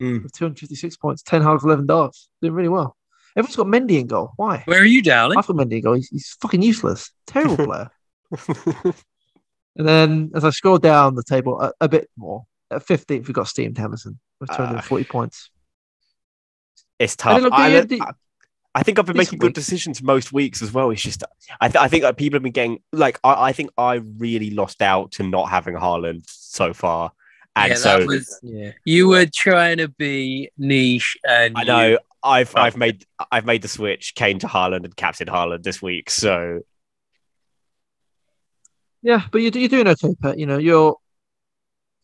Mm. 0.00 0.22
with 0.22 0.32
256 0.32 0.96
points, 0.96 1.22
10 1.22 1.42
out 1.42 1.56
of 1.56 1.62
11 1.64 1.84
darts. 1.86 2.30
Doing 2.40 2.54
really 2.54 2.68
well. 2.70 2.96
Everyone's 3.36 3.54
got 3.56 3.66
Mendy 3.66 4.00
in 4.00 4.06
goal. 4.06 4.32
Why? 4.36 4.62
Where 4.64 4.80
are 4.80 4.84
you, 4.86 5.02
darling? 5.02 5.36
I've 5.36 5.46
got 5.46 5.56
Mendy 5.56 5.72
in 5.72 5.82
goal. 5.82 5.92
He's, 5.92 6.08
he's 6.08 6.36
fucking 6.40 6.62
useless. 6.62 7.10
Terrible 7.26 7.56
player. 7.66 7.90
And 9.76 9.86
then 9.86 10.30
as 10.34 10.44
I 10.44 10.50
scroll 10.50 10.78
down 10.78 11.14
the 11.14 11.22
table 11.22 11.60
a, 11.60 11.72
a 11.82 11.88
bit 11.88 12.08
more, 12.16 12.40
at 12.40 12.44
15th, 12.78 13.26
we've 13.26 13.32
got 13.32 13.48
Steamed 13.48 13.76
Hammerson 13.76 14.16
with 14.40 14.50
Ah. 14.52 14.56
240 14.56 15.04
points. 15.04 15.50
It's 16.98 17.16
tough. 17.16 17.34
then 17.34 17.42
look, 17.44 17.52
I, 17.52 17.68
yeah, 17.68 17.78
I- 17.78 17.82
the- 17.82 18.14
I 18.72 18.82
think 18.84 19.00
I've 19.00 19.06
been 19.06 19.16
this 19.16 19.26
making 19.26 19.40
good 19.40 19.46
week- 19.48 19.54
decisions 19.56 20.00
most 20.00 20.32
weeks 20.32 20.62
as 20.62 20.70
well. 20.72 20.90
It's 20.90 21.02
just, 21.02 21.24
I, 21.60 21.66
th- 21.68 21.82
I 21.82 21.88
think 21.88 22.02
that 22.02 22.16
people 22.16 22.36
have 22.36 22.42
been 22.44 22.52
getting 22.52 22.80
like, 22.92 23.18
I, 23.24 23.48
I 23.48 23.52
think 23.52 23.70
I 23.76 23.94
really 23.94 24.50
lost 24.50 24.80
out 24.80 25.10
to 25.12 25.24
not 25.24 25.48
having 25.50 25.74
Haaland 25.74 26.22
so 26.28 26.72
far, 26.72 27.10
and 27.56 27.70
yeah, 27.70 27.74
so 27.76 27.98
that 27.98 28.06
was. 28.06 28.38
Yeah. 28.44 28.70
You 28.84 29.08
were 29.08 29.26
trying 29.26 29.78
to 29.78 29.88
be 29.88 30.50
niche, 30.56 31.16
and 31.28 31.56
I 31.56 31.60
you- 31.62 31.66
know 31.66 31.98
I've 32.22 32.54
Right. 32.54 32.66
I've 32.66 32.76
made 32.76 33.04
I've 33.32 33.44
made 33.46 33.62
the 33.62 33.68
switch, 33.68 34.14
Kane 34.14 34.38
to 34.40 34.46
Haaland 34.46 34.84
and 34.84 34.94
captain 34.94 35.26
Haaland 35.26 35.64
this 35.64 35.82
week. 35.82 36.08
So 36.10 36.60
Yeah, 39.02 39.22
but 39.32 39.38
you're, 39.38 39.52
you're 39.52 39.68
doing 39.68 39.88
okay, 39.88 40.14
Pet. 40.20 40.38
You 40.38 40.46
know, 40.46 40.58
you're 40.58 40.96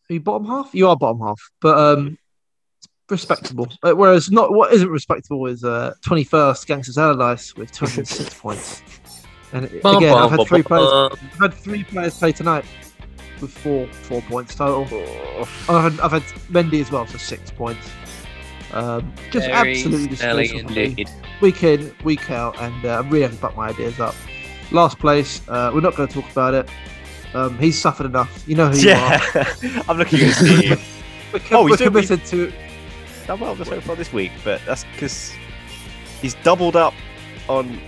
are 0.09 0.13
you 0.13 0.19
bottom 0.19 0.47
half? 0.47 0.69
You 0.73 0.87
are 0.89 0.95
bottom 0.95 1.19
half, 1.21 1.41
but 1.61 1.77
um, 1.77 2.17
it's 2.79 2.87
respectable. 3.09 3.67
Uh, 3.83 3.93
Whereas 3.93 4.31
not 4.31 4.53
what 4.53 4.73
isn't 4.73 4.89
respectable 4.89 5.45
is 5.47 5.63
uh 5.63 5.93
21st 6.05 6.65
Gangsters 6.65 6.97
Allardyce 6.97 7.55
with 7.55 7.71
206 7.71 8.33
points. 8.39 8.81
And 9.53 9.69
Bum, 9.81 9.97
again, 9.97 10.13
I've 10.17 10.31
had 10.31 10.47
three 10.47 10.61
bum, 10.61 10.67
players. 10.67 10.89
bum. 10.89 11.29
I've 11.33 11.39
had 11.39 11.53
three 11.53 11.83
players 11.83 12.17
play 12.17 12.31
tonight 12.33 12.65
with 13.41 13.51
four 13.51 13.87
four 13.87 14.21
points 14.23 14.55
total. 14.55 14.83
I've 15.69 15.93
had, 15.93 15.99
I've 16.01 16.11
had 16.11 16.23
Mendy 16.51 16.81
as 16.81 16.91
well, 16.91 17.05
for 17.05 17.17
six 17.17 17.51
points. 17.51 17.89
Um, 18.73 19.13
just 19.31 19.47
Very 19.47 19.77
absolutely 19.77 20.15
smelly 20.17 20.43
disgraceful 20.47 20.69
for 20.69 20.75
me 20.75 20.83
indeed. 20.85 21.09
week 21.39 21.63
in, 21.63 21.95
week 22.03 22.29
out, 22.29 22.59
and 22.59 22.83
uh, 22.85 22.99
I'm 22.99 23.09
really 23.09 23.21
having 23.21 23.37
to 23.37 23.41
back 23.41 23.55
my 23.55 23.69
ideas 23.69 23.99
up. 24.01 24.13
Last 24.71 24.99
place, 24.99 25.41
uh, 25.47 25.71
we're 25.73 25.79
not 25.79 25.95
going 25.95 26.09
to 26.09 26.13
talk 26.21 26.29
about 26.29 26.53
it. 26.53 26.69
Um, 27.33 27.57
he's 27.57 27.79
suffered 27.79 28.05
enough. 28.05 28.43
You 28.47 28.55
know 28.55 28.69
who 28.69 28.77
you 28.77 28.89
yeah, 28.89 29.21
are. 29.35 29.45
I'm 29.89 29.97
looking 29.97 30.21
at 30.21 30.33
Steve. 30.33 30.83
We're, 31.33 31.41
Oh, 31.51 31.63
we're 31.63 31.69
he's 31.69 31.77
doing- 31.79 31.89
committed 31.91 32.25
to. 32.27 32.53
done 33.27 33.39
well 33.41 33.55
so 33.57 33.81
far 33.81 33.95
this 33.97 34.13
week, 34.13 34.31
but 34.45 34.61
that's 34.65 34.85
because 34.85 35.33
he's 36.21 36.35
doubled 36.35 36.75
up 36.77 36.93
on. 37.49 37.79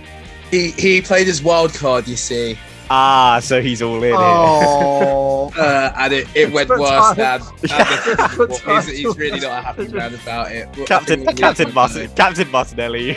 He 0.50 0.72
he 0.72 1.00
played 1.00 1.26
his 1.26 1.42
wild 1.42 1.72
card, 1.72 2.06
you 2.06 2.16
see, 2.16 2.58
Ah, 2.90 3.40
so 3.42 3.62
he's 3.62 3.80
all 3.82 3.96
in 3.96 4.02
here. 4.02 4.14
Oh, 4.18 5.50
uh, 5.56 5.92
and 5.96 6.12
it, 6.12 6.28
it 6.34 6.52
went 6.52 6.68
Desperate 6.68 6.80
worse 6.80 7.16
times. 7.16 7.50
than. 7.62 7.68
Desperate 8.16 8.50
he's, 8.84 8.98
he's 8.98 9.16
really 9.16 9.40
not 9.40 9.58
a 9.58 9.62
happy 9.62 9.88
man 9.88 10.14
about 10.14 10.52
it. 10.52 10.68
Well, 10.76 10.86
Captain 10.86 11.24
think 11.24 11.38
Captain 11.38 11.72
Martin, 11.72 12.10
Captain 12.14 12.50
Martinelli. 12.50 13.16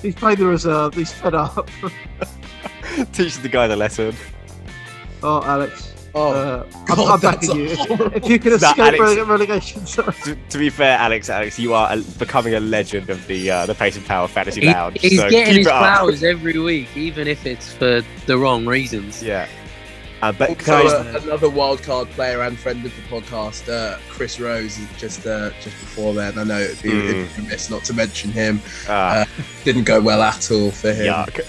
he's 0.00 0.14
played 0.14 0.38
the 0.38 0.46
reserve. 0.46 0.94
He's 0.94 1.12
fed 1.12 1.34
up. 1.34 1.68
Teaches 3.12 3.40
the 3.40 3.48
guy 3.48 3.66
the 3.66 3.76
lesson. 3.76 4.14
Oh, 5.22 5.42
Alex. 5.44 5.88
Oh, 6.14 6.30
uh, 6.32 6.66
I'm, 6.74 6.84
God, 6.96 6.98
I'm 7.14 7.20
that's 7.20 7.46
backing 7.48 7.62
you. 7.68 7.76
horrible. 7.76 8.16
If 8.16 8.28
you 8.28 8.38
can 8.38 8.50
Nah, 8.50 8.56
escape 8.56 8.78
Alex- 8.78 9.00
rele- 9.02 9.26
relegation, 9.28 9.86
sorry. 9.86 10.12
To, 10.24 10.36
to 10.50 10.58
be 10.58 10.68
fair, 10.68 10.98
Alex, 10.98 11.30
Alex, 11.30 11.58
you 11.58 11.72
are 11.72 11.90
a, 11.90 11.96
becoming 12.18 12.54
a 12.54 12.60
legend 12.60 13.08
of 13.08 13.26
the 13.28 13.50
uh, 13.50 13.64
the 13.64 13.74
Pace 13.74 13.96
and 13.96 14.04
Power 14.04 14.28
Fantasy 14.28 14.60
He- 14.60 14.66
Lounge. 14.66 15.00
he's 15.00 15.18
so 15.18 15.30
getting 15.30 15.56
his 15.56 15.66
it 15.66 15.70
flowers 15.70 16.22
every 16.22 16.58
week, 16.58 16.94
even 16.96 17.26
if 17.28 17.46
it's 17.46 17.72
for 17.72 18.02
the 18.26 18.36
wrong 18.36 18.66
reasons. 18.66 19.22
Yeah. 19.22 19.46
Uh, 20.22 20.30
but 20.30 20.50
Also, 20.50 20.64
guys, 20.64 20.92
uh, 20.92 21.20
another 21.24 21.50
wild 21.50 21.82
card 21.82 22.08
player 22.10 22.42
and 22.42 22.56
friend 22.56 22.84
of 22.86 22.92
the 22.94 23.02
podcast, 23.02 23.68
uh, 23.68 23.98
Chris 24.08 24.38
Rose, 24.38 24.78
just 24.96 25.26
uh, 25.26 25.50
just 25.60 25.76
before 25.80 26.14
then. 26.14 26.38
I 26.38 26.44
know 26.44 26.60
it'd 26.60 26.80
be, 26.80 26.90
Mm. 26.90 27.08
it'd 27.10 27.36
be 27.36 27.42
remiss 27.42 27.68
not 27.70 27.82
to 27.86 27.92
mention 27.92 28.30
him. 28.30 28.60
uh, 28.88 29.24
Didn't 29.64 29.82
go 29.84 30.00
well 30.00 30.22
at 30.22 30.48
all 30.52 30.70
for 30.70 30.92
him. 30.92 31.12
yuck. 31.12 31.40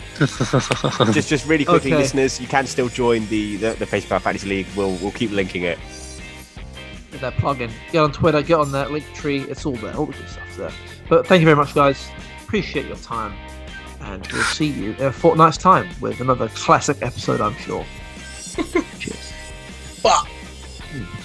just 1.14 1.30
just 1.30 1.46
really 1.48 1.66
quickly, 1.66 1.94
Okay. 1.94 2.02
listeners, 2.02 2.42
you 2.42 2.48
can 2.48 2.66
still 2.66 2.90
join 2.90 3.28
the 3.28 3.58
the, 3.58 3.74
the 3.74 3.86
Pace 3.86 4.04
and 4.04 4.10
Power 4.10 4.20
Fantasy 4.20 4.48
League. 4.50 4.68
We'll 4.76 4.96
we'll 4.96 5.12
keep 5.12 5.30
linking 5.32 5.64
it. 5.64 5.78
Get 7.12 7.22
that 7.22 7.38
plug-in. 7.38 7.70
Get 7.92 8.00
on 8.00 8.12
Twitter. 8.12 8.42
Get 8.42 8.58
on 8.58 8.72
that 8.72 8.90
link 8.92 9.06
tree. 9.14 9.42
It's 9.42 9.68
all 9.68 9.74
there. 9.76 9.96
All 9.96 10.08
the 10.08 10.14
good 10.14 10.28
stuff's 10.30 10.58
there. 10.58 10.72
But 11.10 11.28
thank 11.28 11.42
you 11.42 11.46
very 11.46 11.56
much, 11.58 11.76
guys. 11.76 12.10
Appreciate 12.44 12.88
your 12.88 12.98
time, 12.98 13.34
and 14.02 14.26
we'll 14.32 14.42
see 14.46 14.66
you 14.66 14.94
in 14.94 15.06
a 15.06 15.12
fortnight's 15.12 15.58
time 15.58 15.90
with 16.02 16.22
another 16.22 16.48
classic 16.56 16.98
episode. 17.04 17.40
I'm 17.40 17.56
sure. 17.58 17.86
Cheers. 19.00 19.34
But 20.02 20.28
Mm. 20.94 21.23